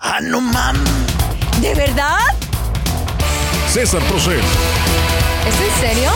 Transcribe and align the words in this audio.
Ah, 0.00 0.20
no 0.20 0.40
mames. 0.40 0.88
¿De 1.60 1.74
verdad? 1.74 2.18
César 3.72 4.00
Procel. 4.04 4.38
¿Es 4.38 5.60
en 5.60 5.80
serio? 5.80 6.10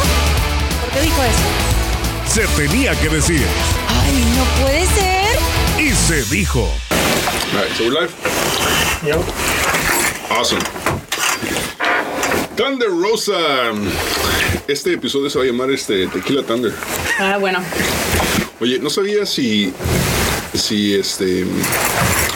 ¿Por 0.80 0.90
qué 0.92 1.00
dijo 1.00 1.20
eso? 1.22 2.32
Se 2.32 2.46
tenía 2.56 2.94
que 3.00 3.08
decir. 3.08 3.44
Ay, 3.88 4.24
no 4.36 4.44
puede 4.62 4.86
ser. 4.86 5.82
Y 5.82 5.90
se 5.92 6.22
dijo. 6.34 6.60
All 6.60 7.60
right, 7.60 7.72
so 7.76 7.84
we're 7.84 8.00
live? 8.00 8.12
Yep. 9.04 9.18
Awesome. 10.30 10.62
Thunder 12.56 12.88
Rosa. 12.88 13.32
Este 14.68 14.94
episodio 14.94 15.28
se 15.28 15.38
va 15.38 15.44
a 15.44 15.46
llamar 15.48 15.70
este 15.72 16.06
Tequila 16.06 16.44
Thunder. 16.44 16.72
Ah, 17.18 17.36
bueno. 17.38 17.58
Oye, 18.60 18.78
no 18.78 18.90
sabía 18.90 19.26
si. 19.26 19.72
Si 20.54 20.94
este. 20.94 21.44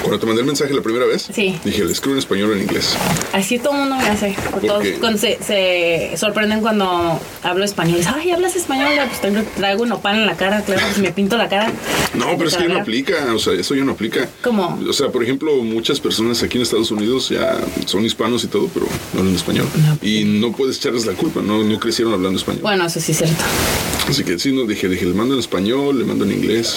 Cuando 0.07 0.21
te 0.21 0.27
mandé 0.27 0.41
el 0.43 0.47
mensaje 0.47 0.73
la 0.73 0.83
primera 0.83 1.05
vez, 1.05 1.29
Sí. 1.35 1.59
dije, 1.65 1.85
le 1.85 1.93
escribo 1.93 2.15
en 2.15 2.19
español 2.21 2.51
o 2.51 2.55
en 2.55 2.63
inglés. 2.63 2.97
Así 3.33 3.59
todo 3.59 3.73
el 3.75 3.81
mundo 3.81 3.97
me 3.97 4.05
hace. 4.09 4.37
¿Por 4.53 4.61
Todos 4.61 4.85
se, 5.21 5.39
se 5.43 6.13
sorprenden 6.17 6.61
cuando 6.61 7.21
hablo 7.43 7.65
español. 7.65 8.01
Ay, 8.15 8.31
¿hablas 8.31 8.55
español? 8.57 8.89
Pues 9.09 9.21
tengo, 9.21 9.43
traigo 9.57 9.83
un 9.83 9.89
nopal 9.89 10.17
en 10.17 10.27
la 10.27 10.37
cara, 10.37 10.63
claro, 10.63 10.83
pues 10.87 10.99
me 10.99 11.11
pinto 11.13 11.37
la 11.37 11.49
cara. 11.49 11.73
No, 12.15 12.27
pero 12.37 12.49
es 12.49 12.57
que 12.57 12.69
ya 12.69 12.75
no 12.75 12.81
aplica, 12.81 13.35
o 13.35 13.39
sea, 13.39 13.55
eso 13.55 13.75
ya 13.75 13.85
no 13.85 13.93
aplica. 13.93 14.29
¿Cómo? 14.43 14.79
O 14.89 14.93
sea, 14.93 15.09
por 15.11 15.23
ejemplo, 15.23 15.57
muchas 15.63 15.99
personas 16.01 16.43
aquí 16.43 16.57
en 16.57 16.63
Estados 16.63 16.91
Unidos 16.91 17.29
ya 17.31 17.59
son 17.87 18.05
hispanos 18.05 18.45
y 18.45 18.47
todo, 18.47 18.69
pero 18.73 18.87
no 19.13 19.21
hablan 19.21 19.35
español. 19.35 19.67
Y 20.03 20.25
no 20.25 20.53
puedes 20.53 20.77
echarles 20.79 21.05
la 21.07 21.15
culpa, 21.15 21.41
no, 21.43 21.63
no 21.65 21.79
crecieron 21.81 22.15
hablando 22.15 22.39
español. 22.39 22.63
Bueno, 22.63 22.87
eso 22.87 23.01
sí 23.01 23.13
es 23.13 23.19
cierto. 23.19 23.45
Así 24.09 24.23
que 24.23 24.39
sí, 24.39 24.53
no, 24.53 24.65
dije, 24.65 24.89
dije, 24.89 25.05
le 25.05 25.15
mando 25.15 25.35
en 25.35 25.41
español, 25.41 25.99
le 25.99 26.05
mando 26.05 26.25
en 26.25 26.33
inglés, 26.33 26.77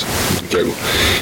¿qué 0.49 0.57
hago? 0.57 0.73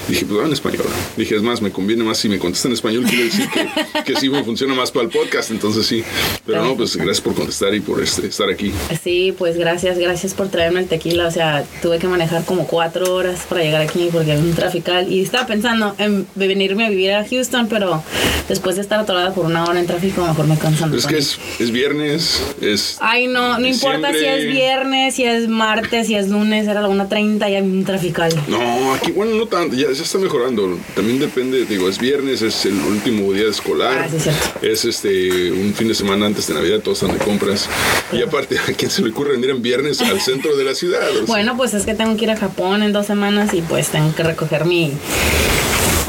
Dije, 0.07 0.25
pues 0.25 0.45
en 0.45 0.53
español. 0.53 0.85
Dije, 1.17 1.35
es 1.35 1.41
más, 1.41 1.61
me 1.61 1.69
conviene 1.71 1.96
más 2.03 2.17
si 2.17 2.29
me 2.29 2.39
contesta 2.39 2.67
en 2.67 2.73
español, 2.73 3.05
quiere 3.05 3.25
decir 3.25 3.49
que, 3.49 4.03
que 4.05 4.19
sí 4.19 4.29
me 4.29 4.43
funciona 4.43 4.73
más 4.73 4.91
para 4.91 5.05
el 5.05 5.11
podcast, 5.11 5.51
entonces 5.51 5.85
sí. 5.85 6.03
Pero 6.45 6.63
no, 6.63 6.75
pues 6.75 6.95
gracias 6.95 7.21
por 7.21 7.33
contestar 7.35 7.73
y 7.73 7.79
por 7.79 8.01
este, 8.01 8.27
estar 8.27 8.49
aquí. 8.49 8.71
Sí, 9.03 9.33
pues 9.37 9.57
gracias, 9.57 9.97
gracias 9.97 10.33
por 10.33 10.49
traerme 10.49 10.79
el 10.79 10.87
tequila. 10.87 11.27
O 11.27 11.31
sea, 11.31 11.65
tuve 11.81 11.99
que 11.99 12.07
manejar 12.07 12.45
como 12.45 12.67
cuatro 12.67 13.13
horas 13.13 13.41
para 13.47 13.61
llegar 13.61 13.81
aquí 13.81 14.09
porque 14.11 14.31
había 14.31 14.43
un 14.43 14.53
trafical. 14.53 15.11
Y 15.11 15.21
estaba 15.21 15.45
pensando 15.45 15.95
en 15.97 16.27
venirme 16.35 16.85
a 16.85 16.89
vivir 16.89 17.11
a 17.11 17.27
Houston, 17.27 17.67
pero 17.67 18.03
después 18.47 18.75
de 18.75 18.81
estar 18.81 18.99
atorada 18.99 19.33
por 19.33 19.45
una 19.45 19.65
hora 19.65 19.79
en 19.79 19.87
tráfico, 19.87 20.25
mejor 20.25 20.47
me 20.47 20.57
cansan. 20.57 20.93
Es 20.93 21.05
que 21.05 21.17
es, 21.17 21.37
es 21.59 21.71
viernes, 21.71 22.41
es... 22.61 22.97
Ay, 22.99 23.27
no, 23.27 23.59
no 23.59 23.67
importa 23.67 24.09
si 24.09 24.19
Diciembre. 24.19 24.47
es 24.47 24.53
viernes, 24.53 25.15
si 25.15 25.23
es 25.23 25.47
martes, 25.47 26.07
si 26.07 26.15
es 26.15 26.29
lunes, 26.29 26.67
era 26.67 26.81
la 26.81 26.89
1.30 26.89 27.49
y 27.49 27.55
hay 27.55 27.61
un 27.61 27.83
trafical. 27.83 28.33
No, 28.47 28.93
aquí, 28.93 29.11
bueno, 29.11 29.35
no 29.35 29.47
tanto, 29.47 29.75
ya, 29.75 29.91
ya 29.91 30.03
está 30.03 30.17
mejorando. 30.17 30.77
También 30.95 31.19
depende, 31.19 31.65
digo, 31.65 31.86
es 31.89 31.99
viernes, 31.99 32.41
es 32.41 32.65
el 32.65 32.79
último 32.79 33.31
día 33.33 33.47
escolar. 33.49 34.05
Ah, 34.05 34.07
sí, 34.09 34.19
cierto. 34.19 34.59
Es 34.61 34.85
este 34.85 35.51
un 35.51 35.73
fin 35.73 35.87
de 35.87 35.95
semana 35.95 36.25
antes 36.25 36.47
de 36.47 36.53
Navidad, 36.53 36.79
todos 36.79 37.01
están 37.01 37.17
de 37.17 37.23
compras. 37.23 37.69
Y 38.11 38.21
aparte, 38.21 38.57
¿a 38.59 38.73
quién 38.73 38.91
se 38.91 39.01
le 39.01 39.09
ocurre 39.11 39.31
venir 39.33 39.49
en 39.51 39.61
viernes 39.61 40.01
al 40.01 40.19
centro 40.21 40.55
de 40.55 40.63
la 40.63 40.75
ciudad? 40.75 41.09
O 41.09 41.13
sea, 41.13 41.25
Bueno, 41.25 41.57
pues 41.57 41.73
es 41.73 41.85
que 41.85 41.93
tengo 41.93 42.15
que 42.17 42.25
ir 42.25 42.31
a 42.31 42.37
Japón 42.37 42.83
en 42.83 42.93
dos 42.93 43.05
semanas 43.05 43.53
y 43.53 43.61
pues 43.61 43.89
tengo 43.89 44.13
que 44.15 44.23
recoger 44.23 44.65
mi, 44.65 44.93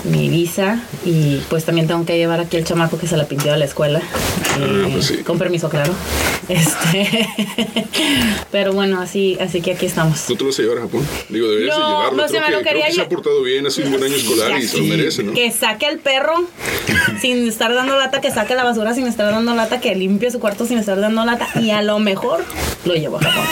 mi 0.05 0.29
visa 0.29 0.81
y 1.05 1.39
pues 1.49 1.65
también 1.65 1.87
tengo 1.87 2.05
que 2.07 2.17
llevar 2.17 2.41
aquí 2.41 2.57
el 2.57 2.65
chamaco 2.65 2.99
que 2.99 3.07
se 3.07 3.17
la 3.17 3.27
pintió 3.27 3.53
a 3.53 3.57
la 3.57 3.65
escuela. 3.65 4.01
Eh, 4.61 4.89
pues 4.93 5.07
sí. 5.07 5.17
Con 5.19 5.39
permiso, 5.39 5.69
claro. 5.69 5.93
Este, 6.49 7.29
pero 8.51 8.73
bueno, 8.73 9.03
así, 9.03 9.37
así 9.39 9.61
que 9.61 9.73
aquí 9.73 9.85
estamos. 9.85 10.31
¿No 10.31 10.37
te 10.37 10.45
lo 10.45 10.49
vas 10.49 10.59
a 10.59 10.63
llevar 10.63 10.79
a 10.79 10.81
Japón? 10.83 11.07
Digo, 11.29 11.47
deberías 11.49 11.77
de 11.77 11.81
No, 11.83 11.89
llevarlo. 11.89 12.11
no, 12.17 12.27
creo 12.27 12.29
se 12.29 12.41
me 12.41 12.47
que, 12.47 12.53
lo 12.53 12.59
creo 12.61 12.73
quería 12.73 12.87
que 12.87 12.93
se 12.95 13.01
ha 13.03 13.09
portado 13.11 13.43
bien, 13.43 13.67
ha 13.67 13.71
sido 13.71 13.87
un 13.89 13.93
buen 13.93 14.05
año 14.05 14.15
escolar 14.17 14.59
y 14.59 14.67
se 14.67 14.79
lo 14.79 14.85
merece, 14.85 15.23
¿no? 15.25 15.35
Que 15.35 15.51
saque 15.51 15.85
al 15.85 15.99
perro 15.99 16.33
sin 17.21 17.49
estar 17.49 17.75
dando 17.75 17.97
lata, 17.97 18.21
que 18.21 18.31
saque 18.31 18.55
la 18.55 18.65
basura 18.65 18.95
sin 18.95 19.07
estar 19.07 19.31
dando 19.31 19.55
lata, 19.55 19.81
que 19.81 19.95
limpie 19.95 20.31
su 20.31 20.41
cuarto 20.41 20.67
sin 20.67 20.79
estar 20.79 21.01
dando 21.01 21.25
lata 21.25 21.49
y 21.61 21.71
a 21.71 21.83
lo 21.83 21.99
mejor 21.99 22.45
lo 22.85 22.95
llevo 22.95 23.19
a 23.19 23.21
Japón. 23.23 23.45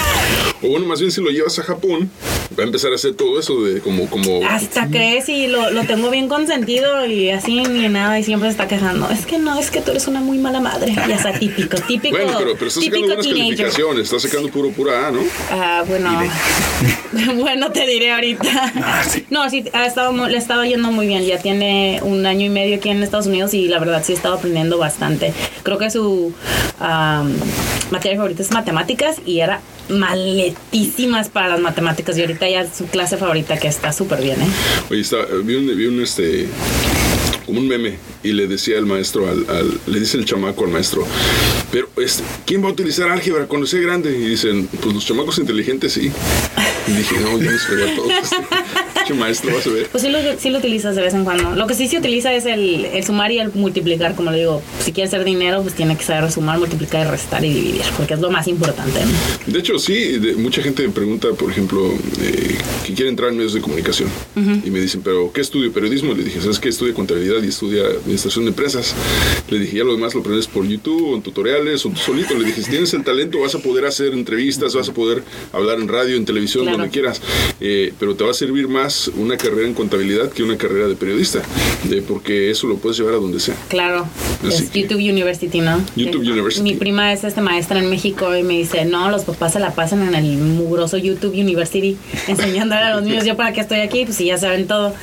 O 0.62 0.68
bueno, 0.68 0.86
más 0.86 1.00
bien 1.00 1.12
si 1.12 1.20
lo 1.20 1.30
llevas 1.30 1.58
a 1.58 1.62
Japón, 1.62 2.10
va 2.58 2.62
a 2.62 2.66
empezar 2.66 2.92
a 2.92 2.94
hacer 2.94 3.14
todo 3.14 3.38
eso 3.38 3.62
de 3.62 3.80
como, 3.80 4.08
como. 4.08 4.44
Hasta 4.46 4.88
crees 4.88 5.28
y 5.28 5.46
lo, 5.48 5.70
lo 5.70 5.84
tengo 5.84 6.10
bien 6.10 6.28
consentido 6.28 7.04
y 7.06 7.30
así 7.30 7.62
ni 7.62 7.88
nada 7.88 8.18
y 8.18 8.24
siempre 8.24 8.48
se 8.48 8.52
está 8.52 8.66
quejando. 8.66 9.08
Es 9.10 9.26
que 9.26 9.38
no, 9.38 9.58
es 9.58 9.70
que 9.70 9.80
tú 9.80 9.90
eres 9.90 10.06
una 10.06 10.20
muy 10.20 10.38
mala 10.38 10.60
madre. 10.60 10.94
Ya 10.94 11.16
está 11.16 11.32
típico, 11.32 11.76
típico. 11.86 12.16
Bueno, 12.16 12.32
pero, 12.38 12.54
pero 12.54 12.68
estás 12.68 12.84
sacando 12.84 13.06
típico 13.06 13.06
buenas 13.06 13.24
teenager. 13.26 13.56
calificaciones, 13.56 14.04
estás 14.04 14.22
sacando 14.22 14.48
puro 14.50 14.70
pura 14.70 15.08
A, 15.08 15.10
¿no? 15.10 15.20
Ah, 15.50 15.84
bueno. 15.86 16.10
bueno, 17.42 17.72
te 17.72 17.86
diré 17.86 18.12
ahorita. 18.12 18.72
No, 19.30 19.48
sí, 19.50 19.64
ha 19.72 19.86
estado, 19.86 20.12
le 20.28 20.38
estaba 20.38 20.66
yendo 20.66 20.90
muy 20.90 21.06
bien. 21.06 21.24
Ya 21.24 21.38
tiene 21.38 22.00
un 22.02 22.26
año 22.26 22.46
y 22.46 22.50
medio 22.50 22.76
aquí 22.76 22.88
en 22.88 23.02
Estados 23.02 23.26
Unidos 23.26 23.52
y 23.56 23.68
la 23.68 23.78
verdad 23.78 24.02
sí 24.04 24.12
he 24.12 24.14
estado 24.16 24.34
aprendiendo 24.36 24.78
bastante. 24.78 25.32
Creo 25.62 25.78
que 25.78 25.90
su 25.90 26.32
am, 26.78 27.32
materia 27.90 28.16
favorita 28.16 28.42
es 28.42 28.50
matemáticas 28.52 29.16
y 29.26 29.40
era 29.40 29.60
maletísimas 29.88 31.28
para 31.28 31.48
las 31.48 31.60
matemáticas 31.60 32.16
y 32.18 32.20
ahorita 32.22 32.48
ya 32.48 32.62
es 32.62 32.76
su 32.76 32.86
clase 32.86 33.16
favorita 33.16 33.56
que 33.58 33.68
está 33.68 33.92
súper 33.92 34.20
bien, 34.22 34.40
¿eh? 34.42 34.46
Oye, 34.90 35.00
está, 35.00 35.16
vi 35.44 35.54
un, 35.56 35.66
vi 35.76 35.86
un, 35.86 36.02
este 36.02 36.48
como 37.46 37.60
un 37.60 37.68
meme 37.68 37.96
y 38.24 38.32
le 38.32 38.48
decía 38.48 38.76
el 38.76 38.86
maestro 38.86 39.28
al, 39.30 39.46
al- 39.48 39.78
le 39.86 40.00
dice 40.00 40.16
el 40.16 40.24
chamaco 40.24 40.64
al 40.64 40.70
maestro 40.70 41.06
pero 41.70 41.88
este, 41.98 42.24
¿quién 42.44 42.60
va 42.64 42.68
a 42.68 42.72
utilizar 42.72 43.08
álgebra 43.08 43.46
cuando 43.46 43.68
sea 43.68 43.78
grande? 43.80 44.10
y 44.18 44.30
dicen 44.30 44.66
pues 44.82 44.92
los 44.92 45.06
chamacos 45.06 45.38
inteligentes 45.38 45.92
sí 45.92 46.10
y 46.88 46.90
dije 46.90 47.14
no 47.20 47.38
ya 47.40 47.52
nos 47.52 47.62
fregó 47.62 47.84
a 47.84 47.94
todos 47.94 48.10
maestro 49.14 49.54
vas 49.54 49.66
a 49.66 49.70
ver 49.70 49.86
Pues 49.90 50.02
sí 50.02 50.10
lo, 50.10 50.18
sí 50.38 50.50
lo 50.50 50.58
utilizas 50.58 50.96
de 50.96 51.02
vez 51.02 51.14
en 51.14 51.24
cuando. 51.24 51.54
Lo 51.54 51.66
que 51.66 51.74
sí 51.74 51.88
se 51.88 51.98
utiliza 51.98 52.32
es 52.34 52.46
el, 52.46 52.84
el 52.86 53.04
sumar 53.04 53.30
y 53.32 53.38
el 53.38 53.52
multiplicar, 53.54 54.14
como 54.14 54.30
le 54.30 54.38
digo. 54.38 54.62
Si 54.84 54.92
quieres 54.92 55.12
hacer 55.12 55.24
dinero, 55.24 55.62
pues 55.62 55.74
tiene 55.74 55.96
que 55.96 56.04
saber 56.04 56.30
sumar, 56.32 56.58
multiplicar, 56.58 57.08
restar 57.10 57.44
y 57.44 57.52
dividir, 57.52 57.82
porque 57.96 58.14
es 58.14 58.20
lo 58.20 58.30
más 58.30 58.48
importante. 58.48 59.00
¿no? 59.04 59.52
De 59.52 59.58
hecho, 59.58 59.78
sí, 59.78 60.18
de- 60.18 60.34
mucha 60.34 60.62
gente 60.62 60.82
me 60.86 60.92
pregunta, 60.92 61.28
por 61.38 61.50
ejemplo, 61.50 61.92
eh, 62.20 62.56
que 62.86 62.94
quiere 62.94 63.10
entrar 63.10 63.30
en 63.30 63.36
medios 63.36 63.54
de 63.54 63.60
comunicación. 63.60 64.08
Y 64.64 64.70
me 64.70 64.80
dicen, 64.80 65.00
¿pero 65.02 65.32
qué 65.32 65.40
estudio? 65.40 65.72
Periodismo. 65.72 66.14
Le 66.14 66.24
dije, 66.24 66.40
¿sabes 66.40 66.58
qué? 66.58 66.68
Estudia 66.68 66.94
contabilidad 66.94 67.42
y 67.42 67.48
estudia 67.48 67.84
administración 67.86 68.44
de 68.44 68.50
empresas. 68.50 68.94
Le 69.50 69.58
dije, 69.58 69.78
ya 69.78 69.84
lo 69.84 69.92
demás 69.94 70.14
lo 70.14 70.20
aprendes 70.20 70.46
por 70.46 70.66
YouTube, 70.66 71.12
o 71.12 71.14
en 71.16 71.22
tutoriales, 71.22 71.84
o 71.86 71.90
tú 71.90 71.96
solito. 71.96 72.34
Le 72.34 72.44
dije, 72.46 72.62
si 72.62 72.70
tienes 72.70 72.92
el 72.94 73.04
talento, 73.04 73.40
vas 73.40 73.54
a 73.54 73.58
poder 73.58 73.84
hacer 73.86 74.12
entrevistas, 74.12 74.74
vas 74.74 74.88
a 74.88 74.94
poder 74.94 75.22
hablar 75.52 75.78
en 75.80 75.88
radio, 75.88 76.16
en 76.16 76.24
televisión, 76.24 76.64
Claro. 76.64 76.78
donde 76.78 76.92
quieras. 76.92 77.20
Eh, 77.60 77.92
pero 77.98 78.14
te 78.14 78.24
va 78.24 78.30
a 78.30 78.34
servir 78.34 78.68
más 78.68 78.95
una 79.16 79.36
carrera 79.36 79.66
en 79.66 79.74
contabilidad 79.74 80.30
que 80.30 80.42
una 80.42 80.56
carrera 80.56 80.88
de 80.88 80.96
periodista. 80.96 81.40
De, 81.84 82.02
porque 82.02 82.50
eso 82.50 82.66
lo 82.66 82.76
puedes 82.76 82.98
llevar 82.98 83.14
a 83.14 83.18
donde 83.18 83.40
sea. 83.40 83.54
Claro, 83.68 84.06
Así 84.46 84.64
es 84.64 84.70
que- 84.70 84.82
YouTube 84.82 84.98
University, 84.98 85.60
¿no? 85.60 85.82
YouTube 85.96 86.22
Que- 86.24 86.30
University. 86.32 86.62
Mi 86.62 86.74
prima 86.74 87.12
es 87.12 87.24
este 87.24 87.40
maestra 87.40 87.78
en 87.78 87.88
México 87.90 88.36
y 88.36 88.42
me 88.42 88.54
dice, 88.54 88.84
no, 88.84 89.10
los 89.10 89.24
papás 89.24 89.52
se 89.52 89.60
la 89.60 89.74
pasan 89.74 90.02
en 90.06 90.14
el 90.14 90.36
mugroso 90.38 90.96
YouTube 90.98 91.32
University 91.34 91.96
enseñándole 92.28 92.80
a 92.82 92.94
los 92.96 93.02
niños. 93.04 93.24
Yo 93.24 93.36
para 93.36 93.52
qué 93.52 93.60
estoy 93.60 93.80
aquí, 93.80 94.04
pues 94.04 94.16
si 94.16 94.26
ya 94.26 94.38
saben 94.38 94.66
todo. 94.66 94.94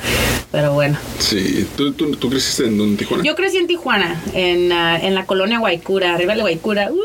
Pero 0.52 0.72
bueno. 0.72 0.96
Sí, 1.18 1.66
¿tú, 1.76 1.92
tú, 1.92 2.12
tú 2.16 2.30
creciste 2.30 2.66
en, 2.66 2.80
en 2.80 2.96
Tijuana? 2.96 3.24
Yo 3.24 3.34
crecí 3.34 3.56
en 3.56 3.66
Tijuana, 3.66 4.22
en, 4.34 4.70
ah, 4.70 5.00
en 5.02 5.14
la 5.16 5.26
colonia 5.26 5.58
Guaycura, 5.58 6.14
arriba 6.14 6.34
de 6.36 6.42
Guaycura, 6.42 6.90
¡uh! 6.92 7.00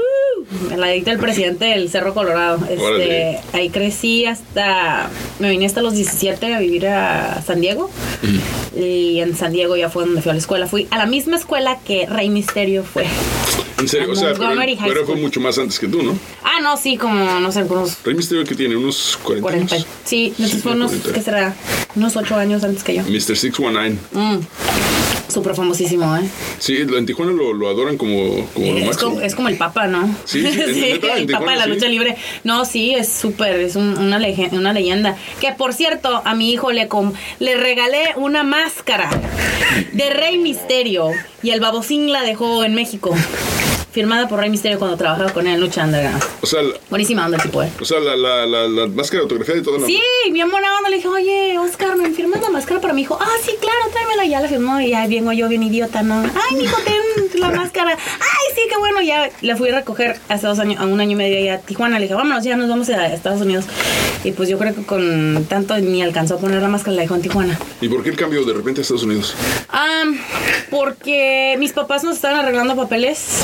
En 0.72 0.80
la 0.80 0.94
edita 0.94 1.12
del 1.12 1.20
presidente 1.20 1.66
del 1.66 1.90
Cerro 1.90 2.14
Colorado. 2.14 2.60
Este, 2.70 3.40
ahí 3.54 3.70
crecí 3.70 4.26
hasta, 4.26 5.10
me 5.40 5.50
vine 5.50 5.66
hasta 5.66 5.82
los 5.82 5.94
17 5.94 6.54
a 6.54 6.60
vivir 6.60 6.88
a 6.88 7.42
San 7.46 7.62
Diego. 7.62 7.90
Y 8.76 9.20
en 9.20 9.36
San 9.36 9.52
Diego 9.52 9.76
ya 9.76 9.90
fue 9.90 10.06
donde 10.06 10.22
fui 10.22 10.32
a 10.32 10.34
la 10.34 10.40
escuela. 10.40 10.68
Fui 10.68 10.88
a 10.92 10.98
la 10.98 11.06
misma 11.06 11.38
escuela 11.38 11.80
que 11.86 12.06
Rey 12.06 12.30
Misterio 12.30 12.84
fue. 12.84 13.06
En 13.80 13.88
serio, 13.88 14.12
o 14.12 14.16
sea, 14.16 14.34
pero, 14.34 15.06
fue 15.06 15.16
mucho 15.16 15.40
más 15.40 15.58
antes 15.58 15.80
que 15.80 15.88
tú, 15.88 16.04
¿no? 16.04 16.18
Ah, 16.44 16.60
no, 16.62 16.76
sí, 16.76 16.98
como, 16.98 17.40
no 17.40 17.52
sé, 17.52 17.64
unos 17.64 18.04
Rey 18.04 18.14
Misterio 18.14 18.44
que 18.44 18.56
tiene 18.56 18.76
unos 18.76 19.18
40, 19.24 19.42
40. 19.42 19.76
años. 19.76 19.88
Sí, 20.04 20.34
entonces 20.38 20.62
fue 20.62 20.74
unos, 20.74 20.92
40. 20.92 21.14
¿qué 21.14 21.22
será? 21.22 21.56
Unos 21.96 22.16
8 22.18 22.36
años 22.36 22.64
antes 22.64 22.84
que 22.84 22.96
yo. 22.96 23.04
Mr. 23.04 23.38
619. 23.38 23.98
Mm. 24.12 24.40
Súper 25.30 25.54
famosísimo, 25.56 26.16
¿eh? 26.18 26.22
Sí, 26.58 26.78
en 26.78 27.06
Tijuana 27.06 27.32
lo, 27.32 27.54
lo 27.54 27.70
adoran 27.70 27.98
como, 27.98 28.46
como 28.54 28.72
lo 28.74 28.78
Es 28.80 28.86
máximo. 28.88 29.10
como, 29.12 29.22
es 29.22 29.36
como 29.36 29.48
el 29.48 29.58
Papa, 29.58 29.86
¿no? 29.88 30.14
Sí, 30.26 30.42
sí, 30.52 30.82
neta, 30.82 31.14
en 31.14 31.18
el 31.20 31.28
Papa 31.28 31.52
de 31.52 31.58
la 31.58 31.66
lucha 31.68 31.86
sí. 31.86 31.92
libre. 31.92 32.18
No, 32.44 32.66
sí, 32.66 32.96
es 32.96 33.10
súper, 33.10 33.60
es 33.60 33.76
un- 33.76 33.98
una, 33.98 34.18
lege- 34.20 34.50
una 34.52 34.74
leyenda. 34.74 35.16
Que 35.40 35.52
por 35.52 35.74
cierto, 35.74 36.22
a 36.26 36.34
mi 36.34 36.52
hijo 36.52 36.72
le, 36.72 36.88
com- 36.88 37.14
le 37.40 37.56
regalé 37.58 38.14
una 38.16 38.44
máscara 38.44 39.10
de 39.94 40.10
Rey 40.10 40.38
Misterio 40.40 41.12
y 41.44 41.52
el 41.52 41.60
babocín 41.60 42.12
la 42.12 42.24
dejó 42.24 42.64
en 42.64 42.74
México. 42.74 43.16
Firmada 43.92 44.28
por 44.28 44.40
Rey 44.40 44.50
Misterio 44.50 44.78
cuando 44.78 44.98
trabajaba 44.98 45.32
con 45.34 45.48
él 45.48 45.56
en 45.56 45.60
Lucha 45.62 45.84
Underground. 45.84 46.24
O 46.42 46.46
sea, 46.46 46.62
la- 46.62 46.76
Buenísima 46.90 47.26
onda 47.26 47.38
tipo, 47.40 47.64
¿eh? 47.64 47.70
o 47.82 47.86
sea 47.86 48.00
la, 48.00 48.16
la, 48.16 48.46
la, 48.46 48.68
la 48.68 48.88
máscara 48.88 49.24
autografiada 49.24 49.60
y 49.60 49.64
todo. 49.64 49.84
Sí, 49.86 50.00
bien 50.32 50.50
buena 50.52 50.68
onda. 50.78 50.90
Le 50.90 50.98
dije, 50.98 51.08
oye, 51.08 51.58
Oscar, 51.60 51.96
¿me 51.98 52.12
firmas 52.12 52.42
la 52.42 52.50
máscara 52.50 52.80
para 52.82 52.94
mi 52.94 53.02
hijo? 53.02 53.18
Ah, 53.20 53.28
sí, 53.44 53.52
claro, 53.60 53.80
tráemela. 53.92 54.26
Ya 54.26 54.40
la 54.42 54.48
firmó 54.48 54.80
y 54.80 54.90
ya 54.92 55.08
vengo 55.08 55.32
yo 55.34 55.48
bien 55.48 55.64
idiota, 55.64 56.04
¿no? 56.04 56.22
Ay, 56.22 56.56
mi 56.58 56.64
hijo, 56.66 56.78
ten 56.86 57.40
la 57.42 57.50
máscara. 57.56 57.92
Ay, 57.92 58.56
sí, 58.56 58.62
qué 58.70 58.78
bueno. 58.78 59.02
Ya 59.02 59.30
la 59.42 59.56
fui 59.56 59.70
a 59.70 59.76
recoger 59.76 60.20
hace 60.30 60.46
dos 60.48 60.60
años, 60.60 60.80
a 60.80 60.86
un 60.86 61.00
año 61.00 61.12
y 61.12 61.16
medio 61.16 61.38
allá 61.40 61.56
a 61.56 61.60
Tijuana. 61.60 61.98
Le 62.00 62.04
dije, 62.06 62.14
vámonos, 62.16 62.44
ya 62.44 62.56
nos 62.58 62.70
vamos 62.70 62.90
a 62.90 63.08
Estados 63.08 63.42
Unidos. 63.42 63.66
Y 64.24 64.32
pues 64.34 64.50
yo 64.50 64.58
creo 64.60 64.76
que 64.76 64.84
con 64.84 65.46
tanto 65.50 65.78
ni 65.78 66.02
alcanzó 66.04 66.36
a 66.36 66.38
poner 66.40 66.62
la 66.62 66.68
máscara, 66.68 66.96
la 66.96 67.02
dejó 67.04 67.16
en 67.16 67.22
Tijuana. 67.22 67.58
¿Y 67.82 67.88
por 67.90 68.04
qué 68.04 68.10
el 68.10 68.18
cambio 68.18 68.44
de 68.46 68.54
repente 68.54 68.82
a 68.82 68.84
Estados 68.84 69.04
Unidos? 69.04 69.34
Ah, 69.70 70.04
porque 70.70 71.56
mis 71.60 71.72
papás 71.74 72.04
nos 72.04 72.16
estaban 72.16 72.40
arreglando 72.40 72.76
papeles 72.76 73.44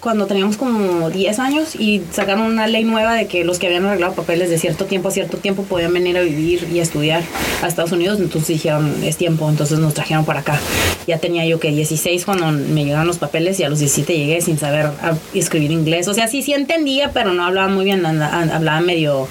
cuando 0.00 0.26
teníamos 0.26 0.56
como 0.56 1.10
10 1.10 1.38
años 1.38 1.74
y 1.74 2.02
sacaron 2.12 2.42
una 2.42 2.66
ley 2.66 2.84
nueva 2.84 3.14
de 3.14 3.26
que 3.26 3.44
los 3.44 3.58
que 3.58 3.66
habían 3.66 3.84
arreglado 3.84 4.14
papeles 4.14 4.50
de 4.50 4.58
cierto 4.58 4.84
tiempo 4.84 5.08
a 5.08 5.10
cierto 5.10 5.38
tiempo 5.38 5.64
podían 5.64 5.92
venir 5.92 6.16
a 6.16 6.20
vivir 6.20 6.68
y 6.72 6.78
a 6.78 6.82
estudiar 6.82 7.22
a 7.62 7.66
Estados 7.66 7.92
Unidos. 7.92 8.20
Entonces 8.20 8.48
dijeron, 8.48 9.02
es 9.02 9.16
tiempo, 9.16 9.48
entonces 9.48 9.78
nos 9.78 9.94
trajeron 9.94 10.24
para 10.24 10.40
acá. 10.40 10.60
Ya 11.06 11.18
tenía 11.18 11.44
yo 11.46 11.58
que 11.58 11.70
16 11.70 12.24
cuando 12.24 12.52
me 12.52 12.84
llegaron 12.84 13.06
los 13.06 13.18
papeles 13.18 13.58
y 13.60 13.64
a 13.64 13.68
los 13.68 13.80
17 13.80 14.16
llegué 14.16 14.40
sin 14.40 14.58
saber 14.58 14.90
escribir 15.34 15.70
inglés. 15.72 16.08
O 16.08 16.14
sea, 16.14 16.28
sí, 16.28 16.42
sí 16.42 16.52
entendía, 16.52 17.12
pero 17.12 17.32
no 17.32 17.44
hablaba 17.44 17.68
muy 17.68 17.84
bien, 17.84 18.04
hablaba 18.06 18.80
medio, 18.80 19.28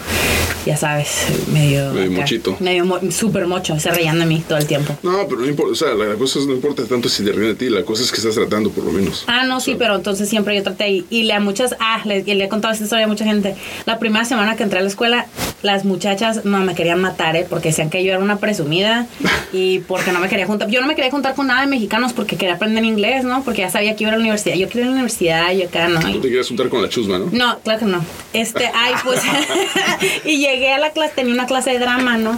ya 0.67 0.77
sabes, 0.77 1.25
medio... 1.51 1.91
Medio 1.93 2.11
acá, 2.11 2.21
mochito. 2.21 2.57
Medio 2.59 2.85
mo- 2.85 2.99
súper 3.11 3.47
mocho, 3.47 3.79
se 3.79 3.89
reían 3.91 4.19
de 4.19 4.25
mí 4.25 4.43
todo 4.47 4.57
el 4.57 4.65
tiempo. 4.65 4.95
No, 5.03 5.27
pero 5.27 5.41
no 5.41 5.47
importa. 5.47 5.71
O 5.71 5.75
sea, 5.75 5.93
la, 5.95 6.05
la 6.05 6.15
cosa 6.15 6.39
es, 6.39 6.45
no 6.47 6.53
importa 6.53 6.83
tanto 6.85 7.09
si 7.09 7.23
te 7.23 7.31
ríen 7.31 7.49
de 7.49 7.55
ti, 7.55 7.69
la 7.69 7.83
cosa 7.83 8.03
es 8.03 8.11
que 8.11 8.17
estás 8.17 8.35
tratando 8.35 8.69
por 8.71 8.83
lo 8.83 8.91
menos. 8.91 9.23
Ah, 9.27 9.43
no, 9.45 9.59
sí, 9.59 9.75
pero 9.77 9.95
entonces 9.95 10.29
siempre 10.29 10.55
yo 10.55 10.63
traté 10.63 10.89
y, 10.89 11.05
y 11.09 11.23
le 11.23 11.33
a 11.33 11.39
muchas, 11.39 11.75
ah, 11.79 12.01
le, 12.05 12.23
le 12.23 12.43
he 12.43 12.49
contado 12.49 12.73
esta 12.73 12.83
historia 12.83 13.05
a 13.05 13.07
mucha 13.07 13.25
gente. 13.25 13.55
La 13.85 13.97
primera 13.99 14.25
semana 14.25 14.55
que 14.55 14.63
entré 14.63 14.79
a 14.79 14.81
la 14.81 14.87
escuela, 14.89 15.25
las 15.63 15.85
muchachas 15.85 16.45
no 16.45 16.59
me 16.59 16.75
querían 16.75 17.01
matar, 17.01 17.35
¿eh? 17.35 17.45
Porque 17.49 17.69
decían 17.69 17.89
que 17.89 18.03
yo 18.03 18.11
era 18.11 18.19
una 18.19 18.37
presumida 18.37 19.07
y 19.53 19.79
porque 19.79 20.11
no 20.11 20.19
me 20.19 20.29
quería 20.29 20.45
juntar. 20.45 20.69
Yo 20.69 20.81
no 20.81 20.87
me 20.87 20.95
quería 20.95 21.11
juntar 21.11 21.33
con 21.35 21.47
nada 21.47 21.61
de 21.61 21.67
mexicanos 21.67 22.13
porque 22.13 22.35
quería 22.35 22.55
aprender 22.55 22.83
inglés, 22.83 23.23
¿no? 23.23 23.43
Porque 23.43 23.61
ya 23.61 23.69
sabía 23.69 23.95
que 23.95 24.03
iba 24.03 24.11
a 24.11 24.15
la 24.15 24.19
universidad. 24.21 24.55
Yo 24.55 24.67
quería 24.67 24.81
ir 24.83 24.87
a 24.87 24.89
la 24.91 24.93
universidad 24.95 25.51
y 25.53 25.63
acá, 25.63 25.87
¿no? 25.87 25.99
Tú 26.01 26.07
Y- 26.09 26.13
te 26.19 26.27
quieres 26.27 26.47
juntar 26.47 26.69
con 26.69 26.81
la 26.81 26.89
chusma, 26.89 27.17
¿no? 27.19 27.29
no, 27.31 27.59
claro 27.59 27.79
que 27.79 27.85
no. 27.85 28.03
Este, 28.33 28.69
ay, 28.73 28.93
pues. 29.03 29.21
y 30.25 30.37
llegué 30.37 30.56
a 30.65 30.77
la 30.77 30.92
clase, 30.92 31.13
tenía 31.15 31.33
una 31.33 31.45
clase 31.45 31.71
de 31.71 31.80
drama, 31.80 32.18
¿no? 32.18 32.38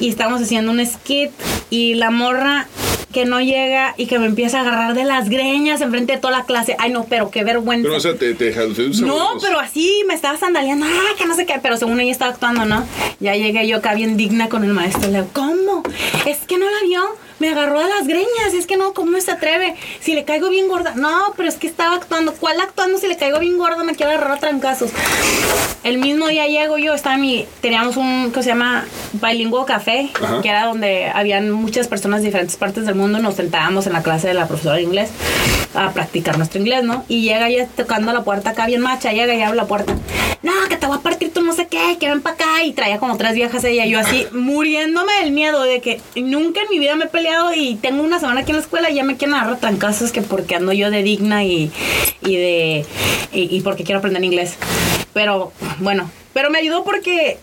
Y 0.00 0.08
estábamos 0.08 0.42
haciendo 0.42 0.72
un 0.72 0.84
skit 0.84 1.30
y 1.70 1.94
la 1.94 2.10
morra 2.10 2.66
que 3.14 3.24
no 3.24 3.40
llega 3.40 3.94
y 3.96 4.06
que 4.06 4.18
me 4.18 4.26
empieza 4.26 4.58
a 4.58 4.60
agarrar 4.62 4.94
de 4.94 5.04
las 5.04 5.28
greñas 5.28 5.80
enfrente 5.80 6.14
de 6.14 6.18
toda 6.18 6.38
la 6.38 6.44
clase. 6.44 6.76
Ay, 6.80 6.90
no, 6.90 7.04
pero 7.04 7.30
qué 7.30 7.44
vergüenza. 7.44 7.84
Pero, 7.84 7.96
o 7.96 8.00
sea, 8.00 8.16
te, 8.16 8.34
te, 8.34 8.52
no, 9.02 9.38
pero 9.40 9.60
así 9.60 10.02
me 10.08 10.14
estaba 10.14 10.36
sandaleando, 10.36 10.84
ah, 10.84 11.14
que 11.16 11.24
no 11.24 11.36
sé 11.36 11.46
qué, 11.46 11.54
pero 11.62 11.76
según 11.76 12.00
ella 12.00 12.10
estaba 12.10 12.32
actuando, 12.32 12.64
¿no? 12.64 12.84
Ya 13.20 13.36
llegué 13.36 13.66
yo 13.68 13.76
acá 13.76 13.94
bien 13.94 14.16
digna 14.16 14.48
con 14.48 14.64
el 14.64 14.72
maestro, 14.72 15.08
le 15.10 15.18
digo, 15.18 15.30
¿cómo? 15.32 15.84
Es 16.26 16.38
que 16.38 16.58
no 16.58 16.66
la 16.66 16.86
vio, 16.86 17.16
me 17.38 17.48
agarró 17.48 17.80
de 17.80 17.88
las 17.88 18.06
greñas, 18.06 18.54
es 18.54 18.66
que 18.66 18.76
no, 18.76 18.94
¿cómo 18.94 19.20
se 19.20 19.32
atreve? 19.32 19.74
Si 20.00 20.14
le 20.14 20.24
caigo 20.24 20.50
bien 20.50 20.68
gorda, 20.68 20.94
no, 20.94 21.32
pero 21.36 21.48
es 21.48 21.56
que 21.56 21.66
estaba 21.66 21.96
actuando, 21.96 22.32
¿cuál 22.34 22.60
actuando 22.60 22.98
si 22.98 23.08
le 23.08 23.16
caigo 23.16 23.38
bien 23.38 23.58
gorda? 23.58 23.82
Me 23.84 23.94
quiero 23.94 24.12
agarrar 24.12 24.32
a 24.32 24.40
trancazos. 24.40 24.90
El 25.82 25.98
mismo 25.98 26.28
día 26.28 26.46
llego 26.46 26.78
yo, 26.78 26.94
estaba 26.94 27.16
mi, 27.16 27.46
teníamos 27.60 27.96
un 27.96 28.32
que 28.32 28.42
se 28.42 28.50
llama 28.50 28.84
Bilingüe 29.12 29.64
Café, 29.66 30.10
Ajá. 30.14 30.40
que 30.42 30.48
era 30.48 30.66
donde 30.66 31.10
habían 31.12 31.50
muchas 31.50 31.88
personas 31.88 32.20
de 32.20 32.26
diferentes 32.26 32.56
partes 32.56 32.86
del 32.86 32.94
mundo, 32.94 33.18
nos 33.18 33.34
sentábamos 33.34 33.86
en 33.86 33.92
la 33.92 34.02
clase 34.02 34.28
de 34.28 34.34
la 34.34 34.48
profesora 34.48 34.76
de 34.76 34.82
inglés 34.82 35.10
a 35.74 35.90
practicar 35.90 36.38
nuestro 36.38 36.60
inglés, 36.60 36.84
¿no? 36.84 37.04
Y 37.08 37.22
llega 37.22 37.48
ella 37.48 37.68
tocando 37.76 38.12
la 38.12 38.24
puerta 38.24 38.50
acá 38.50 38.66
bien 38.66 38.80
macha, 38.80 39.12
llega 39.12 39.34
y 39.34 39.42
abre 39.42 39.56
la 39.56 39.66
puerta. 39.66 39.94
No, 40.42 40.52
que 40.68 40.76
te 40.76 40.86
voy 40.86 40.98
a 40.98 41.00
partir 41.00 41.32
tú 41.32 41.40
no 41.42 41.54
sé 41.54 41.66
qué, 41.68 41.96
que 41.98 42.08
ven 42.08 42.20
para 42.20 42.34
acá. 42.34 42.64
Y 42.64 42.72
traía 42.72 42.98
como 42.98 43.16
tres 43.16 43.34
viejas 43.34 43.64
ella, 43.64 43.86
yo 43.86 43.98
así 43.98 44.26
muriéndome 44.32 45.12
del 45.22 45.32
miedo 45.32 45.62
de 45.62 45.80
que 45.80 46.00
nunca 46.16 46.60
en 46.60 46.68
mi 46.70 46.78
vida 46.78 46.94
me 46.96 47.04
he 47.04 47.08
y 47.54 47.76
tengo 47.76 48.02
una 48.02 48.20
semana 48.20 48.40
aquí 48.40 48.50
en 48.50 48.56
la 48.56 48.62
escuela 48.62 48.90
y 48.90 48.94
ya 48.94 49.04
me 49.04 49.16
quieren 49.16 49.34
agarrar 49.34 49.58
trancazos 49.58 50.12
que 50.12 50.22
porque 50.22 50.54
ando 50.54 50.72
yo 50.72 50.90
de 50.90 51.02
digna 51.02 51.44
y, 51.44 51.70
y 52.22 52.36
de 52.36 52.86
y, 53.32 53.60
porque 53.60 53.84
quiero 53.84 53.98
aprender 53.98 54.22
inglés. 54.24 54.56
Pero 55.12 55.52
bueno, 55.78 56.10
pero 56.32 56.50
me 56.50 56.58
ayudó 56.58 56.84
porque 56.84 57.38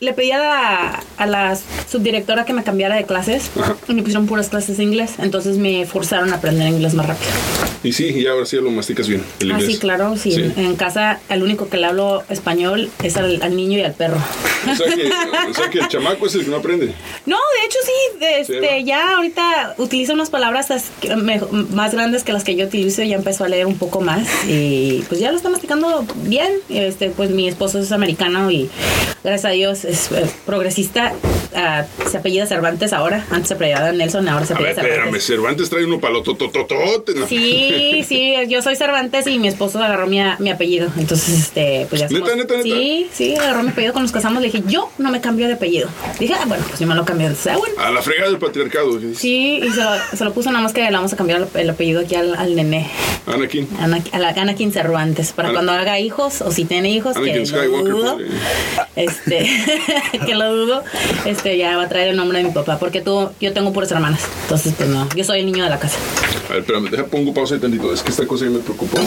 le 0.00 0.12
pedí 0.12 0.30
a 0.32 0.38
la, 0.38 1.02
a 1.16 1.26
la 1.26 1.58
subdirectora 1.90 2.44
que 2.44 2.52
me 2.52 2.62
cambiara 2.62 2.96
de 2.96 3.04
clases 3.04 3.50
y 3.88 3.94
me 3.94 4.02
pusieron 4.02 4.26
puras 4.26 4.48
clases 4.48 4.76
de 4.76 4.84
inglés. 4.84 5.12
Entonces 5.18 5.56
me 5.56 5.86
forzaron 5.86 6.32
a 6.32 6.36
aprender 6.36 6.68
inglés 6.68 6.94
más 6.94 7.06
rápido. 7.06 7.30
Y 7.82 7.92
sí, 7.92 8.06
y 8.08 8.26
ahora 8.26 8.44
sí 8.46 8.56
lo 8.56 8.70
masticas 8.70 9.08
bien. 9.08 9.22
El 9.40 9.52
Ah, 9.52 9.60
sí, 9.60 9.78
claro, 9.78 10.16
sí. 10.16 10.32
Sí. 10.32 10.42
En, 10.42 10.58
en 10.58 10.76
casa, 10.76 11.20
el 11.28 11.42
único 11.42 11.68
que 11.68 11.76
le 11.78 11.86
hablo 11.86 12.22
español 12.28 12.90
es 13.02 13.16
al, 13.16 13.40
al 13.42 13.56
niño 13.56 13.78
y 13.78 13.82
al 13.82 13.94
perro. 13.94 14.18
O 14.70 14.74
sea, 14.76 14.86
que, 14.94 15.06
o 15.50 15.54
sea 15.54 15.70
que 15.70 15.78
el 15.78 15.88
chamaco 15.88 16.26
es 16.26 16.34
el 16.34 16.44
que 16.44 16.50
no 16.50 16.56
aprende. 16.56 16.92
No, 17.26 17.36
de 17.36 17.66
hecho 17.66 17.78
sí, 17.84 18.52
este, 18.56 18.84
ya 18.84 19.16
ahorita 19.16 19.74
utiliza 19.78 20.12
unas 20.12 20.30
palabras 20.30 20.68
más 21.70 21.92
grandes 21.92 22.24
que 22.24 22.32
las 22.32 22.44
que 22.44 22.56
yo 22.56 22.66
utilizo, 22.66 23.02
ya 23.02 23.16
empezó 23.16 23.44
a 23.44 23.48
leer 23.48 23.66
un 23.66 23.78
poco 23.78 24.00
más 24.00 24.26
y 24.48 25.04
pues 25.08 25.20
ya 25.20 25.30
lo 25.30 25.36
está 25.36 25.48
masticando 25.48 26.04
bien. 26.24 26.52
Este, 26.68 27.10
pues 27.10 27.30
mi 27.30 27.48
esposo 27.48 27.78
es 27.78 27.92
americano 27.92 28.50
y 28.50 28.68
gracias 29.22 29.37
a 29.44 29.50
Dios 29.50 29.84
es 29.84 30.10
eh, 30.12 30.26
progresista. 30.46 31.12
Ah, 31.54 31.84
se 32.10 32.18
apellida 32.18 32.46
Cervantes 32.46 32.92
ahora, 32.92 33.24
antes 33.30 33.48
se 33.48 33.54
apellidaba 33.54 33.90
Nelson, 33.92 34.28
ahora 34.28 34.44
se 34.46 34.52
A 34.52 34.58
ver, 34.58 34.72
apellida 34.72 34.82
espérame, 34.88 35.04
Cervantes. 35.20 35.26
Cervantes 35.26 35.70
trae 35.70 35.84
uno 35.84 35.98
palototototote. 36.00 37.14
¿no? 37.14 37.26
Sí, 37.26 38.04
sí, 38.06 38.34
yo 38.48 38.62
soy 38.62 38.76
Cervantes 38.76 39.26
y 39.26 39.38
mi 39.38 39.48
esposo 39.48 39.82
agarró 39.82 40.06
mi, 40.06 40.20
mi 40.38 40.50
apellido. 40.50 40.88
Entonces, 40.98 41.38
este, 41.38 41.86
pues 41.88 42.00
ya 42.02 42.08
¿Neta, 42.08 42.18
somos- 42.26 42.36
neta, 42.36 42.54
neta? 42.54 42.62
Sí, 42.64 43.08
sí, 43.12 43.34
agarró 43.36 43.62
mi 43.62 43.70
apellido 43.70 43.92
cuando 43.92 44.04
nos 44.06 44.12
casamos. 44.12 44.42
Le 44.42 44.48
dije, 44.50 44.62
yo 44.66 44.90
no 44.98 45.10
me 45.10 45.20
cambio 45.20 45.46
de 45.46 45.54
apellido. 45.54 45.88
Dije, 46.18 46.34
ah, 46.34 46.44
bueno, 46.46 46.64
pues 46.68 46.78
yo 46.80 46.86
me 46.86 46.94
lo 46.94 47.04
cambio. 47.04 47.26
Entonces, 47.28 47.52
ah, 47.52 47.56
bueno. 47.56 47.74
A 47.78 47.90
la 47.90 48.02
fregada 48.02 48.28
del 48.30 48.38
patriarcado. 48.38 48.98
Sí, 49.14 49.60
y 49.62 49.70
se 49.70 49.82
lo, 49.82 49.90
se 50.16 50.24
lo 50.24 50.32
puso 50.32 50.50
nada 50.50 50.62
más 50.62 50.72
que 50.72 50.82
le 50.82 50.90
vamos 50.90 51.12
a 51.12 51.16
cambiar 51.16 51.40
el, 51.54 51.60
el 51.60 51.70
apellido 51.70 52.00
aquí 52.02 52.14
al, 52.14 52.34
al 52.34 52.54
nené. 52.54 52.88
Anakin. 53.26 53.68
Ana, 53.80 54.02
a 54.12 54.18
la 54.18 54.28
Anakin 54.30 54.72
Cervantes. 54.72 55.32
Para 55.32 55.48
Ana- 55.48 55.56
cuando 55.56 55.72
haga 55.72 55.98
hijos 55.98 56.40
o 56.42 56.50
si 56.52 56.64
tiene 56.64 56.90
hijos, 56.90 57.16
Anakin 57.16 57.34
que 57.34 57.46
Skywalker. 57.46 57.92
dudo, 57.92 58.18
pues, 58.94 59.16
este, 59.30 60.18
que 60.26 60.34
lo 60.34 60.54
dudo, 60.54 60.82
este, 61.24 61.56
ya 61.58 61.76
va 61.76 61.84
a 61.84 61.88
traer 61.88 62.08
el 62.08 62.16
nombre 62.16 62.38
de 62.38 62.44
mi 62.44 62.50
papá. 62.50 62.78
Porque 62.78 63.00
tú, 63.00 63.30
yo 63.40 63.52
tengo 63.52 63.72
puras 63.72 63.90
hermanas. 63.92 64.20
Entonces, 64.42 64.74
pues 64.76 64.88
no, 64.88 65.08
yo 65.14 65.24
soy 65.24 65.40
el 65.40 65.46
niño 65.46 65.64
de 65.64 65.70
la 65.70 65.78
casa. 65.78 65.96
A 66.48 66.52
ver, 66.52 66.60
espérame, 66.62 66.90
deja, 66.90 67.06
pongo 67.06 67.32
pausa 67.34 67.54
ahí 67.54 67.60
tantito. 67.60 67.92
Es 67.92 68.02
que 68.02 68.10
esta 68.10 68.26
cosa 68.26 68.44
ya 68.46 68.50
me 68.50 68.58
preocupó. 68.60 68.98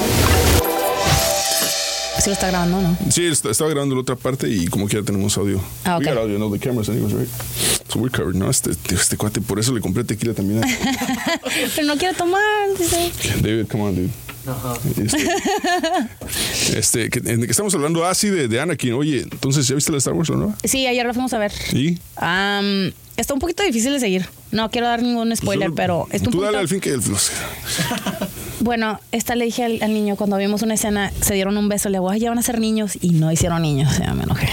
Sí 2.20 2.30
lo 2.30 2.34
está 2.34 2.50
grabando, 2.52 2.82
¿no? 2.82 2.96
Sí, 3.10 3.26
est- 3.26 3.46
estaba 3.48 3.72
grabando 3.72 3.96
la 3.96 4.02
otra 4.02 4.16
parte 4.16 4.48
y 4.48 4.68
como 4.68 4.88
que 4.88 4.96
ya 4.98 5.02
tenemos 5.04 5.36
audio. 5.40 5.60
Ah, 5.86 5.96
ok. 5.98 6.02
We 6.02 6.08
got 6.14 6.18
audio, 6.20 6.38
no, 6.38 6.52
the 6.52 6.60
cameras 6.60 6.88
anyways, 6.90 7.14
right? 7.14 7.28
So 7.90 7.98
we're 8.00 8.12
covered, 8.16 8.36
¿no? 8.36 8.48
Este, 8.48 8.70
este 8.94 9.18
cuate, 9.18 9.42
por 9.42 9.58
eso 9.58 9.74
le 9.74 9.82
compré 9.82 10.04
tequila 10.04 10.36
también. 10.36 10.64
a- 10.64 10.68
Pero 11.76 11.88
no 11.88 11.98
quiere 11.98 12.14
tomar, 12.16 12.42
dice. 12.78 13.12
David, 13.42 13.66
come 13.72 13.84
on, 13.84 13.96
dude. 13.96 14.10
Este, 14.98 16.78
este, 16.80 17.10
que, 17.10 17.20
en 17.32 17.42
que 17.42 17.52
estamos 17.52 17.74
hablando 17.76 18.06
así 18.06 18.30
de, 18.30 18.48
de 18.48 18.60
Anakin. 18.60 18.94
Oye, 18.94 19.22
entonces, 19.22 19.68
¿ya 19.68 19.76
viste 19.76 19.92
la 19.92 19.98
Star 20.00 20.14
Wars 20.14 20.30
o 20.30 20.36
no? 20.36 20.56
Sí, 20.64 20.86
ayer 20.88 21.06
la 21.06 21.14
fuimos 21.14 21.34
a 21.34 21.40
ver. 21.40 21.52
¿Y? 21.74 22.00
Am, 22.16 22.92
está 23.18 23.34
un 23.34 23.40
poquito 23.40 23.64
difícil 23.64 23.94
de 23.94 24.00
seguir. 24.00 24.26
No 24.52 24.70
quiero 24.70 24.88
dar 24.88 25.02
ningún 25.02 25.36
spoiler, 25.36 25.68
Solo- 25.68 25.76
pero 25.76 26.08
está 26.12 26.30
un 26.30 26.34
Tú 26.36 26.42
dale 26.42 26.58
al 26.58 26.68
fin 26.68 26.80
que... 26.80 26.92
pues, 26.98 27.32
Bueno, 28.62 29.00
esta 29.12 29.34
le 29.34 29.46
dije 29.46 29.64
al, 29.64 29.80
al 29.82 29.92
niño 29.92 30.16
cuando 30.16 30.38
vimos 30.38 30.62
una 30.62 30.76
escena, 30.76 31.12
se 31.22 31.34
dieron 31.34 31.58
un 31.58 31.68
beso, 31.68 31.90
le 31.90 31.98
digo, 31.98 32.12
"Ay, 32.12 32.20
ya 32.20 32.30
van 32.30 32.38
a 32.38 32.44
ser 32.44 32.60
niños 32.60 32.92
y 33.02 33.10
no 33.12 33.32
hicieron 33.32 33.60
niños, 33.64 33.98
ya 33.98 34.14
me 34.14 34.24
enojé. 34.24 34.48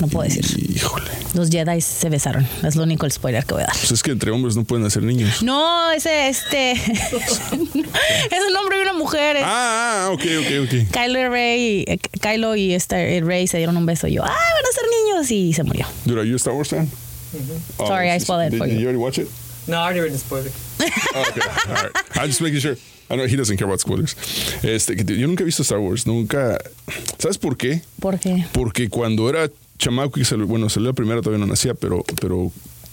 No 0.00 0.08
puedo 0.08 0.28
decir. 0.28 0.44
Híjole. 0.74 1.10
Los 1.34 1.48
Jedi 1.50 1.80
se 1.80 2.08
besaron. 2.10 2.46
Es 2.62 2.76
lo 2.76 2.82
único 2.82 3.06
el 3.06 3.12
spoiler 3.12 3.44
que 3.44 3.54
voy 3.54 3.62
a 3.62 3.66
dar. 3.66 3.76
Pues 3.76 3.90
es 3.92 4.02
que 4.02 4.10
entre 4.10 4.30
hombres 4.30 4.54
no 4.56 4.64
pueden 4.64 4.84
hacer 4.86 5.02
niños. 5.02 5.42
No, 5.42 5.90
ese, 5.92 6.28
este. 6.28 6.72
es 6.72 8.40
un 8.48 8.56
hombre 8.56 8.78
y 8.78 8.82
una 8.82 8.92
mujer. 8.92 9.38
Ah, 9.40 10.06
ah, 10.06 10.10
ok, 10.12 10.20
ok, 10.20 10.64
ok. 10.64 10.90
Kylo 10.92 11.18
y 11.20 11.28
Rey, 11.28 11.84
eh, 11.88 11.98
Kylo 12.20 12.56
y 12.56 12.74
este, 12.74 13.16
eh, 13.16 13.20
Rey 13.22 13.46
se 13.46 13.56
dieron 13.58 13.76
un 13.76 13.86
beso. 13.86 14.06
Y 14.06 14.14
yo, 14.14 14.22
ah, 14.24 14.28
van 14.28 14.36
a 14.36 14.72
ser 14.74 14.84
niños. 15.04 15.30
Y 15.30 15.52
se 15.52 15.62
murió. 15.62 15.86
Dude, 16.04 16.20
are 16.20 16.28
you 16.28 16.34
a 16.34 16.36
Star 16.36 16.54
Wars 16.54 16.68
fan? 16.68 16.88
Oh, 17.78 17.86
Sorry, 17.86 18.06
I 18.08 18.16
it's- 18.16 18.22
spoiled 18.22 18.46
it 18.46 18.50
did, 18.52 18.58
for 18.58 18.66
did 18.66 18.74
you. 18.74 18.80
you 18.80 18.86
already 18.86 18.98
watch 19.02 19.18
it? 19.18 19.28
No, 19.66 19.78
I 19.78 19.84
already 19.84 20.00
read 20.00 20.12
the 20.12 20.18
spoiler. 20.18 20.50
Oh, 21.14 21.24
okay. 21.30 21.40
All 21.68 21.74
right. 21.74 21.90
I'm 22.16 22.28
just 22.28 22.40
making 22.40 22.60
sure. 22.60 22.76
I 23.10 23.16
know 23.16 23.26
he 23.26 23.36
doesn't 23.36 23.56
care 23.56 23.66
about 23.66 23.80
spoilers. 23.80 24.14
Este, 24.62 24.94
yo 24.96 25.26
nunca 25.26 25.42
he 25.42 25.46
visto 25.46 25.62
Star 25.62 25.78
Wars, 25.80 26.06
nunca. 26.06 26.58
¿Sabes 27.18 27.38
por 27.38 27.56
qué? 27.56 27.82
¿Por 28.00 28.18
qué? 28.18 28.46
Porque 28.52 28.88
cuando 28.88 29.28
era 29.28 29.48
chamaco 29.78 30.18
y 30.20 30.24
salió, 30.24 30.46
bueno, 30.46 30.68
salió 30.68 30.88
la 30.90 30.94
primera 30.94 31.20
todavía 31.22 31.44
no 31.44 31.50
nacía, 31.50 31.74
pero, 31.74 32.04
pero 32.20 32.50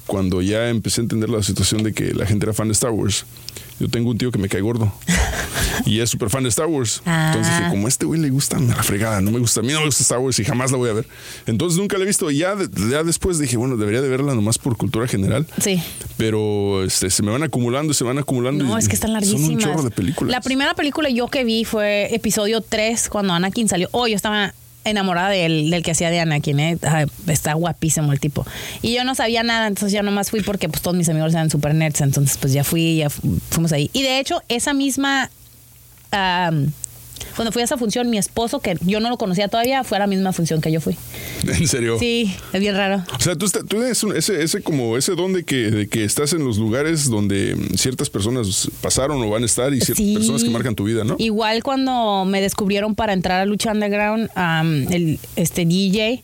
cuando 0.07 0.41
ya 0.41 0.67
empecé 0.69 0.99
a 1.01 1.03
entender 1.03 1.29
la 1.29 1.41
situación 1.43 1.81
de 1.83 1.93
que 1.93 2.13
la 2.13 2.25
gente 2.25 2.45
era 2.45 2.53
fan 2.53 2.67
de 2.67 2.73
Star 2.73 2.91
Wars, 2.91 3.25
yo 3.79 3.87
tengo 3.89 4.11
un 4.11 4.17
tío 4.17 4.31
que 4.31 4.37
me 4.37 4.49
cae 4.49 4.59
gordo 4.61 4.91
y 5.85 5.99
es 6.01 6.09
súper 6.09 6.29
fan 6.29 6.43
de 6.43 6.49
Star 6.49 6.67
Wars. 6.67 7.01
Entonces 7.05 7.51
Ah. 7.53 7.57
dije, 7.59 7.69
como 7.71 7.87
a 7.87 7.89
este 7.89 8.05
güey 8.05 8.19
le 8.19 8.29
gusta, 8.29 8.59
me 8.59 8.67
la 8.75 8.83
fregada, 8.83 9.21
no 9.21 9.31
me 9.31 9.39
gusta, 9.39 9.61
a 9.61 9.63
mí 9.63 9.71
no 9.71 9.79
me 9.79 9.85
gusta 9.87 10.03
Star 10.03 10.19
Wars 10.19 10.37
y 10.39 10.43
jamás 10.43 10.71
la 10.71 10.77
voy 10.77 10.89
a 10.89 10.93
ver. 10.93 11.07
Entonces 11.47 11.79
nunca 11.79 11.97
la 11.97 12.03
he 12.03 12.07
visto. 12.07 12.29
Y 12.29 12.37
ya, 12.39 12.55
ya 12.91 13.03
después 13.03 13.39
dije, 13.39 13.55
bueno, 13.57 13.77
debería 13.77 14.01
de 14.01 14.09
verla 14.09 14.35
nomás 14.35 14.57
por 14.57 14.75
cultura 14.77 15.07
general. 15.07 15.47
Sí. 15.61 15.81
Pero 16.17 16.83
este, 16.83 17.09
se 17.09 17.23
me 17.23 17.31
van 17.31 17.43
acumulando, 17.43 17.93
se 17.93 18.03
van 18.03 18.17
acumulando. 18.17 18.63
No, 18.65 18.75
y 18.75 18.79
es 18.79 18.87
que 18.87 18.95
están 18.95 19.09
Son 19.09 19.13
larguísimas. 19.13 19.49
un 19.49 19.57
chorro 19.59 19.83
de 19.83 19.91
películas. 19.91 20.31
La 20.31 20.41
primera 20.41 20.73
película 20.75 21.09
yo 21.09 21.27
que 21.27 21.43
vi 21.45 21.63
fue 21.65 22.13
episodio 22.13 22.61
3 22.61 23.09
cuando 23.09 23.33
Anakin 23.33 23.67
salió. 23.69 23.87
Oh, 23.91 24.07
yo 24.07 24.15
estaba 24.15 24.53
enamorada 24.85 25.29
del, 25.29 25.69
del 25.69 25.83
que 25.83 25.91
hacía 25.91 26.09
de 26.09 26.19
Anakin, 26.19 26.59
¿eh? 26.59 26.77
Está 27.27 27.53
guapísimo 27.53 28.11
el 28.11 28.19
tipo. 28.19 28.45
Y 28.81 28.93
yo 28.93 29.03
no 29.03 29.15
sabía 29.15 29.43
nada, 29.43 29.67
entonces 29.67 29.91
ya 29.93 30.03
nomás 30.03 30.29
fui 30.29 30.41
porque 30.41 30.67
pues 30.69 30.81
todos 30.81 30.95
mis 30.97 31.07
amigos 31.09 31.33
eran 31.33 31.49
super 31.49 31.73
nerds, 31.73 32.01
entonces 32.01 32.37
pues 32.37 32.53
ya 32.53 32.63
fui, 32.63 32.97
ya 32.97 33.09
fu- 33.09 33.39
fuimos 33.49 33.71
ahí. 33.71 33.89
Y 33.93 34.03
de 34.03 34.19
hecho, 34.19 34.41
esa 34.49 34.73
misma... 34.73 35.29
am, 36.11 36.71
cuando 37.35 37.51
fui 37.51 37.61
a 37.61 37.65
esa 37.65 37.77
función, 37.77 38.09
mi 38.09 38.17
esposo, 38.17 38.59
que 38.59 38.77
yo 38.81 38.99
no 38.99 39.09
lo 39.09 39.17
conocía 39.17 39.47
todavía, 39.47 39.83
fue 39.83 39.97
a 39.97 40.01
la 40.01 40.07
misma 40.07 40.33
función 40.33 40.61
que 40.61 40.71
yo 40.71 40.79
fui. 40.81 40.95
En 41.47 41.67
serio. 41.67 41.97
Sí, 41.99 42.33
es 42.53 42.59
bien 42.59 42.75
raro. 42.75 43.03
O 43.17 43.19
sea, 43.19 43.35
tú, 43.35 43.45
está- 43.45 43.59
tú 43.61 43.77
tienes 43.77 44.03
un- 44.03 44.15
ese, 44.15 44.43
ese 44.43 44.61
como 44.61 44.97
ese 44.97 45.15
don 45.15 45.33
de 45.33 45.43
que, 45.43 45.71
de 45.71 45.87
que 45.87 46.03
estás 46.03 46.33
en 46.33 46.45
los 46.45 46.57
lugares 46.57 47.09
donde 47.09 47.57
ciertas 47.75 48.09
personas 48.09 48.69
pasaron 48.81 49.21
o 49.21 49.29
van 49.29 49.43
a 49.43 49.45
estar 49.45 49.73
y 49.73 49.81
ciertas 49.81 49.97
Sí. 50.05 50.13
personas 50.13 50.43
que 50.43 50.49
marcan 50.51 50.75
tu 50.75 50.83
vida, 50.83 51.03
¿no? 51.03 51.15
Igual 51.17 51.63
cuando 51.63 52.25
me 52.25 52.39
descubrieron 52.41 52.93
para 52.95 53.13
entrar 53.13 53.41
a 53.41 53.45
Lucha 53.45 53.71
Underground, 53.71 54.29
am, 54.35 54.91
el 54.93 55.19
este 55.35 55.65
DJ 55.65 56.23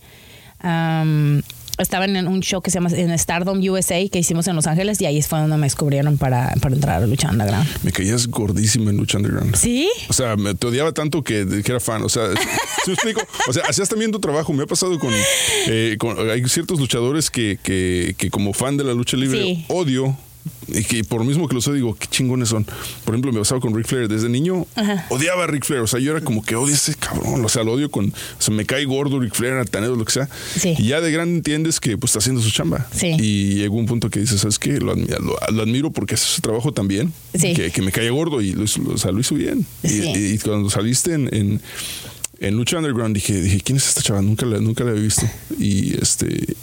am, 0.60 1.42
estaba 1.80 2.06
en 2.06 2.28
un 2.28 2.42
show 2.42 2.62
que 2.62 2.70
se 2.72 2.76
llama 2.76 2.90
en 2.92 3.18
Stardom 3.18 3.60
USA 3.70 3.96
que 4.12 4.20
hicimos 4.20 4.48
en 4.48 4.56
Los 4.56 4.68
Ángeles 4.68 5.02
y 5.02 5.06
ahí 5.06 5.22
fue 5.22 5.40
donde 5.40 5.58
me 5.58 5.66
descubrieron 5.66 6.18
para, 6.18 6.54
para 6.62 6.76
entrar 6.76 7.02
a 7.04 7.08
Lucha 7.08 7.30
Underground. 7.32 7.68
Me 7.84 7.92
caías 7.92 8.28
gordísima 8.28 8.92
en 8.92 8.98
Lucha 8.98 9.18
Underground. 9.18 9.56
¿Sí? 9.56 9.90
O 10.10 10.14
sea, 10.14 10.36
me, 10.36 10.54
te 10.56 10.68
odiaba 10.68 10.92
tanto 10.92 11.24
que, 11.24 11.46
que 11.64 11.72
era 11.72 11.80
fan. 11.80 12.04
O 12.04 12.10
sea, 12.10 12.24
¿sí 12.32 12.88
me 12.88 12.94
explico? 12.94 13.22
O 13.48 13.54
sea, 13.54 13.64
hacías 13.68 13.90
también 13.90 14.12
tu 14.12 14.20
trabajo. 14.20 14.52
Me 14.54 14.64
ha 14.64 14.68
pasado 14.68 15.00
con, 15.00 15.12
eh, 15.68 15.96
con- 16.00 16.30
Hay 16.30 16.48
ciertos 16.50 16.80
luchadores 16.80 17.30
que, 17.30 17.58
que, 17.64 18.16
que 18.18 18.30
como 18.30 18.54
fan 18.54 18.78
de 18.78 18.84
la 18.84 18.94
lucha 18.94 19.18
libre 19.18 19.42
Sí. 19.42 19.66
odio. 19.70 20.18
Y 20.68 20.84
que 20.84 21.04
por 21.04 21.20
lo 21.20 21.26
mismo 21.26 21.48
que 21.48 21.56
los 21.56 21.68
odio, 21.68 21.76
digo, 21.78 21.96
qué 21.98 22.06
chingones 22.08 22.50
son. 22.50 22.64
Por 23.04 23.16
ejemplo, 23.16 23.32
me 23.32 23.40
pasaba 23.40 23.60
con 23.60 23.76
Ric 23.76 23.88
Flair. 23.88 24.08
Desde 24.08 24.30
niño 24.30 24.68
Ajá. 24.76 25.06
odiaba 25.10 25.46
a 25.46 25.48
Ric 25.48 25.66
Flair. 25.66 25.82
O 25.82 25.88
sea, 25.88 26.00
yo 26.00 26.12
era 26.12 26.22
como 26.22 26.44
que 26.44 26.56
odio 26.56 26.74
a 26.74 26.78
ese 26.78 26.94
cabrón. 26.96 27.44
O 27.44 27.50
sea, 27.50 27.64
lo 27.64 27.72
odio 27.74 27.90
con. 27.90 28.06
O 28.10 28.42
sea, 28.42 28.54
me 28.54 28.66
cae 28.66 28.86
gordo 28.86 29.20
Ric 29.20 29.34
Flair, 29.34 29.54
altanero, 29.54 29.96
lo 29.96 30.06
que 30.06 30.12
sea. 30.12 30.30
Sí. 30.56 30.76
Y 30.78 30.90
ya 30.90 31.02
de 31.02 31.12
grande 31.12 31.36
entiendes 31.38 31.80
que 31.80 31.98
pues 31.98 32.12
está 32.12 32.20
haciendo 32.20 32.42
su 32.42 32.52
chamba. 32.52 32.88
Sí. 32.94 33.16
Y 33.20 33.56
llegó 33.56 33.78
un 33.78 33.88
punto 33.88 34.10
que 34.12 34.20
dices, 34.20 34.42
¿sabes 34.42 34.60
qué? 34.60 34.80
Lo, 34.80 34.94
lo- 34.96 35.38
lo 35.52 35.62
admiro 35.64 35.90
porque 35.92 36.14
hace 36.16 36.26
su 36.26 36.42
trabajo 36.42 36.72
también. 36.72 37.12
Sí. 37.34 37.54
Que, 37.56 37.72
que 37.72 37.82
me 37.82 37.92
caía 37.92 38.12
gordo 38.12 38.40
y 38.42 38.54
lo 38.54 38.64
hizo, 38.64 38.82
o 38.88 38.98
sea, 38.98 39.12
lo 39.12 39.20
hizo 39.22 39.34
bien. 39.36 39.66
Y- 39.84 40.38
cuando 40.38 40.70
saliste 40.70 41.14
en, 41.14 41.34
en, 41.34 41.62
en 42.40 42.56
Lucha 42.56 42.78
Underground 42.78 43.16
dije, 43.16 43.42
dije, 43.42 43.60
¿quién 43.62 43.78
es 43.78 43.88
esta 43.88 44.02
chava? 44.04 44.22
Nunca 44.22 44.46
la, 44.46 44.60
nunca 44.60 44.84
la 44.84 44.92
había 44.92 45.02
visto. 45.04 45.28
Y 45.58 45.96
este. 46.00 46.56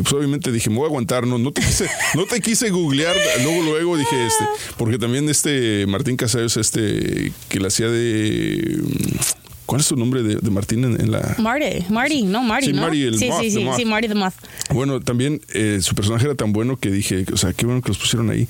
Y 0.00 0.02
pues 0.02 0.14
obviamente 0.14 0.50
dije, 0.50 0.70
me 0.70 0.76
voy 0.76 0.84
a 0.84 0.88
aguantar, 0.88 1.26
no, 1.26 1.36
no 1.36 1.52
te 1.52 1.60
quise, 1.60 1.86
no 2.14 2.24
te 2.24 2.40
quise 2.40 2.70
googlear, 2.70 3.14
luego, 3.42 3.62
luego 3.62 3.96
dije, 3.98 4.26
este, 4.26 4.44
porque 4.78 4.96
también 4.98 5.28
este 5.28 5.84
Martín 5.86 6.16
Casallos, 6.16 6.56
este, 6.56 7.32
que 7.50 7.60
la 7.60 7.68
hacía 7.68 7.88
de 7.88 8.80
¿cuál 9.66 9.82
es 9.82 9.86
su 9.88 9.96
nombre 9.96 10.22
de, 10.22 10.36
de 10.36 10.50
Martín 10.50 10.84
en, 10.84 10.98
en 11.00 11.10
la 11.12 11.36
Marty, 11.38 11.84
Marty, 11.90 12.22
no, 12.22 12.42
Marty, 12.42 12.66
Sí, 12.68 12.72
¿no? 12.72 12.80
Marty, 12.82 13.02
el 13.02 13.18
sí, 13.18 13.28
Moth, 13.28 13.40
sí, 13.42 13.44
the 13.48 13.50
sí, 13.58 13.64
Moth. 13.64 13.76
sí, 13.76 13.84
Marty 13.84 14.08
the 14.08 14.14
Moth. 14.14 14.34
Bueno, 14.72 15.00
también 15.00 15.42
eh, 15.52 15.80
su 15.82 15.94
personaje 15.94 16.24
era 16.24 16.34
tan 16.34 16.52
bueno 16.54 16.78
que 16.78 16.90
dije, 16.90 17.26
o 17.30 17.36
sea, 17.36 17.52
qué 17.52 17.66
bueno 17.66 17.82
que 17.82 17.88
los 17.88 17.98
pusieron 17.98 18.30
ahí. 18.30 18.48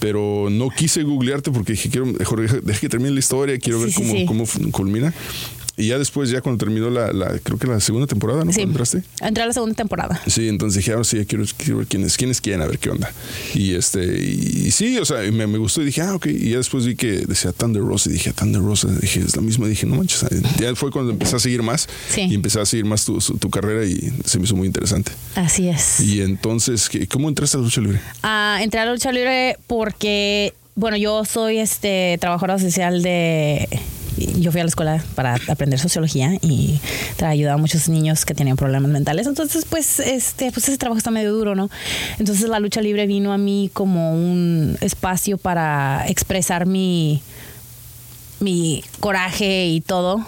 Pero 0.00 0.48
no 0.50 0.70
quise 0.70 1.02
googlearte 1.02 1.50
porque 1.52 1.72
dije, 1.72 1.88
quiero, 1.90 2.06
mejor 2.06 2.40
deja, 2.64 2.80
que 2.80 2.88
termine 2.88 3.10
la 3.12 3.18
historia, 3.20 3.58
quiero 3.58 3.78
Sí, 3.80 3.84
ver 3.84 3.94
cómo, 3.94 4.12
sí. 4.46 4.46
cómo 4.54 4.70
culmina. 4.72 5.12
Y 5.78 5.88
ya 5.88 5.98
después, 5.98 6.30
ya 6.30 6.40
cuando 6.40 6.58
terminó 6.64 6.88
la, 6.88 7.12
la- 7.12 7.38
creo 7.42 7.58
que 7.58 7.66
la 7.66 7.80
segunda 7.80 8.06
temporada, 8.06 8.44
¿no? 8.44 8.52
Sí. 8.52 8.62
Entraste. 8.62 9.02
Entré 9.20 9.42
a 9.42 9.46
la 9.46 9.52
segunda 9.52 9.74
temporada. 9.74 10.20
Sí, 10.26 10.48
entonces 10.48 10.78
dije, 10.78 10.92
ahora 10.92 11.04
sí, 11.04 11.24
quiero, 11.26 11.44
quiero 11.58 11.76
ver 11.78 11.86
quién 11.86 12.02
es, 12.04 12.16
quién 12.16 12.30
es 12.30 12.40
quién, 12.40 12.62
a 12.62 12.66
ver 12.66 12.78
qué 12.78 12.88
onda. 12.90 13.12
Y 13.54 13.74
este, 13.74 14.02
y, 14.04 14.66
y 14.66 14.70
sí, 14.70 14.96
o 14.98 15.04
sea, 15.04 15.18
me, 15.30 15.46
me 15.46 15.58
gustó 15.58 15.82
y 15.82 15.86
dije, 15.86 16.00
ah, 16.00 16.14
ok. 16.14 16.26
Y 16.26 16.50
ya 16.50 16.56
después 16.56 16.86
vi 16.86 16.96
que 16.96 17.26
decía 17.26 17.52
Thunder 17.52 17.82
Rosa 17.82 18.08
y 18.08 18.14
dije, 18.14 18.32
Thunder 18.32 18.62
Rosa, 18.62 18.88
dije, 19.00 19.20
es 19.20 19.36
la 19.36 19.42
misma. 19.42 19.66
Y 19.66 19.70
dije, 19.70 19.84
no 19.86 19.96
manches. 19.96 20.24
Ya 20.58 20.74
fue 20.74 20.90
cuando 20.90 21.12
empecé 21.12 21.36
a 21.36 21.38
seguir 21.38 21.62
más 21.62 21.88
Sí. 22.10 22.22
y 22.22 22.34
empecé 22.34 22.58
a 22.60 22.64
seguir 22.64 22.86
más 22.86 23.04
tu, 23.04 23.20
su- 23.20 23.36
tu 23.36 23.50
carrera 23.50 23.84
y 23.84 24.12
se 24.24 24.38
me 24.38 24.44
hizo 24.46 24.56
muy 24.56 24.66
interesante. 24.66 25.12
Así 25.34 25.68
es. 25.68 26.00
Y 26.00 26.22
entonces, 26.22 26.88
¿qué- 26.88 27.06
¿cómo 27.06 27.28
entraste 27.28 27.58
a 27.58 27.60
la 27.60 27.64
lucha 27.66 27.80
libre? 27.82 28.00
Ah, 28.22 28.58
entré 28.62 28.80
a 28.80 28.86
la 28.86 28.92
lucha 28.92 29.12
libre 29.12 29.58
porque, 29.66 30.54
bueno, 30.74 30.96
yo 30.96 31.24
soy 31.26 31.58
este 31.58 32.16
trabajadora 32.18 32.58
social 32.58 33.02
de 33.02 33.68
yo 34.16 34.50
fui 34.52 34.60
a 34.60 34.64
la 34.64 34.68
escuela 34.68 35.04
para 35.14 35.36
aprender 35.48 35.78
sociología 35.78 36.32
y 36.42 36.80
ayudaba 37.22 37.54
a 37.54 37.58
muchos 37.58 37.88
niños 37.88 38.24
que 38.24 38.34
tenían 38.34 38.56
problemas 38.56 38.90
mentales. 38.90 39.26
Entonces, 39.26 39.64
pues, 39.68 40.00
este, 40.00 40.52
pues 40.52 40.68
ese 40.68 40.78
trabajo 40.78 40.98
está 40.98 41.10
medio 41.10 41.32
duro, 41.32 41.54
¿no? 41.54 41.70
Entonces 42.18 42.48
la 42.48 42.60
lucha 42.60 42.80
libre 42.80 43.06
vino 43.06 43.32
a 43.32 43.38
mí 43.38 43.70
como 43.72 44.12
un 44.14 44.76
espacio 44.80 45.38
para 45.38 46.04
expresar 46.08 46.66
mi, 46.66 47.20
mi 48.40 48.84
coraje 49.00 49.66
y 49.66 49.80
todo. 49.80 50.24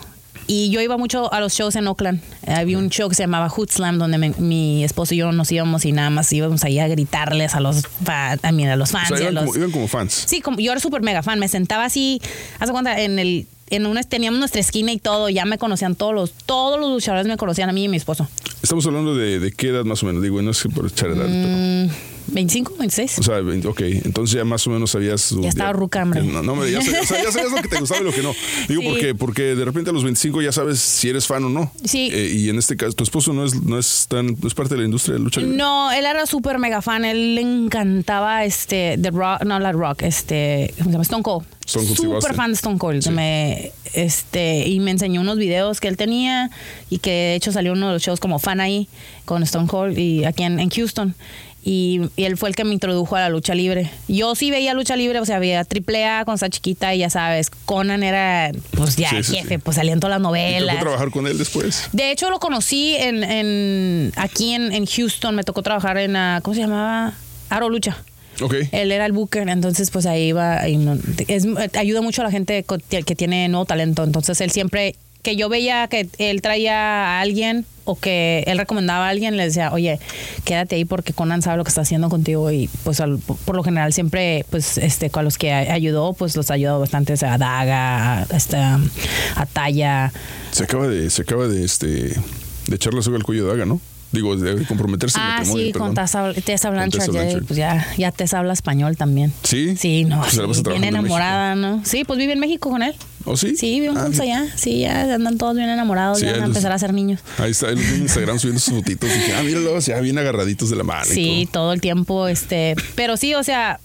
Y 0.50 0.70
yo 0.70 0.80
iba 0.80 0.96
mucho 0.96 1.30
a 1.30 1.40
los 1.40 1.52
shows 1.52 1.76
en 1.76 1.86
Oakland. 1.88 2.22
Había 2.46 2.78
un 2.78 2.88
show 2.88 3.06
que 3.10 3.14
se 3.14 3.22
llamaba 3.22 3.50
Hood 3.50 3.68
Slam, 3.70 3.98
donde 3.98 4.16
me- 4.16 4.30
mi 4.38 4.82
esposo 4.82 5.12
y 5.12 5.18
yo 5.18 5.30
nos 5.30 5.52
íbamos 5.52 5.84
y 5.84 5.92
nada 5.92 6.08
más 6.08 6.32
íbamos 6.32 6.64
ahí 6.64 6.78
a 6.78 6.88
gritarles 6.88 7.54
a 7.54 7.60
los, 7.60 7.82
a, 8.06 8.52
mí, 8.52 8.66
a 8.66 8.74
los 8.76 8.88
O 8.88 8.92
fans. 8.92 9.08
sea, 9.08 9.18
y 9.18 9.20
a 9.20 9.22
iban, 9.24 9.34
los, 9.34 9.44
como, 9.44 9.56
iban 9.58 9.70
como 9.70 9.88
fans. 9.88 10.24
Sí, 10.26 10.40
como, 10.40 10.58
yo 10.58 10.72
era 10.72 10.80
súper 10.80 11.02
mega 11.02 11.22
fan. 11.22 11.38
Me 11.38 11.48
sentaba 11.48 11.84
así, 11.84 12.22
haz 12.60 12.70
cuenta, 12.70 12.98
en 12.98 13.18
el. 13.18 13.46
En 13.70 13.86
una, 13.86 14.02
teníamos 14.02 14.38
nuestra 14.38 14.60
esquina 14.60 14.92
y 14.92 14.98
todo, 14.98 15.28
ya 15.28 15.44
me 15.44 15.58
conocían 15.58 15.94
todos 15.94 16.14
los, 16.14 16.32
todos 16.32 16.78
los 16.80 16.90
luchadores 16.90 17.26
me 17.26 17.36
conocían 17.36 17.68
a 17.68 17.72
mí 17.72 17.82
y 17.82 17.86
a 17.86 17.90
mi 17.90 17.96
esposo. 17.96 18.28
Estamos 18.62 18.86
hablando 18.86 19.14
de, 19.14 19.38
de 19.38 19.52
qué 19.52 19.68
edad 19.68 19.84
más 19.84 20.02
o 20.02 20.06
menos. 20.06 20.22
Digo, 20.22 20.40
no 20.42 20.52
que 20.52 20.68
por 20.68 20.86
echar 20.86 21.10
edad. 21.10 21.28
Mm, 21.28 21.88
25, 22.28 22.74
26. 22.78 23.18
O 23.18 23.22
sea, 23.22 23.40
20, 23.40 23.68
ok, 23.68 23.80
entonces 24.04 24.36
ya 24.36 24.44
más 24.44 24.66
o 24.66 24.70
menos 24.70 24.90
sabías. 24.90 25.34
Ya 25.40 25.48
estaba 25.48 25.72
ruca, 25.72 26.02
hombre. 26.02 26.22
No, 26.22 26.42
no, 26.42 26.66
ya 26.66 26.80
sabías, 26.82 27.08
ya 27.08 27.32
sabías 27.32 27.50
lo 27.52 27.62
que 27.62 27.68
te 27.68 27.80
gustaba 27.80 28.00
y 28.00 28.04
lo 28.04 28.12
que 28.12 28.22
no. 28.22 28.34
Digo, 28.68 28.82
Sí. 28.88 28.88
porque, 28.88 29.14
porque 29.14 29.42
de 29.54 29.64
repente 29.64 29.90
a 29.90 29.92
los 29.92 30.04
25 30.04 30.42
ya 30.42 30.52
sabes 30.52 30.78
si 30.78 31.08
eres 31.08 31.26
fan 31.26 31.44
o 31.44 31.48
no. 31.48 31.72
Sí. 31.84 32.10
Eh, 32.12 32.32
y 32.34 32.48
en 32.50 32.58
este 32.58 32.76
caso, 32.76 32.92
tu 32.92 33.04
esposo 33.04 33.32
no 33.32 33.44
es, 33.44 33.54
no 33.62 33.78
es 33.78 34.06
tan, 34.08 34.26
no 34.40 34.46
es 34.48 34.54
parte 34.54 34.74
de 34.74 34.80
la 34.80 34.84
industria 34.86 35.14
de 35.14 35.20
lucha 35.20 35.40
libre. 35.40 35.56
No, 35.56 35.90
él 35.92 36.04
era 36.06 36.26
súper 36.26 36.58
mega 36.58 36.82
fan. 36.82 37.04
Él 37.04 37.34
le 37.34 37.40
encantaba 37.40 38.44
este, 38.44 38.98
The 39.00 39.10
Rock, 39.10 39.42
no, 39.44 39.58
la 39.58 39.72
Rock, 39.72 40.02
este, 40.02 40.72
¿cómo 40.78 40.86
se 40.90 40.92
llama? 40.92 41.02
Stone 41.02 41.22
Cold. 41.22 41.46
Stone 41.66 41.86
Cold 41.86 42.12
Austin. 42.14 42.34
fan 42.34 42.50
de 42.50 42.54
Stone 42.54 42.78
Cold. 42.78 43.02
Sí. 43.02 43.10
Me, 43.10 43.72
este, 43.92 44.66
y 44.68 44.80
me 44.80 44.90
enseñó 44.90 45.20
unos 45.20 45.36
videos 45.38 45.80
que 45.80 45.88
él 45.88 45.96
tenía 45.96 46.50
y 46.88 46.98
que 46.98 47.10
de 47.10 47.34
hecho 47.34 47.52
salió 47.52 47.72
uno 47.72 47.88
de 47.88 47.92
los 47.94 48.02
shows 48.02 48.20
como 48.20 48.38
fan 48.38 48.60
ahí 48.60 48.88
con 49.24 49.42
Stone 49.42 49.66
Cold 49.66 49.98
y 49.98 50.24
aquí 50.24 50.42
en, 50.44 50.60
en 50.60 50.70
Houston. 50.70 51.14
Y, 51.62 52.00
y 52.16 52.24
él 52.24 52.36
fue 52.36 52.48
el 52.48 52.54
que 52.56 52.64
me 52.64 52.72
introdujo 52.72 53.16
a 53.16 53.20
la 53.20 53.28
lucha 53.28 53.54
libre. 53.54 53.90
Yo 54.06 54.34
sí 54.34 54.50
veía 54.50 54.72
lucha 54.74 54.96
libre, 54.96 55.18
o 55.20 55.24
sea, 55.26 55.38
veía 55.38 55.60
AAA 55.60 56.24
cuando 56.24 56.34
estaba 56.36 56.48
chiquita 56.50 56.94
y 56.94 56.98
ya 57.00 57.10
sabes, 57.10 57.50
Conan 57.50 58.02
era, 58.02 58.52
pues 58.76 58.96
ya, 58.96 59.10
Sí, 59.10 59.22
sí, 59.22 59.36
jefe, 59.36 59.56
sí. 59.56 59.58
pues 59.58 59.76
salían 59.76 60.00
todas 60.00 60.12
las 60.12 60.20
¿Y 60.20 60.22
te 60.22 60.28
novelas. 60.28 60.74
tocó 60.76 60.84
trabajar 60.86 61.10
con 61.10 61.26
él 61.26 61.36
después? 61.36 61.88
De 61.92 62.10
hecho, 62.10 62.30
lo 62.30 62.38
conocí 62.38 62.94
en, 62.96 63.22
en- 63.24 64.12
aquí 64.16 64.54
en, 64.54 64.72
en 64.72 64.86
Houston. 64.86 65.34
Me 65.34 65.42
tocó 65.44 65.62
trabajar 65.62 65.98
en, 65.98 66.16
ah, 66.16 66.40
¿cómo 66.42 66.54
se 66.54 66.60
llamaba? 66.60 67.12
Aro 67.50 67.68
Lucha. 67.68 67.98
Ok. 68.40 68.54
Él 68.72 68.92
era 68.92 69.04
el 69.04 69.12
booker, 69.12 69.48
entonces 69.48 69.90
pues 69.90 70.06
ahí 70.06 70.28
iba. 70.28 70.60
ahí 70.60 70.76
no- 70.76 70.96
es- 71.26 71.46
ayuda 71.76 72.00
mucho 72.02 72.22
a 72.22 72.24
la 72.24 72.30
gente 72.30 72.64
que 72.88 73.14
tiene 73.16 73.48
nuevo 73.48 73.64
talento. 73.66 74.04
Entonces 74.04 74.40
él 74.40 74.52
siempre, 74.52 74.94
que 75.22 75.34
yo 75.34 75.48
veía 75.48 75.88
que 75.88 76.08
él 76.18 76.40
traía 76.40 77.18
a 77.18 77.20
alguien 77.20 77.66
o 77.88 77.96
que 77.98 78.44
él 78.46 78.58
recomendaba 78.58 79.06
a 79.06 79.08
alguien, 79.10 79.36
le 79.36 79.44
decía, 79.44 79.72
oye, 79.72 79.98
quédate 80.44 80.76
ahí 80.76 80.84
porque 80.84 81.12
Conan 81.12 81.42
sabe 81.42 81.56
lo 81.56 81.64
que 81.64 81.68
está 81.70 81.80
haciendo 81.80 82.08
contigo. 82.08 82.50
Y 82.52 82.68
pues 82.84 83.00
al- 83.00 83.18
por 83.18 83.56
lo 83.56 83.62
general 83.62 83.92
siempre, 83.92 84.44
pues 84.50 84.78
este, 84.78 85.10
con 85.10 85.24
los 85.24 85.38
que 85.38 85.52
ayudó, 85.52 86.12
pues 86.12 86.36
los 86.36 86.50
ayudó 86.50 86.78
bastante. 86.80 87.12
O 87.12 87.16
sea, 87.16 87.34
a 87.34 87.38
Daga, 87.38 88.18
a, 88.22 88.26
este, 88.36 88.56
a 88.56 89.46
Taya. 89.52 90.12
Se 90.50 90.64
acaba 90.64 90.86
de, 90.88 91.08
se 91.10 91.22
acaba 91.22 91.46
de 91.48 91.64
este 91.64 91.86
de 91.86 92.74
echar 92.76 92.92
la 92.94 93.02
soga 93.02 93.16
al 93.16 93.22
cuello 93.22 93.44
de 93.46 93.50
Daga, 93.52 93.64
¿no? 93.64 93.80
Digo, 94.10 94.34
de 94.36 94.64
comprometerse 94.64 95.18
Ah, 95.20 95.42
sí, 95.44 95.70
con 95.72 95.92
perdón. 95.92 95.94
Tessa, 95.94 96.32
Tessa 96.42 96.70
Blanchard, 96.70 97.00
Tessa 97.00 97.12
ya, 97.12 97.20
Blanchard. 97.20 97.44
pues 97.44 97.58
ya, 97.58 97.86
ya 97.98 98.10
Tessa 98.10 98.38
habla 98.38 98.54
español 98.54 98.96
también. 98.96 99.34
¿Sí? 99.42 99.76
Sí, 99.76 100.04
no, 100.06 100.20
Pues 100.22 100.32
sí, 100.32 100.62
bien 100.66 100.84
en 100.84 100.84
enamorada, 100.96 101.54
¿no? 101.54 101.82
Sí, 101.84 102.04
pues 102.04 102.18
vive 102.18 102.32
en 102.32 102.38
México 102.40 102.70
con 102.70 102.82
él. 102.82 102.94
¿Oh, 103.30 103.36
sí? 103.36 103.56
Sí, 103.56 103.80
viven 103.80 103.96
Ah, 103.98 104.02
juntos 104.02 104.20
allá. 104.20 104.46
Sí, 104.56 104.80
ya 104.80 105.14
andan 105.14 105.36
todos 105.38 105.54
bien 105.56 105.68
enamorados, 105.68 106.18
Sí, 106.20 106.24
ya 106.24 106.32
van 106.32 106.40
a 106.42 106.46
los- 106.46 106.56
empezar 106.56 106.72
a 106.72 106.78
ser 106.78 106.94
niños. 106.94 107.20
Ahí 107.38 107.50
está, 107.50 107.70
en 107.70 107.78
Instagram 107.78 108.38
subiendo 108.38 108.60
sus 108.60 108.74
fotitos. 108.74 109.08
Dije, 109.12 109.34
ah, 109.38 109.42
míralo, 109.42 109.78
ya 109.80 110.00
bien 110.00 110.16
agarraditos 110.18 110.70
de 110.70 110.76
la 110.76 110.84
mano. 110.84 111.06
y 111.10 111.14
Sí, 111.14 111.48
todo. 111.52 111.64
todo 111.64 111.72
el 111.74 111.80
tiempo, 111.80 112.26
este, 112.28 112.74
pero 112.94 113.16
sí, 113.16 113.34
o 113.34 113.42
sea, 113.44 113.80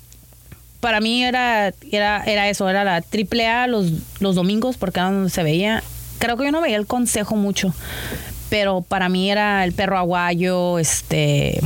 para 0.79 0.99
mí 1.01 1.23
era, 1.23 1.73
era, 1.91 2.23
era 2.23 2.49
eso, 2.49 2.69
era 2.69 2.83
la 2.83 3.01
triple 3.01 3.47
A 3.47 3.67
los, 3.67 3.91
los 4.19 4.35
domingos, 4.35 4.77
porque 4.77 4.99
era 4.99 5.11
donde 5.11 5.29
se 5.29 5.43
veía. 5.43 5.83
Creo 6.19 6.37
que 6.37 6.45
yo 6.45 6.51
no 6.51 6.61
veía 6.61 6.77
el 6.77 6.87
consejo 6.87 7.35
mucho, 7.35 7.73
pero 8.49 8.81
para 8.81 9.09
mí 9.09 9.29
era 9.29 9.63
el 9.65 9.73
perro 9.73 9.97
aguayo, 9.97 10.79
este. 10.79 11.59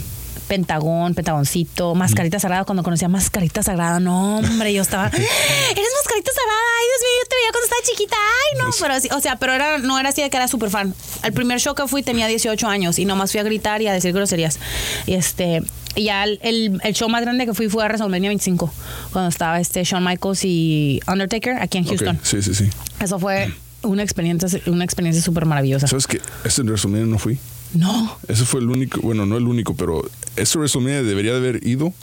Pentagón, 0.48 1.13
Pentagoncito, 1.13 1.94
Mascarita 1.96 2.39
Sagrada, 2.39 2.63
cuando 2.63 2.84
conocía 2.84 3.10
Mascarita 3.10 3.63
Sagrada, 3.63 4.00
no, 4.00 4.38
hombre, 4.39 4.74
yo 4.74 4.82
estaba, 4.82 5.08
eres 5.08 5.20
Mascarita 5.20 6.32
Sagrada, 6.32 6.68
ay, 6.80 6.86
Dios 6.88 7.01
mío, 7.01 7.18
yo 7.22 7.27
te 7.30 7.36
veía 7.36 7.51
cuando 7.51 7.66
estaba 7.66 7.82
chiquita, 7.86 8.16
ay, 8.16 8.60
no, 8.60 8.70
pero 8.80 8.94
así, 8.94 9.10
o 9.12 9.20
sea, 9.20 9.36
pero 9.38 9.54
era, 9.54 9.77
no 9.80 10.00
era 10.00 10.10
así 10.10 10.22
de 10.22 10.30
que 10.30 10.38
era 10.38 10.48
súper 10.48 10.70
fan. 10.70 10.94
Al 11.22 11.34
primer 11.34 11.60
show 11.60 11.75
que 11.75 11.88
fui 11.88 12.04
tenía 12.04 12.27
18 12.27 12.68
años 12.68 12.98
y 13.00 13.06
nomás 13.06 13.32
fui 13.32 13.39
a 13.39 13.44
gritar 13.44 13.82
y 13.82 13.88
a 13.88 13.94
decir 13.94 14.13
groserías. 14.13 14.60
Y 15.06 15.13
este, 15.16 15.63
y 15.96 16.04
ya 16.06 16.24
el, 16.24 16.39
el- 16.44 16.80
el 16.84 16.94
show 16.94 17.10
más 17.10 17.22
grande 17.22 17.46
que 17.46 17.54
fui 17.54 17.70
fue 17.70 17.84
a 17.84 17.88
WrestleMania 17.88 18.30
25, 18.30 18.72
cuando 19.12 19.30
estaba 19.30 19.60
este 19.60 19.84
Shawn 19.84 20.04
Michaels 20.04 20.46
y 20.46 21.01
Undertaker 21.08 21.58
aquí 21.62 21.77
en 21.80 21.86
Houston. 21.86 22.20
Sí, 22.24 22.42
sí, 22.42 22.54
sí. 22.56 22.70
Eso 23.00 23.20
fue 23.20 23.51
una 23.84 24.04
experiencia, 24.04 24.48
una 24.68 24.84
experiencia 24.86 25.22
súper 25.24 25.46
maravillosa. 25.46 25.88
¿Sabes 25.88 26.08
qué? 26.08 26.22
Ese 26.43 26.62
WrestleMania 26.63 27.06
no 27.06 27.19
fui. 27.19 27.38
No. 27.73 28.17
Ese 28.27 28.45
fue 28.45 28.60
el 28.62 28.69
único, 28.69 29.01
bueno, 29.01 29.25
no 29.25 29.38
el 29.38 29.47
único, 29.47 29.75
pero 29.75 30.03
ese 30.36 30.58
WrestleMania 30.58 31.03
debería 31.03 31.32
de 31.34 31.38
haber 31.38 31.67
ido, 31.67 31.93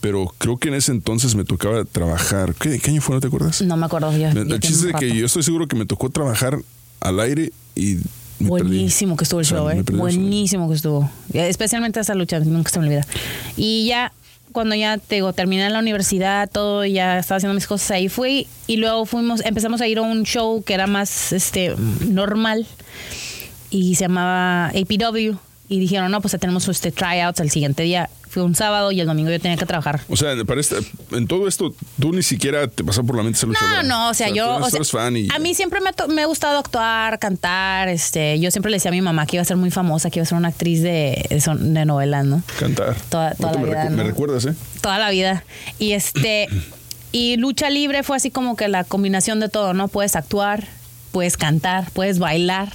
pero 0.00 0.32
creo 0.38 0.56
que 0.58 0.68
en 0.68 0.74
ese 0.74 0.92
entonces 0.92 1.34
me 1.34 1.44
tocaba 1.44 1.84
trabajar. 1.84 2.54
¿Qué, 2.54 2.78
qué 2.78 2.90
año 2.90 3.00
fue? 3.00 3.14
¿No 3.14 3.20
te 3.20 3.26
acuerdas? 3.28 3.62
No 3.62 3.76
me 3.76 3.86
acuerdo 3.86 4.16
ya 4.16 4.30
el 4.30 4.60
chiste 4.60 4.90
es 4.90 4.96
que 4.96 5.14
yo 5.14 5.26
estoy 5.26 5.42
seguro 5.42 5.66
que 5.68 5.76
me 5.76 5.86
tocó 5.86 6.10
trabajar 6.10 6.58
al 7.00 7.20
aire 7.20 7.52
y 7.74 7.98
me 8.38 8.48
Buenísimo 8.48 9.12
perdí. 9.14 9.18
que 9.18 9.24
estuvo 9.24 9.40
el 9.40 9.46
O 9.46 9.48
sea, 9.48 9.58
show, 9.58 9.70
¿eh? 9.70 9.82
Buenísimo 9.92 10.68
que 10.68 10.74
estuvo. 10.74 11.10
Eh, 11.32 11.48
Especialmente 11.48 12.00
esa 12.00 12.14
lucha, 12.14 12.40
nunca 12.40 12.70
se 12.70 12.80
me 12.80 12.86
olvida. 12.86 13.06
Y 13.56 13.86
ya, 13.86 14.12
cuando 14.52 14.74
ya 14.74 14.98
te 14.98 15.16
digo, 15.16 15.32
terminé 15.32 15.68
la 15.70 15.78
universidad, 15.78 16.50
todo, 16.50 16.84
ya 16.84 17.18
estaba 17.18 17.36
haciendo 17.36 17.54
mis 17.54 17.66
cosas 17.66 17.92
ahí, 17.92 18.08
fui 18.08 18.46
y 18.66 18.76
luego 18.78 19.06
fuimos, 19.06 19.44
empezamos 19.44 19.80
a 19.80 19.86
ir 19.86 19.98
a 19.98 20.02
un 20.02 20.24
show 20.24 20.62
que 20.64 20.74
era 20.74 20.86
más 20.86 21.32
este 21.32 21.74
normal 22.08 22.66
y 23.72 23.94
se 23.96 24.04
llamaba 24.04 24.66
APW. 24.68 25.36
Y 25.68 25.78
dijeron, 25.78 26.10
no, 26.10 26.20
pues 26.20 26.32
ya 26.32 26.38
tenemos 26.38 26.68
este 26.68 26.92
tryouts 26.92 27.40
el 27.40 27.50
siguiente 27.50 27.82
día. 27.82 28.10
Fue 28.28 28.42
un 28.42 28.54
sábado 28.54 28.92
y 28.92 29.00
el 29.00 29.06
domingo 29.06 29.30
yo 29.30 29.40
tenía 29.40 29.56
que 29.56 29.64
trabajar. 29.64 30.00
O 30.10 30.16
sea, 30.16 30.34
para 30.44 30.60
esta- 30.60 30.76
en 31.12 31.26
todo 31.26 31.48
esto, 31.48 31.74
tú 31.98 32.12
ni 32.12 32.22
siquiera 32.22 32.66
te 32.68 32.84
pasó 32.84 33.02
por 33.04 33.16
la 33.16 33.22
mente 33.22 33.38
ser 33.38 33.48
No, 33.48 33.54
luchadora. 33.54 33.82
no, 33.82 34.10
o 34.10 34.14
sea, 34.14 34.28
yo. 34.28 34.56
o 34.56 34.68
sea, 34.70 34.84
fan 34.84 35.16
y. 35.16 35.28
A 35.34 35.38
mí 35.38 35.54
siempre 35.54 35.80
me 35.80 35.90
me 36.12 36.22
ha 36.22 36.26
gustado 36.26 36.58
actuar, 36.58 37.18
cantar. 37.18 37.88
Este, 37.88 38.38
yo 38.38 38.50
siempre 38.50 38.70
le 38.70 38.76
decía 38.76 38.90
a 38.90 38.92
mi 38.92 39.00
mamá 39.00 39.24
que 39.24 39.36
iba 39.36 39.42
a 39.42 39.46
ser 39.46 39.56
muy 39.56 39.70
famosa, 39.70 40.10
que 40.10 40.18
iba 40.18 40.24
a 40.24 40.26
ser 40.26 40.36
una 40.36 40.48
actriz 40.48 40.82
de, 40.82 41.26
de, 41.30 41.84
novelas, 41.86 42.26
¿no? 42.26 42.42
Cantar. 42.58 42.94
Toda- 43.08 43.34
toda 43.34 43.52
la 43.54 43.58
me, 43.60 43.66
vida, 43.68 43.84
recu- 43.86 43.90
me 43.90 44.02
recuerdas, 44.02 44.44
¿eh? 44.46 44.54
Toda 44.82 44.98
la 44.98 45.08
vida. 45.10 45.44
Y 45.78 45.92
este. 45.92 46.48
Y 47.12 47.36
lucha 47.36 47.70
libre 47.70 48.02
fue 48.02 48.16
así 48.16 48.30
como 48.30 48.56
que 48.56 48.68
la 48.68 48.84
combinación 48.84 49.40
de 49.40 49.48
todo, 49.48 49.72
¿no? 49.74 49.88
Puedes 49.88 50.16
actuar, 50.16 50.66
puedes 51.12 51.36
cantar, 51.38 51.90
puedes 51.92 52.18
bailar. 52.18 52.72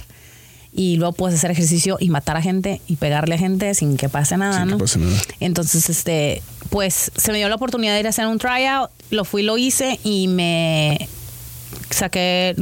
Y 0.72 0.96
luego 0.96 1.12
puedes 1.12 1.38
hacer 1.38 1.50
ejercicio 1.50 1.96
y 1.98 2.10
matar 2.10 2.36
a 2.36 2.42
gente 2.42 2.80
y 2.86 2.96
pegarle 2.96 3.34
a 3.34 3.38
gente 3.38 3.74
sin 3.74 3.96
que 3.96 4.08
pase 4.08 4.36
nada, 4.36 4.54
Sin 4.58 4.64
que 4.66 4.70
¿no? 4.72 4.78
pase 4.78 4.98
nada. 4.98 5.16
Entonces, 5.40 5.88
este, 5.90 6.42
pues 6.70 7.10
se 7.16 7.32
me 7.32 7.38
dio 7.38 7.48
la 7.48 7.54
oportunidad 7.56 7.94
de 7.94 8.00
ir 8.00 8.06
a 8.06 8.10
hacer 8.10 8.26
un 8.26 8.38
tryout, 8.38 8.90
lo 9.10 9.24
fui, 9.24 9.42
lo 9.42 9.56
hice 9.58 9.98
y 10.04 10.28
me 10.28 11.08
saqué 11.90 12.54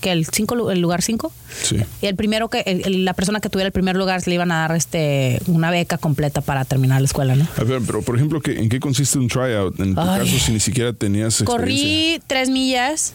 que 0.00 0.12
el 0.12 0.24
cinco, 0.26 0.70
el 0.70 0.80
lugar 0.80 1.02
5. 1.02 1.30
Sí. 1.62 1.76
Y 2.00 2.06
el 2.06 2.16
primero 2.16 2.48
que, 2.48 2.60
el- 2.60 3.04
la 3.04 3.12
persona 3.12 3.40
que 3.40 3.50
tuviera 3.50 3.66
el 3.66 3.72
primer 3.72 3.96
lugar 3.96 4.22
se 4.22 4.30
le 4.30 4.34
iban 4.36 4.50
a 4.50 4.60
dar 4.60 4.74
este 4.74 5.42
una 5.46 5.70
beca 5.70 5.98
completa 5.98 6.40
para 6.40 6.64
terminar 6.64 7.02
la 7.02 7.04
escuela, 7.06 7.34
¿no? 7.36 7.46
A 7.58 7.64
ver, 7.64 7.82
pero 7.86 8.00
por 8.00 8.16
ejemplo, 8.16 8.40
¿qué- 8.40 8.58
¿en 8.60 8.70
qué 8.70 8.80
consiste 8.80 9.18
un 9.18 9.28
tryout? 9.28 9.78
En 9.78 9.94
tu 9.94 10.00
Ay. 10.00 10.20
caso, 10.20 10.38
si 10.38 10.52
ni 10.52 10.60
siquiera 10.60 10.94
tenías 10.94 11.40
experiencia. 11.40 11.44
Corrí 11.54 12.20
tres 12.26 12.48
millas. 12.48 13.12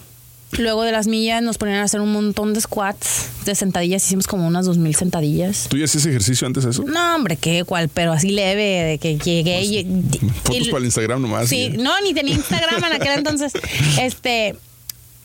Luego 0.57 0.83
de 0.83 0.91
las 0.91 1.07
millas 1.07 1.41
nos 1.41 1.57
ponían 1.57 1.79
a 1.79 1.83
hacer 1.83 2.01
un 2.01 2.11
montón 2.11 2.53
de 2.53 2.61
squats, 2.61 3.27
de 3.45 3.55
sentadillas. 3.55 4.05
Hicimos 4.05 4.27
como 4.27 4.47
unas 4.47 4.65
dos 4.65 4.77
mil 4.77 4.95
sentadillas. 4.95 5.67
¿Tú 5.69 5.77
ya 5.77 5.85
hacías 5.85 6.05
ejercicio 6.05 6.47
antes 6.47 6.63
de 6.63 6.71
eso? 6.71 6.83
No, 6.83 7.15
hombre, 7.15 7.37
qué 7.37 7.63
cual, 7.65 7.89
pero 7.89 8.11
así 8.13 8.29
leve, 8.31 8.63
de 8.63 8.97
que 8.97 9.17
llegué 9.17 9.61
y. 9.63 9.83
Pues, 9.83 10.31
Fotos 10.43 10.67
y- 10.67 10.71
para 10.71 10.79
el 10.79 10.85
Instagram 10.85 11.21
nomás. 11.21 11.49
Sí, 11.49 11.71
y- 11.73 11.77
no, 11.77 11.91
ni 12.01 12.13
tenía 12.13 12.35
Instagram 12.35 12.83
en 12.83 12.93
aquel 12.93 13.13
entonces. 13.17 13.53
Este, 13.99 14.55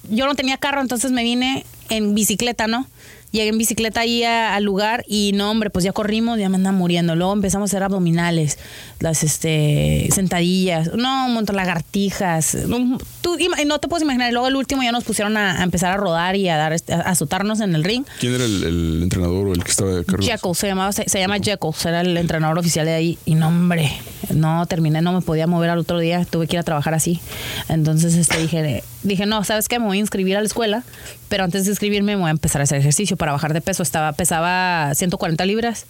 yo 0.08 0.26
no 0.26 0.34
tenía 0.34 0.56
carro, 0.56 0.80
entonces 0.80 1.10
me 1.12 1.22
vine 1.22 1.64
en 1.88 2.14
bicicleta, 2.14 2.66
¿no? 2.66 2.86
Llegué 3.32 3.48
en 3.50 3.58
bicicleta 3.58 4.00
ahí 4.00 4.24
a- 4.24 4.54
al 4.56 4.64
lugar 4.64 5.04
y 5.06 5.32
no, 5.34 5.50
hombre, 5.50 5.70
pues 5.70 5.84
ya 5.84 5.92
corrimos, 5.92 6.38
ya 6.38 6.48
me 6.48 6.56
andaba 6.56 6.76
muriendo. 6.76 7.14
Luego 7.14 7.32
empezamos 7.32 7.68
a 7.68 7.76
hacer 7.76 7.82
abdominales, 7.84 8.58
las 8.98 9.22
este 9.22 10.08
sentadillas, 10.12 10.90
no, 10.94 11.26
un 11.26 11.34
montón 11.34 11.54
de 11.56 11.62
lagartijas. 11.62 12.54
No, 12.66 12.98
Tú 13.20 13.36
no 13.66 13.78
te 13.78 13.86
puedes 13.88 14.02
imaginar. 14.02 14.30
Y 14.30 14.32
Luego 14.32 14.48
el 14.48 14.56
último 14.56 14.82
ya 14.82 14.92
nos 14.92 15.04
pusieron 15.04 15.36
a, 15.36 15.60
a 15.60 15.62
empezar 15.62 15.92
a 15.92 15.96
rodar 15.96 16.36
y 16.36 16.48
a 16.48 16.56
dar 16.56 16.72
este- 16.72 16.92
a 16.94 17.00
azotarnos 17.00 17.60
en 17.60 17.74
el 17.74 17.84
ring. 17.84 18.04
¿Quién 18.18 18.34
era 18.34 18.44
el, 18.44 18.64
el 18.64 19.02
entrenador 19.04 19.48
o 19.48 19.52
el 19.52 19.62
que 19.62 19.70
estaba 19.70 19.90
de 19.94 20.04
cargo? 20.04 20.22
Jekyll, 20.24 20.54
se 20.54 20.66
llamaba, 20.66 20.92
se, 20.92 21.08
se 21.08 21.18
llama 21.20 21.36
Jekyll, 21.38 21.70
era 21.84 22.00
el 22.00 22.16
entrenador 22.16 22.58
oficial 22.58 22.86
de 22.86 22.94
ahí. 22.94 23.18
Y 23.26 23.34
no, 23.34 23.48
hombre, 23.48 23.92
no 24.34 24.64
terminé, 24.66 25.02
no 25.02 25.12
me 25.12 25.20
podía 25.20 25.46
mover 25.46 25.70
al 25.70 25.78
otro 25.78 25.98
día, 25.98 26.24
tuve 26.24 26.46
que 26.46 26.56
ir 26.56 26.60
a 26.60 26.64
trabajar 26.64 26.94
así. 26.94 27.20
Entonces 27.68 28.14
este, 28.14 28.38
dije, 28.38 28.82
dije, 29.02 29.26
no, 29.26 29.44
¿sabes 29.44 29.68
qué? 29.68 29.78
Me 29.78 29.86
voy 29.86 29.98
a 29.98 30.00
inscribir 30.00 30.36
a 30.36 30.40
la 30.40 30.46
escuela 30.46 30.82
pero 31.28 31.44
antes 31.44 31.64
de 31.64 31.70
inscribirme 31.70 32.16
voy 32.16 32.26
a 32.26 32.30
empezar 32.32 32.60
a 32.60 32.64
hacer 32.64 32.78
ejercicio 32.78 33.16
para 33.20 33.32
bajar 33.32 33.52
de 33.52 33.60
peso. 33.60 33.84
Estaba, 33.84 34.12
pesaba 34.14 34.92
140 34.94 35.44
libras 35.44 35.86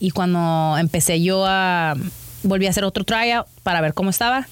y 0.00 0.10
cuando 0.10 0.76
empecé 0.78 1.22
yo 1.22 1.46
a, 1.46 1.94
volví 2.42 2.66
a 2.66 2.70
hacer 2.70 2.84
otro 2.84 3.04
tryout 3.04 3.46
para 3.62 3.80
ver 3.80 3.94
cómo 3.94 4.10
estaba, 4.10 4.46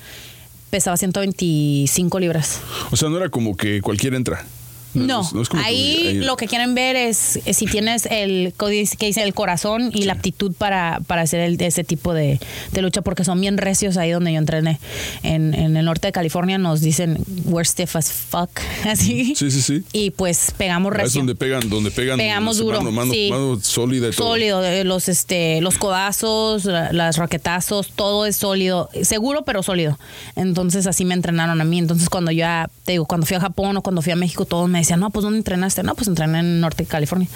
pesaba 0.71 0.97
125 0.97 2.21
libras. 2.21 2.61
O 2.93 2.97
sea, 2.97 3.09
no 3.09 3.19
era 3.19 3.29
como 3.29 3.57
que 3.57 3.83
cualquiera 3.83 4.17
entra. 4.17 4.47
No, 4.95 5.21
es 5.41 5.49
que 5.49 5.57
ahí 5.59 6.15
lo 6.25 6.37
que 6.37 6.47
quieren 6.47 6.75
ver 6.75 6.97
es, 6.97 7.39
es 7.45 7.57
si 7.57 7.67
tienes 7.67 8.07
el 8.07 8.53
que 8.59 9.07
dice 9.07 9.23
el 9.23 9.35
corazón 9.35 9.91
y 9.95 10.03
la 10.05 10.15
aptitud 10.15 10.53
para, 10.53 11.01
para 11.07 11.23
hacer 11.23 11.41
el- 11.41 11.61
ese 11.61 11.85
tipo 11.85 12.13
de, 12.15 12.41
de 12.73 12.83
lucha, 12.83 13.03
porque 13.03 13.25
son 13.25 13.41
bien 13.41 13.57
recios 13.59 13.97
ahí 13.97 14.11
donde 14.11 14.33
yo 14.33 14.39
entrené. 14.39 14.81
En, 15.23 15.55
en 15.55 15.77
el 15.77 15.85
norte 15.85 16.09
de 16.09 16.13
California 16.13 16.59
nos 16.59 16.81
dicen 16.81 17.19
we're 17.45 17.65
stiff 17.69 17.95
as 17.97 18.11
fuck, 18.11 18.51
así. 18.87 19.35
Sí, 19.37 19.51
sí, 19.51 19.63
sí. 19.63 19.85
Y 19.93 20.11
pues 20.11 20.53
pegamos 20.57 20.93
Ah, 20.93 20.97
Es 20.97 21.03
recio. 21.05 21.21
donde 21.21 21.35
pegan, 21.35 21.69
donde 21.69 21.91
pegan. 21.91 22.19
Pegamos 22.19 22.57
duro, 22.59 22.79
Mano, 22.79 22.91
mano- 22.93 23.13
sí. 23.13 23.29
mano 23.31 23.59
sólida 23.61 24.09
y 24.09 24.11
todo. 24.13 24.29
Sólido, 24.29 24.65
eh, 24.65 24.83
los 24.85 25.09
este, 25.09 25.61
los 25.61 25.79
codazos, 25.79 26.65
la- 26.65 26.93
las 26.93 27.17
raquetazos, 27.17 27.91
todo 27.95 28.27
es 28.27 28.37
sólido, 28.37 28.89
seguro 29.03 29.45
pero 29.45 29.63
sólido. 29.63 29.99
Entonces 30.37 30.87
así 30.87 31.05
me 31.05 31.15
entrenaron 31.15 31.61
a 31.61 31.65
mí. 31.65 31.79
Entonces 31.79 32.09
cuando 32.09 32.31
yo 32.33 32.47
te 32.85 32.93
digo, 32.93 33.05
cuando 33.05 33.27
fui 33.27 33.37
a 33.37 33.41
Japón 33.41 33.77
o 33.77 33.83
cuando 33.83 34.03
fui 34.03 34.13
a 34.13 34.17
México, 34.17 34.45
todos 34.47 34.69
me 34.69 34.80
decían, 34.81 35.01
no, 35.01 35.11
pues 35.11 35.23
¿dónde 35.25 35.39
entrenaste? 35.39 35.83
No, 35.83 35.95
pues 35.95 36.09
entrené 36.09 36.41
en 36.41 36.61
Norte 36.61 36.83
de 36.85 36.89
California. 36.89 37.29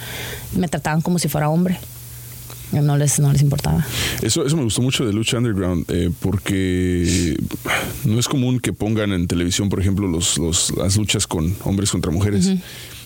Me 0.57 0.67
trataban 0.67 1.01
como 1.01 1.19
si 1.19 1.27
fuera 1.27 1.49
hombre. 1.49 1.77
No 2.71 2.97
les, 2.97 3.19
no 3.19 3.31
les 3.31 3.41
importaba. 3.41 3.85
Eso, 4.21 4.45
eso 4.45 4.57
me 4.57 4.63
gustó 4.63 4.81
mucho 4.81 5.05
de 5.05 5.13
Lucha 5.13 5.37
Underground, 5.37 5.85
eh, 5.87 6.09
porque 6.19 7.37
no 8.03 8.19
es 8.19 8.27
común 8.27 8.59
que 8.59 8.73
pongan 8.73 9.13
en 9.13 9.27
televisión, 9.27 9.69
por 9.69 9.79
ejemplo, 9.79 10.07
los, 10.07 10.37
los- 10.39 10.73
las 10.75 10.97
luchas 10.97 11.25
con 11.27 11.55
hombres 11.63 11.91
contra 11.91 12.11
mujeres. 12.11 12.49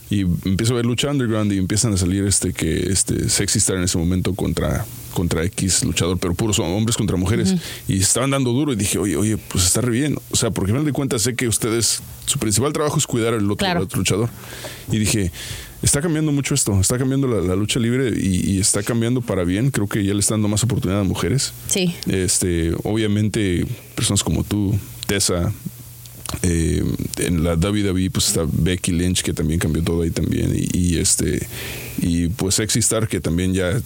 Y 0.09 0.21
empiezo 0.21 0.73
a 0.73 0.77
ver 0.77 0.85
Lucha 0.85 1.11
Underground 1.11 1.51
y 1.53 1.57
empiezan 1.57 1.93
a 1.93 1.97
salir 1.97 2.23
este 2.25 2.51
que 2.51 2.91
este 2.91 3.29
Sexy 3.29 3.59
Star 3.59 3.77
en 3.77 3.83
ese 3.83 3.97
momento 3.97 4.33
contra, 4.33 4.85
contra 5.13 5.43
X 5.45 5.83
luchador, 5.83 6.17
pero 6.17 6.33
puros 6.33 6.57
hombres 6.59 6.97
contra 6.97 7.15
mujeres. 7.15 7.53
Y 7.87 7.99
estaban 7.99 8.31
dando 8.31 8.51
duro 8.51 8.73
y 8.73 8.75
dije, 8.75 8.97
oye, 8.97 9.15
oye, 9.17 9.37
pues 9.37 9.65
está 9.65 9.81
re 9.81 9.91
bien. 9.91 10.15
O 10.31 10.35
sea, 10.35 10.49
porque 10.49 10.71
al 10.71 10.77
final 10.77 10.85
de 10.85 10.93
cuentas 10.93 11.21
sé 11.21 11.35
que 11.35 11.47
ustedes, 11.47 12.01
su 12.25 12.39
principal 12.39 12.73
trabajo 12.73 12.97
es 12.97 13.05
cuidar 13.05 13.33
al 13.35 13.43
otro, 13.45 13.57
Claro. 13.57 13.79
al 13.79 13.85
otro 13.85 13.99
luchador. 13.99 14.29
Y 14.91 14.97
dije, 14.97 15.31
está 15.83 16.01
cambiando 16.01 16.31
mucho 16.31 16.55
esto, 16.55 16.79
está 16.81 16.97
cambiando 16.97 17.27
la, 17.27 17.41
la 17.41 17.55
lucha 17.55 17.79
libre 17.79 18.09
y, 18.19 18.53
y 18.55 18.59
está 18.59 18.81
cambiando 18.81 19.21
para 19.21 19.43
bien. 19.43 19.69
Creo 19.69 19.87
que 19.87 20.03
ya 20.03 20.13
le 20.15 20.21
están 20.21 20.37
dando 20.37 20.47
más 20.47 20.63
oportunidad 20.63 21.01
a 21.01 21.03
mujeres. 21.03 21.53
Sí. 21.67 21.93
Este, 22.07 22.73
obviamente, 22.83 23.65
personas 23.95 24.23
como 24.23 24.43
tú, 24.43 24.75
Tessa, 25.05 25.53
eh, 26.41 26.83
en 27.17 27.43
la 27.43 27.55
WWE 27.55 28.09
pues 28.11 28.27
está 28.27 28.45
Becky 28.51 28.91
Lynch 28.91 29.23
que 29.23 29.33
también 29.33 29.59
cambió 29.59 29.83
todo 29.83 30.03
ahí 30.03 30.11
también 30.11 30.53
y, 30.55 30.77
y, 30.77 30.97
este 30.97 31.45
y 31.97 32.27
pues 32.27 32.55
Sexy 32.55 32.79
Star 32.79 33.07
que 33.07 33.19
también 33.19 33.53
ya 33.53 33.81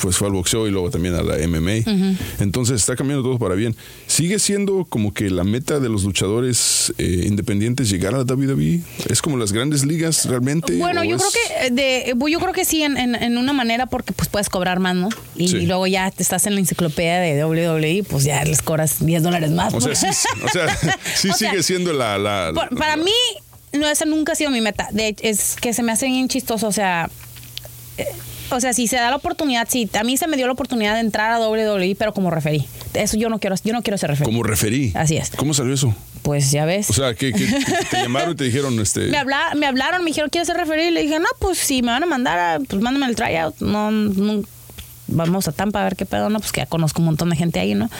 pues, 0.00 0.16
fue 0.16 0.28
al 0.28 0.32
boxeo 0.34 0.66
y 0.66 0.70
luego 0.70 0.90
también 0.90 1.14
a 1.14 1.22
la 1.22 1.36
MMA 1.46 2.16
entonces 2.40 2.80
está 2.80 2.96
cambiando 2.96 3.22
todo 3.22 3.38
para 3.38 3.54
bien 3.54 3.76
sigue 4.06 4.38
siendo 4.38 4.84
como 4.88 5.12
que 5.12 5.30
la 5.30 5.44
meta 5.44 5.80
de 5.80 5.88
los 5.88 6.04
luchadores 6.04 6.92
eh, 6.98 7.24
independientes 7.26 7.88
llegar 7.90 8.14
a 8.14 8.18
la 8.18 8.24
WWE 8.24 8.80
es 9.08 9.22
como 9.22 9.36
las 9.36 9.52
grandes 9.52 9.84
ligas 9.84 10.24
realmente 10.26 10.76
Bueno, 10.78 11.02
¿O 11.02 11.04
yo 11.04 11.16
es- 11.16 11.22
creo 11.22 11.32
que 11.66 11.70
de, 11.74 11.98
eh, 12.10 12.14
yo 12.30 12.40
creo 12.40 12.52
que 12.52 12.64
sí 12.64 12.82
en, 12.82 12.96
en- 12.96 13.14
en 13.14 13.38
una 13.38 13.52
manera 13.52 13.86
porque 13.86 14.12
pues 14.12 14.28
puedes 14.28 14.48
cobrar 14.48 14.80
más, 14.80 14.94
¿no? 14.94 15.08
Y, 15.34 15.48
Sí. 15.48 15.66
luego 15.66 15.86
ya 15.86 16.10
te 16.10 16.22
estás 16.22 16.46
en 16.46 16.54
la 16.54 16.60
enciclopedia 16.60 17.20
de 17.20 17.44
WWE, 17.44 18.04
pues 18.08 18.24
ya 18.24 18.44
les 18.44 18.62
cobras 18.62 19.04
10 19.04 19.22
dólares 19.22 19.50
más. 19.50 19.72
o 19.74 19.80
sea 19.80 19.94
sí, 19.94 20.06
o 20.44 20.48
sea, 20.48 20.76
sí 21.14 21.28
O 21.30 21.34
sea, 21.34 21.50
sigue 21.50 21.62
siendo 21.62 21.92
la, 21.92 22.18
la- 22.18 22.52
Por- 22.54 22.74
para 22.76 22.96
mí, 22.96 23.10
no, 23.72 23.88
esa 23.88 24.04
nunca 24.06 24.32
ha 24.32 24.34
sido 24.36 24.50
mi 24.50 24.60
meta. 24.60 24.88
De 24.92 25.14
es 25.20 25.56
que 25.60 25.72
se 25.74 25.82
me 25.82 25.92
hace 25.92 26.06
bien 26.06 26.28
chistoso. 26.28 26.66
O 26.66 26.72
sea, 26.72 27.10
eh, 27.98 28.06
o 28.50 28.60
sea, 28.60 28.72
si 28.72 28.86
se 28.86 28.96
da 28.96 29.10
la 29.10 29.16
oportunidad, 29.16 29.66
sí, 29.70 29.88
a 29.98 30.02
mí 30.04 30.16
se 30.16 30.26
me 30.28 30.36
dio 30.36 30.46
la 30.46 30.52
oportunidad 30.52 30.94
de 30.94 31.00
entrar 31.00 31.30
a 31.32 31.38
WWE, 31.48 31.96
pero 31.98 32.12
como 32.12 32.30
referí. 32.30 32.66
Eso 32.94 33.16
yo 33.16 33.28
no 33.28 33.38
quiero, 33.38 33.56
yo 33.64 33.72
no 33.72 33.82
quiero 33.82 33.98
ser 33.98 34.10
referí. 34.10 34.24
como 34.24 34.42
referí 34.42 34.92
Así 34.94 35.16
es. 35.16 35.30
cómo 35.36 35.52
salió 35.52 35.74
eso 35.74 35.94
Pues 36.22 36.50
ya 36.50 36.64
ves. 36.64 36.88
o 36.88 36.92
sea 36.94 37.14
que, 37.14 37.32
que 37.32 37.46
te 37.90 37.96
llamaron 38.02 38.32
y 38.32 38.34
te 38.36 38.44
dijeron 38.44 38.78
este 38.80 39.00
me, 39.08 39.18
habla- 39.18 39.52
me 39.54 39.66
hablaron, 39.66 40.02
me 40.02 40.10
dijeron, 40.10 40.30
¿quieres 40.30 40.46
ser 40.48 40.56
referí? 40.56 40.84
Y 40.84 40.90
le 40.90 41.02
dije, 41.02 41.18
no, 41.18 41.26
pues 41.38 41.58
si 41.58 41.82
me 41.82 41.88
van 41.92 42.02
a 42.02 42.06
mandar, 42.06 42.38
a- 42.38 42.58
pues 42.60 42.80
mándame 42.80 43.06
el 43.06 43.16
tryout. 43.16 43.58
No, 43.60 43.90
no, 43.90 44.42
vamos 45.08 45.46
a 45.48 45.52
Tampa 45.52 45.80
a 45.82 45.84
ver 45.84 45.96
qué 45.96 46.06
pedo, 46.06 46.30
¿no? 46.30 46.40
Pues 46.40 46.52
que 46.52 46.60
ya 46.62 46.66
conozco 46.66 47.00
un 47.00 47.06
montón 47.06 47.30
de 47.30 47.36
gente 47.36 47.60
ahí, 47.60 47.74
¿no? 47.74 47.90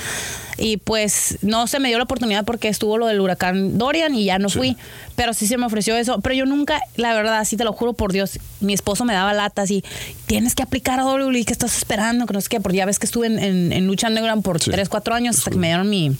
Y 0.58 0.78
pues 0.78 1.38
no 1.42 1.66
se 1.66 1.78
me 1.80 1.88
dio 1.88 1.98
la 1.98 2.04
oportunidad 2.04 2.44
porque 2.44 2.68
estuvo 2.68 2.96
lo 2.96 3.06
del 3.06 3.20
huracán 3.20 3.76
Dorian 3.76 4.14
y 4.14 4.24
ya 4.24 4.38
no 4.38 4.48
Sí. 4.48 4.58
fui. 4.58 4.76
Pero 5.14 5.34
sí 5.34 5.46
se 5.46 5.58
me 5.58 5.66
ofreció 5.66 5.96
eso. 5.96 6.18
Pero 6.20 6.34
yo 6.34 6.46
nunca, 6.46 6.80
la 6.96 7.12
verdad, 7.14 7.44
sí 7.44 7.56
te 7.56 7.64
lo 7.64 7.72
juro 7.74 7.92
por 7.92 8.12
Dios, 8.12 8.38
mi 8.60 8.72
esposo 8.72 9.04
me 9.04 9.12
daba 9.12 9.32
latas 9.34 9.70
y 9.70 9.84
tienes 10.26 10.54
que 10.54 10.62
aplicar 10.62 10.98
a 11.00 11.04
WWE, 11.04 11.44
¿qué 11.44 11.52
estás 11.52 11.76
esperando? 11.76 12.24
Que 12.26 12.32
no 12.32 12.40
sé 12.40 12.48
qué, 12.48 12.60
porque 12.60 12.78
ya 12.78 12.86
ves 12.86 12.98
que 12.98 13.06
estuve 13.06 13.26
en, 13.26 13.38
en, 13.38 13.72
en 13.72 13.86
Lucha 13.86 14.08
Underground 14.08 14.42
por 14.42 14.62
Sí. 14.62 14.70
3, 14.70 14.88
4 14.88 15.14
años 15.14 15.36
hasta 15.38 15.50
que 15.50 15.56
me 15.58 15.66
dieron 15.68 15.88
mi, 15.90 16.16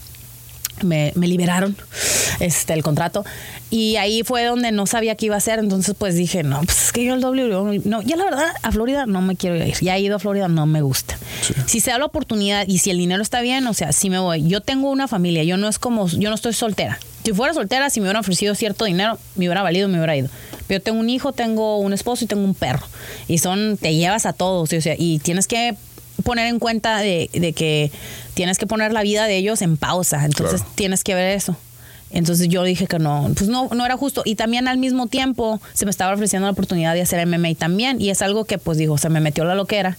me, 0.83 1.13
me 1.15 1.27
liberaron 1.27 1.77
este 2.41 2.73
el 2.73 2.83
contrato. 2.83 3.25
Y 3.69 3.97
ahí 3.97 4.23
fue 4.23 4.45
donde 4.45 4.71
no 4.71 4.87
sabía 4.87 5.17
qué 5.17 5.27
iba 5.27 5.35
a 5.35 5.39
hacer. 5.39 5.59
Entonces 5.59 5.95
pues 5.99 6.15
dije 6.15 6.43
no 6.43 6.61
pues 6.63 6.87
es 6.87 6.93
que 6.93 7.05
yo 7.05 7.15
el 7.15 7.21
W 7.21 7.81
no 7.85 8.03
ya 8.03 8.17
la 8.17 8.25
verdad 8.25 8.47
a 8.63 8.73
Florida 8.73 9.07
no 9.07 9.23
me 9.23 9.37
quiero 9.37 9.57
ir. 9.57 9.75
Ya 9.81 9.97
he 9.97 10.01
ido 10.01 10.17
a 10.17 10.19
Florida 10.19 10.49
no 10.49 10.67
me 10.67 10.83
gusta. 10.83 11.19
Sí. 11.43 11.55
si 11.67 11.81
se 11.81 11.91
da 11.91 11.99
la 11.99 12.05
oportunidad 12.07 12.67
y 12.67 12.79
si 12.79 12.91
el 12.91 12.99
dinero 12.99 13.23
está 13.23 13.41
bien 13.41 13.67
o 13.67 13.75
sea 13.75 13.93
sí 13.93 14.11
me 14.11 14.19
voy. 14.19 14.47
Yo 14.47 14.61
tengo 14.61 14.91
una 14.91 15.09
familia 15.09 15.43
yo 15.45 15.57
no 15.57 15.69
es 15.69 15.79
como 15.79 16.09
yo 16.09 16.29
no 16.29 16.35
estoy 16.35 16.53
soltera. 16.53 16.99
Si 17.25 17.33
fuera 17.33 17.55
soltera 17.55 17.91
si 17.91 18.01
me 18.01 18.07
hubieran 18.07 18.21
ofrecido 18.21 18.55
cierto 18.55 18.85
dinero 18.85 19.19
me 19.35 19.47
hubiera 19.47 19.63
valido 19.63 19.89
me 19.89 19.99
hubiera 19.99 20.17
ido. 20.17 20.29
Pero 20.69 20.81
yo 20.81 20.83
tengo 20.83 21.01
un 21.01 21.11
hijo 21.11 21.33
tengo 21.33 21.79
un 21.79 21.93
esposo 21.93 22.25
y 22.25 22.29
tengo 22.29 22.45
un 22.45 22.55
perro. 22.55 22.87
Y 23.29 23.39
son 23.39 23.79
te 23.79 23.95
llevas 23.95 24.27
a 24.27 24.33
todos 24.33 24.73
o 24.73 24.81
sea 24.81 24.95
y 24.97 25.19
tienes 25.19 25.47
que 25.47 25.77
poner 26.25 26.47
en 26.49 26.59
cuenta 26.59 26.99
de, 26.99 27.31
de 27.33 27.53
que 27.53 27.91
tienes 28.35 28.59
que 28.59 28.67
poner 28.67 28.93
la 28.93 29.03
vida 29.03 29.27
de 29.27 29.37
ellos 29.37 29.63
en 29.63 29.77
pausa. 29.77 30.25
Entonces 30.25 30.61
Claro. 30.61 30.73
tienes 30.77 31.05
que 31.05 31.15
ver 31.15 31.37
eso. 31.37 31.57
Entonces 32.11 32.49
yo 32.49 32.63
dije 32.63 32.87
que 32.87 32.99
no, 32.99 33.31
pues 33.37 33.49
no, 33.51 33.69
no 33.75 33.85
era 33.85 33.97
justo. 33.97 34.23
Y 34.25 34.37
también 34.37 34.69
al 34.69 34.79
mismo 34.79 35.09
tiempo 35.09 35.61
se 35.75 35.85
me 35.85 35.91
estaba 35.91 36.15
ofreciendo 36.15 36.47
la 36.47 36.53
oportunidad 36.53 36.95
de 36.95 37.03
hacer 37.03 37.25
MMA 37.27 37.55
también. 37.57 38.01
Y 38.01 38.11
es 38.11 38.23
algo 38.23 38.45
que 38.45 38.59
pues 38.59 38.79
digo, 38.79 38.97
se 38.99 39.09
me 39.09 39.21
metió 39.21 39.45
la 39.45 39.55
loquera 39.55 39.97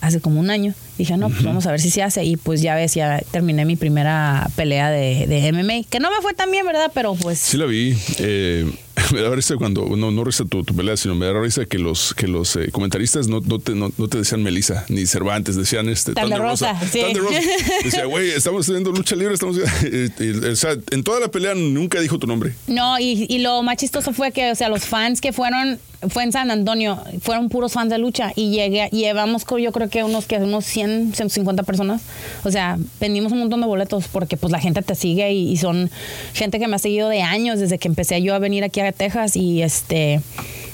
hace 0.00 0.20
como 0.20 0.40
un 0.40 0.50
año. 0.50 0.74
Dije, 0.98 1.16
no, 1.16 1.28
pues 1.30 1.42
vamos 1.42 1.66
a 1.66 1.70
ver 1.70 1.80
si 1.80 1.90
se 1.90 2.02
hace. 2.02 2.24
Y 2.24 2.36
pues 2.36 2.62
ya 2.62 2.74
ves, 2.74 2.94
ya 2.94 3.20
terminé 3.30 3.64
mi 3.64 3.76
primera 3.76 4.48
pelea 4.56 4.90
de, 4.90 5.26
de 5.26 5.52
MMA. 5.52 5.88
Que 5.88 6.00
no 6.00 6.10
me 6.10 6.20
fue 6.20 6.34
tan 6.34 6.50
bien, 6.50 6.66
¿verdad? 6.66 6.90
Pero 6.94 7.14
pues... 7.14 7.38
Sí 7.38 7.56
la 7.56 7.66
vi. 7.66 7.96
Eh, 8.18 8.70
me 9.12 9.20
da 9.20 9.34
risa 9.34 9.56
cuando, 9.56 9.84
no, 9.96 10.10
no 10.10 10.24
risa 10.24 10.44
tu, 10.44 10.64
tu 10.64 10.74
pelea, 10.74 10.96
sino 10.96 11.14
me 11.14 11.26
da 11.26 11.32
risa 11.32 11.64
que 11.64 11.78
los, 11.78 12.14
que 12.14 12.26
los 12.28 12.56
eh, 12.56 12.70
comentaristas 12.70 13.28
no, 13.28 13.40
no, 13.40 13.58
te, 13.58 13.74
no, 13.74 13.90
no 13.96 14.08
te 14.08 14.18
decían 14.18 14.42
Melissa 14.42 14.84
ni 14.88 15.06
Cervantes, 15.06 15.56
decían 15.56 15.88
este 15.88 16.14
Thunder 16.14 16.38
Rosa, 16.38 16.78
sí. 16.90 17.00
Thunder 17.00 17.22
Rosa. 17.22 17.40
Decía, 17.84 18.04
güey, 18.04 18.30
estamos 18.30 18.68
haciendo 18.68 18.92
lucha 18.92 19.16
libre, 19.16 19.34
estamos. 19.34 19.56
eh, 19.84 20.08
eh, 20.18 20.50
o 20.52 20.56
sea, 20.56 20.76
en 20.90 21.02
toda 21.02 21.20
la 21.20 21.28
pelea 21.28 21.54
nunca 21.54 22.00
dijo 22.00 22.18
tu 22.18 22.26
nombre. 22.26 22.54
No, 22.66 22.98
y, 22.98 23.26
y 23.28 23.38
lo 23.38 23.62
más 23.62 23.76
chistoso 23.76 24.12
fue 24.12 24.32
que, 24.32 24.50
o 24.50 24.54
sea, 24.54 24.68
los 24.68 24.84
fans 24.84 25.20
que 25.20 25.32
fueron, 25.32 25.78
fue 26.08 26.24
en 26.24 26.32
San 26.32 26.50
Antonio, 26.50 27.02
fueron 27.22 27.48
puros 27.48 27.72
fans 27.72 27.90
de 27.90 27.98
lucha 27.98 28.32
y 28.34 28.50
llegué, 28.50 28.88
llevamos 28.90 29.44
yo 29.60 29.72
creo 29.72 29.88
que 29.90 30.02
unos 30.02 30.26
que 30.26 30.36
unos 30.36 30.64
100, 30.64 30.81
150 30.82 31.62
personas. 31.62 32.02
O 32.44 32.50
sea, 32.50 32.78
vendimos 33.00 33.32
un 33.32 33.40
montón 33.40 33.60
de 33.60 33.66
boletos 33.66 34.08
porque 34.08 34.36
pues 34.36 34.50
la 34.52 34.60
gente 34.60 34.82
te 34.82 34.94
sigue 34.94 35.32
y, 35.32 35.52
y 35.52 35.56
son 35.56 35.90
gente 36.34 36.58
que 36.58 36.68
me 36.68 36.76
ha 36.76 36.78
seguido 36.78 37.08
de 37.08 37.22
años 37.22 37.58
desde 37.58 37.78
que 37.78 37.88
empecé 37.88 38.22
yo 38.22 38.34
a 38.34 38.38
venir 38.38 38.64
aquí 38.64 38.80
a 38.80 38.92
Texas 38.92 39.36
y 39.36 39.62
este 39.62 40.20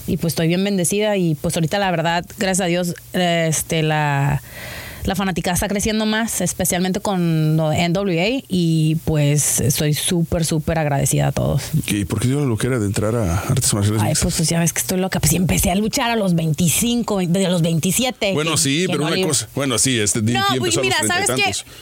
y 0.07 0.17
pues 0.17 0.33
estoy 0.33 0.49
bien 0.49 0.65
bendecida 0.65 1.17
y 1.17 1.35
pues 1.35 1.55
ahorita 1.55 1.79
la 1.79 1.91
verdad, 1.91 2.25
gracias 2.39 2.65
a 2.65 2.69
Dios, 2.69 2.95
este 3.13 3.83
la 3.83 4.43
la 5.09 5.15
fanática 5.17 5.53
está 5.53 5.69
creciendo 5.69 6.05
más, 6.05 6.43
especialmente 6.43 7.01
con 7.01 7.57
NWA 7.57 8.43
y 8.47 8.97
pues 9.07 9.59
estoy 9.61 9.95
súper, 9.95 10.45
súper 10.45 10.79
agradecida 10.79 11.29
a 11.29 11.33
todos. 11.33 11.63
¿Y 11.87 12.05
por 12.05 12.21
qué 12.21 12.29
dio 12.29 12.41
la 12.41 12.47
loquera 12.47 12.79
de 12.79 12.85
entrar 12.85 13.17
a 13.17 13.39
artes 13.39 13.73
marciales? 13.73 14.03
Ay, 14.03 14.13
pues, 14.21 14.37
pues, 14.37 14.49
ya 14.51 14.61
ves 14.61 14.75
que 14.75 14.81
estoy 14.81 14.99
loca. 15.01 15.19
Pues 15.19 15.33
empecé 15.33 15.71
a 15.71 15.75
luchar 15.77 16.11
a 16.11 16.17
los 16.17 16.35
25, 16.35 17.21
de 17.27 17.49
los 17.49 17.63
27. 17.63 18.35
bueno, 18.35 18.53
que- 18.53 18.57
sí, 18.59 18.83
que 18.87 18.93
pero 18.93 19.09
no 19.09 19.15
una 19.17 19.27
cosa. 19.27 19.49
Bueno, 19.55 19.79
sí, 19.79 19.99
este 19.99 20.21
No, 20.21 20.45
pues 20.59 20.79
mira, 20.79 20.97
¿sabes 21.07 21.31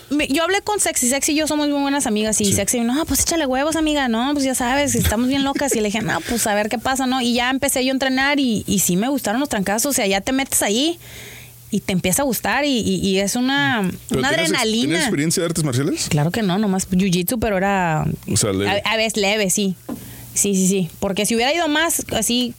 qué? 0.09 0.29
Yo 0.33 0.45
hablé 0.45 0.61
con 0.63 0.79
Sexy, 0.79 1.09
Sexy 1.09 1.33
y 1.33 1.35
yo 1.35 1.49
somos 1.49 1.69
muy 1.69 1.81
buenas 1.81 2.07
amigas 2.07 2.41
y 2.41 2.45
Sí. 2.45 2.53
Sexy, 2.53 2.81
no, 2.81 3.05
pues 3.07 3.23
échale 3.23 3.45
huevos, 3.47 3.75
amiga, 3.75 4.07
no, 4.07 4.31
pues 4.35 4.45
ya 4.45 4.55
sabes, 4.55 4.95
estamos 4.95 5.27
bien 5.27 5.43
locas 5.43 5.75
y 5.75 5.81
le 5.81 5.87
dije, 5.89 6.01
no, 6.01 6.21
pues 6.29 6.47
a 6.47 6.55
ver 6.55 6.69
qué 6.69 6.79
pasa, 6.79 7.07
¿no? 7.07 7.21
Y 7.21 7.35
ya 7.35 7.51
empecé 7.51 7.85
yo 7.85 7.91
a 7.91 7.95
entrenar 7.95 8.39
y, 8.39 8.63
y 8.69 8.79
sí 8.79 8.97
me 8.97 9.09
gustaron 9.09 9.41
los 9.41 9.49
trancazos, 9.49 9.91
o 9.91 9.93
sea, 9.93 10.07
ya 10.07 10.21
te 10.21 10.31
metes 10.31 10.63
ahí 10.63 10.97
y 11.71 11.81
te 11.81 11.93
empieza 11.93 12.23
a 12.23 12.25
gustar 12.25 12.65
y, 12.65 12.79
y- 12.79 12.97
y 13.07 13.19
es 13.19 13.35
una, 13.37 13.91
¿Pero 14.09 14.21
una 14.21 14.29
adrenalina. 14.29 14.83
¿Tenías 14.85 15.01
experiencia 15.03 15.43
de 15.43 15.47
artes 15.49 15.65
marciales? 15.65 16.07
Claro 16.09 16.31
que 16.31 16.43
no, 16.43 16.59
nomás 16.59 16.89
jiu-jitsu, 16.89 17.39
pero 17.41 17.57
era 17.57 18.07
O 18.33 18.37
sea, 18.37 18.53
leve. 18.53 18.83
a, 18.85 18.93
a 18.93 18.97
veces 18.97 19.17
leve, 19.17 19.51
sí. 19.51 19.75
Sí, 20.35 20.55
sí, 20.55 20.69
sí. 20.69 20.89
Porque 21.01 21.27
si 21.27 21.35
hubiera 21.35 21.53
ido 21.53 21.67
más, 21.69 22.05
así, 22.13 22.55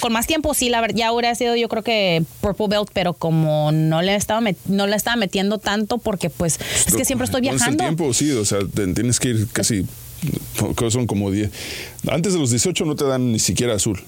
con 0.00 0.12
más 0.12 0.26
tiempo, 0.26 0.54
sí, 0.54 0.68
la 0.68 0.80
verdad, 0.80 0.96
ya 0.96 1.12
hubiera 1.12 1.34
sido 1.34 1.56
yo 1.56 1.68
creo 1.68 1.82
que 1.82 2.22
Purple 2.40 2.68
Belt, 2.68 2.88
pero 2.92 3.12
como 3.14 3.70
no 3.72 4.02
le 4.02 4.14
estaba, 4.14 4.40
no 4.66 4.86
le 4.86 4.96
estaba 4.96 5.16
metiendo 5.16 5.58
tanto 5.58 5.98
porque 5.98 6.30
pues 6.30 6.58
es 6.86 6.94
que 6.94 7.04
siempre 7.04 7.24
estoy 7.24 7.42
¿Cuánto 7.42 7.56
es 7.64 7.68
el 7.68 7.76
viajando. 7.76 7.84
tiempo? 7.96 8.14
Sí, 8.14 8.30
o 8.32 8.44
sea, 8.44 8.58
tienes 8.94 9.18
que 9.20 9.28
ir 9.30 9.48
casi. 9.52 9.84
Son 10.90 11.06
como 11.06 11.30
10. 11.30 11.50
Antes 12.10 12.32
de 12.32 12.38
los 12.40 12.50
18 12.50 12.84
no 12.84 12.96
te 12.96 13.04
dan 13.04 13.30
ni 13.32 13.38
siquiera 13.38 13.74
azul. 13.74 14.00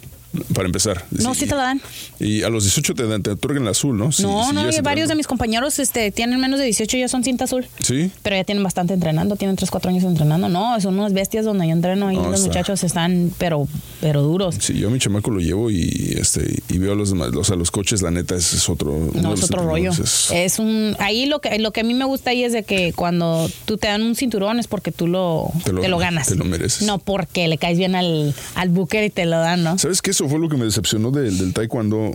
Para 0.54 0.66
empezar. 0.66 1.04
No, 1.10 1.34
sí 1.34 1.46
te 1.46 1.54
la 1.54 1.62
dan. 1.62 1.80
Y 2.18 2.42
a 2.42 2.48
los 2.48 2.64
18 2.64 2.94
te, 2.94 3.06
dan, 3.06 3.22
te 3.22 3.30
otorgan 3.30 3.62
el 3.64 3.68
azul, 3.68 3.96
¿no? 3.96 4.12
Si- 4.12 4.22
no, 4.22 4.46
si 4.48 4.54
no, 4.54 4.62
varios 4.82 5.08
de 5.08 5.14
mis 5.14 5.26
compañeros 5.26 5.78
este, 5.78 6.10
tienen 6.10 6.38
menos 6.40 6.58
de 6.58 6.66
18 6.66 6.96
y 6.96 7.00
ya 7.00 7.08
son 7.08 7.24
cinta 7.24 7.44
azul. 7.44 7.66
Sí. 7.82 8.10
Pero 8.22 8.36
ya 8.36 8.44
tienen 8.44 8.62
bastante 8.64 8.94
entrenando, 8.94 9.36
tienen 9.36 9.56
3, 9.56 9.70
4 9.70 9.90
años 9.90 10.04
entrenando. 10.04 10.48
No, 10.48 10.80
son 10.80 10.98
unas 10.98 11.12
bestias 11.12 11.44
donde 11.44 11.66
yo 11.66 11.72
entreno 11.72 12.12
y 12.12 12.16
No, 12.16 12.24
los 12.30 12.34
está- 12.40 12.46
muchachos 12.48 12.84
están, 12.84 13.32
pero, 13.38 13.66
pero 14.00 14.22
duros. 14.22 14.56
Sí, 14.60 14.74
yo 14.78 14.88
a 14.88 14.90
mi 14.90 14.98
chamaco 14.98 15.30
lo 15.30 15.40
llevo 15.40 15.70
y 15.70 16.14
este 16.18 16.62
y 16.68 16.78
veo 16.78 16.92
a 16.92 16.96
los 16.96 17.10
demás, 17.10 17.30
o 17.36 17.44
sea, 17.44 17.56
los 17.56 17.70
coches, 17.70 18.02
la 18.02 18.10
neta, 18.10 18.34
es 18.36 18.68
otro. 18.68 19.10
No, 19.14 19.34
es 19.34 19.42
otro 19.44 19.64
rollo. 19.64 19.90
es- 19.90 20.30
Es 20.30 20.58
un, 20.58 20.96
ahí 20.98 21.26
lo 21.26 21.40
que, 21.40 21.58
lo 21.58 21.72
que 21.72 21.80
a 21.80 21.84
mí 21.84 21.94
me 21.94 22.04
gusta 22.04 22.30
ahí 22.30 22.44
es 22.44 22.52
de 22.52 22.62
que 22.62 22.92
cuando 22.92 23.50
tú 23.64 23.76
te 23.78 23.88
dan 23.88 24.02
un 24.02 24.14
cinturón 24.14 24.58
es 24.58 24.66
porque 24.68 24.92
tú 24.92 25.06
lo, 25.06 25.50
Te 25.64 25.72
te 25.72 25.88
lo- 25.88 25.98
ganas. 25.98 26.28
te 26.28 26.34
lo 26.36 26.44
mereces. 26.44 26.82
No 26.82 26.98
porque 26.98 27.48
le 27.48 27.58
caes 27.58 27.78
bien 27.78 27.94
al, 27.94 28.34
al 28.54 28.68
booker 28.68 29.04
y 29.04 29.10
te 29.10 29.24
lo 29.26 29.38
dan, 29.38 29.62
¿no? 29.64 29.78
¿Sabes 29.78 30.02
qué? 30.02 30.12
Eso 30.20 30.28
fue 30.28 30.38
lo 30.38 30.50
que 30.50 30.58
me 30.58 30.66
decepcionó 30.66 31.10
del, 31.10 31.38
del 31.38 31.54
taekwondo. 31.54 32.12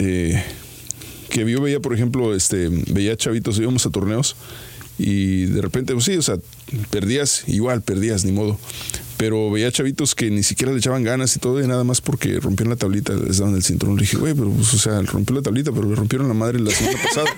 eh, 0.00 0.42
que 1.30 1.48
yo 1.48 1.60
veía, 1.62 1.78
por 1.78 1.94
ejemplo, 1.94 2.34
este, 2.34 2.68
veía 2.68 3.16
chavitos, 3.16 3.58
íbamos 3.60 3.86
a 3.86 3.90
torneos 3.90 4.34
y 4.98 5.44
de 5.44 5.62
repente, 5.62 5.92
pues 5.92 6.04
sí, 6.04 6.16
o 6.16 6.22
sea, 6.22 6.36
perdías, 6.90 7.44
igual, 7.46 7.80
perdías, 7.82 8.24
ni 8.24 8.32
modo. 8.32 8.58
Pero 9.18 9.52
veía 9.52 9.70
chavitos 9.70 10.16
que 10.16 10.32
ni 10.32 10.42
siquiera 10.42 10.72
le 10.72 10.78
echaban 10.78 11.04
ganas 11.04 11.36
y 11.36 11.38
todo, 11.38 11.62
y 11.62 11.66
nada 11.68 11.84
más 11.84 12.00
porque 12.00 12.40
rompían 12.40 12.70
la 12.70 12.76
tablita, 12.76 13.12
les 13.14 13.38
daban 13.38 13.54
el 13.54 13.62
cinturón. 13.62 13.94
Le 13.96 14.02
dije, 14.02 14.16
güey, 14.16 14.34
pero 14.34 14.50
pues, 14.50 14.74
o 14.74 14.78
sea, 14.78 15.00
rompió 15.02 15.36
la 15.36 15.42
tablita, 15.42 15.70
pero 15.70 15.88
le 15.88 15.94
rompieron 15.94 16.26
la 16.26 16.34
madre 16.34 16.58
la 16.58 16.72
semana 16.72 16.98
pasada. 17.04 17.30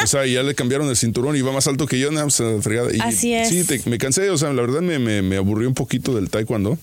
O 0.00 0.06
sea, 0.06 0.24
y 0.28 0.34
ya 0.34 0.44
le 0.44 0.54
cambiaron 0.54 0.88
el 0.88 0.96
cinturón 0.96 1.34
y 1.34 1.40
va 1.40 1.50
más 1.50 1.66
alto 1.66 1.84
que 1.86 1.98
yo, 1.98 2.12
nada, 2.12 2.22
pues, 2.22 2.40
a 2.40 2.44
la 2.44 2.62
fregada. 2.62 2.88
Y 2.94 3.00
Así 3.00 3.34
es. 3.34 3.48
Sí, 3.48 3.64
te- 3.64 3.82
me 3.90 3.98
cansé, 3.98 4.30
o 4.30 4.38
sea, 4.38 4.52
la 4.52 4.62
verdad 4.62 4.80
me, 4.80 5.00
me, 5.00 5.22
me 5.22 5.36
aburrió 5.36 5.66
un 5.68 5.74
poquito 5.74 6.14
del 6.14 6.30
taekwondo. 6.30 6.78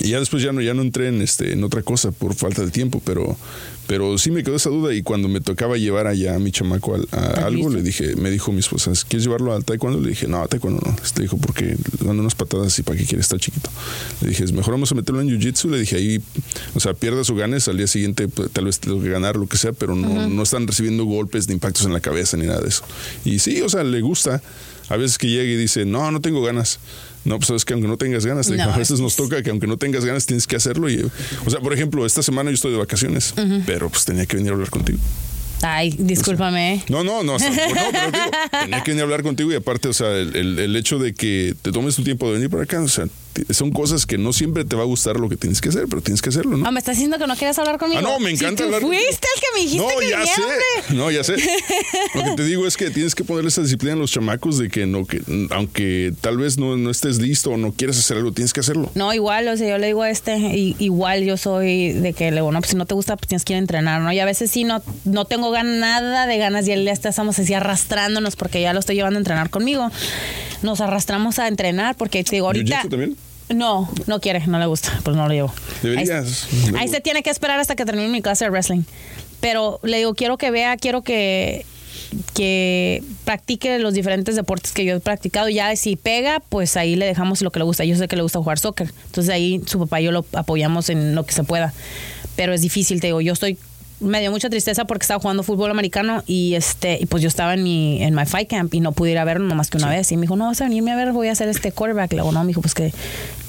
Y 0.00 0.10
ya 0.10 0.20
después 0.20 0.42
ya 0.42 0.52
no, 0.52 0.60
ya 0.60 0.74
no 0.74 0.82
entré 0.82 1.08
en 1.08 1.20
este 1.22 1.52
en 1.52 1.64
otra 1.64 1.82
cosa 1.82 2.12
por 2.12 2.34
falta 2.34 2.64
de 2.64 2.70
tiempo, 2.70 3.02
pero, 3.04 3.36
pero 3.88 4.16
sí 4.16 4.30
me 4.30 4.44
quedó 4.44 4.54
esa 4.56 4.70
duda 4.70 4.94
y 4.94 5.02
cuando 5.02 5.28
me 5.28 5.40
tocaba 5.40 5.76
llevar 5.76 6.06
allá 6.06 6.36
a 6.36 6.38
mi 6.38 6.52
chamaco 6.52 6.94
al- 6.94 7.08
a, 7.10 7.46
algo, 7.46 7.68
le 7.68 7.82
dije, 7.82 8.14
me 8.14 8.30
dijo 8.30 8.52
mi 8.52 8.60
esposa, 8.60 8.92
¿quieres 9.08 9.24
llevarlo 9.24 9.52
al 9.54 9.64
taekwondo? 9.64 10.00
Le 10.00 10.10
dije, 10.10 10.28
no, 10.28 10.40
a 10.40 10.46
taekwondo 10.46 10.80
no. 10.86 10.94
Le 11.16 11.22
dijo, 11.22 11.36
porque 11.38 11.64
le 11.64 12.06
dan 12.06 12.20
unas 12.20 12.34
patadas 12.36 12.78
y 12.78 12.82
para 12.84 12.96
qué 12.96 13.04
quiere 13.06 13.20
estar 13.22 13.40
chiquito. 13.40 13.70
Le 14.22 14.28
dije, 14.28 14.44
es 14.44 14.52
mejor 14.52 14.72
vamos 14.74 14.92
a 14.92 14.94
meterlo 14.94 15.20
en 15.20 15.28
jiu-jitsu. 15.30 15.68
Le 15.70 15.80
dije, 15.80 15.96
ahí, 15.96 16.20
o 16.74 16.80
sea, 16.80 16.94
pierdas 16.94 17.28
o 17.30 17.34
ganes, 17.34 17.66
al 17.66 17.76
día 17.76 17.86
siguiente 17.88 18.28
pues, 18.28 18.50
tal 18.52 18.66
vez 18.66 18.78
tengo 18.78 19.02
que 19.02 19.08
ganar 19.08 19.36
lo 19.36 19.46
que 19.48 19.56
sea, 19.56 19.72
pero 19.72 19.96
no, 19.96 20.28
no 20.28 20.42
están 20.44 20.66
recibiendo 20.68 21.04
golpes 21.06 21.48
ni 21.48 21.54
impactos 21.54 21.84
en 21.86 21.92
la 21.92 22.00
cabeza 22.00 22.36
ni 22.36 22.46
nada 22.46 22.60
de 22.60 22.68
eso. 22.68 22.84
Y 23.24 23.40
sí, 23.40 23.60
o 23.62 23.68
sea, 23.68 23.82
le 23.82 24.00
gusta. 24.00 24.40
A 24.90 24.96
veces 24.96 25.18
que 25.18 25.28
llega 25.28 25.42
y 25.44 25.56
dice, 25.56 25.84
no, 25.84 26.10
no 26.10 26.20
tengo 26.22 26.40
ganas. 26.42 26.78
No, 27.24 27.36
pues 27.36 27.48
sabes 27.48 27.64
que 27.64 27.74
aunque 27.74 27.88
no 27.88 27.96
tengas 27.96 28.24
ganas, 28.24 28.48
No, 28.48 28.62
a 28.62 28.76
veces 28.76 28.94
es- 28.96 29.00
nos 29.00 29.16
toca 29.16 29.42
que 29.42 29.50
aunque 29.50 29.66
no 29.66 29.76
tengas 29.76 30.04
ganas 30.04 30.24
tienes 30.26 30.46
que 30.46 30.56
hacerlo. 30.56 30.88
Y, 30.88 31.04
o 31.44 31.50
sea, 31.50 31.60
por 31.60 31.72
ejemplo, 31.74 32.06
esta 32.06 32.22
semana 32.22 32.50
yo 32.50 32.54
estoy 32.54 32.72
de 32.72 32.78
vacaciones, 32.78 33.34
pero 33.66 33.90
pues 33.90 34.04
tenía 34.04 34.24
que 34.26 34.36
venir 34.36 34.50
a 34.50 34.54
hablar 34.54 34.70
contigo. 34.70 34.98
Ay, 35.62 35.94
discúlpame. 35.98 36.84
No, 36.88 37.02
no, 37.02 37.24
no, 37.24 37.34
o 37.34 37.38
sea, 37.40 37.50
no, 37.50 37.56
pero 37.90 38.10
digo, 38.12 38.30
tenía 38.62 38.82
que 38.84 38.90
venir 38.92 39.00
a 39.00 39.04
hablar 39.04 39.22
contigo 39.24 39.50
y 39.50 39.56
aparte, 39.56 39.88
o 39.88 39.92
sea, 39.92 40.08
el, 40.16 40.36
el- 40.36 40.58
el 40.60 40.76
hecho 40.76 40.98
de 41.00 41.14
que 41.14 41.54
te 41.60 41.72
tomes 41.72 41.96
tu 41.96 42.04
tiempo 42.04 42.28
de 42.28 42.34
venir 42.34 42.48
para 42.48 42.62
acá, 42.62 42.80
o 42.80 42.86
sea, 42.88 43.06
son 43.50 43.70
cosas 43.70 44.04
que 44.06 44.18
no 44.18 44.32
siempre 44.32 44.64
te 44.64 44.74
va 44.76 44.82
a 44.82 44.86
gustar 44.86 45.18
lo 45.20 45.28
que 45.28 45.36
tienes 45.36 45.60
que 45.60 45.68
hacer, 45.68 45.86
pero 45.88 46.02
tienes 46.02 46.20
que 46.22 46.30
hacerlo, 46.30 46.56
¿no? 46.56 46.66
Ah, 46.66 46.70
¿Me 46.70 46.80
estás 46.80 46.96
diciendo 46.96 47.18
que 47.18 47.26
no 47.26 47.36
quieres 47.36 47.58
hablar 47.58 47.78
conmigo? 47.78 48.00
Ah, 48.00 48.02
no, 48.02 48.18
me 48.18 48.30
Si 48.30 48.36
encanta 48.36 48.62
tú 48.62 48.64
hablar 48.64 48.80
fuiste 48.82 49.26
el 49.34 49.40
que 49.40 49.46
me 49.54 49.60
dijiste 49.64 49.86
no, 49.86 50.00
que 50.00 50.08
ya 50.10 50.24
sé. 50.26 50.94
No, 50.94 51.10
ya 51.10 51.24
sé. 51.24 51.36
Lo 52.14 52.24
que 52.24 52.30
te 52.36 52.44
digo 52.44 52.66
es 52.66 52.76
que 52.76 52.90
tienes 52.90 53.14
que 53.14 53.24
ponerle 53.24 53.48
esa 53.48 53.62
disciplina 53.62 53.94
a 53.94 53.96
los 53.98 54.10
chamacos 54.10 54.58
de 54.58 54.68
que 54.68 54.86
no, 54.86 55.06
que 55.06 55.20
aunque 55.50 56.12
tal 56.20 56.36
vez 56.38 56.58
no, 56.58 56.76
no 56.76 56.90
estés 56.90 57.18
listo 57.20 57.50
o 57.50 57.56
no 57.56 57.72
quieras 57.72 57.98
hacer 57.98 58.16
algo, 58.16 58.32
tienes 58.32 58.52
que 58.52 58.60
hacerlo. 58.60 58.90
No, 58.94 59.12
igual, 59.14 59.46
o 59.48 59.56
sea, 59.56 59.68
yo 59.68 59.78
le 59.78 59.86
digo 59.88 60.02
a 60.02 60.10
este, 60.10 60.36
i- 60.36 60.76
igual 60.78 61.22
yo 61.24 61.36
soy 61.36 61.92
de 61.92 62.12
que 62.12 62.30
le 62.30 62.36
digo, 62.38 62.50
no, 62.52 62.60
pues 62.60 62.70
si 62.70 62.76
no 62.76 62.86
te 62.86 62.94
gusta, 62.94 63.16
pues 63.16 63.28
tienes 63.28 63.44
que 63.44 63.52
ir 63.52 63.56
a 63.56 63.60
entrenar, 63.60 64.00
¿no? 64.00 64.12
Y 64.12 64.18
a 64.20 64.24
veces 64.24 64.50
sí, 64.50 64.64
no, 64.64 64.82
no 65.04 65.24
tengo 65.26 65.52
gan- 65.52 65.78
nada 65.78 66.26
de 66.26 66.38
ganas 66.38 66.66
y 66.66 66.72
él 66.72 66.84
ya 66.84 66.92
está- 66.92 67.08
estamos 67.10 67.38
así 67.38 67.54
arrastrándonos 67.54 68.36
porque 68.36 68.60
ya 68.60 68.72
lo 68.72 68.80
estoy 68.80 68.96
llevando 68.96 69.18
a 69.18 69.20
entrenar 69.20 69.50
conmigo. 69.50 69.90
Nos 70.62 70.80
arrastramos 70.80 71.38
a 71.38 71.46
entrenar 71.48 71.96
porque 71.96 72.24
te 72.24 72.36
digo, 72.36 72.46
ahorita... 72.46 72.82
¿Jiu-jitsu 72.82 72.88
también? 72.90 73.16
No, 73.54 73.90
no 74.06 74.20
quiere, 74.20 74.46
no 74.46 74.58
le 74.58 74.66
gusta, 74.66 75.00
pues 75.02 75.16
no 75.16 75.26
lo 75.26 75.32
llevo. 75.32 75.52
Deberías. 75.82 76.48
Ahí, 76.52 76.74
ahí 76.78 76.88
se 76.88 77.00
tiene 77.00 77.22
que 77.22 77.30
esperar 77.30 77.58
hasta 77.58 77.76
que 77.76 77.84
termine 77.84 78.08
mi 78.08 78.22
clase 78.22 78.44
de 78.44 78.50
wrestling. 78.50 78.82
Pero 79.40 79.80
le 79.82 79.98
digo, 79.98 80.14
quiero 80.14 80.36
que 80.36 80.50
vea, 80.50 80.76
quiero 80.76 81.02
que 81.02 81.64
que 82.34 83.02
practique 83.24 83.78
los 83.78 83.94
diferentes 83.94 84.36
deportes 84.36 84.72
que 84.72 84.84
yo 84.84 84.96
he 84.96 85.00
practicado. 85.00 85.48
Ya 85.48 85.74
si 85.76 85.96
pega, 85.96 86.40
pues 86.48 86.76
ahí 86.76 86.96
le 86.96 87.06
dejamos 87.06 87.42
lo 87.42 87.50
que 87.50 87.58
le 87.58 87.64
gusta. 87.64 87.84
Yo 87.84 87.96
sé 87.96 88.08
que 88.08 88.16
le 88.16 88.22
gusta 88.22 88.38
jugar 88.38 88.58
soccer. 88.58 88.92
Entonces 89.06 89.32
ahí 89.32 89.60
su 89.66 89.78
papá 89.78 90.00
y 90.00 90.04
yo 90.04 90.12
lo 90.12 90.24
apoyamos 90.32 90.88
en 90.90 91.14
lo 91.14 91.24
que 91.26 91.32
se 91.32 91.44
pueda. 91.44 91.72
Pero 92.36 92.52
es 92.52 92.62
difícil, 92.62 93.00
te 93.00 93.08
digo, 93.08 93.20
yo 93.20 93.32
estoy 93.32 93.58
me 94.00 94.20
dio 94.20 94.30
mucha 94.30 94.48
tristeza 94.48 94.84
porque 94.84 95.02
estaba 95.04 95.20
jugando 95.20 95.42
fútbol 95.42 95.70
americano 95.70 96.22
y 96.26 96.54
este 96.54 96.98
y 97.00 97.06
pues 97.06 97.22
yo 97.22 97.28
estaba 97.28 97.54
en 97.54 97.62
mi 97.64 98.02
en 98.02 98.14
my 98.14 98.26
fight 98.26 98.48
camp 98.48 98.72
y 98.74 98.80
no 98.80 98.92
pude 98.92 99.10
ir 99.10 99.18
a 99.18 99.24
verlo 99.24 99.46
nomás 99.46 99.70
que 99.70 99.76
una 99.78 99.88
vez 99.90 100.12
y 100.12 100.16
me 100.16 100.22
dijo 100.22 100.36
no 100.36 100.46
vas 100.46 100.60
a 100.60 100.64
venirme 100.64 100.92
a 100.92 100.96
ver 100.96 101.12
voy 101.12 101.28
a 101.28 101.32
hacer 101.32 101.48
este 101.48 101.72
quarterback 101.72 102.12
le 102.12 102.18
digo 102.20 102.30
no 102.32 102.40
me 102.42 102.48
dijo 102.48 102.60
pues 102.60 102.74
que 102.74 102.92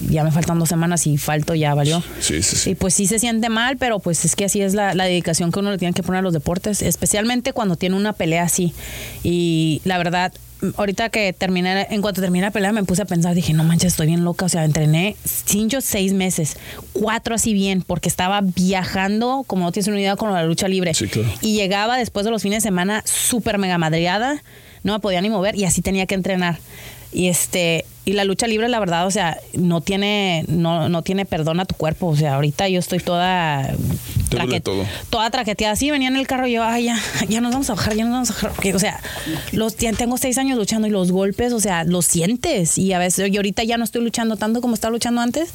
ya 0.09 0.23
me 0.23 0.31
faltan 0.31 0.57
dos 0.57 0.69
semanas 0.69 1.05
y 1.07 1.17
falto 1.17 1.53
ya 1.55 1.73
valió 1.75 2.01
Sí, 2.19 2.41
sí, 2.41 2.55
sí. 2.55 2.69
y 2.71 2.75
pues 2.75 2.93
sí 2.93 3.05
se 3.05 3.19
siente 3.19 3.49
mal, 3.49 3.77
pero 3.77 3.99
pues 3.99 4.25
es 4.25 4.35
que 4.35 4.45
así 4.45 4.61
es 4.61 4.73
la, 4.73 4.93
la 4.95 5.05
dedicación 5.05 5.51
que 5.51 5.59
uno 5.59 5.71
le 5.71 5.77
tiene 5.77 5.93
que 5.93 6.03
poner 6.03 6.19
a 6.19 6.21
los 6.21 6.33
deportes, 6.33 6.81
especialmente 6.81 7.53
cuando 7.53 7.75
tiene 7.75 7.95
una 7.97 8.13
pelea 8.13 8.43
así. 8.43 8.73
Y 9.23 9.81
la 9.83 9.97
verdad, 9.97 10.31
ahorita 10.77 11.09
que 11.09 11.33
terminé, 11.33 11.87
en 11.89 12.01
cuanto 12.01 12.21
terminé 12.21 12.45
la 12.45 12.51
pelea 12.51 12.71
me 12.71 12.83
puse 12.83 13.01
a 13.01 13.05
pensar, 13.05 13.33
dije, 13.35 13.53
no 13.53 13.63
manches, 13.63 13.93
estoy 13.93 14.07
bien 14.07 14.23
loca. 14.23 14.45
O 14.45 14.49
sea, 14.49 14.65
entrené 14.65 15.15
cinco, 15.23 15.81
seis 15.81 16.13
meses, 16.13 16.57
cuatro 16.93 17.35
así 17.35 17.53
bien, 17.53 17.81
porque 17.81 18.09
estaba 18.09 18.41
viajando, 18.41 19.43
como 19.47 19.65
no 19.65 19.71
tienes 19.71 19.87
una 19.87 19.99
idea, 19.99 20.15
con 20.15 20.31
la 20.33 20.43
lucha 20.43 20.67
libre. 20.67 20.93
Sí, 20.93 21.07
claro. 21.07 21.29
Y 21.41 21.55
llegaba 21.55 21.97
después 21.97 22.25
de 22.25 22.31
los 22.31 22.41
fines 22.41 22.63
de 22.63 22.67
semana 22.67 23.03
súper 23.05 23.57
mega 23.57 23.77
madreada, 23.77 24.41
no 24.83 24.93
me 24.93 24.99
podía 24.99 25.21
ni 25.21 25.29
mover 25.29 25.55
y 25.55 25.65
así 25.65 25.81
tenía 25.81 26.05
que 26.05 26.15
entrenar. 26.15 26.57
Y 27.11 27.27
este 27.27 27.85
y 28.05 28.13
la 28.13 28.23
lucha 28.23 28.47
libre 28.47 28.69
la 28.69 28.79
verdad, 28.79 29.05
o 29.05 29.11
sea, 29.11 29.37
no 29.53 29.81
tiene 29.81 30.45
no, 30.47 30.89
no 30.89 31.01
tiene 31.03 31.25
perdón 31.25 31.59
a 31.59 31.65
tu 31.65 31.75
cuerpo, 31.75 32.07
o 32.07 32.15
sea, 32.15 32.35
ahorita 32.35 32.67
yo 32.69 32.79
estoy 32.79 32.99
toda 32.99 33.75
todo. 34.63 34.85
toda 35.09 35.29
traqueteada. 35.29 35.75
Sí, 35.75 35.91
venía 35.91 36.07
en 36.07 36.15
el 36.15 36.27
carro 36.27 36.47
y 36.47 36.53
yo, 36.53 36.63
ay, 36.63 36.85
ya, 36.85 36.97
ya 37.29 37.41
nos 37.41 37.51
vamos 37.51 37.69
a 37.69 37.75
bajar, 37.75 37.95
ya 37.95 38.03
nos 38.03 38.13
vamos 38.13 38.31
a 38.31 38.33
bajar. 38.33 38.51
Porque, 38.51 38.73
o 38.73 38.79
sea, 38.79 38.99
los, 39.51 39.75
tengo 39.75 40.17
seis 40.17 40.37
años 40.37 40.57
luchando 40.57 40.87
y 40.87 40.91
los 40.91 41.11
golpes, 41.11 41.53
o 41.53 41.59
sea, 41.59 41.83
los 41.83 42.05
sientes. 42.05 42.77
Y 42.77 42.93
a 42.93 42.99
veces, 42.99 43.29
y 43.31 43.37
ahorita 43.37 43.63
ya 43.63 43.77
no 43.77 43.83
estoy 43.83 44.03
luchando 44.03 44.37
tanto 44.37 44.61
como 44.61 44.73
estaba 44.73 44.91
luchando 44.91 45.21
antes. 45.21 45.51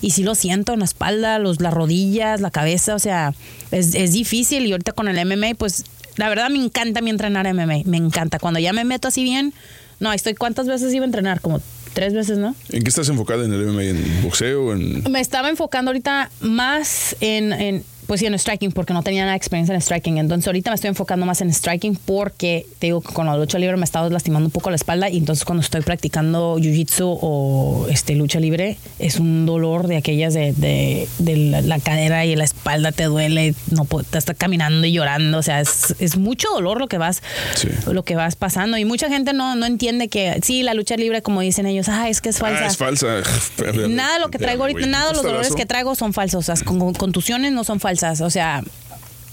Y 0.00 0.10
sí 0.10 0.22
lo 0.22 0.34
siento 0.34 0.72
en 0.72 0.80
la 0.80 0.84
espalda, 0.84 1.38
los, 1.38 1.60
las 1.60 1.72
rodillas, 1.72 2.40
la 2.40 2.50
cabeza, 2.50 2.94
o 2.94 2.98
sea, 2.98 3.34
es, 3.70 3.94
es 3.94 4.12
difícil. 4.12 4.66
Y 4.66 4.72
ahorita 4.72 4.92
con 4.92 5.08
el 5.08 5.24
MMA, 5.24 5.54
pues, 5.56 5.84
la 6.16 6.28
verdad 6.28 6.50
me 6.50 6.58
encanta 6.58 7.00
mi 7.00 7.10
entrenar 7.10 7.52
MMA. 7.52 7.82
Me 7.84 7.96
encanta. 7.96 8.38
Cuando 8.38 8.60
ya 8.60 8.72
me 8.72 8.84
meto 8.84 9.08
así 9.08 9.22
bien, 9.22 9.54
no, 10.00 10.12
estoy, 10.12 10.34
¿cuántas 10.34 10.66
veces 10.66 10.92
iba 10.94 11.04
a 11.04 11.06
entrenar? 11.06 11.40
Como 11.40 11.60
tres 11.94 12.12
veces, 12.12 12.36
¿no? 12.36 12.54
¿En 12.70 12.82
qué 12.82 12.90
estás 12.90 13.08
enfocada 13.08 13.44
en 13.44 13.52
el 13.52 13.66
MMA? 13.66 13.84
¿En 13.84 14.22
boxeo? 14.22 14.74
¿En 14.74 15.10
Me 15.10 15.20
estaba 15.20 15.48
enfocando 15.48 15.90
ahorita 15.90 16.30
más 16.40 17.16
en, 17.20 17.52
en, 17.54 17.84
pues 18.06 18.20
sí, 18.20 18.26
en 18.26 18.38
striking, 18.38 18.72
porque 18.72 18.92
no 18.92 19.02
tenía 19.02 19.22
nada 19.22 19.32
de 19.32 19.36
experiencia 19.36 19.74
en 19.74 19.80
striking. 19.80 20.18
Entonces 20.18 20.46
ahorita 20.46 20.70
me 20.70 20.74
estoy 20.74 20.88
enfocando 20.88 21.26
más 21.26 21.40
en 21.40 21.52
striking 21.52 21.96
porque 21.96 22.66
te 22.78 22.86
digo 22.88 23.00
que 23.00 23.12
con 23.12 23.26
la 23.26 23.36
lucha 23.36 23.58
libre 23.58 23.76
me 23.76 23.84
estaba 23.84 24.08
lastimando 24.08 24.46
un 24.46 24.50
poco 24.52 24.70
la 24.70 24.76
espalda 24.76 25.08
y 25.10 25.18
entonces 25.18 25.44
cuando 25.44 25.62
estoy 25.62 25.80
practicando 25.82 26.58
jiu-jitsu 26.58 27.18
o 27.20 27.86
este, 27.90 28.14
lucha 28.14 28.40
libre 28.40 28.76
es 28.98 29.18
un 29.18 29.46
dolor 29.46 29.86
de 29.88 29.96
aquellas 29.96 30.34
de, 30.34 30.52
de, 30.52 31.08
de 31.18 31.36
la, 31.36 31.60
la 31.62 31.78
cadera 31.78 32.24
y 32.24 32.36
la 32.36 32.44
espalda 32.44 32.92
te 32.92 33.04
duele, 33.04 33.54
no 33.70 33.84
te 33.84 34.18
estás 34.18 34.36
caminando 34.36 34.86
y 34.86 34.92
llorando, 34.92 35.38
o 35.38 35.42
sea, 35.42 35.60
es, 35.60 35.94
es 35.98 36.16
mucho 36.16 36.48
dolor 36.50 36.78
lo 36.78 36.86
que 36.88 36.98
vas 36.98 37.22
Sí. 37.54 37.68
lo 37.90 38.04
que 38.04 38.16
vas 38.16 38.36
pasando 38.36 38.76
y 38.78 38.84
mucha 38.84 39.08
gente 39.08 39.32
no, 39.32 39.54
no 39.56 39.66
entiende 39.66 40.08
que 40.08 40.38
sí, 40.42 40.62
la 40.62 40.74
lucha 40.74 40.96
libre 40.96 41.22
como 41.22 41.40
dicen 41.40 41.66
ellos, 41.66 41.88
ah, 41.88 42.08
es 42.08 42.20
que 42.20 42.28
es 42.28 42.38
falsa. 42.38 42.64
Ah, 42.64 42.66
es 42.68 42.76
falsa. 42.76 43.06
Nada 43.88 44.14
de 44.14 44.20
lo 44.20 44.28
que 44.30 44.38
traigo 44.38 44.62
ahorita, 44.64 44.86
nada 44.86 45.08
de 45.08 45.14
los 45.14 45.22
dolores 45.22 45.54
que 45.54 45.66
traigo 45.66 45.94
son 45.94 46.12
falsos. 46.12 46.48
O 46.48 46.54
sea, 46.54 46.64
con, 46.64 46.78
con 46.78 46.92
contusiones 46.94 47.52
no 47.52 47.64
son 47.64 47.80
falsas. 47.80 47.95
O 48.20 48.30
sea, 48.30 48.62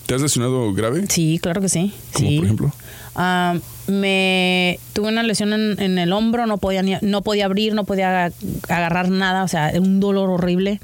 ¿Te 0.05 0.15
has 0.15 0.21
lesionado 0.21 0.73
grave? 0.73 1.05
sí, 1.09 1.39
claro 1.41 1.61
que 1.61 1.69
sí. 1.69 1.93
Como 2.13 2.29
sí. 2.29 2.35
por 2.37 2.45
ejemplo. 2.45 2.71
Ah, 3.15 3.55
me 3.87 4.79
tuve 4.93 5.09
una 5.09 5.23
lesión 5.23 5.53
en, 5.53 5.79
en 5.81 5.97
el 5.99 6.13
hombro, 6.13 6.45
no 6.47 6.57
podía 6.57 6.81
ni- 6.81 6.97
no 7.01 7.21
podía 7.21 7.45
abrir, 7.45 7.73
no 7.75 7.83
podía 7.83 8.31
agarrar 8.69 9.09
nada, 9.09 9.43
o 9.43 9.47
sea, 9.47 9.71
un 9.75 9.99
dolor 9.99 10.29
horrible. 10.29 10.79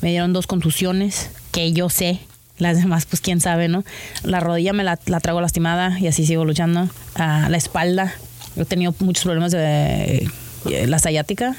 Me 0.00 0.10
dieron 0.10 0.32
dos 0.32 0.46
contusiones 0.46 1.30
que 1.52 1.72
yo 1.72 1.88
sé. 1.90 2.20
Las 2.58 2.78
demás, 2.78 3.04
pues 3.04 3.20
quién 3.20 3.40
sabe, 3.42 3.68
¿no? 3.68 3.84
La 4.22 4.40
rodilla 4.40 4.72
me 4.72 4.82
la, 4.84 4.98
la 5.06 5.20
traigo 5.20 5.42
lastimada 5.42 5.98
y 6.00 6.06
así 6.06 6.24
sigo 6.24 6.46
luchando. 6.46 6.88
Ah, 7.14 7.48
la 7.50 7.58
espalda, 7.58 8.14
he 8.56 8.64
tenido 8.64 8.94
muchos 9.00 9.24
problemas 9.24 9.52
de 9.52 10.26
eh, 10.70 10.86
la 10.86 10.98
sciática 10.98 11.54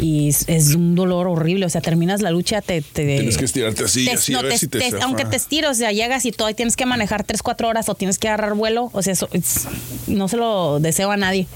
y 0.00 0.28
es, 0.28 0.74
un 0.74 0.94
dolor 0.94 1.26
horrible. 1.28 1.66
O 1.66 1.68
sea, 1.68 1.80
terminas 1.80 2.22
la 2.22 2.30
lucha, 2.30 2.60
te. 2.62 2.80
te 2.82 3.04
Tienes 3.04 3.36
que 3.38 3.44
estirarte 3.44 3.84
así, 3.84 4.04
te- 4.06 4.12
así, 4.12 4.32
no, 4.32 4.38
a 4.38 4.42
ver 4.42 4.52
te- 4.52 4.58
si 4.58 4.68
te, 4.68 4.78
te- 4.78 5.00
aunque 5.02 5.24
te 5.30 5.36
estires, 5.36 5.70
o 5.70 5.74
sea, 5.74 5.92
llegas 5.92 6.24
y 6.26 6.32
todo, 6.32 6.48
y 6.50 6.54
tienes 6.54 6.76
que 6.76 6.86
manejar 6.86 7.24
3, 7.24 7.42
4 7.42 7.68
horas 7.68 7.88
o 7.88 7.94
tienes 7.94 8.18
que 8.18 8.28
agarrar 8.28 8.54
vuelo, 8.54 8.90
o 8.92 9.02
sea, 9.02 9.12
eso 9.12 9.28
es- 9.32 9.66
no 10.06 10.28
se 10.28 10.36
lo 10.36 10.80
deseo 10.80 11.10
a 11.10 11.16
nadie. 11.16 11.46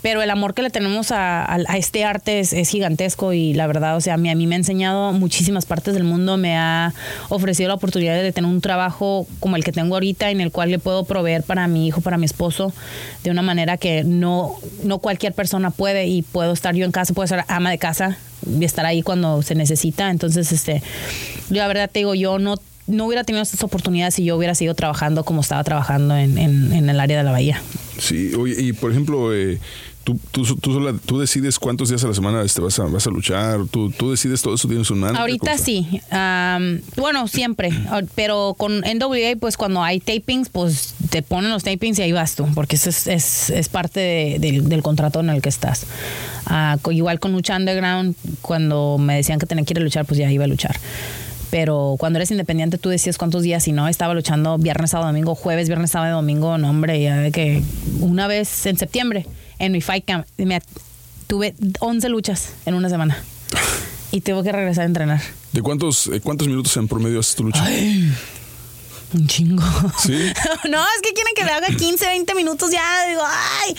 Pero 0.00 0.22
el 0.22 0.30
amor 0.30 0.54
que 0.54 0.62
le 0.62 0.70
tenemos 0.70 1.10
a, 1.10 1.42
a- 1.44 1.58
a 1.66 1.76
este 1.76 2.04
arte 2.04 2.38
es, 2.40 2.52
es 2.52 2.68
gigantesco 2.68 3.32
y 3.32 3.52
la 3.54 3.66
verdad, 3.66 3.96
o 3.96 4.00
sea, 4.00 4.14
a 4.14 4.16
mí, 4.16 4.30
a 4.30 4.34
mí 4.36 4.46
me 4.46 4.54
ha 4.54 4.58
enseñado 4.58 5.12
muchísimas 5.12 5.66
partes 5.66 5.94
del 5.94 6.04
mundo, 6.04 6.36
me 6.36 6.56
ha 6.56 6.94
ofrecido 7.28 7.68
la 7.68 7.74
oportunidad 7.74 8.14
de 8.22 8.32
tener 8.32 8.48
un 8.50 8.60
trabajo 8.60 9.26
como 9.40 9.56
el 9.56 9.64
que 9.64 9.72
tengo 9.72 9.96
ahorita 9.96 10.30
en 10.30 10.40
el 10.40 10.52
cual 10.52 10.70
le 10.70 10.78
puedo 10.78 11.04
proveer 11.04 11.42
para 11.42 11.66
mi 11.66 11.86
hijo, 11.88 12.00
para 12.00 12.16
mi 12.16 12.26
esposo, 12.26 12.72
de 13.24 13.30
una 13.30 13.42
manera 13.42 13.76
que 13.76 14.04
no, 14.04 14.54
no 14.84 14.98
cualquier 14.98 15.32
persona 15.32 15.70
puede 15.70 16.06
y 16.06 16.22
puedo 16.22 16.52
estar 16.52 16.74
yo 16.74 16.84
en 16.84 16.92
casa, 16.92 17.12
puedo 17.14 17.26
ser 17.26 17.44
ama 17.48 17.70
de 17.70 17.78
casa 17.78 18.16
y 18.48 18.64
estar 18.64 18.86
ahí 18.86 19.02
cuando 19.02 19.42
se 19.42 19.54
necesita. 19.56 20.10
Entonces, 20.10 20.52
este, 20.52 20.80
yo 21.50 21.56
la 21.56 21.66
verdad 21.66 21.90
te 21.92 21.98
digo, 21.98 22.14
yo 22.14 22.38
no, 22.38 22.54
no 22.86 23.04
hubiera 23.06 23.24
tenido 23.24 23.42
estas 23.42 23.62
oportunidades 23.64 24.14
si 24.14 24.24
yo 24.24 24.36
hubiera 24.36 24.54
seguido 24.54 24.74
trabajando 24.74 25.24
como 25.24 25.40
estaba 25.40 25.64
trabajando 25.64 26.16
en, 26.16 26.38
en- 26.38 26.72
en 26.72 26.88
el 26.88 27.00
área 27.00 27.18
de 27.18 27.24
la 27.24 27.32
bahía. 27.32 27.60
Sí, 27.98 28.32
oye, 28.34 28.54
y 28.60 28.72
por 28.72 28.90
ejemplo, 28.92 29.34
eh, 29.34 29.58
tú, 30.04 30.18
tú, 30.30 30.44
tú, 30.56 30.72
sola- 30.72 30.94
tú 31.04 31.18
decides 31.18 31.58
cuántos 31.58 31.88
días 31.88 32.02
a 32.04 32.08
la 32.08 32.14
semana 32.14 32.42
este, 32.42 32.60
vas, 32.60 32.78
a, 32.78 32.84
vas 32.84 33.06
a 33.06 33.10
luchar, 33.10 33.60
tú, 33.70 33.90
tú 33.90 34.10
decides 34.12 34.40
todo 34.40 34.54
eso, 34.54 34.68
tienes 34.68 34.90
un 34.90 35.00
manager. 35.00 35.20
Ahorita 35.20 35.58
sí. 35.58 36.00
Am, 36.10 36.80
bueno, 36.96 37.26
siempre. 37.28 37.70
Pero 38.14 38.54
con 38.56 38.80
NWA, 38.84 39.36
pues 39.40 39.56
cuando 39.56 39.82
hay 39.82 39.98
tapings, 40.00 40.48
pues 40.48 40.94
te 41.10 41.22
ponen 41.22 41.50
los 41.50 41.64
tapings 41.64 41.98
y 41.98 42.02
ahí 42.02 42.12
vas 42.12 42.36
tú, 42.36 42.46
porque 42.54 42.76
eso 42.76 42.88
es, 42.90 43.06
es, 43.08 43.50
es 43.50 43.68
parte 43.68 44.00
de- 44.00 44.36
del, 44.38 44.68
del 44.68 44.82
contrato 44.82 45.20
en 45.20 45.30
el 45.30 45.42
que 45.42 45.48
estás. 45.48 45.84
Co- 46.82 46.92
igual 46.92 47.18
con 47.20 47.32
Lucha 47.32 47.56
Underground, 47.56 48.14
cuando 48.42 48.96
me 48.98 49.16
decían 49.16 49.38
que 49.38 49.46
tenía 49.46 49.64
que 49.64 49.74
ir 49.74 49.78
a 49.78 49.82
luchar, 49.82 50.06
pues 50.06 50.18
ya 50.18 50.30
iba 50.32 50.44
a 50.44 50.48
luchar. 50.48 50.76
Pero 51.50 51.96
cuando 51.98 52.18
eres 52.18 52.30
independiente, 52.30 52.76
tú 52.78 52.88
decías 52.90 53.16
cuántos 53.16 53.42
días 53.42 53.66
y 53.68 53.72
no. 53.72 53.88
Estaba 53.88 54.12
luchando 54.14 54.58
viernes, 54.58 54.90
sábado, 54.90 55.08
domingo, 55.08 55.34
jueves, 55.34 55.68
viernes, 55.68 55.90
sábado, 55.90 56.16
domingo. 56.16 56.58
No, 56.58 56.68
hombre, 56.70 57.00
ya 57.02 57.16
de 57.16 57.32
que 57.32 57.62
una 58.00 58.26
vez 58.26 58.66
en 58.66 58.76
septiembre, 58.76 59.26
en 59.58 59.72
mi 59.72 59.80
fight 59.80 60.04
camp, 60.04 60.26
me- 60.36 60.60
tuve 61.26 61.54
11 61.80 62.08
luchas 62.10 62.52
en 62.66 62.74
una 62.74 62.88
semana. 62.88 63.16
Y 64.10 64.20
tuve 64.22 64.42
que 64.42 64.52
regresar 64.52 64.82
a 64.84 64.86
entrenar. 64.86 65.20
¿De 65.52 65.60
cuántos, 65.62 66.06
eh, 66.08 66.20
cuántos 66.20 66.48
minutos 66.48 66.76
en 66.76 66.88
promedio 66.88 67.20
haces 67.20 67.34
tu 67.34 67.44
lucha? 67.44 67.64
Un 69.14 69.26
chingo. 69.26 69.62
Sí. 69.98 70.12
no, 70.68 70.80
es 70.80 71.02
que 71.02 71.12
quieren 71.14 71.32
que 71.34 71.44
le 71.44 71.50
haga 71.50 71.68
15, 71.68 72.06
20 72.06 72.34
minutos 72.34 72.70
ya. 72.70 73.06
Digo, 73.08 73.22
ay. 73.24 73.74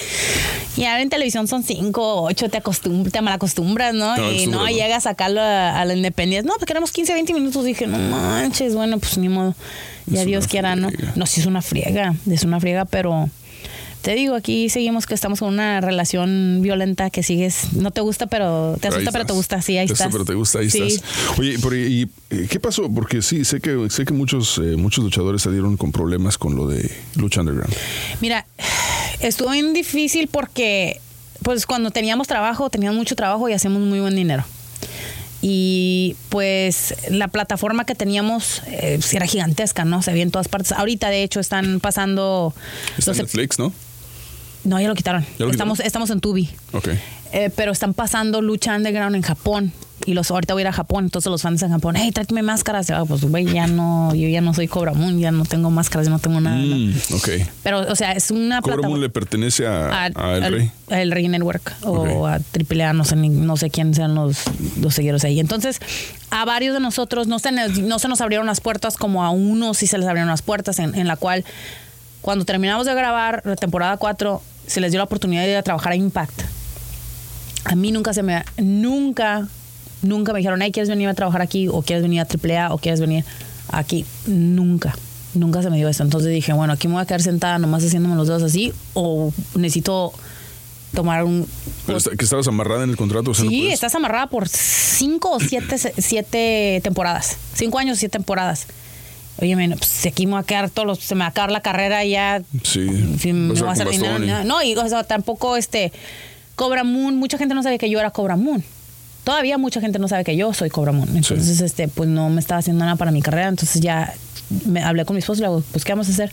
Y 0.77 0.85
ahora 0.85 1.01
en 1.01 1.09
televisión 1.09 1.47
son 1.47 1.63
5, 1.63 2.21
8, 2.23 2.49
te, 2.49 2.57
acostum 2.57 3.09
te 3.09 3.21
malacostumbras, 3.21 3.93
¿no? 3.93 4.31
Y 4.31 4.47
no 4.47 4.67
llegas 4.67 5.05
a 5.05 5.09
sacarlo 5.11 5.41
a, 5.41 5.79
a 5.79 5.85
la 5.85 5.93
independencia. 5.93 6.47
No, 6.47 6.55
pues 6.55 6.65
queremos 6.65 6.91
15, 6.91 7.13
20 7.13 7.33
minutos. 7.33 7.63
Dije, 7.63 7.85
no 7.85 7.97
manches, 7.97 8.73
bueno, 8.73 8.97
pues 8.97 9.17
ni 9.17 9.29
modo. 9.29 9.55
Ya 10.07 10.21
Es 10.21 10.25
Dios 10.25 10.47
quiera, 10.47 10.75
¿no? 10.75 10.89
No, 11.15 11.25
sí 11.25 11.39
es 11.39 11.45
una 11.45 11.61
friega, 11.61 12.15
es 12.29 12.43
una 12.43 12.59
friega, 12.59 12.85
pero 12.85 13.29
te 14.01 14.15
digo, 14.15 14.35
aquí 14.35 14.69
seguimos 14.69 15.05
que 15.05 15.13
estamos 15.13 15.39
con 15.39 15.49
una 15.53 15.81
relación 15.81 16.59
violenta 16.61 17.09
que 17.09 17.21
sigues, 17.21 17.73
no 17.73 17.91
te 17.91 17.99
gusta, 18.01 18.27
pero 18.27 18.77
te 18.79 18.87
asusta, 18.87 19.11
pero 19.11 19.25
te 19.25 19.33
gusta, 19.33 19.61
sí, 19.61 19.77
ahí 19.77 19.87
Te 19.87 19.93
asusta, 19.93 20.03
estás. 20.05 20.13
pero 20.13 20.25
te 20.25 20.33
gusta, 20.35 20.59
ahí 20.59 20.69
Sí. 20.69 20.81
estás. 20.81 21.37
Oye, 21.37 21.57
pero 21.61 21.75
¿y, 21.75 22.09
eh, 22.29 22.47
qué 22.49 22.59
pasó? 22.59 22.89
Porque 22.89 23.21
sí, 23.21 23.43
sé 23.43 23.59
que 23.59 23.89
sé 23.89 24.05
que 24.05 24.13
muchos 24.13 24.57
eh, 24.57 24.77
muchos 24.77 25.03
luchadores 25.03 25.41
salieron 25.41 25.75
con 25.77 25.91
problemas 25.91 26.37
con 26.37 26.55
lo 26.55 26.67
de 26.67 26.89
lucha 27.15 27.41
underground. 27.41 27.73
Mira, 28.21 28.45
estuvo 29.19 29.51
bien 29.51 29.73
difícil 29.73 30.27
porque, 30.29 31.01
pues, 31.43 31.65
cuando 31.65 31.91
teníamos 31.91 32.27
trabajo, 32.27 32.69
teníamos 32.69 32.97
mucho 32.97 33.15
trabajo 33.15 33.49
y 33.49 33.53
hacíamos 33.53 33.81
muy 33.81 33.99
buen 33.99 34.15
dinero. 34.15 34.45
Y 35.41 36.17
pues 36.27 36.93
la 37.09 37.29
plataforma 37.29 37.85
que 37.85 37.95
teníamos 37.95 38.61
eh, 38.67 38.99
era 39.13 39.25
gigantesca, 39.25 39.85
¿no? 39.85 40.01
Se 40.01 40.11
veía 40.11 40.23
en 40.23 40.31
todas 40.31 40.49
partes. 40.49 40.73
Ahorita, 40.73 41.09
de 41.09 41.23
hecho, 41.23 41.39
están 41.39 41.79
pasando. 41.79 42.53
Está 42.97 43.11
los- 43.11 43.17
Netflix, 43.19 43.57
¿no? 43.57 43.71
No, 44.63 44.79
ya 44.81 44.87
lo 44.87 44.95
quitaron. 44.95 45.25
¿Ya 45.37 45.45
lo 45.45 45.51
estamos, 45.51 45.77
quitaron? 45.77 45.87
estamos 45.87 46.09
en 46.09 46.19
Tubi. 46.21 46.49
Ok. 46.73 46.89
Eh, 47.31 47.51
pero 47.55 47.71
están 47.71 47.93
pasando 47.93 48.41
lucha 48.41 48.75
underground 48.75 49.15
en 49.15 49.21
Japón. 49.21 49.71
Y 50.05 50.13
los 50.13 50.31
ahorita 50.31 50.53
voy 50.53 50.61
a 50.61 50.63
ir 50.63 50.67
a 50.69 50.71
Japón. 50.71 51.03
Entonces 51.03 51.29
los 51.29 51.41
fans 51.41 51.61
en 51.61 51.69
Japón, 51.71 51.95
hey, 51.97 52.11
tráeme 52.13 52.41
máscaras. 52.41 52.89
Y, 52.89 52.93
ah, 52.93 53.03
pues, 53.05 53.21
güey, 53.25 53.45
ya 53.45 53.67
no, 53.67 54.15
yo 54.15 54.27
ya 54.29 54.39
no 54.39 54.53
soy 54.53 54.67
Cobra 54.69 54.93
Moon, 54.93 55.19
ya 55.19 55.29
no 55.31 55.43
tengo 55.43 55.69
máscaras, 55.69 56.07
ya 56.07 56.11
no 56.11 56.19
tengo 56.19 56.39
nada. 56.39 56.55
¿no? 56.55 56.75
Mm, 56.75 56.93
ok. 57.15 57.29
Pero, 57.63 57.81
o 57.81 57.95
sea, 57.95 58.13
es 58.13 58.31
una 58.31 58.61
Cobra. 58.61 58.87
Moon 58.87 59.01
le 59.01 59.09
pertenece 59.09 59.67
a, 59.67 59.89
a- 59.89 60.05
a 60.15 60.37
El 60.37 60.43
al- 60.45 60.53
Rey. 60.53 60.71
El 60.87 61.11
Rey 61.11 61.27
Network 61.27 61.75
o 61.83 62.25
a 62.25 62.39
AAA, 62.39 62.93
no 62.93 63.03
sé, 63.03 63.17
ni- 63.17 63.27
no 63.29 63.57
sé 63.57 63.69
quién 63.69 63.93
sean 63.93 64.15
los, 64.15 64.39
los 64.81 64.95
seguidores 64.95 65.23
ahí. 65.25 65.39
Entonces, 65.39 65.79
a 66.31 66.45
varios 66.45 66.73
de 66.73 66.79
nosotros 66.79 67.27
no 67.27 67.37
se, 67.37 67.51
nos- 67.51 67.77
no 67.77 67.99
se 67.99 68.07
nos 68.07 68.21
abrieron 68.21 68.47
las 68.47 68.61
puertas, 68.61 68.95
como 68.95 69.23
a 69.25 69.29
unos 69.31 69.77
sí 69.77 69.85
se 69.85 69.97
les 69.97 70.07
abrieron 70.07 70.29
las 70.29 70.41
puertas, 70.41 70.79
en, 70.79 70.95
en 70.95 71.07
la 71.07 71.17
cual, 71.17 71.43
cuando 72.29 72.45
terminamos 72.45 72.85
de 72.85 72.93
grabar 72.93 73.41
la 73.43 73.55
temporada 73.55 73.97
4, 73.97 74.39
se 74.67 74.79
les 74.81 74.91
dio 74.91 74.99
la 74.99 75.05
oportunidad 75.05 75.41
de 75.45 75.49
ir 75.49 75.55
a 75.57 75.63
trabajar 75.63 75.93
a 75.93 75.95
Impact. 75.95 76.41
A 77.65 77.73
mí 77.73 77.91
nunca 77.91 78.13
se 78.13 78.21
me. 78.21 78.43
Nunca, 78.57 79.47
nunca 80.03 80.31
me 80.31 80.37
dijeron, 80.37 80.61
hey, 80.61 80.71
¿quieres 80.71 80.89
venir 80.89 81.07
a 81.09 81.15
trabajar 81.15 81.41
aquí? 81.41 81.67
O 81.69 81.81
¿quieres 81.81 82.03
venir 82.03 82.19
a 82.21 82.27
AAA? 82.27 82.71
O 82.71 82.77
¿quieres 82.77 82.99
venir 83.01 83.25
aquí? 83.71 84.05
Nunca. 84.27 84.95
Nunca 85.33 85.63
se 85.63 85.71
me 85.71 85.77
dio 85.77 85.89
eso. 85.89 86.03
Entonces 86.03 86.29
dije, 86.31 86.53
bueno, 86.53 86.73
aquí 86.73 86.87
me 86.87 86.93
voy 86.93 87.01
a 87.01 87.07
quedar 87.07 87.23
sentada 87.23 87.57
nomás 87.57 87.83
haciéndome 87.83 88.13
los 88.15 88.27
dedos 88.27 88.43
así. 88.43 88.73
O 88.93 89.33
necesito 89.55 90.13
tomar 90.93 91.23
un. 91.23 91.47
Pero 91.87 91.97
está- 91.97 92.11
que 92.15 92.25
estabas 92.25 92.47
amarrada 92.47 92.83
en 92.83 92.91
el 92.91 92.95
contrato. 92.95 93.31
o 93.31 93.33
sea, 93.33 93.45
no 93.45 93.49
sí, 93.49 93.57
puedes- 93.61 93.73
estás 93.73 93.95
amarrada 93.95 94.27
por 94.27 94.47
cinco 94.47 95.31
o 95.31 95.39
siete, 95.39 95.77
siete 95.97 96.79
temporadas. 96.83 97.37
Cinco 97.55 97.79
años, 97.79 97.97
siete 97.97 98.19
temporadas. 98.19 98.67
Oye, 99.41 99.55
men, 99.55 99.75
pues 99.77 100.05
aquí 100.05 100.25
me 100.25 100.33
va 100.33 100.39
a 100.39 100.43
quedar 100.43 100.69
todos 100.69 100.85
los, 100.87 100.99
se 100.99 101.15
me 101.15 101.19
va 101.19 101.25
a 101.27 101.29
acabar 101.29 101.51
la 101.51 101.61
carrera 101.61 102.03
ya 102.05 102.41
Sí. 102.63 102.79
en 102.81 103.19
fin, 103.19 103.49
vas 103.49 103.59
no 103.59 103.65
va 103.67 103.73
a 103.73 103.93
y- 103.93 103.97
nada. 104.27 104.43
No, 104.43 104.61
y 104.61 104.75
o 104.75 104.87
sea, 104.89 105.03
tampoco 105.03 105.55
este 105.55 105.91
Cobra 106.55 106.83
Moon, 106.83 107.15
mucha 107.15 107.37
gente 107.37 107.55
no 107.55 107.63
sabe 107.63 107.77
que 107.77 107.89
yo 107.89 107.99
era 107.99 108.11
Cobra 108.11 108.35
Moon. 108.35 108.63
Todavía 109.23 109.57
mucha 109.57 109.79
gente 109.81 109.99
no 109.99 110.07
sabe 110.07 110.23
que 110.23 110.35
yo 110.35 110.53
soy 110.53 110.69
Cobra 110.69 110.91
Moon. 110.91 111.09
Entonces, 111.15 111.61
este, 111.61 111.87
pues 111.87 112.09
no 112.09 112.29
me 112.29 112.39
estaba 112.39 112.59
haciendo 112.59 112.83
nada 112.83 112.95
para 112.97 113.11
mi 113.11 113.21
carrera. 113.21 113.47
Entonces 113.47 113.81
ya 113.81 114.13
me 114.65 114.81
hablé 114.83 115.05
con 115.05 115.15
mi 115.15 115.19
esposo 115.19 115.39
y 115.39 115.43
le 115.43 115.47
digo, 115.49 115.63
pues, 115.71 115.85
¿qué 115.85 115.91
vamos 115.93 116.09
a 116.09 116.11
hacer? 116.11 116.31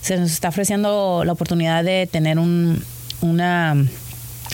Se 0.00 0.16
nos 0.16 0.32
está 0.32 0.48
ofreciendo 0.48 1.22
la 1.24 1.32
oportunidad 1.32 1.84
de 1.84 2.08
tener 2.10 2.38
un, 2.38 2.82
una 3.20 3.76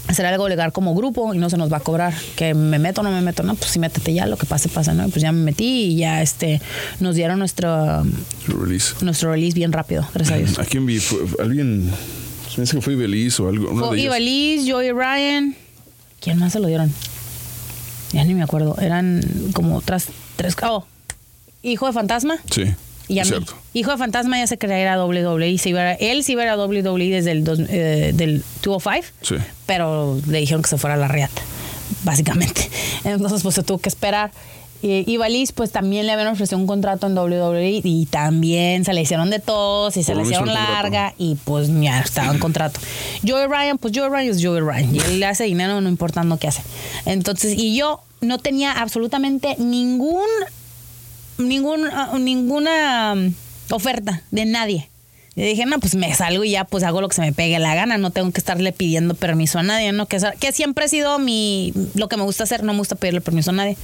hacer 0.08 0.26
algo 0.26 0.48
legal 0.48 0.72
como 0.72 0.94
grupo 0.94 1.32
y 1.34 1.38
no 1.38 1.48
se 1.50 1.56
nos 1.56 1.70
va 1.72 1.76
a 1.76 1.80
cobrar 1.80 2.14
que 2.34 2.54
me 2.54 2.78
meto 2.78 3.02
o 3.02 3.04
no 3.04 3.10
me 3.10 3.20
meto 3.20 3.42
no 3.42 3.54
pues 3.54 3.70
sí 3.70 3.78
métete 3.78 4.12
ya 4.14 4.26
lo 4.26 4.36
que 4.36 4.46
pase 4.46 4.68
pasa 4.68 4.94
no 4.94 5.06
Y 5.06 5.10
pues 5.10 5.22
ya 5.22 5.30
me 5.32 5.42
metí 5.42 5.64
y 5.92 5.96
ya 5.96 6.22
este 6.22 6.60
nos 6.98 7.14
dieron 7.14 7.38
nuestro 7.38 8.04
Release. 8.46 8.94
nuestro 9.02 9.32
release 9.32 9.54
bien 9.54 9.70
rápido 9.72 10.08
gracias 10.14 10.34
a 10.34 10.38
Dios 10.38 10.58
¿A 10.58 10.64
quién 10.64 10.86
vi? 10.86 10.98
Alguien. 11.38 11.90
Hace 12.60 12.74
que 12.76 12.82
fue 12.82 12.94
Ibeliz 12.94 13.38
o 13.38 13.48
algo. 13.48 13.88
Fue. 13.88 14.00
Ibeliz, 14.00 14.68
Joey 14.68 14.90
Ryan. 14.90 15.54
¿Quién 16.20 16.38
más 16.40 16.52
se 16.54 16.58
lo 16.58 16.66
dieron? 16.66 16.92
Ya 18.12 18.24
ni 18.24 18.34
me 18.34 18.42
acuerdo. 18.42 18.76
Eran 18.80 19.20
como 19.52 19.80
tras 19.80 20.06
tres. 20.34 20.56
Oh, 20.62 20.84
Hijo 21.62 21.86
de 21.86 21.92
Fantasma. 21.92 22.38
Sí. 22.50 22.64
Y 23.08 23.18
a 23.20 23.24
mí. 23.24 23.30
Hijo 23.74 23.90
de 23.90 23.96
Fantasma 23.96 24.38
ya 24.38 24.46
se 24.46 24.58
creía 24.58 24.78
era 24.78 25.02
WWE. 25.04 25.56
Se 25.58 25.70
iba 25.70 25.80
a- 25.80 25.92
él 25.94 26.22
sí 26.24 26.32
iba 26.32 26.42
a 26.42 26.44
ir 26.44 26.50
a 26.50 26.56
WWE 26.56 27.08
desde 27.10 27.32
el 27.32 27.42
dos- 27.44 27.60
eh, 27.68 28.12
del 28.14 28.42
205. 28.62 29.06
Sí. 29.22 29.36
Pero 29.66 30.20
le 30.26 30.38
dijeron 30.40 30.62
que 30.62 30.68
se 30.68 30.76
fuera 30.78 30.94
a 30.94 30.98
la 30.98 31.08
riata, 31.08 31.40
básicamente. 32.04 32.68
Entonces, 33.04 33.42
pues 33.42 33.54
se 33.54 33.62
tuvo 33.62 33.78
que 33.78 33.88
esperar. 33.88 34.30
Y 34.80 35.10
Ibaliz, 35.10 35.50
pues 35.50 35.72
también 35.72 36.06
le 36.06 36.12
habían 36.12 36.28
ofrecido 36.28 36.56
un 36.56 36.68
contrato 36.68 37.08
en 37.08 37.14
WWE 37.18 37.80
y 37.82 38.06
también 38.06 38.84
se 38.84 38.92
le 38.92 39.00
hicieron 39.00 39.28
de 39.28 39.40
todos 39.40 39.96
y 39.96 40.04
se 40.04 40.14
le 40.14 40.22
hicieron 40.22 40.54
larga 40.54 41.14
y 41.18 41.34
pues 41.34 41.68
ya 41.80 41.98
estaba 42.00 42.30
en 42.32 42.38
contrato. 42.38 42.78
Joey 43.26 43.48
Ryan, 43.48 43.78
pues 43.78 43.92
Joey 43.96 44.08
Ryan 44.08 44.28
es 44.36 44.44
Joey 44.44 44.60
Ryan 44.60 44.94
y 44.94 45.00
él 45.00 45.18
le 45.18 45.26
hace 45.26 45.44
dinero 45.44 45.80
no 45.80 45.88
importando 45.88 46.38
qué 46.38 46.46
hace. 46.46 46.62
Entonces, 47.06 47.54
y 47.58 47.74
yo 47.76 48.02
no 48.20 48.38
tenía 48.38 48.70
absolutamente 48.70 49.56
ningún, 49.58 50.22
ningún, 51.38 51.86
ah, 51.86 52.16
ninguna 52.18 53.14
um, 53.14 53.32
oferta 53.70 54.22
de 54.30 54.44
nadie. 54.44 54.88
Y 55.34 55.42
dije, 55.42 55.66
no, 55.66 55.78
pues 55.78 55.94
me 55.94 56.12
salgo 56.14 56.42
y 56.42 56.50
ya 56.50 56.64
pues 56.64 56.82
hago 56.82 57.00
lo 57.00 57.08
que 57.08 57.14
se 57.14 57.20
me 57.20 57.32
pegue 57.32 57.58
la 57.60 57.74
gana, 57.76 57.96
no 57.96 58.10
tengo 58.10 58.32
que 58.32 58.40
estarle 58.40 58.72
pidiendo 58.72 59.14
permiso 59.14 59.60
a 59.60 59.62
nadie, 59.62 59.92
¿no? 59.92 60.06
Que, 60.06 60.18
que 60.40 60.50
siempre 60.50 60.86
ha 60.86 60.88
sido 60.88 61.20
mi, 61.20 61.72
lo 61.94 62.08
que 62.08 62.16
me 62.16 62.24
gusta 62.24 62.42
hacer, 62.42 62.64
no 62.64 62.72
me 62.72 62.80
gusta 62.80 62.96
pedirle 62.96 63.20
permiso 63.20 63.50
a 63.50 63.54
nadie. 63.54 63.76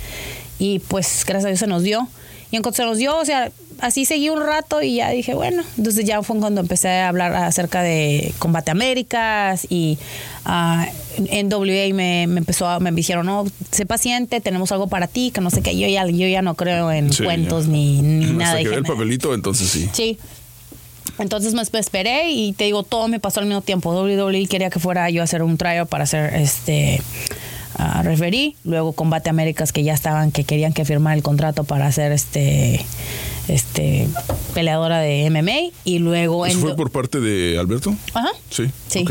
Y 0.58 0.80
pues 0.80 1.24
gracias 1.24 1.44
a 1.44 1.48
Dios 1.48 1.60
se 1.60 1.68
nos 1.68 1.84
dio. 1.84 2.08
Y 2.54 2.56
en 2.56 2.62
cuanto 2.62 2.76
se 2.76 2.84
nos 2.84 2.98
dio, 2.98 3.18
o 3.18 3.24
sea, 3.24 3.50
así 3.80 4.04
seguí 4.04 4.28
un 4.28 4.40
rato 4.40 4.80
y 4.80 4.94
ya 4.94 5.10
dije, 5.10 5.34
bueno, 5.34 5.64
entonces 5.76 6.04
ya 6.04 6.22
fue 6.22 6.38
cuando 6.38 6.60
empecé 6.60 6.88
a 6.88 7.08
hablar 7.08 7.34
acerca 7.34 7.82
de 7.82 8.32
Combate 8.38 8.70
Américas 8.70 9.66
y 9.68 9.98
ah, 10.44 10.86
en 11.16 11.52
WA 11.52 11.92
me, 11.92 12.28
me 12.28 12.38
empezó 12.38 12.68
a, 12.68 12.78
me 12.78 12.92
dijeron, 12.92 13.26
no, 13.26 13.44
sé 13.72 13.86
paciente, 13.86 14.40
tenemos 14.40 14.70
algo 14.70 14.86
para 14.86 15.08
ti, 15.08 15.32
que 15.32 15.40
no 15.40 15.50
sé 15.50 15.62
qué, 15.62 15.76
yo 15.76 15.88
ya, 15.88 16.06
yo 16.06 16.28
ya 16.28 16.42
no 16.42 16.54
creo 16.54 16.92
en 16.92 17.12
Sí, 17.12 17.24
cuentos 17.24 17.66
ya. 17.66 17.72
ni, 17.72 18.00
nada. 18.02 18.58
que 18.58 18.68
Dije, 18.68 18.76
el 18.76 18.84
papelito, 18.84 19.34
entonces 19.34 19.68
sí. 19.68 19.90
Sí. 19.92 20.16
Entonces 21.18 21.54
me 21.54 21.62
esperé 21.80 22.30
y 22.30 22.52
te 22.52 22.64
digo, 22.64 22.84
todo 22.84 23.08
me 23.08 23.18
pasó 23.18 23.40
al 23.40 23.46
mismo 23.46 23.62
tiempo. 23.62 23.90
WWE 24.00 24.46
quería 24.46 24.70
que 24.70 24.78
fuera 24.78 25.10
yo 25.10 25.22
a 25.22 25.24
hacer 25.24 25.42
un 25.42 25.56
trial 25.56 25.88
para 25.88 26.04
hacer 26.04 26.34
este 26.34 27.02
referee. 28.02 28.56
Luego 28.64 28.92
Combate 28.92 29.30
Américas 29.30 29.72
que 29.72 29.82
ya 29.82 29.94
estaban, 29.94 30.30
que 30.32 30.44
querían 30.44 30.72
que 30.72 30.84
firmara 30.84 31.16
el 31.16 31.22
contrato 31.22 31.64
para 31.64 31.86
hacer 31.86 32.12
este 32.12 32.84
este 33.48 34.08
peleadora 34.54 34.98
de 35.00 35.28
MMA. 35.30 35.72
Y 35.84 35.98
luego 35.98 36.46
¿Eso 36.46 36.56
en 36.56 36.62
fue 36.62 36.76
por 36.76 36.90
parte 36.90 37.20
de 37.20 37.58
Alberto? 37.58 37.94
Ajá. 38.14 38.30
Sí. 38.50 38.64
Sí. 38.88 39.04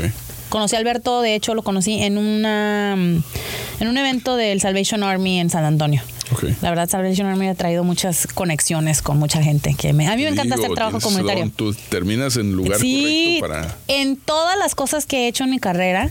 Conocí 0.50 0.76
a 0.76 0.80
Alberto, 0.80 1.22
de 1.22 1.34
hecho, 1.36 1.56
lo 1.56 1.64
conocí 1.64 2.02
en 2.04 2.18
una 2.18 2.94
en 2.94 3.88
un 3.88 3.98
evento 3.98 4.36
del 4.36 4.62
Salvation 4.62 5.04
Army 5.04 5.40
en 5.40 5.50
San 5.50 5.66
Antonio. 5.66 6.02
Ok. 6.32 6.44
La 6.62 6.70
verdad, 6.70 6.88
Salvation 6.90 7.28
Army 7.28 7.48
ha 7.48 7.56
traído 7.56 7.84
muchas 7.84 8.28
conexiones 8.28 9.02
con 9.02 9.18
mucha 9.20 9.42
gente. 9.44 9.76
que 9.78 9.94
me, 9.94 10.08
A 10.08 10.16
mí 10.16 10.24
me 10.24 10.30
encanta 10.30 10.56
hacer 10.56 10.72
trabajo 10.74 11.00
comunitario. 11.00 11.42
don, 11.44 11.52
Tú 11.52 11.74
terminas 11.90 12.38
en 12.38 12.54
lugar 12.54 12.80
Sí, 12.80 13.38
correcto 13.40 13.68
para. 13.68 13.78
en 13.88 14.16
todas 14.16 14.58
las 14.58 14.74
cosas 14.76 15.06
que 15.06 15.26
he 15.26 15.28
hecho 15.28 15.44
en 15.44 15.50
mi 15.52 15.60
carrera, 15.60 16.10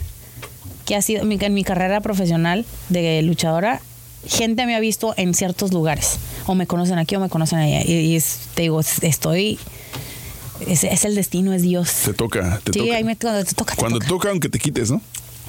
que 0.87 0.97
ha 0.97 1.03
sido 1.03 1.25
mi- 1.25 1.39
en 1.41 1.55
mi 1.55 1.65
carrera 1.65 2.01
profesional 2.01 2.65
de 2.89 3.23
luchadora, 3.23 3.81
gente 4.27 4.67
me 4.67 4.75
ha 4.77 4.81
visto 4.81 5.15
en 5.17 5.35
ciertos 5.35 5.73
lugares. 5.73 6.19
O 6.47 6.55
me 6.55 6.67
conocen 6.67 6.99
aquí 6.99 7.15
o 7.17 7.21
me 7.21 7.29
conocen 7.29 7.59
allá. 7.59 7.83
Y, 7.85 7.93
y 7.93 8.17
es- 8.17 8.39
te 8.55 8.63
digo, 8.63 8.81
es- 8.81 9.03
estoy. 9.03 9.59
Es, 10.67 10.85
es 10.85 11.05
el 11.05 11.15
destino, 11.17 11.53
es 11.53 11.63
Dios. 11.63 11.91
Te 12.05 12.15
toca, 12.15 12.61
te 12.63 12.73
sí, 12.73 12.79
toca. 12.81 12.97
ahí 12.97 13.05
me 13.05 13.17
cuando 13.17 13.45
te 13.45 13.53
toca. 13.55 13.75
te 13.75 13.81
Cuando 13.81 13.99
toca. 13.99 14.09
toca, 14.09 14.31
aunque 14.31 14.49
te 14.49 14.59
quites, 14.61 14.91
¿no? 14.93 15.01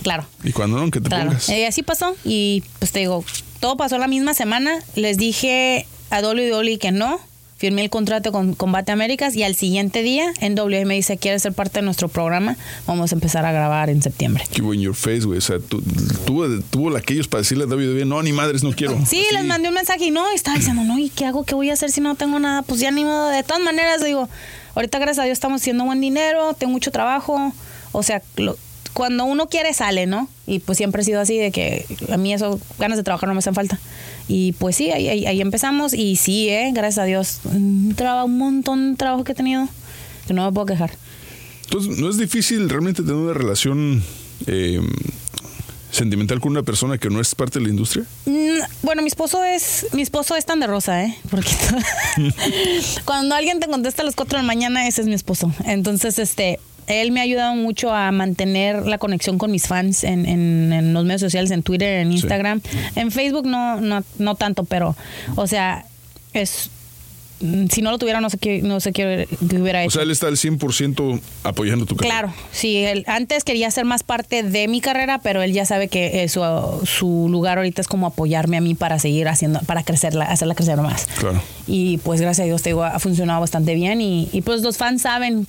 Claro. 0.01 0.25
Y 0.43 0.51
cuando 0.51 0.77
no, 0.77 0.81
aunque 0.83 0.99
te 0.99 1.07
Claro, 1.09 1.25
pongas. 1.27 1.49
Eh, 1.49 1.67
así 1.67 1.83
pasó 1.83 2.15
y 2.25 2.63
pues 2.79 2.91
te 2.91 2.99
digo, 2.99 3.23
todo 3.59 3.77
pasó 3.77 3.97
la 3.99 4.07
misma 4.07 4.33
semana. 4.33 4.79
Les 4.95 5.17
dije 5.17 5.85
a 6.09 6.21
WWE 6.21 6.79
que 6.79 6.91
no, 6.91 7.19
firmé 7.63 7.81
el 7.81 7.89
contrato 7.89 8.33
con 8.33 8.55
Combate 8.55 8.91
Américas 8.91 9.37
y 9.37 9.43
al 9.43 9.55
siguiente 9.55 10.03
día 10.03 10.33
en 10.41 10.59
WWE 10.59 10.83
me 10.83 10.95
dice, 10.95 11.15
¿quieres 11.15 11.43
ser 11.43 11.53
parte 11.53 11.79
de 11.79 11.85
nuestro 11.85 12.09
programa? 12.09 12.57
Vamos 12.87 13.13
a 13.13 13.15
empezar 13.15 13.45
a 13.45 13.53
grabar 13.53 13.89
en 13.89 14.01
septiembre. 14.01 14.43
Que 14.51 14.59
in 14.61 14.81
your 14.81 14.93
face, 14.93 15.21
güey. 15.21 15.37
O 15.37 15.41
sea, 15.41 15.59
tú- 15.59 15.81
tuvo, 16.25 16.45
tuvo 16.69 16.89
la 16.89 16.99
aquellos 16.99 17.29
para 17.29 17.39
decirle 17.41 17.63
a 17.63 17.67
WWE, 17.67 18.03
no, 18.03 18.21
ni 18.21 18.33
madres, 18.33 18.63
no 18.65 18.73
quiero. 18.73 18.97
Sí, 19.05 19.21
Así. 19.25 19.33
les 19.33 19.45
mandé 19.45 19.69
un 19.69 19.75
mensaje 19.75 20.03
y 20.03 20.11
no, 20.11 20.29
y 20.33 20.35
estaba 20.35 20.57
diciendo, 20.57 20.83
no, 20.83 20.99
¿y 20.99 21.07
qué 21.09 21.25
hago? 21.25 21.45
¿Qué 21.45 21.55
voy 21.55 21.69
a 21.69 21.73
hacer 21.73 21.89
si 21.89 22.01
no 22.01 22.15
tengo 22.15 22.37
nada? 22.37 22.63
Pues 22.63 22.81
ya 22.81 22.91
ni 22.91 23.05
modo. 23.05 23.29
De 23.29 23.43
todas 23.43 23.63
maneras, 23.63 24.03
digo, 24.03 24.27
ahorita 24.75 24.99
gracias 24.99 25.19
a 25.19 25.23
Dios 25.23 25.37
estamos 25.37 25.61
haciendo 25.61 25.85
buen 25.85 26.01
dinero, 26.01 26.53
tengo 26.55 26.73
mucho 26.73 26.91
trabajo. 26.91 27.53
O 27.93 28.03
sea, 28.03 28.21
lo- 28.35 28.57
cuando 28.91 29.23
uno 29.23 29.47
quiere, 29.47 29.73
sale, 29.73 30.05
¿no? 30.05 30.27
Y 30.47 30.59
pues 30.59 30.77
siempre 30.77 31.01
he 31.01 31.05
sido 31.05 31.21
así, 31.21 31.37
de 31.37 31.51
que 31.53 31.85
a 32.11 32.17
mí 32.17 32.33
eso, 32.33 32.59
ganas 32.77 32.97
de 32.97 33.03
trabajar 33.03 33.29
no 33.29 33.35
me 33.35 33.39
hacen 33.39 33.55
falta. 33.55 33.79
Y 34.27 34.53
pues 34.53 34.75
sí, 34.75 34.91
ahí, 34.91 35.09
ahí, 35.09 35.25
ahí 35.25 35.41
empezamos. 35.41 35.93
Y 35.93 36.15
sí, 36.15 36.49
¿eh? 36.49 36.71
Gracias 36.73 36.99
a 36.99 37.05
Dios, 37.05 37.39
un, 37.45 37.93
trabajo, 37.95 38.25
un 38.25 38.37
montón 38.37 38.91
de 38.91 38.97
trabajo 38.97 39.23
que 39.23 39.33
he 39.33 39.35
tenido, 39.35 39.67
que 40.27 40.33
no 40.33 40.45
me 40.45 40.51
puedo 40.51 40.65
quejar. 40.65 40.91
Entonces, 41.65 41.97
¿no 41.97 42.09
es 42.09 42.17
difícil 42.17 42.69
realmente 42.69 43.01
tener 43.01 43.15
una 43.15 43.33
relación 43.33 44.03
eh, 44.47 44.79
sentimental 45.91 46.39
con 46.39 46.51
una 46.51 46.63
persona 46.63 46.97
que 46.97 47.09
no 47.09 47.19
es 47.21 47.35
parte 47.35 47.59
de 47.59 47.65
la 47.65 47.71
industria? 47.71 48.05
Mm, 48.25 48.59
Bueno, 48.81 49.01
mi 49.01 49.07
esposo 49.07 49.43
es 49.43 49.87
mi 49.93 50.01
esposo 50.01 50.35
es 50.35 50.45
tan 50.45 50.59
de 50.59 50.67
rosa, 50.67 51.03
¿eh? 51.03 51.17
Porque 51.29 51.51
cuando 53.05 53.35
alguien 53.35 53.59
te 53.59 53.67
contesta 53.67 54.01
a 54.01 54.05
las 54.05 54.15
4 54.15 54.37
de 54.37 54.43
la 54.43 54.47
mañana, 54.47 54.87
ese 54.87 55.01
es 55.01 55.07
mi 55.07 55.13
esposo. 55.13 55.51
Entonces, 55.65 56.19
este, 56.19 56.59
él 56.87 57.11
me 57.11 57.19
ha 57.19 57.23
ayudado 57.23 57.55
mucho 57.55 57.93
a 57.93 58.11
mantener 58.11 58.85
la 58.85 58.97
conexión 58.97 59.37
con 59.37 59.51
mis 59.51 59.67
fans 59.67 60.03
en, 60.03 60.25
en- 60.25 60.73
en 60.73 60.93
los 60.93 61.03
medios 61.05 61.21
sociales, 61.21 61.51
en 61.51 61.63
Twitter, 61.63 61.99
en 62.01 62.11
Instagram. 62.11 62.61
En 62.95 63.11
Facebook 63.11 63.45
no, 63.45 63.79
no, 63.81 64.03
no 64.19 64.35
tanto, 64.35 64.63
pero, 64.63 64.95
o 65.35 65.47
sea, 65.47 65.85
es 66.33 66.69
si 67.69 67.81
no 67.81 67.91
lo 67.91 67.97
tuviera, 67.97 68.21
no 68.21 68.29
sé 68.29 68.37
qué, 68.37 68.61
no 68.61 68.79
sé 68.79 68.93
qué, 68.93 69.27
hubiera 69.41 69.79
O 69.79 69.81
hecho. 69.81 69.89
sea, 69.91 70.03
él 70.03 70.11
está 70.11 70.27
al 70.27 70.37
100% 70.37 71.19
apoyando 71.43 71.85
tu 71.85 71.97
carrera. 71.97 72.19
Claro, 72.21 72.33
sí, 72.53 72.77
él 72.77 73.03
antes 73.05 73.43
quería 73.43 73.69
ser 73.69 73.83
más 73.83 74.01
parte 74.03 74.43
de 74.43 74.69
mi 74.69 74.79
carrera, 74.79 75.19
pero 75.21 75.41
él 75.41 75.51
ya 75.51 75.65
sabe 75.65 75.89
que 75.89 76.23
eh, 76.23 76.29
su, 76.29 76.39
su 76.85 77.27
lugar 77.29 77.57
ahorita 77.57 77.81
es 77.81 77.89
como 77.89 78.07
apoyarme 78.07 78.55
a 78.55 78.61
mí 78.61 78.75
para 78.75 78.97
seguir 78.97 79.27
haciendo, 79.27 79.59
para 79.65 79.83
crecerla, 79.83 80.23
hacerla 80.23 80.55
crecer 80.55 80.77
más. 80.77 81.05
Claro. 81.19 81.41
Y 81.67 81.97
pues 81.97 82.21
gracias 82.21 82.45
a 82.45 82.47
Dios 82.47 82.61
te 82.61 82.69
digo, 82.69 82.85
ha 82.85 82.97
funcionado 82.99 83.41
bastante 83.41 83.75
bien 83.75 83.99
y, 83.99 84.29
y, 84.31 84.39
pues 84.41 84.61
los 84.61 84.77
fans 84.77 85.01
saben 85.01 85.45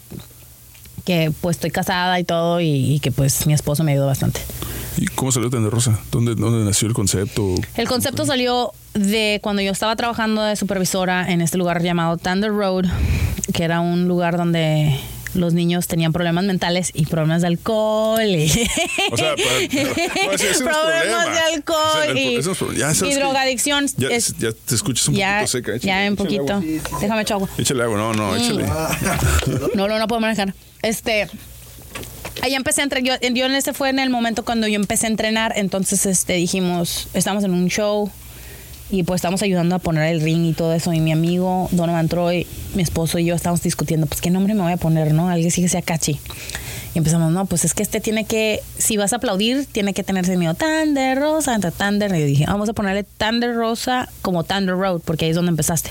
que 1.05 1.32
pues 1.40 1.57
estoy 1.57 1.70
casada 1.70 2.18
y 2.18 2.24
todo 2.24 2.61
y, 2.61 2.94
y 2.94 3.00
que 3.00 3.12
pues 3.12 3.46
mi 3.46 3.52
esposo 3.52 3.84
me 3.84 3.92
ayudó 3.92 4.07
bastante. 4.07 4.40
¿Y 4.96 5.07
cómo 5.07 5.32
salió 5.32 5.50
Tan 5.50 5.64
de 5.64 5.70
Rosa? 5.70 5.98
¿Dónde, 6.12 6.34
¿Dónde 6.34 6.64
nació 6.64 6.88
el 6.88 6.94
concepto? 6.94 7.55
El 7.74 7.88
concepto 7.88 8.24
salió 8.24 8.72
de 8.94 9.40
cuando 9.42 9.61
yo 9.61 9.72
estaba 9.72 9.96
trabajando 9.96 10.42
de 10.42 10.57
supervisora 10.57 11.30
en 11.30 11.40
este 11.40 11.59
lugar 11.59 11.82
llamado 11.82 12.16
Thunder 12.16 12.52
Road, 12.52 12.86
que 13.52 13.64
era 13.64 13.80
un 13.80 14.07
lugar 14.07 14.36
donde 14.36 14.96
los 15.35 15.53
niños 15.55 15.87
tenían 15.87 16.12
problemas 16.12 16.45
mentales 16.45 16.91
y 16.95 17.07
problemas 17.07 17.43
de 17.43 17.49
alcohol 17.49 18.22
y 18.24 18.47
O 19.12 19.16
sea, 19.16 19.35
para- 19.37 19.45
no, 20.26 20.32
ese- 20.32 20.51
ese 20.51 20.64
no 20.64 20.70
es 20.70 20.76
problemas 20.76 21.24
problema. 21.24 21.35
de 21.35 21.39
alcohol 21.55 22.18
y, 23.09 23.14
drogadicción. 23.14 23.87
Ya, 23.97 24.09
Es- 24.09 24.35
ya 24.39 24.53
te 24.53 24.74
escuchas 24.74 25.09
un 25.09 25.14
ya, 25.14 25.39
poquito 25.41 25.51
seca. 25.53 25.74
Échale, 25.74 25.87
ya 25.87 26.07
en 26.07 26.12
échale 26.14 26.16
poquito. 26.39 26.53
agua. 26.55 26.99
Déjame 27.01 27.22
echar 27.22 27.35
agua. 27.37 27.49
Échale 27.59 27.82
agua, 27.82 27.97
no, 27.99 28.12
no, 28.14 28.37
échale. 28.37 28.64
No, 29.74 29.89
no, 29.89 29.99
no 29.99 30.07
puedo 30.09 30.20
manejar. 30.20 30.55
Este. 30.82 31.28
Ahí 32.43 32.55
empecé 32.55 32.80
a 32.80 32.85
entrenar. 32.85 33.20
Yo, 33.22 33.28
yo 33.30 33.47
en 33.47 33.55
ese 33.55 33.72
fue 33.72 33.89
en 33.91 33.99
el 33.99 34.11
momento 34.11 34.45
cuando 34.45 34.66
yo 34.66 34.76
empecé 34.76 35.07
a 35.07 35.11
entrenar. 35.11 35.53
Entonces, 35.57 36.05
este, 36.07 36.35
dijimos, 36.35 37.09
estamos 37.14 37.45
en 37.45 37.53
un 37.55 37.68
show 37.68 38.11
y 38.91 39.03
pues 39.03 39.18
estamos 39.18 39.43
ayudando 39.43 39.74
a 39.74 39.78
poner 39.78 40.12
el 40.12 40.20
ring 40.20 40.45
y 40.45 40.53
todo 40.53 40.72
eso. 40.74 40.93
Y 40.93 41.01
mi 41.01 41.12
amigo 41.12 41.68
Donovan 41.72 42.09
Troy, 42.09 42.47
mi 42.74 42.82
esposo 42.82 43.18
y 43.18 43.24
yo 43.24 43.35
estamos 43.35 43.62
discutiendo, 43.62 44.07
pues 44.07 44.20
qué 44.20 44.30
nombre 44.30 44.55
me 44.55 44.62
voy 44.62 44.72
a 44.72 44.76
poner, 44.76 45.14
¿no? 45.14 45.28
Alguien 45.28 45.51
sí 45.51 45.62
que 45.62 45.68
sea 45.68 45.82
catchy. 45.82 46.18
Y 46.95 46.99
empezamos, 46.99 47.32
no, 47.32 47.45
pues 47.47 47.64
es 47.64 47.74
que 47.74 47.82
este 47.82 48.01
tiene 48.01 48.24
que, 48.24 48.62
si 48.78 48.97
vas 48.97 49.12
a 49.12 49.16
aplaudir, 49.16 49.66
tiene 49.66 49.95
que 49.95 50.05
tener 50.05 50.24
sonido 50.26 50.55
Thunder 50.55 51.18
Rosa, 51.18 51.55
entre 51.55 51.72
Thunder. 51.72 52.14
Y 52.14 52.20
yo 52.20 52.26
dije, 52.26 52.45
vamos 52.47 52.68
a 52.68 52.72
ponerle 52.72 53.03
Thunder 53.03 53.53
Rosa 53.53 54.09
como 54.22 54.45
Thunder 54.45 54.76
Road, 54.76 55.01
porque 55.05 55.24
ahí 55.24 55.30
es 55.30 55.37
donde 55.37 55.51
empezaste. 55.51 55.91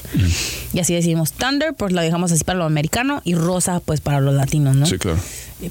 Y 0.72 0.80
así 0.80 0.94
decidimos 0.94 1.34
Thunder, 1.34 1.74
pues 1.74 1.92
lo 1.92 2.02
dejamos 2.02 2.32
así 2.32 2.46
para 2.46 2.60
lo 2.60 2.64
americano, 2.64 3.22
y 3.26 3.36
Rosa, 3.36 3.82
pues 3.82 4.00
para 4.00 4.22
los 4.22 4.34
latinos, 4.34 4.78
¿no? 4.78 4.86
Sí, 4.86 4.98
claro. 4.98 5.20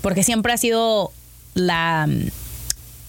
Porque 0.03 0.23
siempre 0.23 0.53
ha 0.53 0.59
sido 0.59 1.13
la. 1.55 2.09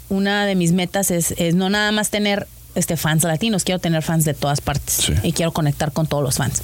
Una 0.09 0.45
de 0.45 0.55
mis 0.55 0.73
metas 0.73 1.11
es, 1.11 1.33
es 1.37 1.55
no 1.55 1.69
nada 1.69 1.91
más 1.91 2.09
tener 2.09 2.47
este, 2.75 2.97
fans 2.97 3.23
latinos, 3.23 3.63
quiero 3.63 3.79
tener 3.79 4.01
fans 4.03 4.25
de 4.25 4.33
todas 4.33 4.61
partes. 4.61 4.93
Sí. 4.95 5.13
Y 5.23 5.33
quiero 5.33 5.51
conectar 5.51 5.91
con 5.91 6.07
todos 6.07 6.23
los 6.23 6.35
fans. 6.35 6.61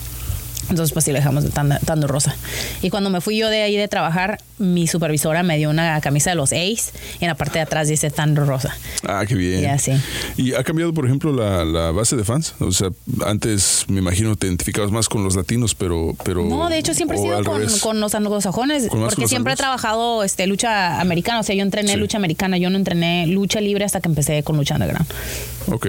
Entonces, 0.69 0.93
pues 0.93 1.05
sí, 1.05 1.11
le 1.11 1.19
dejamos 1.19 1.43
de 1.43 1.49
Tando, 1.49 1.75
Tando 1.85 2.07
Rosa. 2.07 2.35
Y 2.81 2.89
cuando 2.89 3.09
me 3.09 3.21
fui 3.21 3.37
yo 3.37 3.49
de 3.49 3.63
ahí 3.63 3.75
de 3.75 3.87
trabajar, 3.87 4.39
mi 4.59 4.87
supervisora 4.87 5.41
me 5.41 5.57
dio 5.57 5.69
una 5.69 5.99
camisa 6.01 6.29
de 6.29 6.35
los 6.35 6.51
Ace 6.51 6.91
y 7.19 7.23
en 7.23 7.27
la 7.29 7.35
parte 7.35 7.53
de 7.59 7.61
atrás 7.61 7.87
dice 7.87 8.11
Tando 8.11 8.45
Rosa. 8.45 8.75
Ah, 9.07 9.23
qué 9.27 9.33
bien. 9.35 9.61
Ya, 9.61 9.77
sí. 9.79 9.93
¿Y 10.37 10.53
ha 10.53 10.63
cambiado, 10.63 10.93
por 10.93 11.05
ejemplo, 11.05 11.33
la, 11.33 11.65
la 11.65 11.91
base 11.91 12.15
de 12.15 12.23
fans? 12.23 12.53
O 12.59 12.71
sea, 12.71 12.89
antes 13.25 13.85
me 13.87 13.99
imagino 13.99 14.35
te 14.35 14.45
identificabas 14.47 14.91
más 14.91 15.09
con 15.09 15.23
los 15.23 15.35
latinos, 15.35 15.73
pero... 15.75 16.15
pero 16.23 16.43
No, 16.45 16.69
de 16.69 16.77
hecho 16.77 16.93
siempre 16.93 17.17
he 17.17 17.21
sido 17.21 17.43
con, 17.43 17.61
con 17.79 17.99
los 17.99 18.13
anglosajones, 18.13 18.87
Con 18.89 18.99
porque 19.01 19.21
los 19.21 19.29
siempre 19.29 19.51
he 19.51 19.53
anglos. 19.53 19.57
trabajado 19.59 20.23
este, 20.23 20.45
lucha 20.45 20.99
americana, 20.99 21.39
o 21.39 21.43
sea, 21.43 21.55
yo 21.55 21.61
entrené 21.63 21.93
Sí. 21.93 21.97
lucha 21.97 22.17
americana, 22.17 22.57
yo 22.57 22.69
no 22.69 22.77
entrené 22.77 23.25
lucha 23.27 23.59
libre 23.61 23.85
hasta 23.85 24.01
que 24.01 24.09
empecé 24.09 24.43
con 24.43 24.57
lucha 24.57 24.75
underground. 24.75 25.07
Ok. 25.71 25.87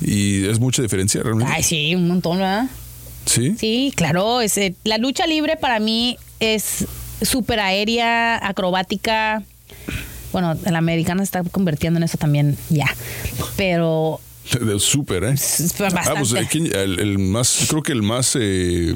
¿Y 0.00 0.46
es 0.48 0.58
mucha 0.60 0.80
diferencia 0.82 1.22
realmente? 1.22 1.52
Ay, 1.54 1.62
sí, 1.62 1.94
un 1.94 2.08
montón, 2.08 2.38
¿verdad? 2.38 2.66
¿Sí? 3.28 3.54
Sí, 3.58 3.92
claro. 3.94 4.40
Es, 4.40 4.56
eh, 4.56 4.74
la 4.84 4.98
lucha 4.98 5.26
libre 5.26 5.56
para 5.56 5.78
mí 5.80 6.16
es 6.40 6.86
súper 7.22 7.60
aérea, 7.60 8.46
acrobática. 8.46 9.42
Bueno, 10.32 10.54
la 10.64 10.78
americana 10.78 11.20
se 11.20 11.24
está 11.24 11.42
convirtiendo 11.44 11.98
en 11.98 12.04
eso 12.04 12.18
también 12.18 12.56
ya. 12.70 12.86
Pero 13.56 14.20
De 14.60 14.78
súper, 14.80 15.24
¿eh? 15.24 15.32
es 15.32 15.74
Ah, 15.80 16.14
pues 16.16 16.34
aquí 16.34 16.58
el, 16.58 17.00
el 17.00 17.18
más, 17.18 17.66
creo 17.68 17.82
que 17.82 17.92
el 17.92 18.02
más 18.02 18.36
eh, 18.38 18.94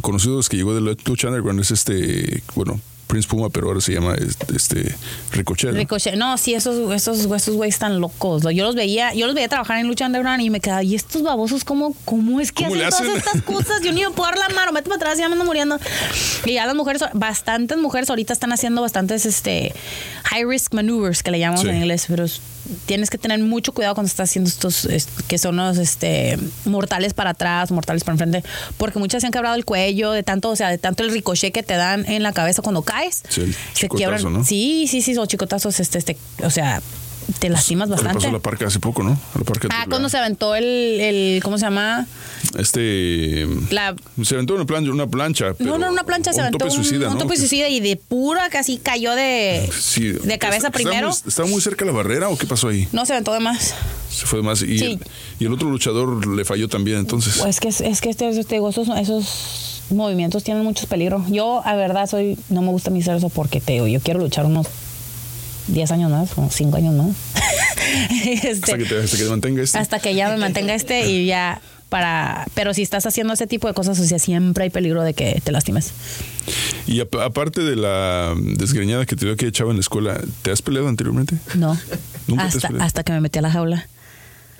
conocido 0.00 0.36
los 0.36 0.48
que 0.48 0.56
llegó 0.56 0.74
de 0.74 0.80
la 0.80 0.96
Lucha 1.04 1.28
Underground 1.28 1.60
es 1.60 1.70
este, 1.72 2.42
bueno, 2.54 2.80
Prince 3.12 3.28
Puma, 3.28 3.50
pero 3.50 3.66
ahora 3.68 3.82
se 3.82 3.92
llama 3.92 4.14
este 4.54 4.94
Ricochet. 5.32 5.70
¿no? 5.72 5.76
Ricochet. 5.76 6.14
No, 6.14 6.38
sí, 6.38 6.54
esos, 6.54 6.90
esos, 6.94 7.18
esos 7.30 7.54
güeyes 7.56 7.74
están 7.74 8.00
locos. 8.00 8.42
Yo 8.54 8.64
los 8.64 8.74
veía, 8.74 9.12
yo 9.12 9.26
los 9.26 9.34
veía 9.34 9.48
trabajar 9.48 9.76
en 9.80 9.86
lucha 9.86 10.06
underground 10.06 10.40
y 10.42 10.48
me 10.48 10.60
quedaba, 10.60 10.82
¿y 10.82 10.94
estos 10.94 11.20
babosos 11.22 11.62
cómo, 11.62 11.94
cómo 12.06 12.40
es 12.40 12.52
que 12.52 12.64
¿Cómo 12.64 12.76
hacen 12.76 12.84
le 12.86 12.90
todas 12.90 13.00
hacen? 13.02 13.16
estas 13.18 13.42
cosas? 13.66 13.82
Yo 13.82 13.92
ni 13.92 14.00
me 14.02 14.10
puedo 14.12 14.30
dar 14.30 14.38
la 14.38 14.48
mano, 14.54 14.72
mete 14.72 14.88
para 14.88 14.96
atrás, 14.96 15.18
ya 15.18 15.28
me 15.28 15.34
ando 15.34 15.44
muriendo. 15.44 15.78
Y 16.46 16.54
ya 16.54 16.64
las 16.64 16.74
mujeres, 16.74 17.02
bastantes 17.12 17.76
mujeres 17.76 18.08
ahorita 18.08 18.32
están 18.32 18.50
haciendo 18.52 18.80
bastantes 18.80 19.26
este 19.26 19.74
high 20.24 20.44
risk 20.46 20.72
maneuvers 20.72 21.22
que 21.22 21.30
le 21.32 21.38
llamamos 21.38 21.62
Sí. 21.64 21.68
en 21.68 21.76
inglés, 21.76 22.06
pero 22.08 22.24
es- 22.24 22.40
tienes 22.86 23.10
que 23.10 23.18
tener 23.18 23.40
mucho 23.40 23.72
cuidado 23.72 23.94
cuando 23.96 24.06
estás 24.06 24.30
haciendo 24.30 24.48
estos 24.48 24.84
est- 24.84 25.10
que 25.26 25.36
son 25.36 25.56
los 25.56 25.76
este 25.78 26.38
mortales 26.64 27.12
para 27.12 27.30
atrás, 27.30 27.72
mortales 27.72 28.04
para 28.04 28.14
enfrente, 28.14 28.42
porque 28.78 29.00
muchas 29.00 29.20
se 29.20 29.26
han 29.26 29.32
quebrado 29.32 29.56
el 29.56 29.64
cuello 29.64 30.12
de 30.12 30.22
tanto, 30.22 30.48
o 30.48 30.56
sea, 30.56 30.68
de 30.68 30.78
tanto 30.78 31.02
el 31.02 31.10
ricochet 31.10 31.52
que 31.52 31.64
te 31.64 31.74
dan 31.74 32.06
en 32.08 32.22
la 32.22 32.32
cabeza 32.32 32.62
cuando 32.62 32.82
caes. 32.82 33.01
Sí, 33.28 33.40
el 33.42 33.56
se 33.74 33.88
quiebran. 33.88 34.32
¿no? 34.32 34.44
Sí, 34.44 34.86
sí, 34.88 35.02
sí, 35.02 35.14
son 35.14 35.26
chicotazos, 35.28 35.78
este, 35.80 35.98
este, 35.98 36.16
o 36.42 36.50
sea, 36.50 36.82
te 37.38 37.48
lastimas 37.48 37.88
Le 37.88 37.94
bastante. 37.94 38.16
pasó 38.18 38.28
a 38.28 38.32
la 38.32 38.38
parca 38.40 38.66
hace 38.66 38.80
poco, 38.80 39.02
¿no? 39.04 39.10
A 39.12 39.38
la 39.38 39.44
parca 39.44 39.68
Ah, 39.70 39.80
la- 39.80 39.86
cuando 39.86 40.08
se 40.08 40.18
aventó 40.18 40.54
el, 40.56 40.64
el 40.64 41.40
¿cómo 41.42 41.56
se 41.56 41.64
llama? 41.64 42.06
Este. 42.58 43.46
La 43.70 43.94
Se 44.24 44.34
aventó 44.34 44.54
una 44.54 44.64
plancha, 44.66 44.90
una 44.90 45.06
plancha. 45.06 45.54
pero 45.54 45.70
no, 45.70 45.78
no, 45.78 45.92
una 45.92 46.04
plancha 46.04 46.32
se 46.32 46.38
un 46.40 46.46
aventó 46.46 46.58
tope 46.66 46.70
suicida, 46.72 47.06
un, 47.06 47.12
un 47.12 47.18
¿no? 47.18 47.24
tope 47.24 47.36
suicida 47.36 47.68
y 47.68 47.80
de 47.80 47.96
pura 47.96 48.48
casi 48.50 48.78
cayó 48.78 49.14
de, 49.14 49.68
Sí. 49.78 50.08
de 50.12 50.38
cabeza 50.38 50.68
¿Está- 50.68 50.70
primero. 50.72 51.10
¿Estaba 51.10 51.22
muy, 51.24 51.28
estaba 51.28 51.48
muy 51.48 51.60
cerca 51.60 51.84
de 51.84 51.90
la 51.92 51.96
barrera 51.96 52.28
o 52.28 52.36
qué 52.36 52.46
pasó 52.46 52.68
ahí? 52.68 52.88
No 52.92 53.06
se 53.06 53.12
aventó 53.12 53.32
de 53.32 53.40
más. 53.40 53.74
Se 54.10 54.26
fue 54.26 54.40
de 54.40 54.44
más. 54.44 54.62
Y, 54.62 54.78
Sí. 54.78 54.84
el, 54.84 55.00
y 55.38 55.44
el 55.46 55.52
otro 55.52 55.70
luchador 55.70 56.26
le 56.26 56.44
falló 56.44 56.68
también, 56.68 56.98
entonces. 56.98 57.36
Pues 57.38 57.60
que 57.60 57.68
es, 57.68 57.80
que 58.00 58.10
este, 58.10 58.30
te 58.44 58.54
digo, 58.56 58.68
esos, 58.70 58.88
esos 58.88 59.71
movimientos 59.94 60.44
tienen 60.44 60.64
muchos 60.64 60.86
peligros. 60.86 61.22
Yo, 61.30 61.62
a 61.64 61.74
verdad, 61.76 62.06
soy, 62.08 62.38
no 62.48 62.62
me 62.62 62.68
gusta 62.68 62.90
hacer 62.90 63.16
eso 63.16 63.28
porque 63.28 63.60
te 63.60 63.72
digo, 63.74 63.86
yo 63.86 64.00
quiero 64.00 64.20
luchar 64.20 64.46
unos 64.46 64.66
10 65.68 65.90
años 65.92 66.10
más, 66.10 66.30
o 66.36 66.48
5 66.50 66.76
años 66.76 66.94
más. 66.94 67.08
Este, 68.24 68.48
Hasta 68.72 68.78
que 68.78 68.84
te, 68.84 68.98
hasta 69.02 69.16
que 69.16 69.24
te 69.24 69.28
mantenga 69.30 69.62
este. 69.62 69.76
hasta 69.78 69.98
que 69.98 70.14
ya 70.14 70.28
me 70.30 70.36
mantenga 70.38 70.72
este 70.74 71.10
y 71.10 71.26
ya 71.26 71.60
para... 71.88 72.46
Pero 72.54 72.72
si 72.72 72.80
estás 72.82 73.04
haciendo 73.06 73.34
ese 73.34 73.46
tipo 73.46 73.68
de 73.68 73.74
cosas, 73.74 73.98
o 73.98 74.04
sea, 74.04 74.18
siempre 74.18 74.64
hay 74.64 74.70
peligro 74.70 75.02
de 75.02 75.12
que 75.14 75.40
te 75.44 75.52
lastimes. 75.52 75.92
Y 76.86 77.00
ap- 77.00 77.14
aparte 77.16 77.60
de 77.62 77.76
la 77.76 78.34
desgreñada 78.56 79.04
que 79.04 79.14
te 79.16 79.26
dio 79.26 79.36
que 79.36 79.46
echaba 79.46 79.70
en 79.70 79.76
la 79.76 79.80
escuela, 79.80 80.18
¿te 80.42 80.52
has 80.52 80.62
peleado 80.62 80.88
anteriormente? 80.88 81.36
No. 81.54 81.76
Nunca 82.28 82.48
te 82.48 82.58
has 82.58 82.64
hasta 82.80 83.02
que 83.02 83.12
me 83.12 83.20
metí 83.20 83.38
a 83.40 83.42
la 83.42 83.50
jaula. 83.50 83.86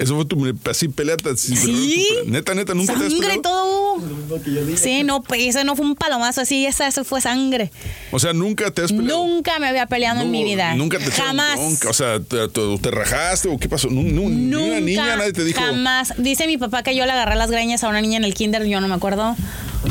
Eso 0.02 0.16
fue 0.16 0.24
tu 0.24 0.52
así 0.70 0.88
peleata. 0.88 1.36
Sí. 1.36 2.06
Neta, 2.26 2.54
neta, 2.54 2.74
nunca 2.74 2.94
te 2.94 3.06
has 3.06 3.12
Sangre 3.12 3.38
peleado. 3.38 3.38
y 3.38 3.42
todo. 3.42 4.76
Sí, 4.76 5.04
no, 5.04 5.22
pues, 5.22 5.42
ese 5.42 5.64
no 5.64 5.76
fue 5.76 5.86
un 5.86 5.94
palomazo 5.94 6.40
así, 6.40 6.66
esa, 6.66 6.86
eso 6.86 7.04
fue 7.04 7.20
sangre. 7.20 7.70
O 8.10 8.18
sea, 8.18 8.32
nunca 8.32 8.70
te 8.70 8.82
has 8.82 8.92
peleado. 8.92 9.26
Nunca 9.26 9.58
me 9.58 9.68
había 9.68 9.86
peleado 9.86 10.20
en 10.20 10.26
No, 10.26 10.32
mi 10.32 10.44
vida. 10.44 10.74
Nunca 10.74 10.98
te 10.98 11.10
Jamás. 11.10 11.58
O 11.88 11.92
sea, 11.92 12.20
te, 12.20 12.48
te- 12.48 12.78
te 12.78 12.90
rajaste 12.90 13.48
o 13.48 13.58
qué 13.58 13.68
pasó. 13.68 13.88
Nu- 13.88 14.02
nu- 14.02 14.28
ni 14.28 14.46
Nunca, 14.46 14.66
una 14.66 14.80
niña, 14.80 15.16
nadie 15.16 15.32
te 15.32 15.44
dijo. 15.44 15.60
Jamás. 15.60 16.14
Dice 16.18 16.46
mi 16.46 16.56
papá 16.58 16.82
que 16.82 16.96
yo 16.96 17.04
le 17.06 17.12
agarré 17.12 17.36
las 17.36 17.50
greñas 17.50 17.84
a 17.84 17.88
una 17.88 18.00
niña 18.00 18.16
en 18.16 18.24
el 18.24 18.34
kinder, 18.34 18.64
yo 18.66 18.80
no 18.80 18.88
me 18.88 18.94
acuerdo. 18.94 19.36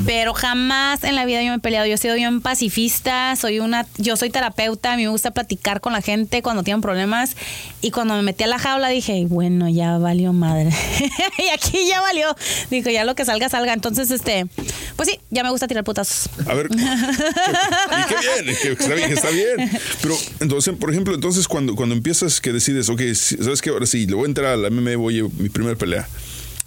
Pero 0.06 0.34
jamás 0.34 1.04
en 1.04 1.16
la 1.16 1.26
vida 1.26 1.42
yo 1.44 1.50
me 1.50 1.58
he 1.58 1.60
peleado. 1.60 1.86
Yo 1.86 1.96
he 1.96 1.98
sido 1.98 2.16
bien 2.16 2.40
pacifista, 2.42 3.36
soy 3.36 3.60
una, 3.60 3.86
yo 3.98 4.16
soy 4.16 4.30
terapeuta, 4.30 4.94
a 4.94 4.96
mí 4.98 5.04
me 5.04 5.10
gusta 5.10 5.32
platicar 5.32 5.82
con 5.82 5.92
la 5.94 6.02
gente 6.02 6.42
cuando 6.42 6.64
tienen 6.64 6.82
problemas. 6.82 7.36
Y 7.82 7.92
cuando 7.92 8.16
me 8.16 8.22
metí 8.22 8.44
a 8.46 8.48
la 8.48 8.58
jaula 8.58 8.88
dije, 8.88 9.26
bueno, 9.28 9.68
ya 9.70 9.98
valió 10.02 10.34
madre. 10.34 10.72
y 11.38 11.50
aquí 11.50 11.80
ya 11.88 12.02
valió. 12.02 12.36
Dijo, 12.70 12.90
ya 12.90 13.06
lo 13.06 13.16
que 13.16 13.26
salga, 13.26 13.50
salga. 13.50 13.74
Entonces, 13.74 14.12
este, 14.12 14.48
pues 14.96 15.10
sí, 15.10 15.20
ya 15.30 15.44
me 15.44 15.50
gusta 15.50 15.68
tirar 15.68 15.84
putazos. 15.84 16.30
A 16.48 16.54
ver. 16.54 16.68
y 16.72 16.76
qué 16.76 18.16
bien, 18.44 18.58
que 18.62 18.72
está 18.72 18.94
bien, 18.94 19.12
está 19.12 19.30
bien. 19.30 19.72
Pero 20.02 20.18
entonces, 20.40 20.76
por 20.76 20.92
ejemplo, 20.92 21.16
entonces 21.16 21.48
cuando, 21.48 21.76
cuando 21.76 21.96
empiezas 21.96 22.42
que 22.42 22.52
decides, 22.52 22.90
ok, 22.90 23.02
sabes 23.14 23.62
que 23.62 23.70
ahora 23.70 23.86
sí, 23.86 24.06
le 24.06 24.16
voy 24.16 24.26
a 24.26 24.28
entrar 24.28 24.54
a 24.54 24.58
la 24.58 24.70
MMA, 24.70 24.96
voy 24.98 25.20
a 25.20 25.24
mi 25.24 25.50
primera 25.50 25.78
pelea. 25.78 26.08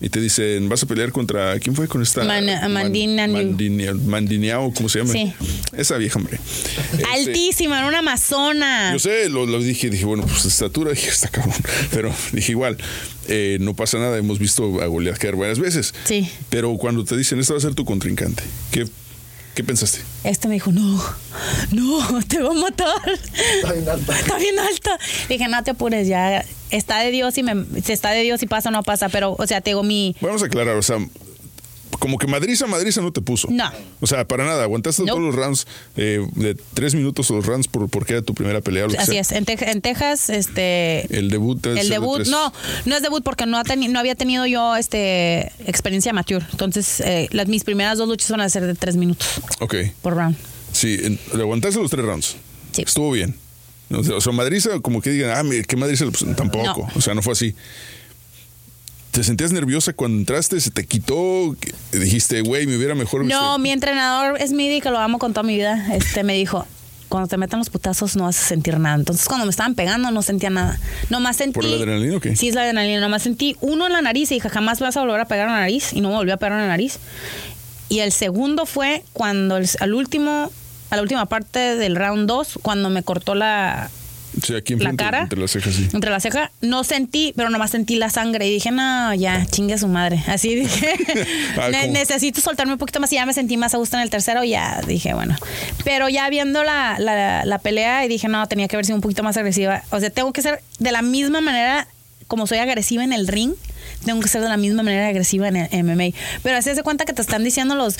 Y 0.00 0.08
te 0.08 0.20
dicen, 0.20 0.68
vas 0.68 0.82
a 0.82 0.86
pelear 0.86 1.12
contra, 1.12 1.58
¿quién 1.60 1.74
fue 1.74 1.86
con 1.88 2.02
esta? 2.02 2.24
Man- 2.24 2.46
Mandina 2.72 3.26
Mandineao, 3.94 4.72
¿cómo 4.74 4.88
se 4.88 4.98
llama? 4.98 5.12
Sí. 5.12 5.32
Esa 5.76 5.96
vieja, 5.98 6.18
hombre. 6.18 6.38
Este, 6.92 7.04
Altísima, 7.12 7.78
era 7.78 7.86
una 7.88 8.00
amazona. 8.00 8.92
Yo 8.92 8.98
sé, 8.98 9.28
lo, 9.28 9.46
lo 9.46 9.60
dije, 9.60 9.90
dije, 9.90 10.04
bueno, 10.04 10.24
pues 10.26 10.44
estatura, 10.44 10.90
dije, 10.92 11.08
está 11.08 11.28
cabrón. 11.28 11.54
Pero 11.90 12.12
dije, 12.32 12.52
igual, 12.52 12.76
eh, 13.28 13.58
no 13.60 13.74
pasa 13.74 13.98
nada, 13.98 14.18
hemos 14.18 14.38
visto 14.38 14.82
a 14.82 14.86
Goliath 14.86 15.18
caer 15.18 15.36
varias 15.36 15.58
veces. 15.60 15.94
Sí. 16.04 16.28
Pero 16.50 16.76
cuando 16.76 17.04
te 17.04 17.16
dicen, 17.16 17.38
este 17.38 17.52
va 17.52 17.58
a 17.58 17.62
ser 17.62 17.74
tu 17.74 17.84
contrincante, 17.84 18.42
¿qué, 18.72 18.86
qué 19.54 19.64
pensaste? 19.64 20.00
Este 20.24 20.48
me 20.48 20.54
dijo, 20.54 20.72
no, 20.72 21.02
no, 21.72 22.22
te 22.28 22.42
va 22.42 22.50
a 22.50 22.54
matar. 22.54 23.02
Está 23.56 23.72
bien 23.72 23.88
alta. 23.88 24.18
Está 24.18 24.38
bien 24.38 24.58
alta. 24.58 24.98
Dije, 25.28 25.48
no 25.48 25.62
te 25.62 25.70
apures, 25.72 26.08
ya 26.08 26.44
está 26.70 27.00
de 27.00 27.10
Dios 27.10 27.38
y 27.38 27.42
me, 27.42 27.64
si 27.82 27.92
está 27.92 28.10
de 28.10 28.22
Dios 28.22 28.42
y 28.42 28.46
pasa 28.46 28.68
o 28.68 28.72
no 28.72 28.82
pasa. 28.82 29.08
Pero, 29.08 29.36
o 29.38 29.46
sea, 29.46 29.60
te 29.60 29.70
digo, 29.70 29.82
mi. 29.82 30.16
Vamos 30.20 30.42
a 30.42 30.46
aclarar, 30.46 30.76
o 30.76 30.82
sea, 30.82 30.98
como 31.98 32.18
que 32.18 32.26
madriza, 32.26 32.66
madriza 32.66 33.00
no 33.00 33.12
te 33.12 33.20
puso. 33.20 33.48
No. 33.50 33.70
O 34.00 34.06
sea, 34.06 34.26
para 34.26 34.44
nada, 34.44 34.62
aguantaste 34.64 35.04
todos 35.04 35.20
los 35.20 35.34
rounds 35.34 35.66
eh, 35.96 36.26
de 36.34 36.54
tres 36.74 36.94
minutos 36.94 37.30
o 37.30 37.34
los 37.36 37.46
rounds 37.46 37.68
por, 37.68 37.88
porque 37.88 38.14
era 38.14 38.22
tu 38.22 38.34
primera 38.34 38.60
pelea. 38.60 38.86
Así 38.98 39.12
sea. 39.12 39.20
es. 39.20 39.32
En, 39.32 39.44
Teja- 39.44 39.70
en 39.70 39.80
Texas, 39.80 40.30
este. 40.30 41.06
El 41.16 41.30
debut. 41.30 41.64
es 41.66 41.78
El 41.80 41.88
debut, 41.88 42.26
no, 42.26 42.52
no 42.84 42.96
es 42.96 43.02
debut 43.02 43.22
porque 43.24 43.46
no, 43.46 43.58
ha 43.58 43.62
no 43.64 43.98
había 43.98 44.14
tenido 44.14 44.46
yo 44.46 44.76
este 44.76 45.52
experiencia 45.66 46.12
mature. 46.12 46.44
Entonces, 46.50 47.00
eh, 47.00 47.28
las, 47.32 47.48
mis 47.48 47.64
primeras 47.64 47.98
dos 47.98 48.08
luchas 48.08 48.30
van 48.30 48.40
a 48.40 48.48
ser 48.48 48.64
de 48.66 48.74
tres 48.74 48.96
minutos 48.96 49.26
Ok. 49.60 49.74
por 50.02 50.14
round. 50.16 50.36
Sí, 50.72 50.98
en- 51.02 51.18
le 51.34 51.42
aguantaste 51.42 51.80
los 51.80 51.90
tres 51.90 52.04
rounds. 52.04 52.36
Sí. 52.72 52.82
Estuvo 52.82 53.10
bien. 53.12 53.34
O 53.90 54.20
sea, 54.20 54.32
madriza, 54.32 54.80
como 54.80 55.00
que 55.00 55.10
digan, 55.10 55.30
ah, 55.30 55.42
¿qué 55.68 55.76
madriza? 55.76 56.06
Pues, 56.06 56.24
tampoco. 56.36 56.88
No. 56.88 56.92
O 56.96 57.00
sea, 57.00 57.14
no 57.14 57.22
fue 57.22 57.34
así. 57.34 57.54
¿Te 59.14 59.22
sentías 59.22 59.52
nerviosa 59.52 59.92
cuando 59.92 60.18
entraste? 60.18 60.60
¿Se 60.60 60.70
te 60.72 60.84
quitó? 60.86 61.54
¿Qué- 61.60 61.72
Dijiste, 61.98 62.40
güey, 62.42 62.66
me 62.66 62.76
hubiera 62.76 62.96
mejor. 62.96 63.24
No, 63.24 63.58
mi 63.58 63.70
entrenador 63.70 64.40
es 64.40 64.50
Midi, 64.52 64.80
que 64.80 64.90
lo 64.90 64.98
amo 64.98 65.18
con 65.20 65.32
toda 65.32 65.44
mi 65.44 65.54
vida. 65.54 65.94
Este 65.94 66.24
me 66.24 66.34
dijo, 66.34 66.66
cuando 67.08 67.28
te 67.28 67.36
metan 67.36 67.60
los 67.60 67.70
putazos 67.70 68.16
no 68.16 68.24
vas 68.24 68.36
a 68.40 68.44
sentir 68.44 68.76
nada. 68.80 68.96
Entonces 68.96 69.26
cuando 69.26 69.46
me 69.46 69.50
estaban 69.50 69.76
pegando 69.76 70.10
no 70.10 70.20
sentía 70.22 70.50
nada. 70.50 70.80
Nomás 71.10 71.36
sentí. 71.36 71.52
¿Por 71.54 71.64
la 71.64 71.76
adrenalina 71.76 72.16
o 72.16 72.20
qué? 72.20 72.34
Sí, 72.34 72.48
es 72.48 72.56
la 72.56 72.62
adrenalina. 72.62 72.98
Nomás 73.00 73.22
sentí 73.22 73.56
uno 73.60 73.86
en 73.86 73.92
la 73.92 74.02
nariz 74.02 74.32
y 74.32 74.34
dije, 74.34 74.48
jamás 74.50 74.80
vas 74.80 74.96
a 74.96 75.00
volver 75.02 75.20
a 75.20 75.26
pegar 75.26 75.46
en 75.46 75.54
la 75.54 75.60
nariz. 75.60 75.92
Y 75.92 76.00
no 76.00 76.08
me 76.08 76.16
volvió 76.16 76.34
a 76.34 76.36
pegar 76.38 76.54
en 76.54 76.62
la 76.62 76.68
nariz. 76.68 76.98
Y 77.88 78.00
el 78.00 78.10
segundo 78.10 78.66
fue 78.66 79.04
cuando 79.12 79.58
el- 79.58 79.68
al 79.78 79.94
último, 79.94 80.50
a 80.90 80.96
la 80.96 81.02
última 81.02 81.26
parte 81.26 81.76
del 81.76 81.94
round 81.94 82.26
2, 82.26 82.58
cuando 82.62 82.90
me 82.90 83.04
cortó 83.04 83.36
la, 83.36 83.90
Sí, 84.42 84.54
aquí 84.54 84.74
la 84.74 84.90
enfrente, 84.90 85.04
cara. 85.04 85.20
entre 85.22 85.38
las 85.40 85.50
cejas, 85.50 85.74
sí. 85.74 85.88
entre 85.92 86.10
la 86.10 86.20
ceja, 86.20 86.50
no 86.60 86.82
sentí, 86.84 87.32
pero 87.36 87.50
nomás 87.50 87.70
sentí 87.70 87.96
la 87.96 88.10
sangre 88.10 88.46
y 88.46 88.50
dije, 88.50 88.70
no, 88.70 89.14
ya, 89.14 89.46
chingue 89.46 89.74
a 89.74 89.78
su 89.78 89.88
madre. 89.88 90.22
Así 90.26 90.54
dije, 90.54 90.94
Ah, 91.58 91.68
"Ne- 91.70 91.80
¿cómo? 91.82 91.92
necesito 91.92 92.40
soltarme 92.40 92.72
un 92.72 92.78
poquito 92.78 93.00
más 93.00 93.12
y 93.12 93.16
ya 93.16 93.26
me 93.26 93.32
sentí 93.32 93.56
más 93.56 93.74
a 93.74 93.78
gusto 93.78 93.96
en 93.96 94.02
el 94.02 94.10
tercero, 94.10 94.42
ya 94.44 94.80
dije, 94.86 95.14
bueno. 95.14 95.36
Pero 95.84 96.08
ya 96.08 96.28
viendo 96.30 96.64
la, 96.64 96.96
la, 96.98 97.44
la 97.44 97.58
pelea 97.58 98.04
y 98.04 98.08
dije, 98.08 98.28
no, 98.28 98.46
tenía 98.48 98.68
que 98.68 98.76
haber 98.76 98.86
sido 98.86 98.96
un 98.96 99.02
poquito 99.02 99.22
más 99.22 99.36
agresiva. 99.36 99.82
O 99.90 100.00
sea, 100.00 100.10
tengo 100.10 100.32
que 100.32 100.42
ser 100.42 100.62
de 100.78 100.92
la 100.92 101.02
misma 101.02 101.40
manera 101.40 101.86
como 102.34 102.46
soy 102.48 102.58
agresiva 102.58 103.04
en 103.04 103.12
el 103.12 103.28
ring. 103.28 103.52
Tengo 104.04 104.20
que 104.20 104.28
ser 104.28 104.42
de 104.42 104.48
la 104.48 104.56
misma 104.56 104.82
manera 104.82 105.06
agresiva 105.08 105.46
en 105.48 105.56
el 105.56 105.84
MMA. 105.84 106.16
Pero 106.42 106.56
así 106.56 106.74
se 106.74 106.82
cuenta 106.82 107.04
que 107.04 107.12
te 107.12 107.22
están 107.22 107.44
diciendo 107.44 107.74
los 107.76 107.96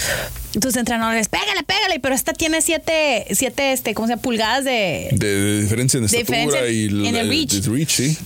tus 0.61 0.75
entrenadores, 0.77 1.29
pégale, 1.29 1.63
pégale, 1.63 2.01
pero 2.01 2.15
esta 2.15 2.33
tiene 2.33 2.61
siete, 2.63 3.27
siete, 3.33 3.73
este, 3.73 3.95
¿cómo 3.95 4.09
se 4.09 4.13
llama? 4.15 4.23
Pulgadas 4.23 4.65
de, 4.65 5.09
De, 5.13 5.27
de 5.35 5.61
diferencia 5.63 5.99
en 5.99 6.07
De 6.07 6.19
estatura 6.19 6.39
diferencia 6.41 6.69
y 6.71 6.87
en 7.09 7.15
la- 7.15 7.21
el 7.21 7.29
reach. 7.29 7.53
de 7.53 7.71
reach, 7.71 7.91
sí. 7.91 8.19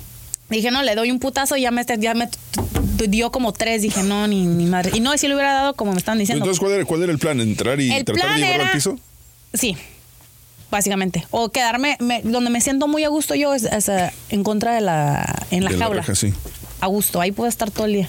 Dije, 0.48 0.70
no, 0.70 0.82
le 0.82 0.94
doy 0.94 1.10
un 1.10 1.18
putazo 1.20 1.56
y 1.58 1.62
ya 1.62 1.70
me, 1.70 1.84
ya 1.98 2.14
me 2.14 2.28
dio 3.06 3.30
como 3.30 3.52
tres. 3.52 3.82
Dije, 3.82 4.02
no, 4.02 4.26
ni, 4.26 4.46
ni 4.46 4.64
madre. 4.64 4.92
Y 4.94 5.00
no, 5.00 5.16
si 5.18 5.28
le 5.28 5.34
hubiera 5.34 5.52
dado 5.52 5.74
como 5.74 5.92
me 5.92 5.98
están 5.98 6.18
diciendo. 6.18 6.42
Entonces, 6.42 6.58
¿cuál 6.60 6.72
era, 6.72 6.84
¿cuál 6.86 7.02
era 7.02 7.12
el 7.12 7.18
plan? 7.18 7.38
¿Entrar 7.40 7.78
y 7.80 7.92
El 7.92 8.04
tratar 8.04 8.22
plan 8.24 8.34
de 8.36 8.40
llevarlo 8.40 8.62
era- 8.62 8.70
al 8.72 8.76
piso? 8.76 8.98
Sí, 9.52 9.76
básicamente. 10.70 11.26
O 11.30 11.50
quedarme, 11.50 11.96
me- 12.00 12.22
donde 12.22 12.50
me 12.50 12.60
siento 12.60 12.88
muy 12.88 13.04
a 13.04 13.08
gusto 13.08 13.34
yo 13.34 13.54
es, 13.54 13.64
es, 13.64 13.88
eh, 13.88 14.10
en 14.30 14.42
contra 14.44 14.74
de 14.74 14.80
la, 14.80 15.46
en 15.50 15.64
la 15.64 15.70
De 15.70 15.78
jaula. 15.78 16.00
reja, 16.02 16.14
sí. 16.14 16.32
A 16.80 16.86
gusto, 16.86 17.20
ahí 17.20 17.32
puedo 17.32 17.48
estar 17.48 17.70
todo 17.70 17.86
el 17.86 17.92
día. 17.94 18.08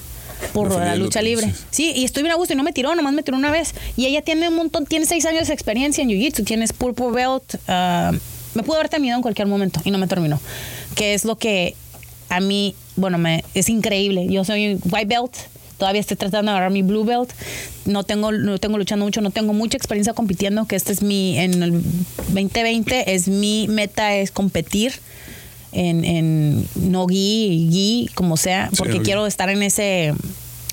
Por 0.54 0.72
la 0.74 0.96
lucha 0.96 1.22
libre. 1.22 1.54
Sí, 1.70 1.92
y 1.94 2.06
estoy 2.06 2.24
bien 2.24 2.32
a 2.32 2.36
gusto 2.38 2.54
y 2.54 2.56
no 2.56 2.64
me 2.64 2.72
tiró, 2.72 2.96
nomás 2.96 3.14
me 3.14 3.24
tiró 3.24 3.36
una 3.36 3.52
vez. 3.52 3.74
Y 3.98 4.06
ella 4.06 4.22
tiene 4.22 4.48
un 4.48 4.56
montón, 4.56 4.86
tiene 4.86 5.06
seis 5.06 5.26
años 5.26 5.48
de 5.50 5.54
experiencia 5.54 6.02
en 6.02 6.10
Jiu-Jitsu, 6.10 6.46
tienes 6.46 6.72
purple 6.72 7.12
belt. 7.12 7.56
ah, 7.68 8.12
me 8.54 8.64
pudo 8.64 8.78
haber 8.78 8.88
terminado 8.90 9.18
en 9.18 9.22
cualquier 9.22 9.48
momento 9.48 9.82
y 9.84 9.92
no 9.92 9.98
me 9.98 10.08
terminó. 10.08 10.40
Que 10.96 11.14
es 11.14 11.26
lo 11.26 11.38
que 11.38 11.76
a 12.30 12.40
mí, 12.40 12.74
bueno, 12.96 13.18
me, 13.18 13.44
es 13.54 13.68
increíble. 13.70 14.28
Yo 14.28 14.46
soy 14.46 14.80
white 14.90 15.06
belt, 15.14 15.36
todavía 15.80 16.02
estoy 16.02 16.18
tratando 16.18 16.52
de 16.52 16.58
agarrar 16.58 16.72
mi 16.72 16.84
blue 16.84 17.04
belt. 17.06 17.32
No 17.86 18.04
tengo, 18.04 18.32
no 18.32 18.60
tengo 18.60 18.78
luchando 18.78 19.06
mucho, 19.06 19.22
no 19.22 19.32
tengo 19.32 19.54
mucha 19.54 19.78
experiencia 19.78 20.14
compitiendo, 20.14 20.66
que 20.68 20.76
este 20.76 20.94
es 20.94 21.02
mi, 21.02 21.38
en 21.40 21.64
el 21.64 21.82
2020 22.28 23.16
es 23.16 23.28
mi 23.28 23.68
meta, 23.68 24.16
es 24.16 24.30
competir 24.30 24.94
en, 25.72 26.04
en 26.06 26.66
no 26.76 27.08
gi, 27.08 27.70
gi, 27.72 28.10
como 28.14 28.38
sea, 28.38 28.70
porque 28.78 29.02
quiero 29.02 29.26
estar 29.26 29.50
en 29.50 29.64
ese, 29.64 30.14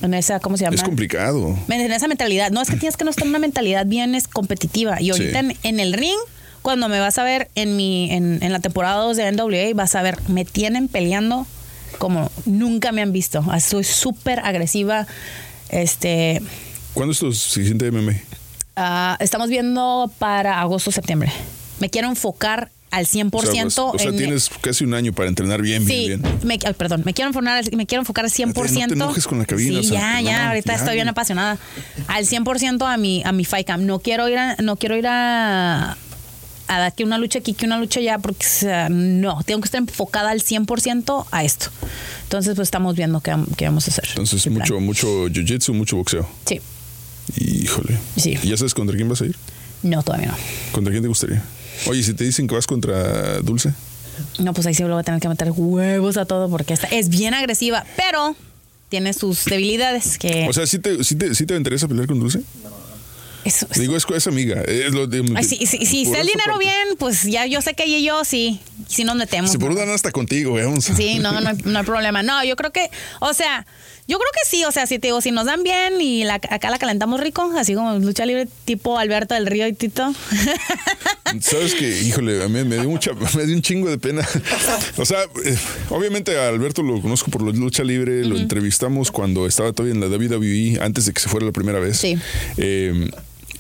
en 0.03 0.15
esa, 0.15 0.41
¿cómo 0.41 0.57
se 0.57 0.65
llama? 0.65 0.77
Es 0.77 0.83
complicado. 0.83 1.57
en 1.69 1.93
esa 1.93 2.09
mentalidad. 2.09 2.51
No 2.51 2.61
es 2.61 2.69
que 2.69 2.77
tienes 2.77 2.97
que 2.97 3.05
no 3.05 3.11
estar 3.11 3.25
en 3.25 3.31
una 3.31 3.39
mentalidad 3.39 3.87
bien 3.87 4.15
es 4.15 4.29
competitiva. 4.29 5.01
Y 5.01 5.11
ahorita 5.11 5.41
Sí. 5.41 5.47
en, 5.47 5.57
en 5.63 5.81
el 5.81 5.93
ring, 5.93 6.19
cuando 6.63 6.89
me 6.89 6.99
vas 6.99 7.19
a 7.19 7.23
ver 7.25 7.49
en 7.55 7.77
mi 7.77 8.11
en, 8.11 8.43
en 8.43 8.53
la 8.53 8.59
temporada 8.61 8.97
2 9.03 9.17
de 9.17 9.33
NWA, 9.33 9.75
vas 9.75 9.95
a 9.95 10.03
ver, 10.03 10.19
me 10.29 10.45
tienen 10.45 10.89
peleando 10.89 11.47
como 11.99 12.31
nunca 12.45 12.93
me 12.93 13.03
han 13.03 13.13
visto. 13.13 13.45
Así, 13.51 13.71
Soy 13.71 13.85
súper 13.85 14.41
agresiva. 14.41 15.07
Este, 15.69 16.41
¿Cuándo 16.95 17.13
es 17.13 17.19
tu 17.19 17.33
siguiente 17.33 17.91
MMA? 17.91 18.13
ah, 18.77 19.17
estamos 19.21 19.49
viendo 19.49 20.11
para 20.19 20.61
agosto 20.61 20.91
septiembre. 20.93 21.33
Me 21.81 21.91
quiero 21.91 22.09
enfocar 22.09 22.71
al 22.91 23.05
100% 23.07 23.35
O 23.35 23.43
sea, 23.43 23.63
pues, 23.65 23.79
o 23.79 23.99
sea, 23.99 24.09
en 24.11 24.17
tienes 24.17 24.49
casi 24.61 24.85
un 24.85 24.95
año 24.95 25.13
para 25.13 25.29
entrenar 25.29 25.61
bien, 25.61 25.85
Sí, 25.87 26.07
bien, 26.07 26.23
bien. 26.23 26.39
Me, 26.45 26.59
ay, 26.65 26.73
perdón, 26.75 27.03
me 27.05 27.13
quiero 27.13 27.29
enfocar, 27.29 27.59
al- 27.59 27.77
me 27.77 27.85
quiero 27.87 28.03
enfocar 28.03 28.25
al 28.25 28.31
100%. 28.31 28.81
No 28.81 28.87
te 28.87 28.95
enojes 28.95 29.27
con 29.27 29.39
la 29.39 29.45
cabina, 29.45 29.81
Sí, 29.83 29.87
o 29.89 29.91
sea, 29.91 30.01
ya, 30.01 30.21
no, 30.23 30.29
ya, 30.29 30.49
ahorita 30.49 30.73
ya, 30.73 30.79
estoy 30.79 30.95
bien 30.95 31.09
apasionada. 31.09 31.59
Al 32.07 32.25
100% 32.27 32.87
a 32.87 32.97
mi 32.97 33.23
a 33.25 33.33
mi 33.33 33.45
fight 33.45 33.67
camp. 33.67 33.83
No 33.85 33.99
quiero 33.99 34.29
ir 34.29 34.39
a, 34.39 34.57
no 34.63 34.77
quiero 34.77 34.97
ir 34.97 35.07
a 35.09 35.97
a 36.69 36.79
dar 36.79 36.95
que 36.95 37.05
una 37.05 37.19
lucha 37.19 37.39
aquí, 37.39 37.55
que 37.55 37.67
una 37.67 37.79
lucha 37.79 38.01
allá, 38.01 38.19
porque 38.19 38.47
o 38.47 38.49
sea, 38.49 38.89
no, 38.89 39.43
tengo 39.45 39.61
que 39.61 39.67
estar 39.67 39.81
enfocada 39.81 40.31
al 40.31 40.43
100% 40.43 41.27
a 41.31 41.45
esto. 41.45 41.67
Entonces, 42.25 42.55
pues 42.55 42.67
estamos 42.67 42.97
viendo 42.97 43.21
qué, 43.21 43.37
qué 43.57 43.67
vamos 43.67 43.87
a 43.87 43.91
hacer. 43.91 44.05
Entonces, 44.09 44.43
plan. 44.43 44.55
mucho, 44.55 44.81
mucho 44.81 45.27
jiu-jitsu, 45.29 45.73
mucho 45.73 45.97
boxeo. 45.97 46.29
Sí, 46.47 46.61
Híjole. 47.39 47.99
Sí. 48.17 48.39
¿Y 48.43 48.49
ya 48.49 48.57
sabes 48.57 48.75
contra 48.75 48.97
quién 48.97 49.09
vas 49.09 49.21
a 49.21 49.27
ir? 49.27 49.37
no, 49.83 50.03
todavía 50.03 50.29
no. 50.29 50.35
¿Contra 50.73 50.91
quién 50.91 51.03
te 51.03 51.09
gustaría? 51.09 51.43
Oye, 51.87 52.03
si 52.03 52.15
te 52.15 52.25
dicen 52.25 52.47
que 52.49 52.55
vas 52.55 52.67
contra 52.67 53.41
Dulce, 53.41 53.73
No, 54.39 54.55
pues 54.55 54.67
ahí 54.67 54.75
sí 54.75 54.83
le 54.83 54.89
voy 54.91 55.01
a 55.01 55.03
tener 55.03 55.21
que 55.21 55.29
meter 55.29 55.53
huevos 55.55 56.17
a 56.17 56.25
todo 56.25 56.49
porque 56.49 56.75
esta 56.75 56.87
es 56.89 57.09
bien 57.09 57.35
agresiva, 57.35 57.85
pero 57.97 58.35
tiene 58.89 59.13
sus 59.13 59.45
debilidades 59.45 60.17
que 60.19 60.47
o 60.49 60.53
sea, 60.53 60.67
¿sí 60.67 60.79
te, 60.79 61.03
sí 61.05 61.17
te, 61.17 61.35
sí 61.35 61.45
te 61.45 61.57
interesa 61.57 61.87
pelear 61.89 62.07
con 62.07 62.19
Dulce? 62.19 62.41
Eso, 63.47 63.67
Digo, 63.77 63.97
es, 63.97 64.05
es 64.13 64.27
amiga. 64.27 64.61
Es 64.63 64.93
lo 64.93 65.07
de- 65.07 65.25
Ay, 65.37 65.45
si 65.45 65.65
si, 65.67 65.87
si 65.87 66.03
está 66.03 66.21
el 66.21 66.27
dinero 66.27 66.53
parte. 66.55 66.65
bien, 66.65 66.97
pues 66.99 67.23
ya 67.23 67.47
yo 67.47 67.63
sé 67.63 67.75
que 67.75 67.85
ella 67.85 67.99
y 67.99 68.05
yo 68.05 68.25
sí, 68.25 68.61
sí 68.89 69.05
nos 69.05 69.15
metemos. 69.17 69.53
Si 69.53 69.59
por 69.59 69.73
¿no? 69.75 69.81
una 69.83 69.95
hasta 69.95 70.11
contigo, 70.11 70.57
a- 70.59 70.81
Sí, 70.81 71.19
no, 71.21 71.41
no 71.41 71.51
hay, 71.51 71.57
no 71.65 71.79
hay 71.79 71.85
problema. 71.85 72.23
No, 72.25 72.43
yo 72.45 72.57
creo 72.57 72.73
que, 72.73 72.91
o 73.21 73.33
sea, 73.35 73.65
yo 74.09 74.19
creo 74.19 74.31
que 74.33 74.49
sí, 74.49 74.65
o 74.65 74.73
sea, 74.73 74.87
si 74.87 74.99
te 74.99 75.09
digo, 75.09 75.21
si 75.21 75.31
nos 75.31 75.47
dan 75.47 75.63
bien 75.63 76.01
y 76.01 76.25
la, 76.25 76.35
acá 76.35 76.71
la 76.71 76.79
calentamos 76.79 77.21
rico, 77.21 77.53
así 77.57 77.75
como 77.75 77.97
lucha 77.99 78.27
libre 78.27 78.49
tipo 78.65 78.99
Alberto 78.99 79.35
del 79.35 79.47
Río 79.47 79.67
y 79.69 79.73
Tito. 79.73 80.13
Sabes 81.41 81.75
que, 81.75 82.03
híjole, 82.03 82.43
a 82.43 82.49
mí 82.49 82.65
me 82.65 82.77
dio 82.77 82.89
mucha, 82.89 83.13
me 83.37 83.45
dio 83.47 83.55
un 83.57 83.63
chingo 83.63 83.89
de 83.91 83.99
pena. 83.99 84.27
O 84.97 85.05
sea, 85.05 85.19
eh, 85.45 85.57
obviamente 85.91 86.39
a 86.39 86.49
Alberto 86.49 86.83
lo 86.83 87.01
conozco 87.03 87.31
por 87.31 87.43
la 87.43 87.53
lucha 87.53 87.83
libre, 87.85 88.25
lo 88.25 88.37
entrevistamos 88.37 89.11
cuando 89.11 89.47
estaba 89.47 89.73
todavía 89.73 89.95
en 89.95 90.01
la 90.01 90.07
WWE, 90.09 90.79
antes 90.83 91.07
de 91.07 91.13
que 91.13 91.21
se 91.21 91.29
fuera 91.29 91.45
la 91.47 91.53
primera 91.53 91.79
vez. 91.81 91.99
Sí. 91.99 92.17
Eh, 92.57 93.11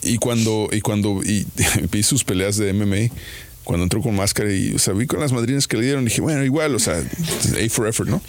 y 0.07 0.19
cuando, 0.19 0.69
y 0.73 0.81
cuando 0.81 1.23
y, 1.23 1.47
vi 1.91 2.03
sus 2.03 2.25
peleas 2.25 2.57
de 2.57 2.73
MMA, 2.73 3.15
cuando 3.65 3.85
entró 3.85 4.01
con 4.01 4.15
máscara 4.15 4.53
y, 4.53 4.75
o 4.75 4.79
sea, 4.79 4.95
vi 4.95 5.07
con 5.07 5.21
las 5.21 5.33
madrinas 5.33 5.67
que 5.67 5.77
le 5.77 5.85
dieron, 5.85 6.05
dije, 6.05 6.21
bueno, 6.21 6.45
igual, 6.45 6.75
o 6.75 6.79
sea, 6.79 6.99
A 6.99 7.69
for 7.69 7.89
effort, 7.89 8.09
¿no? 8.09 8.23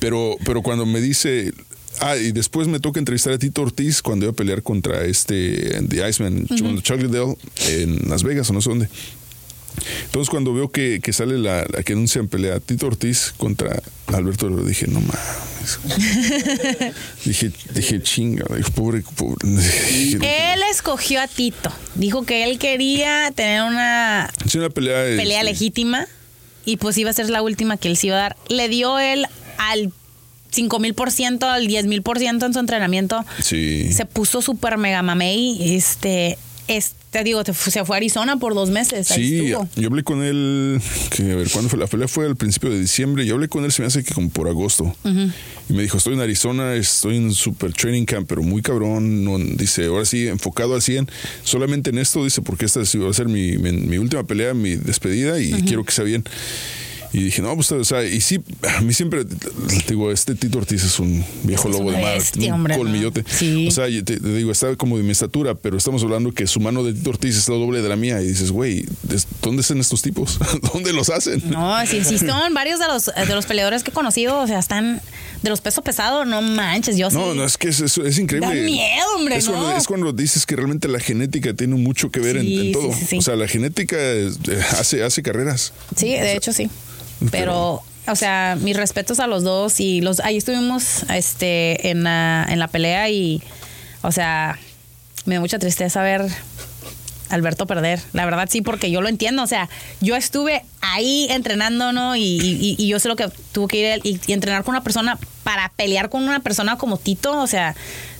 Pero, 0.00 0.36
pero 0.44 0.62
cuando 0.62 0.84
me 0.84 1.00
dice, 1.00 1.52
ah, 2.00 2.16
y 2.16 2.32
después 2.32 2.68
me 2.68 2.80
toca 2.80 2.98
entrevistar 2.98 3.32
a 3.32 3.38
Tito 3.38 3.62
Ortiz 3.62 4.02
cuando 4.02 4.26
iba 4.26 4.32
a 4.32 4.36
pelear 4.36 4.62
contra 4.62 5.04
este, 5.04 5.80
The 5.88 6.08
Iceman, 6.08 6.46
Chuck 6.82 7.00
Liddell, 7.00 7.36
en 7.68 8.08
Las 8.08 8.22
Vegas 8.22 8.50
o 8.50 8.52
no 8.52 8.60
sé 8.60 8.70
dónde. 8.70 8.88
Entonces 10.04 10.30
cuando 10.30 10.54
veo 10.54 10.70
que, 10.70 11.00
que 11.02 11.12
sale 11.12 11.38
la, 11.38 11.66
la 11.72 11.82
que 11.82 11.92
anuncian 11.92 12.28
pelea 12.28 12.60
Tito 12.60 12.86
Ortiz 12.86 13.34
contra 13.36 13.82
Alberto, 14.06 14.48
dije, 14.64 14.86
no 14.86 15.00
mames. 15.00 15.78
dije, 17.24 17.52
dije, 17.74 18.02
chinga, 18.02 18.44
dije, 18.56 18.70
pobre, 18.70 19.02
pobre. 19.16 19.36
Dije, 19.48 20.52
él 20.52 20.60
escogió 20.70 21.20
a 21.20 21.26
Tito. 21.26 21.72
Dijo 21.94 22.24
que 22.24 22.44
él 22.44 22.58
quería 22.58 23.32
tener 23.34 23.62
una 23.62 24.30
una 24.54 24.70
pelea. 24.70 25.16
pelea 25.16 25.40
este, 25.40 25.44
legítima 25.44 26.06
y 26.64 26.76
pues 26.76 26.96
iba 26.98 27.10
a 27.10 27.12
ser 27.12 27.30
la 27.30 27.42
última 27.42 27.76
que 27.76 27.88
él 27.88 27.96
se 27.96 28.08
iba 28.08 28.16
a 28.16 28.20
dar. 28.20 28.36
Le 28.48 28.68
dio 28.68 28.98
él 28.98 29.26
al 29.58 29.92
5 30.50 30.78
mil 30.78 30.94
por 30.94 31.10
ciento, 31.10 31.48
al 31.48 31.66
10 31.66 31.86
mil 31.86 32.02
por 32.02 32.18
ciento 32.18 32.46
en 32.46 32.52
su 32.52 32.58
entrenamiento. 32.58 33.24
Sí. 33.42 33.92
Se 33.92 34.06
puso 34.06 34.42
súper 34.42 34.78
mega 34.78 35.02
mamey. 35.02 35.76
Este, 35.76 36.38
este, 36.68 36.96
digo, 37.24 37.42
te 37.44 37.54
se 37.54 37.84
fue 37.84 37.96
a 37.96 37.98
Arizona 37.98 38.36
por 38.36 38.54
dos 38.54 38.70
meses. 38.70 39.06
Sí, 39.06 39.48
yo 39.48 39.66
hablé 39.86 40.02
con 40.02 40.22
él, 40.22 40.80
que 41.10 41.32
a 41.32 41.36
ver, 41.36 41.48
¿cuándo 41.50 41.68
fue? 41.70 41.78
La 41.78 41.86
pelea 41.86 42.08
fue 42.08 42.26
al 42.26 42.36
principio 42.36 42.70
de 42.70 42.80
diciembre. 42.80 43.24
Yo 43.24 43.34
hablé 43.34 43.48
con 43.48 43.64
él, 43.64 43.72
se 43.72 43.82
me 43.82 43.86
hace 43.88 44.04
que 44.04 44.12
como 44.12 44.28
por 44.28 44.48
agosto. 44.48 44.94
Y 45.68 45.72
me 45.72 45.82
dijo, 45.82 45.96
estoy 45.98 46.14
en 46.14 46.20
Arizona, 46.20 46.74
estoy 46.74 47.16
en 47.16 47.32
super 47.32 47.72
training 47.72 48.04
camp, 48.04 48.28
pero 48.28 48.42
muy 48.42 48.62
cabrón. 48.62 49.24
No, 49.24 49.38
dice, 49.38 49.86
ahora 49.86 50.04
sí, 50.04 50.28
enfocado 50.28 50.74
al 50.74 50.82
100, 50.82 51.08
solamente 51.42 51.90
en 51.90 51.98
esto, 51.98 52.22
dice, 52.24 52.42
porque 52.42 52.66
esta 52.66 52.80
va 52.80 53.10
a 53.10 53.14
ser 53.14 53.28
mi, 53.28 53.56
mi, 53.58 53.72
mi 53.72 53.98
última 53.98 54.24
pelea, 54.24 54.54
mi 54.54 54.76
despedida 54.76 55.40
y 55.40 55.52
quiero 55.62 55.84
que 55.84 55.92
sea 55.92 56.04
bien. 56.04 56.24
Y 57.12 57.22
dije, 57.24 57.42
no, 57.42 57.54
pues, 57.54 57.70
o 57.72 57.84
sea, 57.84 58.04
y 58.04 58.20
sí, 58.20 58.40
a 58.76 58.80
mí 58.80 58.92
siempre, 58.92 59.24
digo, 59.88 60.10
este 60.12 60.34
Tito 60.34 60.58
Ortiz 60.58 60.82
es 60.84 60.98
un 60.98 61.24
viejo 61.44 61.68
Es 61.68 61.74
lobo 61.74 61.90
de 61.90 62.00
mar, 62.02 62.18
un 62.36 62.52
hombre, 62.52 62.74
¿no? 62.74 62.78
colmillote. 62.82 63.24
Sí. 63.28 63.66
O 63.68 63.70
sea, 63.70 63.88
yo 63.88 64.04
te, 64.04 64.18
te 64.20 64.28
digo, 64.34 64.50
está 64.52 64.74
como 64.76 64.96
de 64.98 65.02
mi 65.04 65.12
estatura, 65.12 65.54
pero 65.54 65.76
estamos 65.76 66.02
hablando 66.02 66.32
que 66.32 66.46
su 66.46 66.60
mano 66.60 66.84
de 66.84 66.92
Tito 66.92 67.10
Ortiz 67.10 67.36
es 67.36 67.48
la 67.48 67.54
doble 67.56 67.82
de 67.82 67.88
la 67.88 67.96
mía. 67.96 68.20
Y 68.22 68.26
dices, 68.28 68.50
güey, 68.50 68.84
¿des- 69.02 69.26
¿dónde 69.42 69.62
están 69.62 69.78
estos 69.80 70.02
tipos? 70.02 70.38
¿Dónde 70.72 70.92
los 70.92 71.08
hacen? 71.10 71.42
No, 71.50 71.74
sí, 71.86 72.02
sí, 72.04 72.18
son 72.18 72.52
varios 72.54 72.78
de 72.80 72.86
los, 72.88 73.06
de 73.06 73.34
los 73.34 73.46
peleadores 73.46 73.82
que 73.82 73.90
he 73.90 73.94
conocido, 73.94 74.38
o 74.40 74.46
sea, 74.46 74.58
están 74.58 75.00
de 75.42 75.50
los 75.50 75.60
pesos 75.60 75.84
pesados, 75.84 76.26
no 76.26 76.42
manches, 76.42 76.96
yo 76.96 77.10
sí. 77.10 77.16
No, 77.16 77.34
no, 77.34 77.44
es 77.44 77.56
que 77.56 77.68
es, 77.68 77.80
es- 77.80 77.98
es 77.98 78.18
increíble. 78.18 78.48
Da 78.48 78.54
miedo, 78.54 79.06
hombre, 79.16 79.36
es 79.36 79.46
¿no? 79.46 79.52
Cuando, 79.52 79.76
es 79.76 79.86
cuando 79.86 80.12
dices 80.12 80.44
que 80.46 80.56
realmente 80.56 80.88
la 80.88 80.98
genética 81.00 81.54
tiene 81.54 81.76
mucho 81.76 82.10
que 82.10 82.20
ver 82.20 82.36
en- 82.38 82.42
Sí, 82.46 82.54
en, 82.56 82.62
sí, 82.66 82.72
todo. 82.72 82.92
sí, 82.92 83.06
sí. 83.06 83.18
O 83.18 83.22
sea, 83.22 83.36
la 83.36 83.46
genética 83.48 83.96
eh, 83.98 84.30
hace, 84.78 85.02
hace 85.02 85.22
carreras. 85.22 85.72
Sí, 85.96 86.08
de 86.08 86.34
hecho 86.36 86.52
sí. 86.52 86.68
Pero, 87.30 87.82
o 88.06 88.16
sea, 88.16 88.56
mis 88.60 88.76
respetos 88.76 89.20
a 89.20 89.26
los 89.26 89.42
dos 89.42 89.80
y 89.80 90.00
los 90.00 90.20
ahí 90.20 90.36
estuvimos 90.36 91.02
este 91.10 91.90
en 91.90 92.04
la, 92.04 92.46
en 92.48 92.58
la 92.58 92.68
pelea 92.68 93.08
y 93.10 93.42
o 94.02 94.12
sea, 94.12 94.58
me 95.24 95.34
da 95.36 95.40
mucha 95.40 95.58
tristeza 95.58 96.02
ver 96.02 96.22
Alberto 97.28 97.66
perder. 97.66 98.00
La 98.12 98.24
verdad 98.24 98.48
sí, 98.50 98.62
porque 98.62 98.90
yo 98.90 99.00
lo 99.00 99.08
entiendo, 99.08 99.42
o 99.42 99.46
sea, 99.48 99.68
yo 100.00 100.14
estuve 100.14 100.62
ahí 100.80 101.26
entrenando, 101.30 101.92
¿no? 101.92 102.14
Y, 102.14 102.22
y- 102.22 102.76
y 102.78 102.86
yo 102.88 103.00
sé 103.00 103.08
lo 103.08 103.16
que 103.16 103.28
tuvo 103.50 103.66
que 103.66 103.94
ir 103.94 104.00
y, 104.04 104.20
y 104.28 104.32
entrenar 104.32 104.62
con 104.62 104.74
una 104.76 104.84
persona 104.84 105.18
para 105.42 105.72
pelear 105.74 106.08
con 106.08 106.22
una 106.22 106.38
persona 106.40 106.76
como 106.78 106.98
Tito, 106.98 107.36
o 107.40 107.46
sea, 107.48 107.74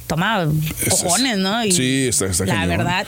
toma 0.09 0.49
Es- 0.81 0.83
es- 0.83 0.89
cojones, 0.89 1.39
¿no? 1.39 1.65
Y 1.65 1.71
sí, 1.71 2.07
está, 2.09 2.27
está 2.27 2.47
La 2.47 2.67
verdad, 2.67 3.07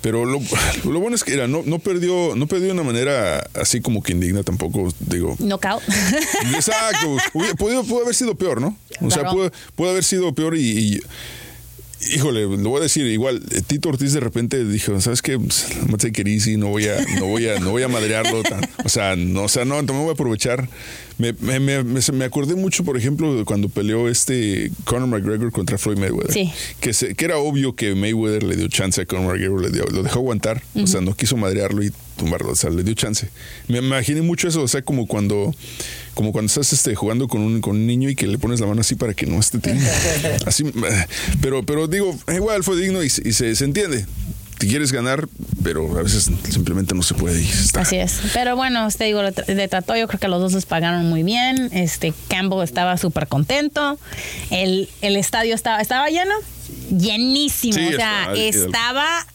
Pero 0.00 0.24
lo, 0.24 0.40
lo 0.84 1.00
bueno 1.00 1.16
es 1.16 1.24
que 1.24 1.34
era, 1.34 1.48
no, 1.48 1.62
no 1.66 1.80
perdió, 1.80 2.34
no 2.36 2.46
perdió 2.46 2.66
de 2.68 2.72
una 2.72 2.84
manera 2.84 3.40
así 3.54 3.80
como 3.80 4.02
que 4.02 4.12
indigna 4.12 4.42
tampoco, 4.44 4.92
digo. 5.00 5.34
knockout. 5.40 5.82
Exacto. 6.54 7.16
Pudo 7.58 8.02
haber 8.02 8.14
sido 8.14 8.34
peor, 8.36 8.60
¿no? 8.60 8.76
O 9.00 9.10
sea, 9.10 9.22
Claro. 9.22 9.36
pudo, 9.36 9.52
pudo 9.74 9.90
haber 9.90 10.04
sido 10.04 10.32
peor 10.34 10.56
y, 10.56 10.60
y- 10.96 11.00
híjole, 12.14 12.42
lo 12.42 12.70
voy 12.70 12.78
a 12.80 12.82
decir 12.82 13.06
igual. 13.06 13.42
eh, 13.50 13.60
Tito 13.66 13.88
Ortiz 13.88 14.12
de 14.12 14.20
repente 14.20 14.64
dijo, 14.64 15.00
¿sabes 15.00 15.22
qué? 15.22 15.38
Pues, 15.38 15.66
it 16.04 16.26
easy, 16.26 16.56
no 16.56 16.68
voy 16.68 16.86
a, 16.86 16.96
no 17.18 17.26
voy 17.26 17.48
a, 17.48 17.58
no 17.60 17.70
voy 17.70 17.82
a 17.82 17.88
madrearlo 17.88 18.42
tan. 18.42 18.60
O 18.84 18.88
sea, 18.88 19.16
no, 19.16 19.42
o 19.44 19.48
sea, 19.48 19.64
no, 19.64 19.82
no 19.82 19.92
me 19.92 20.00
voy 20.00 20.08
a 20.10 20.12
aprovechar. 20.12 20.68
Me, 21.18 21.32
me, 21.40 21.58
me, 21.60 21.82
me- 21.82 22.00
me 22.12 22.24
acordé 22.24 22.54
mucho, 22.54 22.84
por 22.84 22.96
ejemplo, 22.96 23.34
de 23.36 23.44
cuando 23.44 23.68
peleó 23.68 24.08
este 24.08 24.70
Conor 24.84 25.08
McGregor 25.08 25.50
contra 25.50 25.76
Floyd 25.78 25.98
Mayweather. 25.98 26.32
Sí. 26.32 26.52
Que, 26.80 26.92
se- 26.92 27.14
que 27.14 27.24
era 27.24 27.38
obvio 27.38 27.74
que 27.74 27.94
Mayweather 27.94 28.44
le 28.44 28.56
dio 28.56 28.68
chance 28.68 29.00
a 29.00 29.06
Conor 29.06 29.32
McGregor, 29.32 29.60
le 29.62 29.70
dio- 29.70 29.86
lo 29.86 30.02
dejó 30.02 30.20
aguantar. 30.20 30.62
O 30.76 30.86
sea, 30.86 31.00
no 31.00 31.14
quiso 31.14 31.36
madrearlo 31.36 31.82
y 31.82 31.92
tumbarlo. 32.18 32.50
O 32.52 32.56
sea, 32.56 32.68
le 32.68 32.82
dio 32.82 32.92
chance. 32.94 33.30
Me 33.68 33.78
imaginé 33.78 34.20
mucho 34.20 34.48
eso, 34.48 34.62
o 34.62 34.68
sea, 34.68 34.82
como 34.82 35.06
cuando 35.06 35.54
como 36.14 36.32
cuando 36.32 36.48
estás 36.48 36.72
este, 36.72 36.94
jugando 36.94 37.28
con 37.28 37.40
un, 37.40 37.60
con 37.62 37.76
un 37.76 37.86
niño 37.86 38.10
y 38.10 38.14
que 38.16 38.26
le 38.26 38.38
pones 38.38 38.60
la 38.60 38.66
mano 38.66 38.80
así 38.82 38.94
para 38.96 39.14
que 39.14 39.24
no 39.26 39.38
esté 39.40 39.58
teniendo. 39.60 39.88
Así, 40.46 40.64
eh, 40.66 41.06
pero, 41.40 41.62
pero 41.64 41.86
digo, 41.86 42.14
igual 42.34 42.64
fue 42.64 42.76
digno 42.76 43.02
y, 43.04 43.08
se- 43.08 43.26
y 43.26 43.32
se, 43.32 43.54
se 43.54 43.64
entiende. 43.64 44.04
Te 44.58 44.66
quieres 44.66 44.90
ganar, 44.90 45.28
pero 45.62 45.96
a 45.96 46.02
veces 46.02 46.28
simplemente 46.50 46.92
no 46.92 47.04
se 47.04 47.14
puede. 47.14 47.40
está. 47.40 47.82
Así 47.82 47.94
es. 47.96 48.18
Pero 48.34 48.56
bueno, 48.56 48.88
te 48.90 49.04
digo, 49.04 49.22
le 49.22 49.68
trató, 49.68 49.94
yo 49.96 50.08
creo 50.08 50.18
que 50.18 50.26
los 50.26 50.40
dos 50.40 50.52
les 50.54 50.66
pagaron 50.66 51.08
muy 51.08 51.22
bien. 51.22 51.70
Este 51.72 52.12
Campbell 52.26 52.64
estaba 52.64 52.96
súper 52.96 53.28
contento. 53.28 54.00
El, 54.50 54.88
el 55.00 55.14
estadio 55.14 55.54
estaba, 55.54 55.80
estaba 55.80 56.08
lleno, 56.08 56.34
llenísimo. 56.90 57.74
Sí, 57.74 57.86
o 57.94 57.96
sea, 57.96 58.32
estaba- 58.34 58.36
estaba 58.66 59.26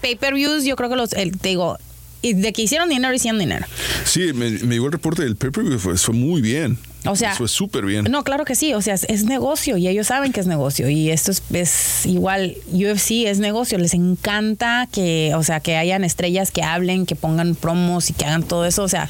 pay-per-views, 0.00 0.64
yo 0.64 0.76
creo 0.76 0.88
que 0.88 0.96
los, 0.96 1.12
el- 1.14 1.36
te 1.36 1.48
digo, 1.48 1.76
y 2.22 2.34
de 2.34 2.52
que 2.52 2.62
hicieron 2.62 2.88
dinero, 2.88 3.14
hicieron 3.14 3.38
dinero. 3.38 3.66
Sí, 4.04 4.32
me, 4.32 4.50
me 4.50 4.74
llegó 4.74 4.86
el 4.86 4.92
reporte 4.92 5.22
del 5.22 5.36
pay-per-view, 5.36 5.78
fue, 5.78 5.96
fue 5.96 6.14
muy 6.14 6.42
bien. 6.42 6.78
O 7.06 7.16
sea, 7.16 7.34
fue 7.34 7.48
súper 7.48 7.86
bien. 7.86 8.04
No, 8.10 8.24
claro 8.24 8.44
que 8.44 8.54
sí. 8.54 8.74
O 8.74 8.82
sea, 8.82 8.94
es, 8.94 9.04
es 9.04 9.24
negocio 9.24 9.76
y 9.76 9.88
ellos 9.88 10.08
saben 10.08 10.32
que 10.32 10.40
es 10.40 10.46
negocio. 10.46 10.88
Y 10.90 11.10
esto 11.10 11.30
es, 11.30 11.42
es 11.52 12.06
igual, 12.06 12.56
UFC 12.72 13.26
es 13.26 13.38
negocio. 13.38 13.78
Les 13.78 13.94
encanta 13.94 14.86
que, 14.92 15.32
o 15.34 15.42
sea, 15.42 15.60
que 15.60 15.76
hayan 15.76 16.04
estrellas 16.04 16.50
que 16.50 16.62
hablen, 16.62 17.06
que 17.06 17.16
pongan 17.16 17.54
promos 17.54 18.10
y 18.10 18.12
que 18.12 18.26
hagan 18.26 18.42
todo 18.42 18.66
eso. 18.66 18.82
O 18.82 18.88
sea, 18.88 19.08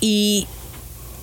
y 0.00 0.46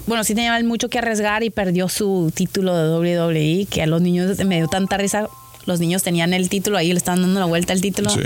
bueno, 0.05 0.23
sí 0.23 0.35
tenía 0.35 0.61
mucho 0.63 0.89
que 0.89 0.99
arriesgar 0.99 1.43
y 1.43 1.49
perdió 1.49 1.89
su 1.89 2.31
título 2.33 2.75
de 2.75 3.23
WWE, 3.25 3.67
que 3.69 3.81
a 3.81 3.87
los 3.87 4.01
niños 4.01 4.37
me 4.45 4.57
dio 4.57 4.67
tanta 4.67 4.97
risa. 4.97 5.27
Los 5.65 5.79
niños 5.79 6.03
tenían 6.03 6.33
el 6.33 6.49
título 6.49 6.77
ahí, 6.77 6.91
le 6.93 6.97
estaban 6.97 7.21
dando 7.21 7.39
la 7.39 7.45
vuelta 7.47 7.73
al 7.73 7.81
título. 7.81 8.09
Sí. 8.11 8.19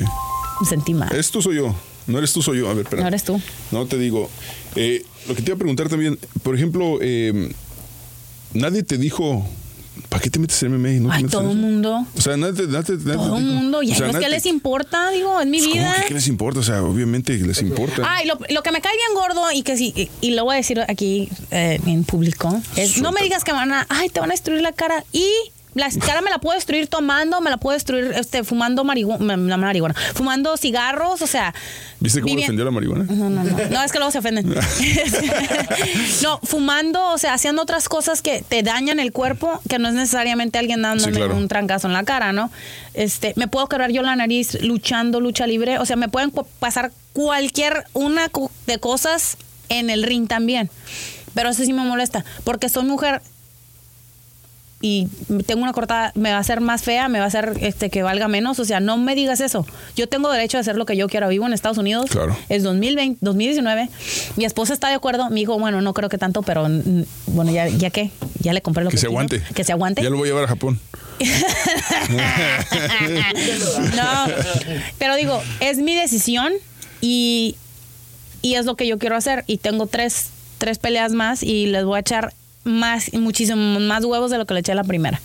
Me 0.59 0.67
sentí 0.67 0.93
mal. 0.93 1.15
¿Es 1.15 1.31
tú 1.31 1.41
soy 1.41 1.55
yo? 1.55 1.75
No 2.07 2.17
eres 2.17 2.33
tú, 2.33 2.41
soy 2.41 2.59
yo. 2.59 2.69
A 2.69 2.73
ver, 2.73 2.83
espera. 2.85 3.01
No 3.03 3.07
eres 3.07 3.23
tú. 3.23 3.39
No 3.71 3.85
te 3.85 3.97
digo. 3.97 4.29
Eh, 4.75 5.03
lo 5.27 5.35
que 5.35 5.41
te 5.41 5.49
iba 5.51 5.55
a 5.55 5.59
preguntar 5.59 5.87
también, 5.89 6.17
por 6.43 6.55
ejemplo, 6.55 6.97
eh, 7.01 7.51
nadie 8.53 8.83
te 8.83 8.97
dijo, 8.97 9.47
¿para 10.09 10.21
qué 10.21 10.29
te 10.29 10.39
metes 10.39 10.61
en 10.63 10.73
MMA? 10.75 10.99
¿No 10.99 11.11
Ay, 11.11 11.23
todo 11.25 11.51
el 11.51 11.57
mundo. 11.57 12.05
O 12.17 12.21
sea, 12.21 12.37
nadie, 12.37 12.53
te- 12.53 12.67
nadie, 12.67 12.95
nadie 12.97 13.13
Todo 13.13 13.37
el 13.37 13.43
mundo. 13.43 13.83
Y 13.83 13.91
O 13.91 13.95
sea, 13.95 14.07
ellos 14.09 14.19
que 14.19 14.29
les 14.29 14.45
importa, 14.45 15.09
digo, 15.11 15.39
en 15.41 15.49
mi 15.51 15.59
¿Cómo 15.59 15.73
vida. 15.73 15.95
que 16.01 16.07
qué 16.07 16.13
les 16.15 16.27
importa? 16.27 16.59
O 16.59 16.63
sea, 16.63 16.83
obviamente 16.83 17.37
les 17.37 17.61
importa. 17.61 18.01
Ay, 18.05 18.25
lo, 18.27 18.37
lo 18.49 18.63
que 18.63 18.71
me 18.71 18.81
cae 18.81 18.93
bien 18.95 19.13
gordo 19.13 19.51
y 19.53 19.61
que 19.63 19.77
sí, 19.77 19.93
y, 19.95 20.09
y 20.21 20.31
lo 20.31 20.45
voy 20.45 20.53
a 20.55 20.57
decir 20.57 20.79
aquí 20.87 21.29
eh, 21.51 21.79
en 21.85 22.03
público, 22.03 22.61
es 22.75 23.01
no 23.01 23.11
me 23.11 23.21
digas 23.21 23.43
que 23.43 23.51
van 23.51 23.71
a, 23.71 23.85
ay, 23.89 24.09
te 24.09 24.19
van 24.19 24.31
a 24.31 24.33
destruir 24.33 24.61
la 24.61 24.71
cara 24.73 25.03
y 25.13 25.25
la 25.73 25.89
cara 26.05 26.21
me 26.21 26.29
la 26.29 26.39
puedo 26.39 26.55
destruir 26.55 26.87
tomando, 26.87 27.39
me 27.39 27.49
la 27.49 27.57
puedo 27.57 27.73
destruir 27.75 28.11
este, 28.15 28.43
fumando 28.43 28.83
marihuana, 28.83 29.37
la 29.37 29.57
marihuana, 29.57 29.95
fumando 30.13 30.57
cigarros, 30.57 31.21
o 31.21 31.27
sea. 31.27 31.53
¿Viste 31.99 32.19
cómo 32.21 32.33
vivi- 32.33 32.41
defendió 32.41 32.65
la 32.65 32.71
marihuana? 32.71 33.05
No, 33.05 33.29
no, 33.29 33.43
no. 33.43 33.57
No, 33.69 33.83
es 33.83 33.91
que 33.91 33.97
luego 33.99 34.11
se 34.11 34.17
ofenden. 34.19 34.49
no, 36.23 36.39
fumando, 36.43 37.11
o 37.11 37.17
sea, 37.17 37.33
haciendo 37.33 37.61
otras 37.61 37.89
cosas 37.89 38.21
que 38.21 38.43
te 38.47 38.63
dañan 38.63 38.99
el 38.99 39.11
cuerpo, 39.11 39.61
que 39.69 39.79
no 39.79 39.87
es 39.89 39.93
necesariamente 39.95 40.57
alguien 40.59 40.81
dándome 40.81 41.11
Sí, 41.11 41.17
claro. 41.17 41.35
un 41.35 41.47
trancazo 41.47 41.87
en 41.87 41.93
la 41.93 42.03
cara, 42.03 42.33
¿no? 42.33 42.51
Este, 42.93 43.33
me 43.35 43.47
puedo 43.47 43.67
quebrar 43.67 43.91
yo 43.91 44.01
la 44.01 44.15
nariz 44.15 44.61
luchando 44.61 45.19
lucha 45.19 45.47
libre, 45.47 45.79
o 45.79 45.85
sea, 45.85 45.95
me 45.95 46.09
pueden 46.09 46.31
pasar 46.59 46.91
cualquier 47.13 47.85
una 47.93 48.29
de 48.67 48.77
cosas 48.79 49.37
en 49.69 49.89
el 49.89 50.03
ring 50.03 50.27
también. 50.27 50.69
Pero 51.33 51.49
eso 51.49 51.63
sí 51.63 51.71
me 51.71 51.83
molesta, 51.83 52.25
porque 52.43 52.67
soy 52.67 52.83
mujer 52.83 53.21
y 54.81 55.07
tengo 55.45 55.61
una 55.61 55.73
cortada, 55.73 56.11
me 56.15 56.31
va 56.31 56.37
a 56.37 56.39
hacer 56.39 56.59
más 56.59 56.81
fea, 56.83 57.07
me 57.07 57.19
va 57.19 57.25
a 57.25 57.27
hacer 57.27 57.53
este 57.61 57.89
que 57.89 58.01
valga 58.01 58.27
menos. 58.27 58.59
O 58.59 58.65
sea, 58.65 58.79
no 58.79 58.97
me 58.97 59.13
digas 59.15 59.39
eso. 59.39 59.65
Yo 59.95 60.09
tengo 60.09 60.31
derecho 60.31 60.57
a 60.57 60.61
hacer 60.61 60.75
lo 60.75 60.85
que 60.85 60.97
yo 60.97 61.07
quiera. 61.07 61.27
Vivo 61.27 61.45
en 61.45 61.53
Estados 61.53 61.77
Unidos. 61.77 62.09
Claro. 62.09 62.35
Es 62.49 62.63
2020, 62.63 63.19
2019. 63.21 63.89
Mi 64.37 64.45
esposa 64.45 64.73
está 64.73 64.87
de 64.89 64.95
acuerdo. 64.95 65.29
Mi 65.29 65.41
hijo, 65.41 65.59
bueno, 65.59 65.81
no 65.81 65.93
creo 65.93 66.09
que 66.09 66.17
tanto, 66.17 66.41
pero 66.41 66.67
mm, 66.67 67.03
bueno, 67.27 67.51
ya, 67.51 67.67
ya 67.67 67.91
qué. 67.91 68.09
Ya 68.39 68.53
le 68.53 68.61
compré 68.61 68.83
lo 68.83 68.89
que 68.89 68.95
Que 68.95 68.99
se 69.01 69.05
quiso. 69.07 69.11
aguante. 69.11 69.41
Que 69.53 69.63
se 69.63 69.71
aguante. 69.71 70.01
Ya 70.01 70.09
lo 70.09 70.17
voy 70.17 70.27
a 70.29 70.31
llevar 70.31 70.45
a 70.45 70.47
Japón. 70.47 70.79
no, 73.95 74.25
pero 74.97 75.15
digo, 75.15 75.41
es 75.59 75.77
mi 75.77 75.93
decisión 75.95 76.53
y, 76.99 77.55
y 78.41 78.55
es 78.55 78.65
lo 78.65 78.75
que 78.75 78.87
yo 78.87 78.97
quiero 78.97 79.15
hacer. 79.15 79.43
Y 79.47 79.57
tengo 79.57 79.87
tres, 79.87 80.27
tres 80.57 80.79
peleas 80.79 81.11
más 81.13 81.43
y 81.43 81.67
les 81.67 81.85
voy 81.85 81.97
a 81.97 81.99
echar 81.99 82.33
más, 82.63 83.11
muchísimo 83.13 83.79
más 83.79 84.03
huevos 84.05 84.31
de 84.31 84.37
lo 84.37 84.45
que 84.45 84.53
le 84.53 84.59
eché 84.61 84.71
a 84.71 84.75
la 84.75 84.83
primera. 84.83 85.19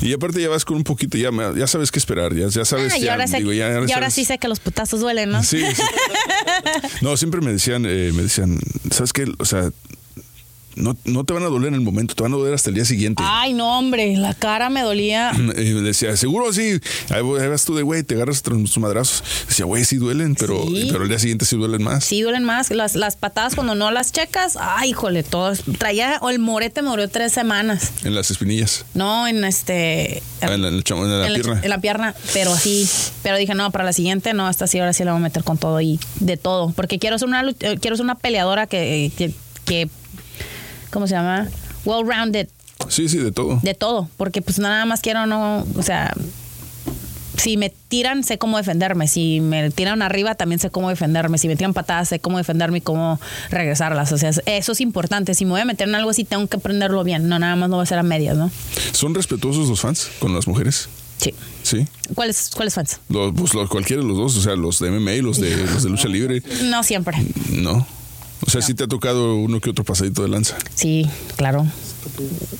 Y 0.00 0.12
aparte 0.12 0.40
ya 0.42 0.48
vas 0.48 0.64
con 0.64 0.76
un 0.76 0.84
poquito, 0.84 1.16
ya, 1.18 1.30
ya 1.56 1.66
sabes 1.66 1.90
qué 1.90 1.98
esperar, 1.98 2.34
ya, 2.34 2.48
ya 2.48 2.64
sabes. 2.64 2.92
Ah, 2.92 2.98
y 2.98 3.02
ya, 3.02 3.12
ahora, 3.12 3.26
sé, 3.26 3.38
digo, 3.38 3.52
ya- 3.52 3.68
y 3.68 3.72
ahora 3.72 3.88
sabes- 3.88 4.14
sí 4.14 4.24
sé 4.24 4.38
que 4.38 4.46
los 4.48 4.60
putazos 4.60 5.00
duelen, 5.00 5.30
¿no? 5.30 5.42
Sí, 5.42 5.60
sí. 5.74 5.82
No, 7.00 7.16
siempre 7.16 7.40
me 7.40 7.52
decían, 7.52 7.84
eh, 7.86 8.10
me 8.14 8.22
decían, 8.22 8.58
¿sabes 8.90 9.12
qué? 9.12 9.26
O 9.38 9.44
sea, 9.44 9.70
no, 10.76 10.96
no 11.04 11.24
te 11.24 11.32
van 11.34 11.42
a 11.42 11.46
doler 11.46 11.68
en 11.68 11.74
el 11.74 11.80
momento, 11.80 12.14
te 12.14 12.22
van 12.22 12.32
a 12.32 12.36
doler 12.36 12.54
hasta 12.54 12.70
el 12.70 12.74
día 12.74 12.84
siguiente. 12.84 13.22
Ay, 13.26 13.52
no, 13.52 13.78
hombre, 13.78 14.16
la 14.16 14.34
cara 14.34 14.70
me 14.70 14.82
dolía. 14.82 15.32
Y 15.34 15.38
me 15.40 15.80
decía, 15.82 16.16
seguro 16.16 16.52
sí. 16.52 16.78
Ahí 17.10 17.22
vas 17.48 17.64
tú 17.64 17.74
de 17.74 17.82
güey, 17.82 18.02
te 18.02 18.14
agarras 18.14 18.42
tus 18.42 18.78
madrazos. 18.78 19.24
Decía, 19.48 19.64
güey, 19.66 19.84
sí 19.84 19.96
duelen, 19.96 20.34
pero, 20.34 20.62
Sí. 20.66 20.88
pero 20.90 21.02
el 21.02 21.08
día 21.08 21.18
siguiente 21.18 21.44
sí 21.44 21.56
duelen 21.56 21.82
más. 21.82 22.04
Sí, 22.04 22.22
duelen 22.22 22.44
más. 22.44 22.70
Las, 22.70 22.94
las 22.94 23.16
patadas 23.16 23.54
cuando 23.54 23.74
no 23.74 23.90
las 23.90 24.12
checas, 24.12 24.56
ay, 24.60 24.90
híjole, 24.90 25.22
todas. 25.22 25.62
Traía, 25.78 26.18
o 26.20 26.30
el 26.30 26.38
morete 26.38 26.82
me 26.82 26.90
duró 26.90 27.08
tres 27.08 27.32
semanas. 27.32 27.90
En 28.04 28.14
las 28.14 28.30
espinillas, 28.30 28.84
No, 28.94 29.26
en 29.26 29.44
este. 29.44 30.22
Ah, 30.40 30.52
en 30.52 30.62
la, 30.62 30.68
en 30.68 30.74
la 30.76 31.26
en 31.26 31.34
pierna. 31.34 31.60
en 31.62 31.70
la 31.70 31.80
pierna, 31.80 32.14
pero 32.32 32.52
así. 32.52 32.88
Pero 33.22 33.36
dije, 33.38 33.54
no, 33.54 33.70
para 33.70 33.84
la 33.84 33.92
siguiente, 33.92 34.34
no, 34.34 34.48
esta 34.50 34.66
sí, 34.66 34.78
ahora 34.78 34.92
sí 34.92 35.04
la 35.04 35.12
voy 35.12 35.20
a 35.20 35.22
meter 35.24 35.42
con 35.44 35.56
todo 35.58 35.80
y 35.80 35.98
de 36.20 36.36
todo. 36.36 36.72
Porque 36.76 36.98
quiero 36.98 37.18
ser 37.18 37.28
una, 37.28 37.42
eh, 37.60 37.78
quiero 37.80 37.96
ser 37.96 38.04
una 38.04 38.16
peleadora 38.16 38.66
que, 38.66 39.10
que, 39.16 39.32
que- 39.64 39.88
¿cómo 40.90 41.06
se 41.06 41.14
llama? 41.14 41.48
Well-rounded, 41.84 42.48
Sí, 42.88 43.08
sí, 43.08 43.18
de 43.18 43.32
todo. 43.32 43.58
de 43.62 43.74
todo. 43.74 44.08
Porque 44.16 44.42
pues 44.42 44.58
nada 44.58 44.84
más 44.84 45.00
quiero, 45.00 45.26
no, 45.26 45.66
o 45.76 45.82
sea, 45.82 46.12
si 47.36 47.56
me 47.58 47.70
tiran, 47.88 48.24
sé 48.24 48.38
cómo 48.38 48.56
defenderme. 48.56 49.08
Si 49.08 49.40
me 49.40 49.70
tiran 49.70 50.00
arriba, 50.02 50.34
también 50.34 50.58
sé 50.58 50.70
cómo 50.70 50.88
defenderme. 50.88 51.36
Si 51.38 51.48
me 51.48 51.56
tiran 51.56 51.74
patadas, 51.74 52.08
sé 52.08 52.18
cómo 52.18 52.38
defenderme 52.38 52.78
y 52.78 52.80
cómo 52.80 53.20
regresarlas. 53.50 54.10
O 54.12 54.18
sea, 54.18 54.30
eso 54.30 54.72
es 54.72 54.80
importante. 54.80 55.34
Si 55.34 55.44
me 55.44 55.52
voy 55.52 55.60
a 55.60 55.64
meter 55.66 55.86
en 55.88 55.94
algo 55.94 56.10
así, 56.10 56.24
tengo 56.24 56.46
que 56.46 56.56
aprenderlo 56.56 57.04
bien. 57.04 57.28
No, 57.28 57.38
nada 57.38 57.54
más 57.56 57.68
lo 57.68 57.76
voy 57.76 57.82
a 57.82 57.84
hacer 57.84 57.98
a 57.98 58.02
medias, 58.02 58.36
¿no? 58.36 58.50
¿Son 58.92 59.14
respetuosos 59.14 59.68
los 59.68 59.80
fans 59.80 60.08
con 60.18 60.34
las 60.34 60.46
mujeres? 60.48 60.88
Sí. 61.18 61.34
Sí. 61.62 61.86
¿Cuáles, 62.14 62.50
¿Cuáles 62.54 62.74
fans? 62.74 63.00
Los, 63.08 63.32
pues, 63.34 63.54
los- 63.54 63.68
cualquiera 63.68 64.02
de 64.02 64.08
los 64.08 64.16
dos, 64.16 64.36
o 64.36 64.40
sea, 64.40 64.54
los 64.56 64.78
de 64.80 64.90
MMA 64.90 65.12
y 65.14 65.22
los 65.22 65.38
de, 65.40 65.56
los 65.56 65.82
de 65.82 65.90
lucha 65.90 66.08
libre. 66.08 66.42
No 66.64 66.82
siempre. 66.82 67.16
No. 67.50 67.86
O 68.44 68.50
sea, 68.50 68.62
sí 68.62 68.74
te 68.74 68.84
ha 68.84 68.88
tocado 68.88 69.36
uno 69.36 69.60
que 69.60 69.70
otro 69.70 69.84
pasadito 69.84 70.22
de 70.22 70.28
lanza. 70.28 70.56
Sí, 70.74 71.08
claro. 71.36 71.66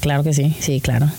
Claro 0.00 0.24
que 0.24 0.32
sí, 0.32 0.56
sí, 0.60 0.80
claro. 0.80 1.10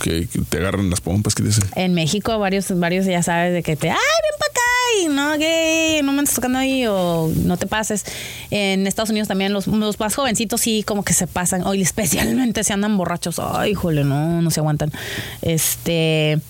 Que, 0.00 0.26
que 0.26 0.40
te 0.40 0.58
agarran 0.58 0.90
las 0.90 1.00
pompas, 1.00 1.34
que 1.34 1.42
dicen. 1.42 1.64
En 1.76 1.94
México 1.94 2.38
varios, 2.38 2.78
varios 2.78 3.06
ya 3.06 3.22
sabes 3.22 3.52
de 3.52 3.62
que 3.62 3.76
te, 3.76 3.90
ay, 3.90 3.96
ven 3.96 4.38
para 4.38 4.50
acá 4.50 4.60
y 5.00 5.08
no, 5.08 5.38
que 5.38 6.00
no 6.02 6.12
me 6.12 6.20
andes 6.20 6.34
tocando 6.34 6.58
ahí 6.58 6.86
o 6.86 7.30
no 7.44 7.56
te 7.56 7.66
pases. 7.66 8.04
En 8.50 8.86
Estados 8.86 9.10
Unidos 9.10 9.28
también 9.28 9.52
los, 9.52 9.66
los 9.66 10.00
más 10.00 10.14
jovencitos 10.14 10.60
sí 10.60 10.82
como 10.82 11.04
que 11.04 11.12
se 11.12 11.26
pasan, 11.26 11.62
hoy 11.66 11.82
especialmente 11.82 12.64
se 12.64 12.72
andan 12.72 12.96
borrachos, 12.96 13.38
ay, 13.38 13.72
híjole, 13.72 14.04
no, 14.04 14.42
no 14.42 14.50
se 14.50 14.60
aguantan. 14.60 14.90
Este... 15.42 16.40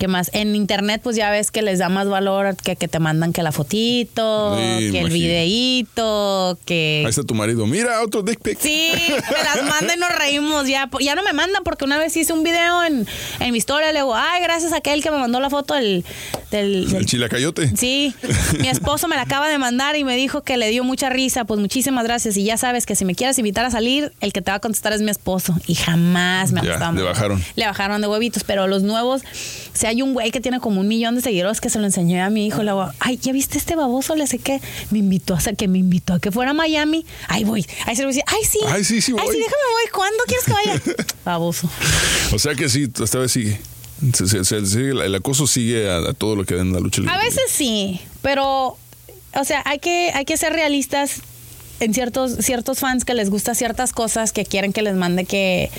¿Qué 0.00 0.08
más? 0.08 0.30
En 0.32 0.56
internet, 0.56 1.02
pues 1.04 1.14
ya 1.14 1.30
ves 1.30 1.50
que 1.50 1.60
les 1.60 1.78
da 1.78 1.90
más 1.90 2.08
valor 2.08 2.56
que, 2.56 2.74
que 2.74 2.88
te 2.88 2.98
mandan 2.98 3.34
que 3.34 3.42
la 3.42 3.52
fotito, 3.52 4.56
Sí, 4.56 4.90
que 4.92 5.00
el 5.00 5.10
videíto, 5.10 6.58
que... 6.64 7.02
Ahí 7.04 7.10
está 7.10 7.22
tu 7.22 7.34
marido. 7.34 7.66
Mira, 7.66 8.02
otro 8.02 8.22
dick 8.22 8.40
pic. 8.40 8.58
Sí, 8.58 8.92
me 8.96 9.44
las 9.44 9.62
manda 9.68 9.94
y 9.94 9.98
nos 9.98 10.08
reímos. 10.18 10.66
Ya, 10.66 10.88
ya 11.00 11.14
no 11.14 11.22
me 11.22 11.34
mandan 11.34 11.62
porque 11.64 11.84
una 11.84 11.98
vez 11.98 12.16
hice 12.16 12.32
un 12.32 12.42
video 12.42 12.82
en, 12.84 13.06
en 13.40 13.52
mi 13.52 13.58
historia. 13.58 13.92
Le 13.92 13.98
digo, 13.98 14.14
ay, 14.14 14.42
gracias 14.42 14.72
a 14.72 14.76
aquel 14.78 15.02
que 15.02 15.10
me 15.10 15.18
mandó 15.18 15.38
la 15.38 15.50
foto 15.50 15.74
del. 15.74 16.02
del, 16.50 16.84
El 16.84 16.90
del- 16.92 17.06
chilacayote. 17.06 17.76
Sí, 17.76 18.14
mi 18.58 18.68
esposo 18.70 19.06
me 19.06 19.16
la 19.16 19.22
acaba 19.22 19.48
de 19.50 19.58
mandar 19.58 19.96
y 19.96 20.04
me 20.04 20.16
dijo 20.16 20.42
que 20.42 20.56
le 20.56 20.70
dio 20.70 20.82
mucha 20.82 21.10
risa. 21.10 21.44
Pues 21.44 21.60
muchísimas 21.60 22.04
gracias. 22.04 22.38
Y 22.38 22.44
ya 22.44 22.56
sabes 22.56 22.86
que 22.86 22.96
si 22.96 23.04
me 23.04 23.14
quieres 23.14 23.38
invitar 23.38 23.64
a 23.66 23.70
salir, 23.70 24.12
el 24.20 24.32
que 24.32 24.40
te 24.40 24.50
va 24.50 24.56
a 24.56 24.60
contestar 24.60 24.94
es 24.94 25.02
mi 25.02 25.10
esposo. 25.10 25.54
Y 25.66 25.74
jamás 25.74 26.52
me 26.52 26.60
gustado. 26.62 26.92
le 26.92 27.02
bajaron. 27.02 27.44
Le 27.54 27.66
bajaron 27.66 28.00
de 28.00 28.06
huevitos, 28.08 28.44
pero 28.44 28.66
los 28.66 28.82
nuevos, 28.82 29.22
si 29.74 29.86
hay 29.90 30.02
un 30.02 30.12
güey 30.14 30.30
que 30.30 30.40
tiene 30.40 30.60
como 30.60 30.80
un 30.80 30.88
millón 30.88 31.14
de 31.16 31.20
seguidores 31.20 31.60
que 31.60 31.68
se 31.70 31.78
lo 31.78 31.84
enseñé 31.84 32.20
a 32.22 32.30
mi 32.30 32.46
hijo, 32.46 32.62
le 32.62 32.70
digo, 32.70 32.88
ay, 33.00 33.16
¿ya 33.18 33.32
viste 33.32 33.58
este 33.58 33.76
baboso? 33.76 34.14
Le 34.16 34.26
sé 34.26 34.38
que 34.38 34.60
me 34.90 34.98
invitó 35.00 35.34
a 35.34 35.38
hacer 35.38 35.56
que 35.56 35.68
me 35.68 35.78
invitó 35.78 36.14
a 36.14 36.20
que 36.20 36.30
fuera 36.32 36.52
a 36.52 36.54
Miami. 36.54 37.04
Ahí 37.28 37.44
voy. 37.44 37.66
Ahí 37.86 37.96
se 37.96 38.02
lo 38.02 38.08
voy 38.08 38.14
a 38.14 38.16
decir, 38.16 38.24
ay, 38.26 38.44
sí. 38.44 38.58
Ay, 38.68 38.84
sí, 38.84 39.00
sí 39.00 39.12
Ay, 39.18 39.24
voy. 39.26 39.34
sí, 39.34 39.40
déjame 39.40 39.62
voy. 39.72 39.90
¿Cuándo 39.92 40.24
quieres 40.26 40.44
que 40.46 40.52
vaya? 40.52 41.06
baboso. 41.24 41.68
O 42.32 42.38
sea 42.38 42.54
que 42.54 42.68
sí, 42.68 42.88
esta 43.02 43.18
vez 43.18 43.32
sigue. 43.32 43.60
Se- 44.14 44.26
se- 44.28 44.44
se- 44.44 44.66
sigue- 44.66 44.90
el 45.04 45.14
acoso 45.14 45.46
sigue 45.46 45.90
a, 45.90 45.98
a 45.98 46.12
todo 46.14 46.34
lo 46.36 46.44
que 46.44 46.54
da 46.54 46.62
en 46.62 46.72
la 46.72 46.80
lucha 46.80 47.00
libre. 47.02 47.14
A 47.14 47.18
veces 47.18 47.42
sí, 47.48 48.00
pero, 48.22 48.78
o 49.34 49.44
sea, 49.44 49.62
hay 49.66 49.78
que, 49.78 50.10
hay 50.14 50.24
que 50.24 50.36
ser 50.36 50.52
realistas 50.54 51.20
en 51.80 51.92
ciertos, 51.94 52.36
ciertos 52.40 52.78
fans 52.78 53.04
que 53.04 53.14
les 53.14 53.28
gusta 53.30 53.54
ciertas 53.54 53.92
cosas, 53.92 54.32
que 54.32 54.44
quieren 54.44 54.72
que 54.72 54.82
les 54.82 54.94
mande 54.94 55.24
que, 55.24 55.70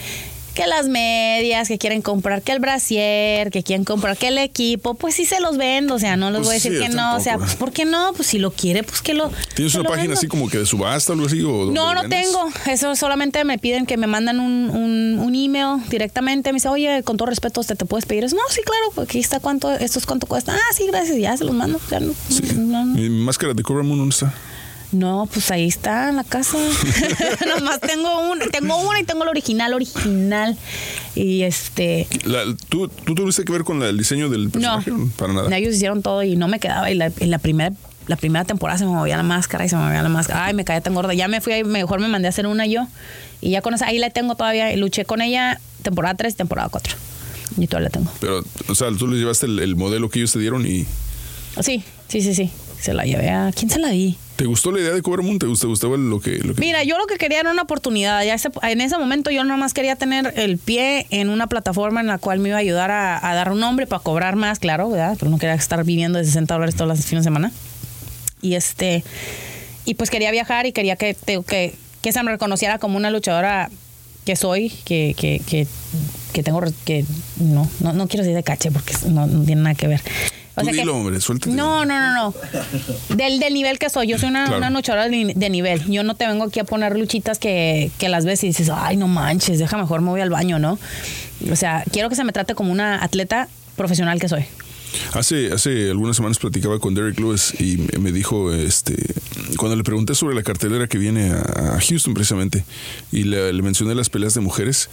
que 0.54 0.68
las 0.68 0.88
medias, 0.88 1.68
que 1.68 1.78
quieren 1.78 2.02
comprar 2.02 2.42
que 2.42 2.52
el 2.52 2.60
brasier, 2.60 3.52
que 3.52 3.64
quieren 3.64 3.86
comprar 3.86 4.18
que 4.18 4.28
el 4.28 4.38
equipo, 4.38 4.96
pues 4.96 5.16
sí 5.16 5.26
se 5.26 5.40
los 5.40 5.58
vendo, 5.58 5.96
o 5.96 6.00
sea, 6.00 6.18
no 6.18 6.30
les 6.30 6.40
Pues 6.40 6.48
voy 6.48 6.52
a 6.52 6.56
decir 6.56 6.74
sí, 6.74 6.80
que 6.80 6.90
no, 6.90 7.16
o 7.16 7.20
sea, 7.20 7.38
pues 7.38 7.56
¿por 7.56 7.72
qué 7.72 7.86
no? 7.86 8.12
Pues 8.14 8.28
si 8.28 8.38
lo 8.40 8.52
quiere, 8.52 8.84
pues 8.84 9.02
que 9.02 9.14
lo 9.14 9.30
¿Tienes 9.56 9.74
que 9.74 9.80
una 9.80 9.84
lo 9.84 9.90
página 9.90 10.10
vendo. 10.10 10.18
así 10.20 10.28
como 10.28 10.50
que 10.50 10.58
de 10.60 10.66
subasta 10.66 11.12
o 11.14 11.16
algo 11.16 11.28
así? 11.28 11.42
O 11.44 11.72
No, 11.72 11.94
no 11.94 12.02
vendes? 12.02 12.24
tengo. 12.26 12.50
Eso 12.68 12.96
solamente 12.96 13.44
me 13.46 13.58
piden 13.58 13.86
que 13.86 13.98
me 13.98 14.08
mandan 14.08 14.40
un, 14.40 14.70
un, 14.70 15.20
un 15.20 15.36
email 15.36 15.82
directamente. 15.90 16.52
Me 16.52 16.58
dice, 16.58 16.70
oye, 16.70 17.04
con 17.04 17.18
todo 17.18 17.28
respeto, 17.28 17.64
¿te, 17.64 17.76
te 17.76 17.86
puedes 17.86 18.06
pedir 18.06 18.24
eso? 18.26 18.36
No, 18.36 18.42
sí, 18.50 18.62
claro, 18.66 19.04
aquí 19.08 19.20
está 19.20 19.40
cuánto, 19.40 19.72
esto 19.72 20.00
es 20.00 20.06
cuánto 20.06 20.28
cuesta. 20.28 20.54
Ah, 20.54 20.74
sí, 20.76 20.86
gracias, 20.88 21.18
ya 21.18 21.36
se 21.38 21.44
los 21.46 21.54
mando. 21.56 21.80
Ya 21.90 22.00
no, 22.00 22.14
Sí. 22.30 22.42
no, 22.58 22.86
no. 22.86 22.94
Mi 22.96 23.10
máscara 23.10 23.54
de 23.54 23.64
Cobra 23.64 23.84
Moon, 23.84 24.00
¿dónde 24.00 24.14
está? 24.14 24.34
No, 24.92 25.28
pues 25.32 25.50
ahí 25.52 25.68
está 25.68 26.10
en 26.10 26.18
la 26.18 26.24
casa. 26.26 26.58
Nomás 27.48 27.80
tengo 27.80 28.30
una, 28.32 28.46
tengo 28.48 28.76
una 28.78 29.00
y 29.00 29.04
tengo 29.04 29.24
la 29.24 29.32
original, 29.32 29.74
original. 29.74 30.58
Y 31.16 31.44
este. 31.44 32.08
La- 32.26 32.44
¿tú, 32.70 32.88
¿Tú 32.90 33.16
tuviste 33.16 33.46
que 33.46 33.52
ver 33.54 33.64
con 33.64 33.80
la- 33.80 33.88
el 33.90 33.98
diseño 33.98 34.30
del 34.30 34.46
No, 34.46 34.52
personaje? 34.52 34.92
Para 35.18 35.34
nada. 35.34 35.50
No, 35.50 35.56
ellos 35.56 35.76
hicieron 35.76 36.02
todo 36.02 36.24
y 36.24 36.36
no 36.36 36.48
me 36.50 36.60
quedaba. 36.60 36.92
Y 36.92 36.96
la, 36.96 37.12
y 37.20 37.26
la 37.26 37.38
primera. 37.40 37.74
La 38.08 38.16
primera 38.18 38.44
temporada 38.44 38.80
se 38.80 38.84
me 38.86 38.92
movía 38.92 39.16
la 39.16 39.24
máscara 39.24 39.64
y 39.64 39.70
se 39.70 39.76
me 39.78 39.84
movía 39.86 40.02
la 40.02 40.10
máscara. 40.10 40.46
Ay, 40.46 40.54
me 40.56 40.66
caía 40.66 40.82
tan 40.82 40.96
gorda. 40.96 41.14
Ya 41.14 41.28
me 41.28 41.40
fui, 41.40 41.64
mejor 41.64 42.00
me 42.02 42.08
mandé 42.08 42.28
a 42.28 42.30
hacer 42.30 42.48
una 42.48 42.66
yo. 42.66 42.88
Y 43.42 43.52
ya 43.52 43.62
con 43.62 43.76
esa, 43.76 43.86
ahí 43.86 44.00
la 44.00 44.10
tengo 44.10 44.36
todavía. 44.36 44.76
Luché 44.76 45.06
con 45.06 45.22
ella 45.22 45.62
temporada 45.84 46.16
3 46.16 46.34
y 46.34 46.36
temporada 46.36 46.68
4. 46.70 46.96
Y 47.58 47.68
todavía 47.68 47.86
la 47.86 47.92
tengo. 47.92 48.12
Pero, 48.20 48.44
o 48.68 48.76
sea, 48.76 48.90
tú 48.98 49.08
le 49.08 49.18
llevaste 49.18 49.46
el, 49.46 49.60
el 49.60 49.76
modelo 49.76 50.10
que 50.10 50.18
ellos 50.20 50.34
te 50.34 50.40
dieron 50.40 50.66
y. 50.66 50.86
Sí, 51.62 51.84
sí, 52.08 52.22
sí, 52.22 52.34
sí. 52.34 52.50
Se 52.82 52.94
la 52.94 53.06
llevé 53.06 53.30
a. 53.30 53.52
¿Quién 53.56 53.70
se 53.70 53.80
la 53.80 53.90
di? 53.90 54.18
¿Te 54.42 54.48
gustó 54.48 54.72
la 54.72 54.80
idea 54.80 54.90
de 54.92 55.04
Cobra 55.04 55.22
Moon? 55.22 55.38
¿Te 55.38 55.46
gustó, 55.46 55.68
gustaba 55.68 55.98
lo 55.98 56.20
que, 56.20 56.40
lo 56.40 56.56
que- 56.56 56.62
Mira, 56.62 56.84
yo 56.84 56.98
lo 56.98 57.06
que 57.06 57.18
quería 57.18 57.42
era 57.42 57.52
una 57.52 57.62
oportunidad. 57.62 58.24
Ya 58.26 58.34
ese- 58.34 58.50
en 58.64 58.82
ese 58.82 58.98
momento 58.98 59.30
yo 59.30 59.44
nomás 59.44 59.72
quería 59.76 59.96
tener 59.96 60.34
el 60.36 60.58
pie 60.58 61.06
en 61.12 61.30
una 61.30 61.46
plataforma 61.46 62.02
en 62.02 62.08
la 62.08 62.18
cual 62.18 62.40
me 62.40 62.50
iba 62.50 62.58
a 62.58 62.60
ayudar 62.62 62.90
a, 62.90 63.30
a 63.30 63.36
dar 63.36 63.52
un 63.52 63.60
nombre 63.60 63.86
para 63.86 64.02
cobrar 64.02 64.36
más, 64.38 64.58
claro, 64.58 64.90
¿verdad? 64.90 65.16
Pero 65.20 65.30
no 65.30 65.38
quería 65.38 65.54
estar 65.54 65.84
viviendo 65.84 66.18
de 66.18 66.26
60 66.26 66.56
dólares 66.56 66.74
todos 66.74 66.88
los 66.88 67.06
fines 67.06 67.24
de 67.24 67.28
semana. 67.28 67.52
Y 68.42 68.56
este, 68.56 69.04
y 69.86 69.94
pues 69.94 70.10
quería 70.10 70.32
viajar 70.32 70.66
y 70.66 70.72
quería 70.72 70.96
que, 70.96 71.16
que, 71.48 71.76
que 72.02 72.12
se 72.12 72.24
me 72.24 72.32
reconociera 72.32 72.80
como 72.80 72.98
una 72.98 73.12
luchadora 73.12 73.70
que 74.26 74.36
soy, 74.36 74.70
que, 74.86 75.14
que, 75.16 75.40
que, 75.46 75.68
que 76.34 76.42
tengo, 76.42 76.62
que 76.84 77.06
no, 77.38 77.70
no, 77.80 77.94
no 77.94 78.08
quiero 78.08 78.24
decir 78.24 78.36
de 78.36 78.42
caché 78.42 78.72
porque 78.72 78.96
no, 79.08 79.28
no 79.28 79.44
tiene 79.46 79.62
nada 79.62 79.76
que 79.76 79.88
ver. 79.88 80.02
Tú 80.56 80.66
que- 80.66 80.74
dilo, 80.74 80.96
hombre, 80.98 81.20
suéltate. 81.22 81.56
no, 81.56 81.86
no, 81.86 82.00
no, 82.00 82.14
no. 82.14 83.16
Del, 83.16 83.40
del 83.40 83.54
nivel 83.54 83.80
que 83.80 83.90
soy. 83.90 84.08
Yo 84.08 84.18
soy 84.18 84.30
una, 84.30 84.44
Claro. 84.46 84.58
una 84.58 84.70
luchadora 84.70 85.06
de, 85.06 85.10
ni- 85.12 85.34
de 85.34 85.50
nivel. 85.50 85.84
Yo 85.90 86.04
no 86.04 86.16
te 86.16 86.28
vengo 86.28 86.44
aquí 86.44 86.60
a 86.60 86.64
poner 86.64 86.98
luchitas 86.98 87.40
que, 87.40 87.90
que 87.98 88.10
las 88.10 88.26
ves 88.26 88.44
y 88.44 88.48
dices, 88.48 88.70
ay, 88.74 88.98
no 88.98 89.08
manches, 89.08 89.60
deja 89.60 89.78
mejor 89.78 90.02
me 90.02 90.10
voy 90.10 90.22
al 90.22 90.30
baño, 90.30 90.60
¿no? 90.60 90.78
O 91.52 91.56
sea, 91.56 91.84
quiero 91.92 92.10
que 92.10 92.16
se 92.16 92.24
me 92.24 92.34
trate 92.34 92.54
como 92.56 92.72
una 92.72 93.04
atleta 93.04 93.48
profesional 93.76 94.20
que 94.20 94.28
soy. 94.30 94.46
Hace, 95.14 95.54
hace 95.54 95.90
algunas 95.90 96.18
semanas 96.18 96.38
platicaba 96.38 96.78
con 96.80 96.94
Derek 96.94 97.18
Lewis 97.18 97.54
y 97.60 97.78
me- 97.98 98.12
dijo, 98.12 98.52
este, 98.54 98.96
cuando 99.56 99.78
le 99.78 99.84
pregunté 99.84 100.16
sobre 100.16 100.36
la 100.36 100.44
cartelera 100.44 100.88
que 100.88 100.98
viene 100.98 101.32
a, 101.32 101.76
a 101.78 101.80
Houston 101.80 102.14
precisamente, 102.14 102.66
y 103.10 103.24
le, 103.24 103.54
le 103.54 103.62
mencioné 103.62 103.96
las 103.96 104.10
peleas 104.10 104.34
de 104.34 104.42
mujeres, 104.42 104.90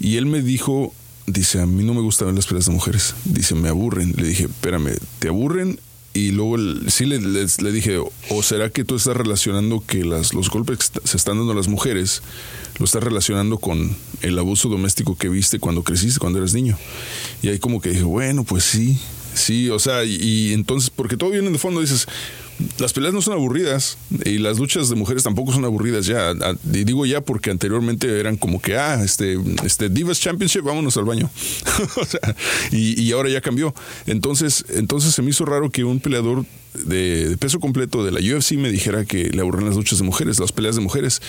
y 0.00 0.16
él 0.16 0.24
me 0.24 0.40
dijo, 0.40 0.94
dice, 1.26 1.60
a 1.60 1.66
mí 1.66 1.84
no 1.84 1.94
me 1.94 2.00
gustan 2.00 2.34
las 2.34 2.46
peleas 2.46 2.66
de 2.66 2.72
mujeres, 2.72 3.14
dice, 3.24 3.54
me 3.54 3.68
aburren. 3.68 4.14
Le 4.16 4.28
dije, 4.28 4.44
espérame, 4.44 4.96
¿te 5.18 5.28
aburren 5.28 5.78
y 6.16 6.30
luego 6.30 6.56
sí 6.88 7.04
le, 7.04 7.18
dije, 7.72 7.98
¿o 7.98 8.42
será 8.42 8.70
que 8.70 8.84
tú 8.84 8.96
estás 8.96 9.14
relacionando 9.14 9.84
que 9.86 10.02
los 10.02 10.32
golpes 10.48 10.78
que 10.78 11.00
se 11.04 11.16
están 11.18 11.36
dando 11.36 11.52
a 11.52 11.54
las 11.54 11.68
mujeres, 11.68 12.22
lo 12.78 12.86
estás 12.86 13.04
relacionando 13.04 13.58
con 13.58 13.94
el 14.22 14.38
abuso 14.38 14.70
doméstico 14.70 15.14
que 15.14 15.28
viste 15.28 15.58
cuando 15.58 15.82
creciste, 15.82 16.18
cuando 16.18 16.38
eras 16.38 16.54
niño? 16.54 16.78
Y 17.42 17.48
ahí 17.48 17.58
como 17.58 17.82
que 17.82 17.90
dije, 17.90 18.04
bueno, 18.04 18.44
pues 18.44 18.64
sí, 18.64 18.98
sí, 19.34 19.68
o 19.68 19.78
sea, 19.78 20.04
y, 20.04 20.14
y 20.14 20.52
entonces, 20.54 20.88
porque 20.88 21.18
todo 21.18 21.28
viene 21.28 21.50
de 21.50 21.58
fondo, 21.58 21.82
dices, 21.82 22.06
las 22.78 22.92
peleas 22.92 23.12
no 23.14 23.22
son 23.22 23.34
aburridas 23.34 23.98
y 24.24 24.38
las 24.38 24.58
luchas 24.58 24.88
de 24.88 24.94
mujeres 24.96 25.22
tampoco 25.22 25.52
son 25.52 25.64
aburridas 25.64 26.06
ya. 26.06 26.30
A- 26.30 26.56
Y 26.72 26.84
digo 26.84 27.04
ya 27.06 27.20
porque 27.20 27.50
anteriormente 27.50 28.18
eran 28.20 28.36
como 28.36 28.60
que, 28.60 28.76
ah, 28.76 29.02
este, 29.04 29.38
este 29.64 29.88
Divas 29.88 30.20
Championship, 30.20 30.62
vámonos 30.62 30.96
al 30.96 31.04
baño. 31.04 31.30
O 31.96 32.04
sea, 32.04 32.20
y, 32.72 33.00
y 33.00 33.12
ahora 33.12 33.28
ya 33.28 33.40
cambió. 33.40 33.74
Entonces, 34.06 34.64
entonces 34.70 35.14
se 35.14 35.22
me 35.22 35.30
hizo 35.30 35.44
raro 35.44 35.70
que 35.70 35.84
un 35.84 36.00
peleador 36.00 36.44
de, 36.84 37.28
de 37.28 37.36
peso 37.36 37.60
completo 37.60 38.04
de 38.04 38.12
la 38.12 38.20
UFC 38.20 38.52
me 38.52 38.70
dijera 38.70 39.04
que 39.04 39.30
le 39.30 39.40
aburren 39.40 39.66
las 39.66 39.76
luchas 39.76 39.98
de 39.98 40.04
mujeres, 40.04 40.38
las 40.38 40.52
peleas 40.52 40.74
de 40.76 40.80
mujeres. 40.82 41.20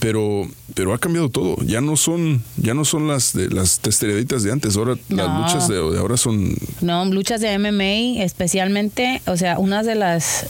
Pero, 0.00 0.48
pero 0.74 0.94
ha 0.94 0.98
cambiado 0.98 1.28
todo. 1.28 1.56
Ya 1.64 1.80
no 1.80 1.96
son, 1.96 2.42
ya 2.56 2.74
no 2.74 2.84
son 2.84 3.08
las 3.08 3.32
de 3.32 3.48
las 3.50 3.80
testereditas 3.80 4.42
de 4.42 4.52
antes. 4.52 4.76
Ahora 4.76 4.96
las 5.08 5.38
luchas 5.38 5.68
de, 5.68 5.74
de 5.74 5.98
ahora 5.98 6.16
son 6.16 6.54
No, 6.80 7.04
luchas 7.06 7.40
de 7.40 7.58
MMA 7.58 8.22
especialmente, 8.22 9.20
o 9.26 9.36
sea, 9.36 9.58
unas 9.58 9.86
de 9.86 9.94
las 9.94 10.46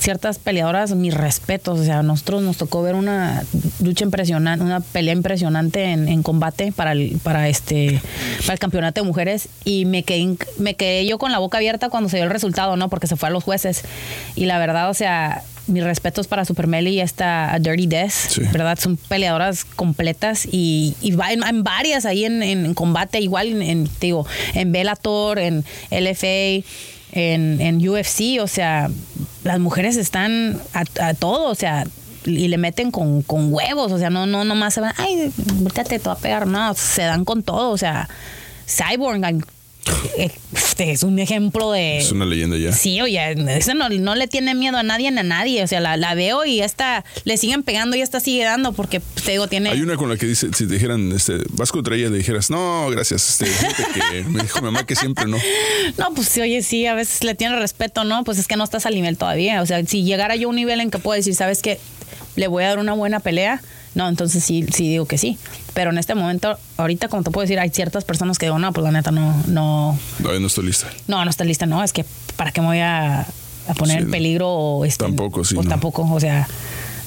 ciertas 0.00 0.38
peleadoras, 0.38 0.94
mis 0.94 1.14
respetos, 1.14 1.80
o 1.80 1.84
sea, 1.84 2.00
a 2.00 2.02
nosotros 2.02 2.42
nos 2.42 2.56
tocó 2.56 2.82
ver 2.82 2.94
una 2.94 3.44
lucha 3.82 4.04
impresionante, 4.04 4.64
una 4.64 4.80
pelea 4.80 5.14
impresionante 5.14 5.84
en, 5.84 6.08
en 6.08 6.22
combate 6.22 6.72
para 6.72 6.92
el, 6.92 7.18
para 7.22 7.48
este, 7.48 8.00
para 8.40 8.54
el 8.54 8.58
campeonato 8.58 9.00
de 9.02 9.06
mujeres 9.06 9.48
y 9.64 9.84
me 9.84 10.02
quedé, 10.02 10.36
me 10.58 10.74
quedé 10.74 11.06
yo 11.06 11.18
con 11.18 11.32
la 11.32 11.38
boca 11.38 11.58
abierta 11.58 11.88
cuando 11.90 12.08
se 12.08 12.16
dio 12.16 12.24
el 12.24 12.30
resultado, 12.30 12.76
¿no? 12.76 12.88
Porque 12.88 13.06
se 13.06 13.16
fue 13.16 13.28
a 13.28 13.32
los 13.32 13.44
jueces 13.44 13.79
y 14.36 14.46
la 14.46 14.58
verdad, 14.58 14.90
o 14.90 14.94
sea, 14.94 15.42
mis 15.66 15.84
respetos 15.84 16.26
para 16.26 16.44
Super 16.44 16.66
Melly 16.66 16.90
y 16.94 17.00
esta 17.00 17.56
Dirty 17.60 17.86
Death, 17.86 18.10
Sí. 18.10 18.40
¿verdad? 18.52 18.78
Son 18.78 18.96
peleadoras 18.96 19.64
completas 19.64 20.46
y, 20.50 20.94
y 21.00 21.12
va 21.12 21.32
en, 21.32 21.44
en 21.44 21.62
varias 21.62 22.06
ahí 22.06 22.24
en, 22.24 22.42
en 22.42 22.74
combate, 22.74 23.20
igual 23.20 23.62
en, 23.62 23.88
digo, 24.00 24.26
en 24.54 24.72
Bellator, 24.72 25.38
en 25.38 25.64
LFA, 25.90 26.64
en, 27.12 27.60
en 27.60 27.88
UFC, 27.88 28.40
o 28.40 28.46
sea, 28.46 28.88
las 29.44 29.58
mujeres 29.60 29.96
están 29.96 30.60
a, 30.74 30.84
a 31.08 31.14
todo, 31.14 31.50
o 31.50 31.54
sea, 31.54 31.86
y 32.24 32.48
le 32.48 32.58
meten 32.58 32.90
con, 32.90 33.22
con 33.22 33.52
huevos, 33.52 33.92
o 33.92 33.98
sea, 33.98 34.10
no, 34.10 34.26
no, 34.26 34.44
nomás 34.44 34.74
se 34.74 34.80
van, 34.80 34.92
ay, 34.98 35.30
búscate, 35.54 35.98
te 35.98 36.04
va 36.08 36.12
a 36.14 36.18
pegar, 36.18 36.46
no, 36.46 36.74
se 36.74 37.02
dan 37.02 37.24
con 37.24 37.42
todo, 37.42 37.70
o 37.70 37.78
sea, 37.78 38.08
Cyborg 38.66 39.20
este, 40.16 40.92
es 40.92 41.02
un 41.02 41.18
ejemplo 41.18 41.72
de... 41.72 41.98
es 41.98 42.12
una 42.12 42.24
leyenda 42.24 42.56
ya. 42.56 42.72
Sí, 42.72 43.00
oye, 43.00 43.20
esa 43.56 43.74
no, 43.74 43.88
no 43.88 44.14
le 44.14 44.28
tiene 44.28 44.54
miedo 44.54 44.76
a 44.76 44.82
nadie 44.82 45.10
ni 45.10 45.18
a 45.18 45.22
nadie. 45.22 45.62
O 45.62 45.66
sea, 45.66 45.80
la, 45.80 45.96
la 45.96 46.14
veo 46.14 46.44
y 46.44 46.60
esta 46.60 47.04
le 47.24 47.36
siguen 47.36 47.62
pegando 47.62 47.96
y 47.96 48.00
esta 48.00 48.20
sigue 48.20 48.44
dando 48.44 48.72
porque 48.72 49.00
pues, 49.00 49.24
te 49.24 49.32
digo, 49.32 49.48
tiene. 49.48 49.70
Hay 49.70 49.80
una 49.80 49.96
con 49.96 50.08
la 50.08 50.16
que 50.16 50.26
dice, 50.26 50.48
si 50.54 50.66
te 50.66 50.74
dijeran, 50.74 51.12
este, 51.12 51.38
vas 51.50 51.72
contra 51.72 51.94
ella, 51.96 52.08
le 52.08 52.18
dijeras, 52.18 52.50
no, 52.50 52.88
gracias, 52.90 53.40
este, 53.40 53.50
que 53.94 54.24
me 54.24 54.42
dijo 54.42 54.60
mi 54.60 54.66
mamá 54.66 54.84
que 54.84 54.96
siempre 54.96 55.26
no. 55.26 55.38
No, 55.98 56.14
pues 56.14 56.28
sí, 56.28 56.40
oye, 56.40 56.62
sí, 56.62 56.86
a 56.86 56.94
veces 56.94 57.24
le 57.24 57.34
tiene 57.34 57.58
respeto, 57.58 58.04
¿no? 58.04 58.24
Pues 58.24 58.38
es 58.38 58.46
que 58.46 58.56
no 58.56 58.64
estás 58.64 58.86
al 58.86 58.94
nivel 58.94 59.16
todavía. 59.16 59.62
O 59.62 59.66
sea, 59.66 59.84
si 59.84 60.04
llegara 60.04 60.36
yo 60.36 60.48
a 60.48 60.50
un 60.50 60.56
nivel 60.56 60.80
en 60.80 60.90
que 60.90 60.98
puedo 60.98 61.16
decir, 61.16 61.34
¿sabes 61.34 61.62
qué? 61.62 61.78
Le 62.36 62.46
voy 62.48 62.64
a 62.64 62.68
dar 62.68 62.78
una 62.78 62.92
buena 62.92 63.20
pelea. 63.20 63.60
No, 63.94 64.08
entonces 64.08 64.44
sí, 64.44 64.64
sí 64.72 64.88
digo 64.88 65.06
que 65.06 65.18
sí. 65.18 65.36
Pero 65.74 65.90
en 65.90 65.98
este 65.98 66.14
momento, 66.14 66.56
ahorita, 66.76 67.08
como 67.08 67.22
te 67.24 67.30
puedo 67.30 67.42
decir, 67.42 67.58
hay 67.58 67.70
ciertas 67.70 68.04
personas 68.04 68.38
que 68.38 68.46
digo, 68.46 68.58
no, 68.58 68.72
pues 68.72 68.84
la 68.84 68.92
neta 68.92 69.10
no, 69.10 69.42
no, 69.48 69.98
Todavía 70.18 70.40
no 70.40 70.46
estoy 70.46 70.66
lista. 70.66 70.86
no, 71.08 71.24
no 71.24 71.30
está 71.30 71.44
lista, 71.44 71.66
no. 71.66 71.82
Es 71.82 71.92
que, 71.92 72.04
¿para 72.36 72.52
qué 72.52 72.60
me 72.60 72.68
voy 72.68 72.78
a, 72.78 73.20
a 73.22 73.74
poner 73.76 73.98
Sí, 73.98 74.04
en 74.04 74.10
peligro? 74.10 74.48
O 74.48 74.84
este, 74.84 75.04
Tampoco, 75.04 75.44
sí, 75.44 75.54
Pues 75.54 75.66
no. 75.66 75.70
tampoco, 75.70 76.02
o 76.10 76.20
sea. 76.20 76.46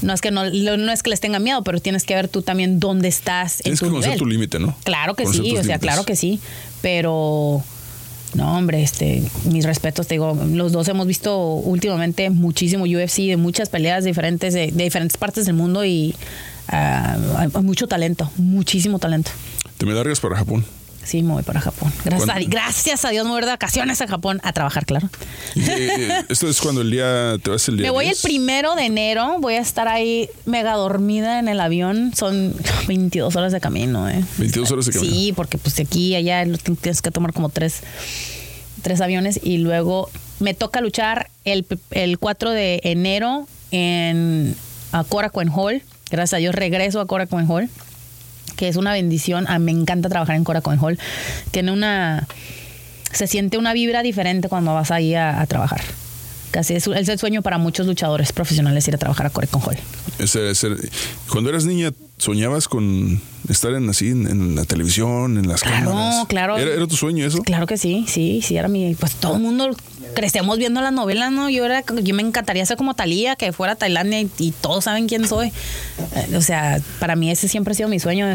No 0.02 0.14
es 0.14 0.20
que 0.20 0.32
no, 0.32 0.44
no 0.50 0.92
es 0.92 1.02
que 1.02 1.10
les 1.10 1.22
tenga 1.22 1.40
miedo, 1.40 1.64
pero 1.64 1.80
tienes 1.80 2.04
que 2.04 2.14
ver 2.14 2.28
tú 2.28 2.42
también 2.42 2.82
dónde 2.82 3.08
estás 3.08 3.60
en 3.60 3.64
Tienes 3.64 3.80
tu 3.80 3.86
que 3.86 3.90
conocer 3.92 4.10
nivel. 4.10 4.20
tu 4.20 4.26
límite, 4.26 4.60
¿no? 4.60 4.76
Claro 4.84 5.14
que 5.16 5.24
Conocer 5.24 5.42
sí, 5.46 5.52
o 5.52 5.54
sea, 5.54 5.62
límites. 5.64 5.80
claro 5.80 6.04
que 6.04 6.18
sí. 6.18 6.42
Pero 6.82 7.64
no, 8.34 8.58
hombre, 8.58 8.84
este, 8.84 9.24
mis 9.46 9.64
respetos, 9.64 10.08
te 10.08 10.16
digo, 10.16 10.38
los 10.52 10.74
dos 10.74 10.90
hemos 10.90 11.08
visto 11.08 11.38
últimamente 11.38 12.30
muchísimo 12.32 12.84
UFC 12.84 13.20
de 13.28 13.38
muchas 13.38 13.70
peleas 13.70 14.04
diferentes 14.04 14.54
de, 14.54 14.72
de 14.74 14.84
diferentes 14.84 15.16
partes 15.16 15.46
del 15.46 15.56
mundo 15.56 15.86
y 15.86 16.14
hay 16.68 17.50
hay 17.54 17.64
mucho 17.64 17.88
talento, 17.88 18.30
muchísimo 18.38 19.00
talento. 19.00 19.32
Te 19.78 19.86
me 19.86 19.94
largas 19.94 20.20
para 20.20 20.38
Japón. 20.38 20.66
Sí, 21.04 21.22
me 21.22 21.34
voy 21.34 21.44
para 21.44 21.60
Japón. 21.60 21.92
Gracias, 22.06 22.30
a, 22.30 22.40
gracias 22.48 23.06
a 23.06 23.10
Dios 23.10 23.26
me 23.26 23.32
voy 23.32 23.42
de 23.42 23.48
vacaciones 23.48 24.00
a 24.02 24.08
Japón 24.08 24.40
a 24.44 24.54
trabajar, 24.54 24.86
claro. 24.86 25.10
Y, 25.54 25.62
eh, 25.62 25.90
eh, 26.00 26.26
esto 26.30 26.48
es 26.48 26.62
cuando 26.62 26.82
el 26.82 26.92
día, 26.92 27.36
te 27.44 27.50
vas 27.50 27.68
el 27.68 27.78
día 27.78 27.88
Me 27.88 27.90
voy 27.92 28.06
el 28.06 28.12
10. 28.12 28.22
primero 28.22 28.76
de 28.76 28.86
enero, 28.86 29.38
voy 29.40 29.56
a 29.56 29.60
estar 29.60 29.88
ahí 29.88 30.30
mega 30.46 30.74
dormida 30.76 31.40
en 31.40 31.50
el 31.50 31.60
avión. 31.60 32.14
Son 32.16 32.56
22 32.88 33.36
horas 33.36 33.52
de 33.52 33.60
camino, 33.60 34.10
¿eh? 34.10 34.24
22 34.38 34.72
horas 34.72 34.86
de 34.86 34.94
camino. 34.94 35.14
Sí, 35.14 35.34
porque 35.34 35.58
pues 35.58 35.76
de 35.76 35.84
aquí 35.84 36.16
allá 36.16 36.46
tienes 36.82 37.02
que 37.02 37.12
tomar 37.12 37.34
como 37.34 37.50
tres, 37.50 37.82
tres 38.82 39.02
aviones 39.02 39.40
y 39.44 39.58
luego 39.58 40.10
me 40.40 40.54
toca 40.54 40.80
luchar 40.80 41.30
el, 41.44 41.66
el 41.92 42.18
4 42.18 42.52
de 42.52 42.80
enero 42.84 43.46
en 43.72 44.56
a 44.94 45.04
Korakuen 45.04 45.50
Hall. 45.50 45.82
Gracias 46.14 46.36
a 46.36 46.38
Dios 46.38 46.54
regreso 46.54 47.02
a 47.02 47.08
Korakuen 47.08 47.50
Hall, 47.50 47.72
que 48.56 48.68
es 48.68 48.76
una 48.76 48.94
bendición. 48.94 49.46
Ah, 49.50 49.58
me 49.58 49.72
encanta 49.72 50.10
trabajar 50.10 50.36
en 50.36 50.44
Korakuen 50.44 50.78
Hall. 50.80 51.00
Tiene 51.50 51.72
una... 51.72 52.28
Se 53.12 53.26
siente 53.26 53.58
una 53.58 53.74
vibra 53.74 54.04
diferente 54.04 54.48
cuando 54.48 54.76
vas 54.76 54.92
ahí 54.92 55.16
a, 55.16 55.42
a 55.42 55.48
trabajar. 55.48 55.82
Casi 56.52 56.76
es, 56.76 56.86
el 56.86 57.18
sueño 57.18 57.42
para 57.42 57.58
muchos 57.58 57.88
luchadores 57.88 58.32
profesionales 58.32 58.88
ir 58.88 58.94
a 58.94 59.00
trabajar 59.00 59.26
a 59.26 59.30
Korakuen 59.32 59.64
Hall. 59.64 59.78
Cuando 61.32 61.50
eras 61.50 61.66
niña, 61.66 61.90
¿soñabas 62.20 62.68
con 62.68 63.20
estar 63.50 63.74
en 63.74 63.90
así 63.90 64.10
en, 64.10 64.28
en 64.28 64.56
la 64.56 64.66
televisión, 64.66 65.38
en 65.38 65.48
las 65.48 65.62
Claro, 65.62 65.92
cámaras? 65.92 66.26
claro. 66.28 66.58
¿Era, 66.58 66.72
era 66.74 66.88
tu 66.88 66.96
sueño 66.96 67.26
eso? 67.26 67.42
Claro 67.44 67.68
que 67.68 67.78
sí, 67.78 68.06
sí, 68.08 68.42
sí, 68.42 68.58
era 68.58 68.68
mi. 68.68 68.96
Pues 68.96 69.14
todo 69.16 69.36
el 69.36 69.42
mundo 69.42 69.70
crecemos 70.16 70.58
viendo 70.60 70.80
las 70.82 70.94
novelas, 70.94 71.32
¿no? 71.32 71.50
Yo 71.50 71.66
era, 71.66 71.84
yo 72.04 72.14
me 72.14 72.22
encantaría 72.22 72.64
ser 72.66 72.78
como 72.78 72.94
Talía, 72.94 73.36
que 73.36 73.52
fuera 73.52 73.74
a 73.74 73.76
Tailandia 73.76 74.22
y, 74.22 74.30
y 74.38 74.52
todos 74.52 74.84
saben 74.84 75.08
quién 75.08 75.28
soy. 75.28 75.48
Eh, 75.48 76.36
O 76.38 76.42
sea, 76.42 76.80
para 77.00 77.16
mí 77.16 77.32
ese 77.32 77.48
siempre 77.48 77.72
ha 77.72 77.76
sido 77.76 77.90
mi 77.90 78.00
sueño, 78.00 78.28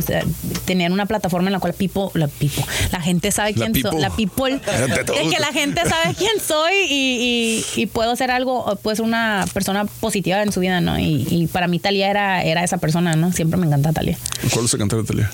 tener 0.64 0.90
una 0.92 1.06
plataforma 1.06 1.48
en 1.48 1.52
la 1.52 1.60
cual 1.60 1.74
people, 1.74 2.08
la 2.14 2.26
people, 2.28 2.64
la 2.90 3.00
gente 3.00 3.30
sabe 3.30 3.54
quién 3.54 3.74
soy, 3.74 4.00
la 4.00 4.10
people, 4.10 4.54
es 4.66 5.34
que 5.34 5.40
la 5.40 5.52
gente 5.52 5.80
sabe 5.88 6.14
quién 6.16 6.32
soy 6.44 6.72
y, 6.90 7.64
y, 7.76 7.82
y 7.82 7.86
puedo 7.86 8.16
ser 8.16 8.30
algo, 8.30 8.76
puedo 8.82 8.96
ser 8.96 9.04
una 9.04 9.44
persona 9.52 9.84
positiva 9.84 10.42
en 10.42 10.50
su 10.52 10.60
vida, 10.60 10.80
¿no? 10.80 10.98
Y, 10.98 11.48
para 11.52 11.68
mí 11.68 11.78
Talía 11.78 12.10
era, 12.10 12.42
era 12.42 12.64
esa 12.64 12.78
persona, 12.78 13.14
¿no? 13.14 13.32
Siempre 13.32 13.58
me 13.58 13.66
encanta 13.66 13.92
Talía. 13.92 14.18
¿Cuál 14.52 14.64
vas 14.64 14.74
a 14.74 14.78
cantar, 14.78 14.97
Natalia? 15.02 15.30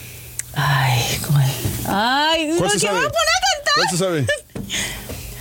Ay, 0.54 1.20
¿cuál? 1.26 1.50
Ay, 1.86 2.54
¿Cuál 2.56 2.70
¿qué 2.72 2.78
se 2.78 2.86
me 2.86 2.92
sabe? 2.92 2.98
voy 2.98 3.06
a 3.06 3.10
poner 3.10 3.28
a 3.28 3.40
cantar? 3.54 3.74
¿Cuál 3.76 3.90
se 3.90 3.96
sabe? 3.98 4.26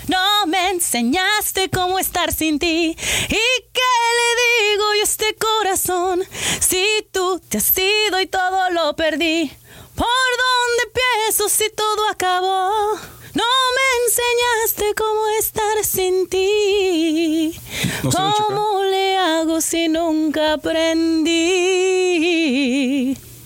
No 0.05 0.45
me 0.47 0.69
enseñaste 0.71 1.69
cómo 1.69 1.97
estar 1.97 2.33
sin 2.33 2.59
ti. 2.59 2.93
¿Y 3.29 3.45
qué 3.73 3.91
le 4.19 4.29
digo 4.69 4.83
yo 4.95 4.99
a 4.99 5.03
este 5.03 5.33
corazón? 5.35 6.21
Si 6.59 6.85
tú 7.13 7.39
te 7.47 7.59
has 7.59 7.71
ido 7.77 8.19
y 8.19 8.27
todo 8.27 8.69
lo 8.71 8.93
perdí. 8.97 9.49
¿Por 9.95 10.05
dónde 10.05 10.83
empiezo 10.87 11.47
si 11.47 11.69
todo 11.69 12.09
acabó? 12.11 12.97
No 13.33 13.45
me 13.77 13.87
enseñaste 14.05 14.93
cómo 14.95 15.25
estar 15.39 15.85
sin 15.85 16.27
ti. 16.27 17.57
¿No 18.03 18.11
¿Cómo 18.11 18.83
le 18.83 19.15
hago 19.17 19.61
si 19.61 19.87
nunca 19.87 20.51
aprendí? 20.53 21.31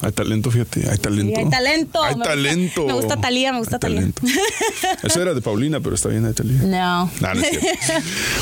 Hay 0.01 0.11
talento, 0.11 0.51
fíjate, 0.51 0.89
hay 0.89 0.97
talento. 0.97 1.35
Sí, 1.35 1.41
hay 1.43 1.49
talento. 1.49 2.03
Hay 2.03 2.09
Me 2.11 2.15
gusta- 2.19 2.29
talento. 2.29 2.85
me 2.85 2.93
gusta 2.93 3.17
Thalía, 3.17 3.51
me 3.53 3.59
gusta 3.59 3.75
Hay 3.75 3.79
Thalía. 3.79 3.99
talento. 3.99 4.21
Esa 5.03 5.21
era 5.21 5.33
de 5.33 5.41
Paulina, 5.41 5.79
pero 5.79 5.95
está 5.95 6.09
bien, 6.09 6.25
hay 6.25 6.33
Talía. 6.33 6.61
No. 6.61 7.11
Nah, 7.19 7.33
no 7.33 7.41
es 7.41 7.49
cierto. 7.49 7.67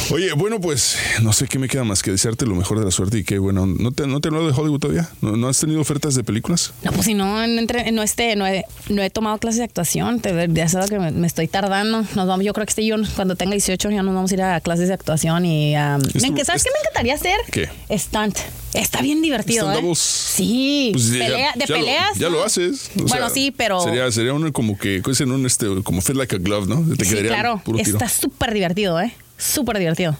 Oye, 0.13 0.33
bueno, 0.33 0.59
pues 0.59 0.97
no 1.21 1.31
sé 1.33 1.47
qué 1.47 1.57
me 1.59 1.67
queda 1.67 1.83
más 1.83 2.03
que 2.03 2.11
desearte 2.11 2.45
lo 2.45 2.55
mejor 2.55 2.79
de 2.79 2.85
la 2.85 2.91
suerte 2.91 3.19
y 3.19 3.23
que 3.23 3.39
bueno, 3.39 3.65
¿no 3.65 3.91
te, 3.91 4.05
no 4.07 4.19
te 4.19 4.27
hablado 4.27 4.47
de 4.47 4.53
Hollywood 4.53 4.79
todavía? 4.79 5.09
¿No, 5.21 5.37
no 5.37 5.47
has 5.47 5.59
tenido 5.59 5.79
ofertas 5.81 6.15
de 6.15 6.23
películas? 6.23 6.73
No, 6.83 6.91
pues 6.91 7.05
si 7.05 7.13
no, 7.13 7.45
no, 7.47 8.03
este, 8.03 8.35
no, 8.35 8.45
he, 8.47 8.65
no 8.89 9.01
he 9.01 9.09
tomado 9.09 9.37
clases 9.37 9.59
de 9.59 9.63
actuación, 9.65 10.19
te, 10.19 10.47
ya 10.51 10.67
sabes 10.67 10.89
que 10.89 10.99
me, 10.99 11.11
me 11.11 11.27
estoy 11.27 11.47
tardando. 11.47 12.01
Nos 12.15 12.27
vamos, 12.27 12.45
yo 12.45 12.53
creo 12.53 12.65
que 12.65 12.71
este 12.71 12.85
yo 12.85 12.97
cuando 13.15 13.35
tenga 13.35 13.51
18 13.53 13.89
ya 13.91 14.03
nos 14.03 14.13
vamos 14.13 14.31
a 14.31 14.33
ir 14.33 14.41
a 14.41 14.59
clases 14.61 14.89
de 14.89 14.93
actuación 14.93 15.45
y 15.45 15.75
um, 15.75 16.01
¿sabes 16.43 16.63
qué 16.63 16.69
me 16.73 16.79
encantaría 16.81 17.13
hacer? 17.15 17.37
¿Qué? 17.51 17.69
Stunt. 17.97 18.37
Está 18.75 19.01
bien 19.01 19.21
divertido, 19.21 19.71
¿eh? 19.71 19.81
Sí, 19.95 20.89
Pues 20.93 21.11
ya- 21.11 21.19
pelea- 21.19 21.53
de 21.55 21.59
ya 21.65 21.67
lo- 21.67 21.75
peleas. 21.79 22.17
ya 22.17 22.29
lo 22.29 22.43
haces. 22.43 22.91
O 22.97 23.03
Bueno, 23.03 23.27
sea, 23.27 23.29
sí, 23.29 23.51
pero 23.55 23.81
Sería, 23.81 24.11
sería 24.11 24.33
uno 24.33 24.51
como 24.53 24.77
que, 24.77 25.01
¿cómo 25.01 25.11
dicen? 25.13 25.31
Un 25.31 25.45
este, 25.45 25.67
como 25.83 26.01
fit 26.01 26.15
like 26.15 26.35
a 26.35 26.39
glove, 26.39 26.67
¿no? 26.67 26.83
Te 26.95 27.05
sí, 27.05 27.11
quedaría 27.11 27.31
claro, 27.31 27.61
puro 27.63 27.77
tiro. 27.79 27.91
está 27.97 28.09
súper 28.09 28.53
divertido, 28.53 28.99
¿eh? 28.99 29.13
Súper 29.37 29.79
divertido. 29.79 30.17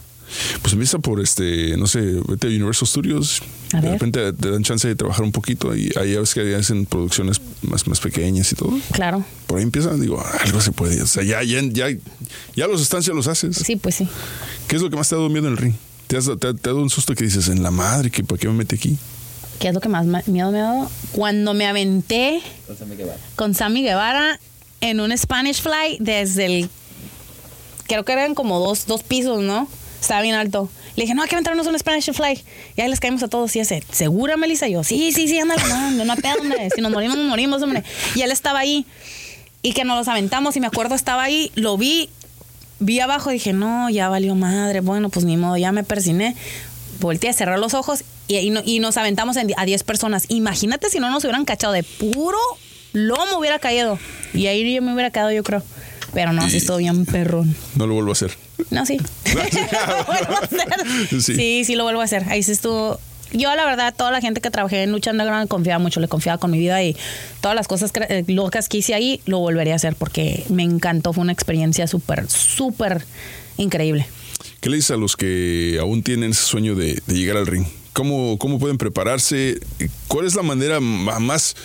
Pues 0.63 0.73
empieza 0.73 0.97
por 0.97 1.21
este, 1.21 1.77
no 1.77 1.85
sé, 1.85 1.99
vete 2.27 2.47
a 2.47 2.49
Universal 2.49 2.87
Studios. 2.87 3.41
A 3.73 3.77
de 3.77 3.81
ver. 3.83 3.91
repente 3.93 4.33
te 4.33 4.49
dan 4.51 4.63
chance 4.63 4.87
de 4.87 4.95
trabajar 4.95 5.23
un 5.23 5.31
poquito 5.31 5.75
y 5.75 5.91
ahí 5.99 6.13
ya 6.13 6.19
ves 6.19 6.33
que 6.33 6.55
hacen 6.55 6.85
producciones 6.87 7.39
más, 7.61 7.85
más 7.87 7.99
pequeñas 7.99 8.51
y 8.51 8.55
todo. 8.55 8.73
Claro. 8.91 9.23
Por 9.45 9.59
ahí 9.59 9.63
empiezan, 9.63 10.01
digo, 10.01 10.23
algo 10.41 10.61
se 10.61 10.71
puede. 10.71 10.99
O 11.01 11.07
sea, 11.07 11.21
ya, 11.23 11.43
ya, 11.43 11.61
ya, 11.61 11.87
ya 12.55 12.67
los 12.67 12.81
estancias 12.81 13.15
los 13.15 13.27
haces. 13.27 13.55
Sí, 13.57 13.75
pues 13.75 13.95
sí. 13.95 14.07
¿Qué 14.67 14.77
es 14.77 14.81
lo 14.81 14.89
que 14.89 14.95
más 14.95 15.07
te 15.07 15.13
ha 15.15 15.19
dado 15.19 15.29
miedo 15.29 15.45
en 15.45 15.51
el 15.53 15.57
ring? 15.57 15.75
¿Te, 16.15 16.19
has, 16.19 16.25
te, 16.39 16.47
ha- 16.47 16.53
te 16.53 16.69
ha 16.69 16.71
dado 16.71 16.81
un 16.81 16.89
susto 16.89 17.13
que 17.13 17.25
dices, 17.25 17.49
en 17.49 17.61
la 17.61 17.71
madre, 17.71 18.09
que 18.09 18.23
¿para 18.23 18.39
qué 18.39 18.47
me 18.47 18.53
metí 18.53 18.75
aquí? 18.75 18.97
¿Qué 19.59 19.67
es 19.67 19.73
lo 19.73 19.81
que 19.81 19.89
más 19.89 20.05
miedo 20.27 20.49
me 20.51 20.59
ha 20.59 20.63
dado? 20.63 20.89
Cuando 21.11 21.53
me 21.53 21.65
aventé 21.67 22.41
con 23.35 23.53
Sammy 23.53 23.81
Guevara 23.83 24.39
en 24.79 24.99
un 25.01 25.17
Spanish 25.17 25.61
Fly 25.61 25.97
desde 25.99 26.45
el. 26.45 26.69
Creo 27.87 28.05
que 28.05 28.13
eran 28.13 28.33
como 28.33 28.59
dos, 28.59 28.85
dos 28.85 29.03
pisos, 29.03 29.41
¿no? 29.41 29.67
Estaba 29.99 30.21
bien 30.21 30.35
alto. 30.35 30.69
Le 30.95 31.03
dije, 31.03 31.15
no, 31.15 31.21
hay 31.23 31.27
que 31.27 31.35
aventarnos 31.35 31.67
un 31.67 31.77
Spanish 31.77 32.11
Fly. 32.13 32.41
Y 32.77 32.81
ahí 32.81 32.89
les 32.89 32.99
caímos 33.01 33.21
a 33.23 33.27
todos. 33.27 33.53
Y 33.55 33.59
ese, 33.59 33.83
¿segura, 33.91 34.37
Melissa? 34.37 34.67
Y 34.69 34.73
yo, 34.73 34.83
sí, 34.85 35.11
sí, 35.11 35.27
sí, 35.27 35.37
ándale, 35.39 35.61
no, 35.67 36.05
no 36.05 36.15
pedo, 36.15 36.35
hombre. 36.39 36.69
Si 36.73 36.79
nos 36.81 36.91
morimos, 36.93 37.17
nos 37.17 37.27
morimos, 37.27 37.61
hombre. 37.61 37.83
Y 38.15 38.21
él 38.21 38.31
estaba 38.31 38.59
ahí. 38.59 38.85
Y 39.61 39.73
que 39.73 39.83
nos 39.83 39.97
los 39.97 40.07
aventamos. 40.07 40.55
Y 40.55 40.61
me 40.61 40.67
acuerdo, 40.67 40.95
estaba 40.95 41.23
ahí, 41.23 41.51
lo 41.55 41.77
vi, 41.77 42.09
vi 42.79 42.99
abajo. 42.99 43.29
Dije, 43.29 43.53
no, 43.53 43.89
ya 43.89 44.09
valió 44.09 44.35
madre. 44.35 44.81
Bueno, 44.81 45.09
pues 45.09 45.25
ni 45.25 45.37
modo, 45.37 45.57
ya 45.57 45.71
me 45.71 45.83
persiné. 45.83 46.35
Volteé 46.99 47.29
a 47.29 47.33
cerrar 47.33 47.59
los 47.59 47.73
ojos 47.73 48.03
y, 48.27 48.37
y 48.37 48.49
no- 48.49 48.61
y 48.65 48.79
nos 48.79 48.97
aventamos 48.97 49.37
en- 49.37 49.51
a 49.57 49.65
10 49.65 49.83
personas. 49.83 50.25
Imagínate 50.29 50.89
si 50.89 50.99
no 50.99 51.09
nos 51.11 51.23
hubieran 51.23 51.45
cachado 51.45 51.73
de 51.73 51.83
puro 51.83 52.37
lomo 52.93 53.37
hubiera 53.39 53.59
caído. 53.59 53.99
Y 54.33 54.47
ahí 54.47 54.73
yo 54.73 54.81
me 54.81 54.93
hubiera 54.93 55.11
quedado, 55.11 55.31
yo 55.31 55.43
creo. 55.43 55.61
Pero 56.13 56.31
no, 56.31 56.49
sí 56.49 56.57
estoy 56.57 56.83
bien 56.83 57.05
perrón. 57.05 57.53
No 57.75 57.87
lo 57.87 57.93
vuelvo 57.95 58.11
a 58.11 58.13
hacer. 58.13 58.31
No, 58.69 58.85
sí. 58.85 58.97
lo 59.33 60.05
vuelvo 60.05 60.35
a 60.35 60.39
hacer. 60.39 60.67
Sí. 61.09 61.35
Sí. 61.35 61.65
sí, 61.65 61.75
lo 61.75 61.83
vuelvo 61.83 61.99
a 62.01 62.05
hacer. 62.05 62.23
Ahí 62.29 62.41
sí 62.43 62.53
estuvo. 62.53 62.99
Yo, 63.37 63.53
la 63.55 63.65
verdad, 63.65 63.93
toda 63.95 64.11
la 64.11 64.21
gente 64.21 64.41
que 64.41 64.49
trabajé 64.49 64.83
en 64.83 64.91
Lucha 64.91 65.11
Underground 65.11 65.47
confiaba 65.47 65.79
mucho, 65.79 65.99
le 65.99 66.07
confiaba 66.07 66.37
con 66.37 66.51
mi 66.51 66.57
vida 66.57 66.81
y 66.83 66.95
todas 67.41 67.55
las 67.55 67.67
cosas 67.67 67.91
eh, 68.09 68.23
locas 68.27 68.69
que 68.69 68.77
hice 68.77 68.93
ahí, 68.93 69.21
lo 69.25 69.39
volvería 69.39 69.73
a 69.73 69.75
hacer 69.75 69.95
porque 69.95 70.45
me 70.49 70.63
encantó. 70.63 71.11
Fue 71.13 71.21
una 71.21 71.33
experiencia 71.33 71.85
súper, 71.87 72.29
súper 72.29 73.03
increíble. 73.57 74.07
¿Qué 74.61 74.69
le 74.69 74.77
dices 74.77 74.91
a 74.91 74.97
los 74.97 75.15
que 75.15 75.77
aún 75.79 76.01
tienen 76.01 76.31
ese 76.31 76.43
sueño 76.43 76.75
de, 76.75 77.01
de 77.05 77.13
llegar 77.13 77.37
al 77.37 77.45
ring? 77.47 77.65
¿Cómo, 77.93 78.37
¿Cómo 78.37 78.59
pueden 78.59 78.77
prepararse? 78.77 79.59
¿Cuál 80.07 80.25
es 80.25 80.35
la 80.35 80.41
manera 80.41 80.79
ma- 80.79 81.19
más, 81.19 81.55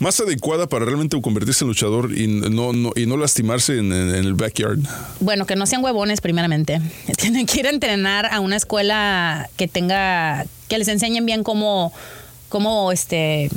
más 0.00 0.18
adecuada 0.18 0.66
para 0.68 0.84
realmente 0.84 1.20
convertirse 1.20 1.62
en 1.64 1.68
luchador 1.68 2.10
y 2.16 2.26
no, 2.26 2.72
no- 2.72 2.92
y 2.96 3.06
no 3.06 3.16
lastimarse 3.16 3.78
en, 3.78 3.92
en- 3.92 4.08
en 4.14 4.24
el 4.24 4.34
backyard? 4.34 4.78
Bueno, 5.20 5.46
que 5.46 5.54
no 5.56 5.66
sean 5.66 5.84
huevones 5.84 6.20
primeramente. 6.20 6.80
Tienen 7.16 7.46
que 7.46 7.60
ir 7.60 7.66
a 7.66 7.70
entrenar 7.70 8.26
a 8.32 8.40
una 8.40 8.56
escuela 8.56 9.48
que 9.56 9.68
tenga, 9.68 10.44
que 10.68 10.78
les 10.78 10.88
enseñen 10.88 11.24
bien 11.26 11.44
cómo, 11.44 11.92
cómo 12.48 12.90
este, 12.92 13.48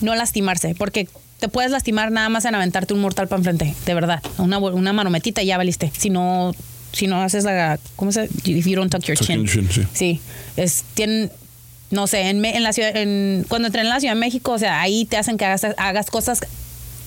no 0.00 0.14
lastimarse, 0.14 0.74
porque 0.74 1.08
te 1.40 1.48
puedes 1.48 1.70
lastimar 1.70 2.10
nada 2.12 2.28
más 2.28 2.44
en 2.44 2.54
aventarte 2.54 2.94
un 2.94 3.00
mortal 3.00 3.28
para 3.28 3.38
enfrente, 3.40 3.74
de 3.84 3.94
verdad, 3.94 4.22
una, 4.38 4.58
una 4.58 4.92
manometita 4.92 5.42
y 5.42 5.46
ya 5.46 5.58
valiste. 5.58 5.92
Si 5.96 6.08
no, 6.08 6.54
si 6.92 7.06
no 7.08 7.20
haces 7.20 7.44
la, 7.44 7.78
¿cómo 7.96 8.10
se? 8.12 8.24
If 8.44 8.66
you 8.66 8.76
don't 8.76 8.90
tuck 8.90 9.02
your 9.04 9.18
chin. 9.18 9.44
chin, 9.46 9.68
sí. 9.70 9.82
Sí, 9.92 10.20
es, 10.56 10.84
tienen, 10.94 11.30
no 11.90 12.06
sé, 12.06 12.28
en, 12.30 12.44
en 12.44 12.62
la 12.62 12.72
ciudad, 12.72 12.96
en, 12.96 13.44
cuando 13.48 13.66
entré 13.66 13.82
en 13.82 13.88
la 13.88 14.00
Ciudad 14.00 14.14
de 14.14 14.20
México, 14.20 14.52
o 14.52 14.58
sea, 14.58 14.80
ahí 14.80 15.04
te 15.04 15.16
hacen 15.16 15.36
que 15.36 15.44
hagas, 15.44 15.64
hagas 15.76 16.10
cosas 16.10 16.40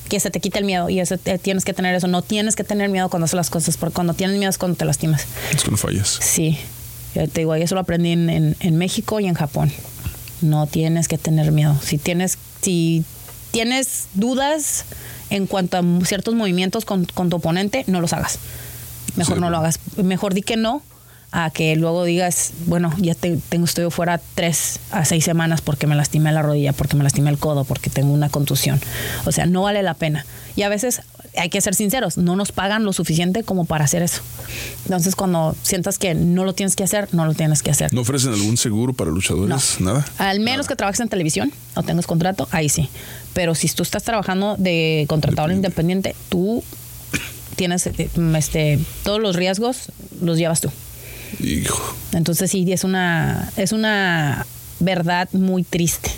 que 0.07 0.19
se 0.19 0.31
te 0.31 0.39
quite 0.39 0.57
el 0.59 0.65
miedo 0.65 0.89
y 0.89 0.99
eso 0.99 1.17
te- 1.17 1.37
tienes 1.37 1.65
que 1.65 1.73
tener 1.73 1.93
eso. 1.95 2.07
No 2.07 2.21
tienes 2.21 2.55
que 2.55 2.63
tener 2.63 2.89
miedo 2.89 3.09
cuando 3.09 3.25
haces 3.25 3.35
las 3.35 3.49
cosas, 3.49 3.77
porque 3.77 3.93
cuando 3.93 4.13
tienes 4.13 4.37
miedo 4.37 4.49
es 4.49 4.57
cuando 4.57 4.77
te 4.77 4.85
lastimas. 4.85 5.25
Es 5.53 5.61
cuando 5.61 5.77
fallas. 5.77 6.17
Sí, 6.21 6.57
ya 7.13 7.27
te 7.27 7.41
digo, 7.41 7.53
eso 7.55 7.75
lo 7.75 7.81
aprendí 7.81 8.11
en, 8.11 8.29
en- 8.29 8.55
en 8.59 8.77
México 8.77 9.19
y 9.19 9.27
en 9.27 9.33
Japón. 9.35 9.71
No 10.41 10.65
tienes 10.67 11.07
que 11.07 11.17
tener 11.17 11.51
miedo. 11.51 11.75
Si 11.83 11.97
tienes, 11.97 12.37
si 12.61 13.03
tienes 13.51 14.07
dudas 14.13 14.85
en 15.29 15.45
cuanto 15.45 15.77
a 15.77 15.83
ciertos 16.05 16.33
movimientos 16.33 16.85
con, 16.85 17.05
con 17.05 17.29
tu 17.29 17.35
oponente, 17.35 17.83
no 17.87 17.99
los 18.01 18.13
hagas. 18.13 18.39
Mejor 19.15 19.35
Sí, 19.35 19.41
no 19.41 19.49
lo 19.49 19.57
hagas. 19.57 19.79
Mejor 19.97 20.33
di 20.33 20.41
que 20.41 20.55
no 20.55 20.81
a 21.31 21.49
que 21.51 21.75
luego 21.75 22.03
digas, 22.05 22.51
bueno, 22.65 22.91
ya 22.97 23.13
te- 23.13 23.37
tengo, 23.49 23.65
estoy 23.65 23.89
fuera 23.91 24.19
tres 24.35 24.79
a 24.91 25.05
seis 25.05 25.23
semanas 25.23 25.61
porque 25.61 25.85
me 25.87 25.95
lastimé 25.95 26.31
la 26.31 26.41
rodilla, 26.41 26.73
porque 26.73 26.95
me 26.97 27.03
lastimé 27.03 27.29
el 27.29 27.37
codo, 27.37 27.65
porque 27.65 27.89
tengo 27.89 28.11
una 28.13 28.29
contusión. 28.29 28.79
O 29.25 29.31
sea, 29.31 29.45
no 29.45 29.61
vale 29.63 29.83
la 29.83 29.93
pena. 29.93 30.25
Y 30.55 30.63
a 30.63 30.69
veces 30.69 31.01
hay 31.37 31.49
que 31.49 31.61
ser 31.61 31.75
sinceros, 31.75 32.17
no 32.17 32.35
nos 32.35 32.51
pagan 32.51 32.83
lo 32.83 32.91
suficiente 32.91 33.43
como 33.43 33.65
para 33.65 33.85
hacer 33.85 34.01
eso. 34.01 34.21
Entonces, 34.85 35.15
cuando 35.15 35.55
sientas 35.61 35.99
que 35.99 36.15
no 36.15 36.43
lo 36.43 36.53
tienes 36.53 36.75
que 36.75 36.83
hacer, 36.83 37.07
no 37.13 37.25
lo 37.25 37.35
tienes 37.35 37.61
que 37.61 37.69
hacer. 37.69 37.93
¿No 37.93 38.01
ofrecen 38.01 38.33
algún 38.33 38.57
seguro 38.57 38.93
para 38.93 39.11
luchadores? 39.11 39.79
Nada. 39.79 40.03
Al 40.17 40.39
menos 40.39 40.67
que 40.67 40.75
trabajes 40.75 40.99
en 40.99 41.09
televisión 41.09 41.51
o 41.75 41.83
tengas 41.83 42.07
contrato, 42.07 42.47
ahí 42.51 42.67
sí. 42.69 42.89
Pero 43.35 43.53
si 43.53 43.69
tú 43.69 43.83
estás 43.83 44.01
trabajando 44.03 44.55
de 44.57 45.05
contratador 45.07 45.51
independiente, 45.51 46.15
tú 46.29 46.63
tienes 47.55 47.85
eh, 47.87 48.09
este, 48.35 48.79
todos 49.03 49.21
los 49.21 49.35
riesgos, 49.35 49.91
los 50.21 50.37
llevas 50.39 50.61
tú. 50.61 50.71
Hijo. 51.39 51.95
Entonces 52.13 52.51
sí, 52.51 52.71
es 52.71 52.83
una, 52.83 53.51
es 53.55 53.71
una 53.71 54.45
verdad 54.79 55.29
muy 55.33 55.63
triste. 55.63 56.11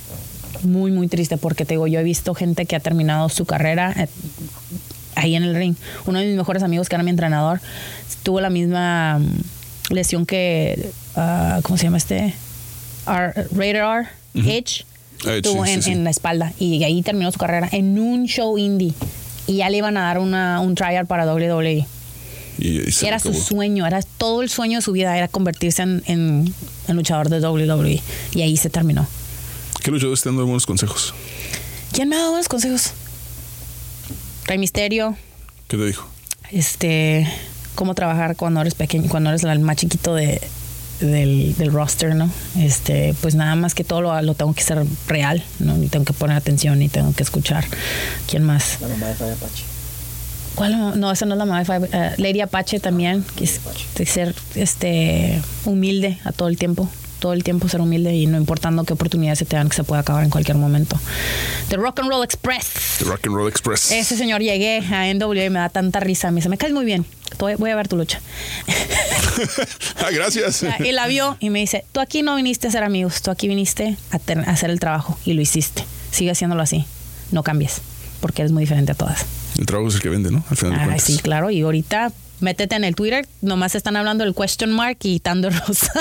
Muy, 0.64 0.92
muy 0.92 1.08
triste 1.08 1.38
porque 1.38 1.66
te 1.66 1.74
digo, 1.74 1.88
yo 1.88 2.00
he 2.00 2.04
visto 2.04 2.36
gente 2.36 2.66
que 2.66 2.76
ha 2.76 2.80
terminado 2.80 3.30
su 3.30 3.46
carrera 3.46 3.94
eh, 3.98 4.08
ahí 5.16 5.36
en 5.36 5.44
el 5.44 5.56
ring. 5.56 5.76
Uno 6.06 6.20
de 6.20 6.28
mis 6.28 6.38
mejores 6.38 6.62
amigos, 6.64 6.88
que 6.88 6.96
era 6.96 7.04
mi 7.04 7.10
entrenador, 7.10 7.60
tuvo 8.24 8.42
la 8.42 8.50
misma 8.50 9.20
mm, 9.20 9.94
lesión 9.94 10.26
que, 10.26 10.92
ah, 11.16 11.60
¿cómo 11.64 11.78
se 11.78 11.86
llama 11.86 11.98
este? 11.98 12.36
R, 13.08 13.48
Radar 13.56 14.08
R, 14.36 14.50
Edge, 14.58 14.86
Edge, 15.26 15.42
tuvo 15.42 15.66
sí, 15.66 15.72
en, 15.72 15.82
sí, 15.82 15.90
sí. 15.90 15.92
en 15.94 16.04
la 16.04 16.12
espalda 16.12 16.54
y 16.60 16.84
ahí 16.84 17.02
terminó 17.02 17.32
su 17.32 17.40
carrera 17.40 17.68
en 17.72 18.00
un 18.00 18.26
show 18.26 18.58
indie. 18.58 18.94
Y 19.48 19.58
ya 19.58 19.70
le 19.70 19.78
iban 19.78 19.98
a 19.98 20.02
dar 20.02 20.20
una, 20.20 20.60
un 20.60 20.76
tryout 20.76 21.08
para 21.08 21.26
WWE. 21.26 21.86
Y, 22.62 23.06
Era 23.06 23.18
acabó. 23.18 23.34
su 23.36 23.42
sueño, 23.42 23.86
era 23.88 24.02
todo 24.02 24.42
el 24.44 24.50
sueño 24.50 24.78
de 24.78 24.82
su 24.84 24.92
vida, 24.92 25.18
era 25.18 25.28
convertirse 25.28 25.82
en, 25.82 26.04
en- 26.06 26.54
en 26.88 26.96
luchador 26.96 27.30
de 27.30 27.40
WWE. 27.46 28.02
Y 28.34 28.42
ahí 28.44 28.56
se 28.56 28.70
terminó. 28.70 29.08
¿Qué 29.84 29.90
luchadores 29.92 30.22
te 30.22 30.30
han 30.30 30.36
dado 30.36 30.46
buenos 30.46 30.66
consejos? 30.68 31.14
¿Quién 31.92 32.08
me 32.10 32.16
ha 32.16 32.20
dado 32.20 32.32
buenos 32.32 32.48
consejos? 32.48 32.92
Rey 34.46 34.58
Misterio, 34.58 35.16
¿Qué 35.68 35.78
te 35.78 35.86
dijo? 35.86 36.08
este, 36.52 37.28
cómo 37.76 37.96
trabajar 37.96 38.36
cuando 38.36 38.62
eres 38.62 38.76
pequeño, 38.76 39.10
cuando 39.10 39.30
eres 39.30 39.44
el 39.44 39.60
más 39.60 39.78
chiquito 39.78 40.14
de, 40.14 40.42
del, 41.00 41.56
del 41.58 41.72
roster, 41.72 42.14
¿no? 42.16 42.30
Este, 42.60 43.16
pues 43.22 43.36
nada 43.36 43.56
más 43.56 43.74
que 43.74 43.84
todo 43.84 44.02
lo, 44.02 44.22
lo 44.22 44.34
tengo 44.36 44.54
que 44.54 44.62
ser 44.64 44.84
real, 45.08 45.44
¿no? 45.60 45.82
Y 45.82 45.88
tengo 45.88 46.06
que 46.06 46.14
poner 46.14 46.36
atención 46.38 46.82
y 46.82 46.90
tengo 46.90 47.14
que 47.14 47.24
escuchar. 47.24 47.66
¿Quién 48.30 48.44
más? 48.44 48.78
La 48.82 48.88
mamá 48.90 49.08
de 49.08 49.16
Fabi 49.16 49.32
Apache. 49.32 49.64
¿Cuál? 50.56 51.00
no? 51.00 51.12
Esa 51.12 51.26
no 51.26 51.34
es 51.34 51.38
la 51.40 51.46
mamá 51.46 51.60
de 51.60 51.66
Five- 51.66 51.90
eh, 51.92 52.14
Lady 52.18 52.42
Apache 52.42 52.80
también. 52.80 53.24
Que 53.36 53.46
es, 53.46 53.60
de 53.96 54.06
ser 54.06 54.36
este, 54.56 55.42
humilde 55.66 56.20
a 56.24 56.32
todo 56.32 56.48
el 56.48 56.58
tiempo. 56.58 56.90
Todo 57.20 57.34
el 57.34 57.44
tiempo 57.44 57.70
ser 57.70 57.82
humilde 57.82 58.16
y 58.16 58.26
no 58.26 58.36
importando 58.38 58.84
qué 58.84 58.94
oportunidades 58.94 59.38
se 59.38 59.46
te 59.46 59.56
dan, 59.56 59.70
que 59.70 59.76
se 59.76 59.84
puede 59.84 60.02
acabar 60.02 60.24
en 60.24 60.32
cualquier 60.32 60.58
momento. 60.58 61.00
The 61.70 61.78
Rock 61.78 62.00
and 62.00 62.10
Roll 62.10 62.24
Express. 62.24 62.98
The 62.98 63.06
Rock 63.06 63.28
and 63.28 63.36
Roll 63.36 63.48
Express. 63.48 63.92
Ese 63.92 64.18
señor 64.18 64.42
llegué 64.42 64.80
a 64.80 65.14
NWA 65.14 65.46
y 65.46 65.50
me 65.52 65.60
da 65.60 65.70
tanta 65.70 66.00
risa. 66.00 66.32
Me 66.32 66.38
dice, 66.38 66.50
me 66.50 66.58
caes 66.58 66.74
muy 66.74 66.84
bien. 66.84 67.06
Voy 67.38 67.70
a 67.70 67.76
ver 67.76 67.88
tu 67.88 67.96
lucha. 67.96 68.20
ah, 69.98 70.10
gracias. 70.12 70.64
y 70.80 70.92
la 70.92 71.08
vio 71.08 71.38
y 71.40 71.50
me 71.50 71.60
dice, 71.60 71.86
tú 71.92 72.00
aquí 72.00 72.24
no 72.24 72.36
viniste 72.36 72.68
a 72.68 72.72
ser 72.72 72.84
amigos, 72.84 73.22
tú 73.22 73.32
aquí 73.32 73.48
viniste 73.48 73.96
a, 74.12 74.16
a 74.18 74.52
hacer 74.52 74.70
el 74.70 74.80
trabajo 74.80 75.18
y 75.26 75.34
lo 75.34 75.42
hiciste. 75.42 75.84
Sigue 76.12 76.32
haciéndolo 76.32 76.62
así. 76.62 76.86
No 77.32 77.44
cambies, 77.44 77.82
porque 78.20 78.42
eres 78.42 78.52
muy 78.52 78.64
diferente 78.64 78.92
a 78.92 78.96
todas. 78.96 79.26
El 79.62 79.68
trabajo 79.68 79.90
es 79.90 79.96
el 79.96 80.02
que 80.02 80.10
vende, 80.10 80.32
¿no? 80.32 80.44
Al 80.50 80.58
final 80.58 80.74
de 80.74 80.80
Ay, 80.80 80.86
cuentas. 80.88 81.04
sí, 81.06 81.20
claro. 81.20 81.52
Y 81.52 81.62
ahorita 81.62 82.12
métete 82.42 82.76
en 82.76 82.84
el 82.84 82.96
Twitter, 82.96 83.28
nomás 83.42 83.76
están 83.76 83.96
hablando 83.96 84.24
del 84.24 84.34
question 84.36 84.72
mark 84.72 84.98
y 85.04 85.20
Thunder 85.20 85.54
Rosa. 85.68 85.92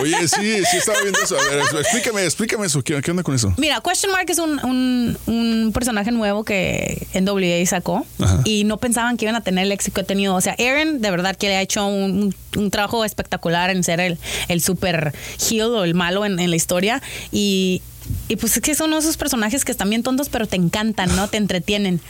Oye, 0.00 0.28
sí, 0.28 0.62
sí 0.70 0.76
estaba 0.76 0.98
viendo 1.02 1.20
eso. 1.20 1.36
A 1.38 1.42
ver, 1.54 1.64
explícame, 1.80 2.24
explícame 2.24 2.66
eso. 2.66 2.82
¿Qué, 2.82 3.00
qué 3.02 3.10
onda 3.10 3.22
con 3.22 3.34
eso? 3.34 3.52
Mira, 3.56 3.80
Question 3.80 4.12
Mark 4.12 4.26
es 4.28 4.38
un, 4.38 4.62
un- 4.64 5.18
un 5.26 5.72
personaje 5.72 6.10
nuevo 6.12 6.44
que 6.44 7.06
NWA 7.14 7.64
sacó 7.66 8.06
Ajá. 8.20 8.40
y 8.44 8.64
no 8.64 8.76
pensaban 8.78 9.16
que 9.16 9.24
iban 9.24 9.36
a 9.36 9.40
tener 9.42 9.64
el 9.64 9.72
éxito 9.72 9.94
que 9.94 10.00
ha 10.02 10.04
tenido. 10.04 10.34
O 10.34 10.40
sea, 10.40 10.54
Aaron 10.58 11.00
de 11.00 11.10
verdad 11.10 11.36
que 11.36 11.48
le 11.48 11.56
ha 11.56 11.62
hecho 11.62 11.86
un, 11.86 12.34
un 12.56 12.70
trabajo 12.70 13.04
espectacular 13.04 13.70
en 13.70 13.82
ser 13.84 14.00
el, 14.00 14.18
el 14.48 14.60
super 14.60 15.12
heel 15.50 15.62
o 15.62 15.84
el 15.84 15.94
malo 15.94 16.24
en, 16.24 16.38
en 16.38 16.50
la 16.50 16.56
historia 16.56 17.02
y, 17.32 17.82
y 18.28 18.36
pues 18.36 18.56
es 18.56 18.62
que 18.62 18.74
son 18.74 18.92
esos 18.94 19.16
personajes 19.16 19.64
que 19.64 19.72
están 19.72 19.88
bien 19.90 20.02
tontos 20.02 20.28
pero 20.28 20.46
te 20.46 20.56
encantan, 20.56 21.14
¿no? 21.16 21.28
Te 21.28 21.36
entretienen. 21.38 22.00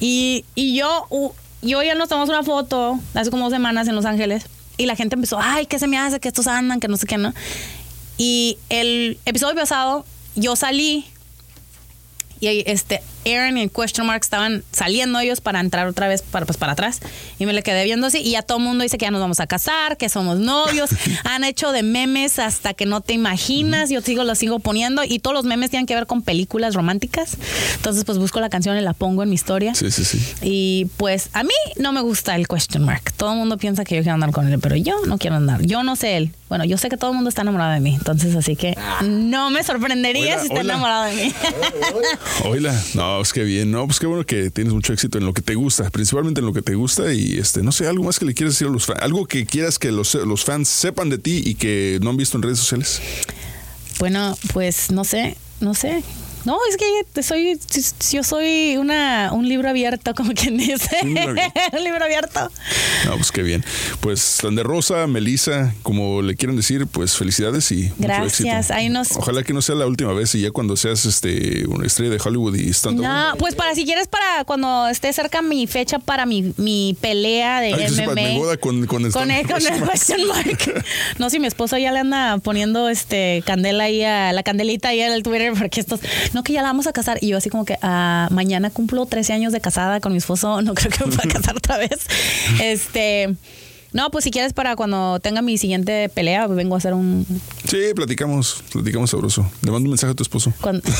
Y, 0.00 0.44
y 0.54 0.76
yo, 0.76 1.06
uh, 1.10 1.30
yo 1.62 1.82
ya 1.82 1.94
nos 1.94 2.08
tomamos 2.08 2.28
una 2.28 2.42
foto 2.42 2.98
hace 3.14 3.30
como 3.30 3.44
dos 3.44 3.52
semanas 3.52 3.88
en 3.88 3.94
Los 3.94 4.04
Ángeles 4.04 4.46
y 4.76 4.86
la 4.86 4.96
gente 4.96 5.14
empezó, 5.14 5.38
ay, 5.40 5.66
¿qué 5.66 5.78
se 5.78 5.86
me 5.86 5.98
hace? 5.98 6.20
Que 6.20 6.28
estos 6.28 6.46
andan, 6.46 6.80
que 6.80 6.88
no 6.88 6.96
sé 6.96 7.06
qué, 7.06 7.16
¿no? 7.16 7.32
Y 8.18 8.58
el 8.68 9.18
episodio 9.24 9.54
pasado 9.54 10.04
yo 10.34 10.56
salí 10.56 11.06
y 12.40 12.62
este 12.70 13.02
Aaron 13.26 13.58
y 13.58 13.62
el 13.62 13.70
question 13.70 14.06
mark 14.06 14.20
estaban 14.22 14.62
saliendo 14.72 15.18
ellos 15.18 15.40
para 15.40 15.60
entrar 15.60 15.86
otra 15.86 16.08
vez 16.08 16.22
para, 16.22 16.46
pues, 16.46 16.56
para 16.56 16.72
atrás. 16.72 17.00
Y 17.38 17.46
me 17.46 17.52
le 17.52 17.62
quedé 17.62 17.84
viendo 17.84 18.06
así. 18.06 18.18
Y 18.18 18.32
ya 18.32 18.42
todo 18.42 18.58
el 18.58 18.64
mundo 18.64 18.82
dice 18.82 18.98
que 18.98 19.04
ya 19.06 19.10
nos 19.10 19.20
vamos 19.20 19.40
a 19.40 19.46
casar, 19.46 19.96
que 19.96 20.08
somos 20.08 20.38
novios. 20.38 20.90
Han 21.24 21.44
hecho 21.44 21.72
de 21.72 21.82
memes 21.82 22.38
hasta 22.38 22.74
que 22.74 22.86
no 22.86 23.00
te 23.00 23.12
imaginas. 23.14 23.90
Yo 23.90 24.00
sigo, 24.00 24.24
los 24.24 24.38
sigo 24.38 24.58
poniendo. 24.60 25.02
Y 25.04 25.18
todos 25.18 25.34
los 25.34 25.44
memes 25.44 25.70
tienen 25.70 25.86
que 25.86 25.94
ver 25.94 26.06
con 26.06 26.22
películas 26.22 26.74
románticas. 26.74 27.36
Entonces, 27.76 28.04
pues 28.04 28.18
busco 28.18 28.40
la 28.40 28.48
canción 28.48 28.76
y 28.78 28.80
la 28.80 28.92
pongo 28.92 29.22
en 29.22 29.28
mi 29.28 29.34
historia. 29.34 29.74
Sí, 29.74 29.90
sí, 29.90 30.04
sí. 30.04 30.20
Y 30.42 30.86
pues 30.96 31.30
a 31.32 31.42
mí 31.42 31.54
no 31.78 31.92
me 31.92 32.00
gusta 32.00 32.34
el 32.36 32.46
question 32.48 32.84
mark. 32.84 33.12
Todo 33.16 33.32
el 33.32 33.38
mundo 33.38 33.56
piensa 33.58 33.84
que 33.84 33.96
yo 33.96 34.02
quiero 34.02 34.14
andar 34.14 34.30
con 34.30 34.50
él, 34.52 34.58
pero 34.60 34.76
yo 34.76 34.94
no 35.06 35.18
quiero 35.18 35.36
andar. 35.36 35.62
Yo 35.62 35.82
no 35.82 35.96
sé 35.96 36.16
él. 36.16 36.32
Bueno, 36.48 36.64
yo 36.64 36.78
sé 36.78 36.88
que 36.88 36.96
todo 36.96 37.10
el 37.10 37.16
mundo 37.16 37.28
está 37.28 37.42
enamorado 37.42 37.72
de 37.72 37.80
mí. 37.80 37.94
Entonces, 37.94 38.34
así 38.36 38.54
que 38.54 38.76
no 39.04 39.50
me 39.50 39.64
sorprendería 39.64 40.34
Hola, 40.34 40.40
si 40.42 40.46
está 40.46 40.60
hola. 40.60 40.72
enamorado 40.74 41.04
de 41.06 41.14
mí. 41.16 41.34
Oila, 42.44 42.74
no, 42.94 43.15
pues 43.16 43.32
qué 43.32 43.44
bien, 43.44 43.70
no, 43.70 43.86
pues 43.86 43.98
qué 43.98 44.06
bueno 44.06 44.24
que 44.24 44.50
tienes 44.50 44.72
mucho 44.72 44.92
éxito 44.92 45.18
en 45.18 45.26
lo 45.26 45.32
que 45.32 45.42
te 45.42 45.54
gusta, 45.54 45.90
principalmente 45.90 46.40
en 46.40 46.46
lo 46.46 46.52
que 46.52 46.62
te 46.62 46.74
gusta 46.74 47.12
y 47.12 47.38
este, 47.38 47.62
no 47.62 47.72
sé, 47.72 47.86
algo 47.86 48.04
más 48.04 48.18
que 48.18 48.24
le 48.24 48.34
quieras 48.34 48.54
decir 48.54 48.68
a 48.68 48.70
los 48.70 48.86
fans, 48.86 49.00
algo 49.02 49.26
que 49.26 49.46
quieras 49.46 49.78
que 49.78 49.92
los, 49.92 50.14
los 50.14 50.44
fans 50.44 50.68
sepan 50.68 51.10
de 51.10 51.18
ti 51.18 51.42
y 51.44 51.54
que 51.54 51.98
no 52.02 52.10
han 52.10 52.16
visto 52.16 52.36
en 52.36 52.42
redes 52.42 52.58
sociales. 52.58 53.00
Bueno, 53.98 54.36
pues 54.52 54.90
no 54.90 55.04
sé, 55.04 55.36
no 55.60 55.74
sé. 55.74 56.02
No, 56.46 56.56
es 56.70 56.76
que 56.76 57.22
soy, 57.22 57.58
yo 58.12 58.22
soy 58.24 58.76
una, 58.78 59.30
un 59.32 59.48
libro 59.48 59.68
abierto, 59.68 60.14
como 60.14 60.32
quien 60.32 60.56
dice. 60.56 60.96
Un 61.02 61.14
libro 61.14 61.30
abierto. 61.32 61.60
un 61.76 61.84
libro 61.84 62.04
abierto. 62.04 62.50
No, 63.04 63.16
pues 63.16 63.32
qué 63.32 63.42
bien. 63.42 63.64
Pues 64.00 64.38
tan 64.40 64.54
de 64.54 64.62
Rosa, 64.62 65.06
Melissa, 65.08 65.74
como 65.82 66.22
le 66.22 66.36
quieran 66.36 66.56
decir, 66.56 66.86
pues 66.86 67.16
felicidades 67.16 67.70
y 67.72 67.84
mucho 67.84 67.94
Gracias. 67.98 68.40
éxito. 68.70 68.74
Ahí 68.74 68.88
nos- 68.88 69.16
Ojalá 69.16 69.42
que 69.42 69.52
no 69.52 69.60
sea 69.60 69.74
la 69.74 69.86
última 69.86 70.12
vez 70.12 70.34
y 70.36 70.40
ya 70.40 70.50
cuando 70.52 70.76
seas 70.76 71.04
este 71.04 71.66
una 71.66 71.86
estrella 71.86 72.12
de 72.12 72.20
Hollywood 72.24 72.54
y 72.56 72.70
estando 72.70 73.02
No, 73.02 73.34
pues 73.38 73.54
para 73.56 73.74
si 73.74 73.84
quieres 73.84 74.06
para 74.08 74.44
cuando 74.44 74.86
esté 74.88 75.12
cerca 75.12 75.42
mi 75.42 75.66
fecha 75.66 75.98
para 75.98 76.26
mi, 76.26 76.54
mi 76.56 76.96
pelea 77.00 77.60
de 77.60 77.74
Ay, 77.74 77.90
MMA. 77.90 78.14
mi 78.14 78.38
boda 78.38 78.56
con, 78.56 78.86
con, 78.86 79.10
Con 79.10 79.30
el, 79.32 79.46
con 79.46 79.60
el 79.66 79.82
question 79.82 80.26
mark. 80.28 80.84
No, 81.18 81.28
si 81.30 81.40
mi 81.40 81.46
esposo 81.48 81.76
ya 81.78 81.90
le 81.92 81.98
anda 82.00 82.38
poniendo 82.38 82.88
este 82.88 83.42
candela 83.46 83.84
ahí 83.84 84.04
a 84.04 84.32
la 84.32 84.42
candelita 84.42 84.88
ahí 84.90 85.00
en 85.00 85.12
el 85.12 85.22
Twitter 85.22 85.52
porque 85.58 85.80
estos, 85.80 86.00
no 86.36 86.44
que 86.44 86.52
ya 86.52 86.60
la 86.60 86.68
vamos 86.68 86.86
a 86.86 86.92
casar 86.92 87.16
y 87.22 87.28
yo 87.28 87.38
así 87.38 87.48
como 87.48 87.64
que 87.64 87.78
ah, 87.80 88.28
mañana 88.30 88.68
cumplo 88.68 89.06
13 89.06 89.32
años 89.32 89.54
de 89.54 89.62
casada 89.62 90.00
con 90.00 90.12
mi 90.12 90.18
esposo, 90.18 90.60
no 90.60 90.74
creo 90.74 90.92
que 90.92 91.06
me 91.06 91.16
pueda 91.16 91.28
casar 91.32 91.56
otra 91.56 91.78
vez. 91.78 92.06
Este, 92.62 93.34
no, 93.96 94.10
pues 94.10 94.24
si 94.24 94.30
quieres 94.30 94.52
para 94.52 94.76
cuando 94.76 95.18
tenga 95.20 95.40
mi 95.40 95.56
siguiente 95.56 96.10
pelea, 96.10 96.46
vengo 96.48 96.74
a 96.74 96.78
hacer 96.78 96.92
un 96.92 97.24
Sí, 97.66 97.78
platicamos, 97.94 98.62
platicamos 98.70 99.08
sabroso. 99.10 99.50
Le 99.62 99.70
mando 99.70 99.86
un 99.86 99.92
mensaje 99.92 100.10
a 100.12 100.14
tu 100.14 100.22
esposo. 100.22 100.52
cuando... 100.60 100.82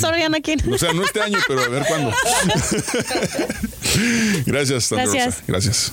Sorry, 0.00 0.22
Anakin. 0.22 0.72
O 0.72 0.78
sea, 0.78 0.94
no 0.94 1.04
este 1.04 1.20
año, 1.20 1.38
pero 1.46 1.60
a 1.60 1.68
ver 1.68 1.84
cuándo. 1.86 2.10
gracias, 4.46 4.90
Gracias. 4.90 5.26
Rosa. 5.26 5.42
Gracias. 5.46 5.92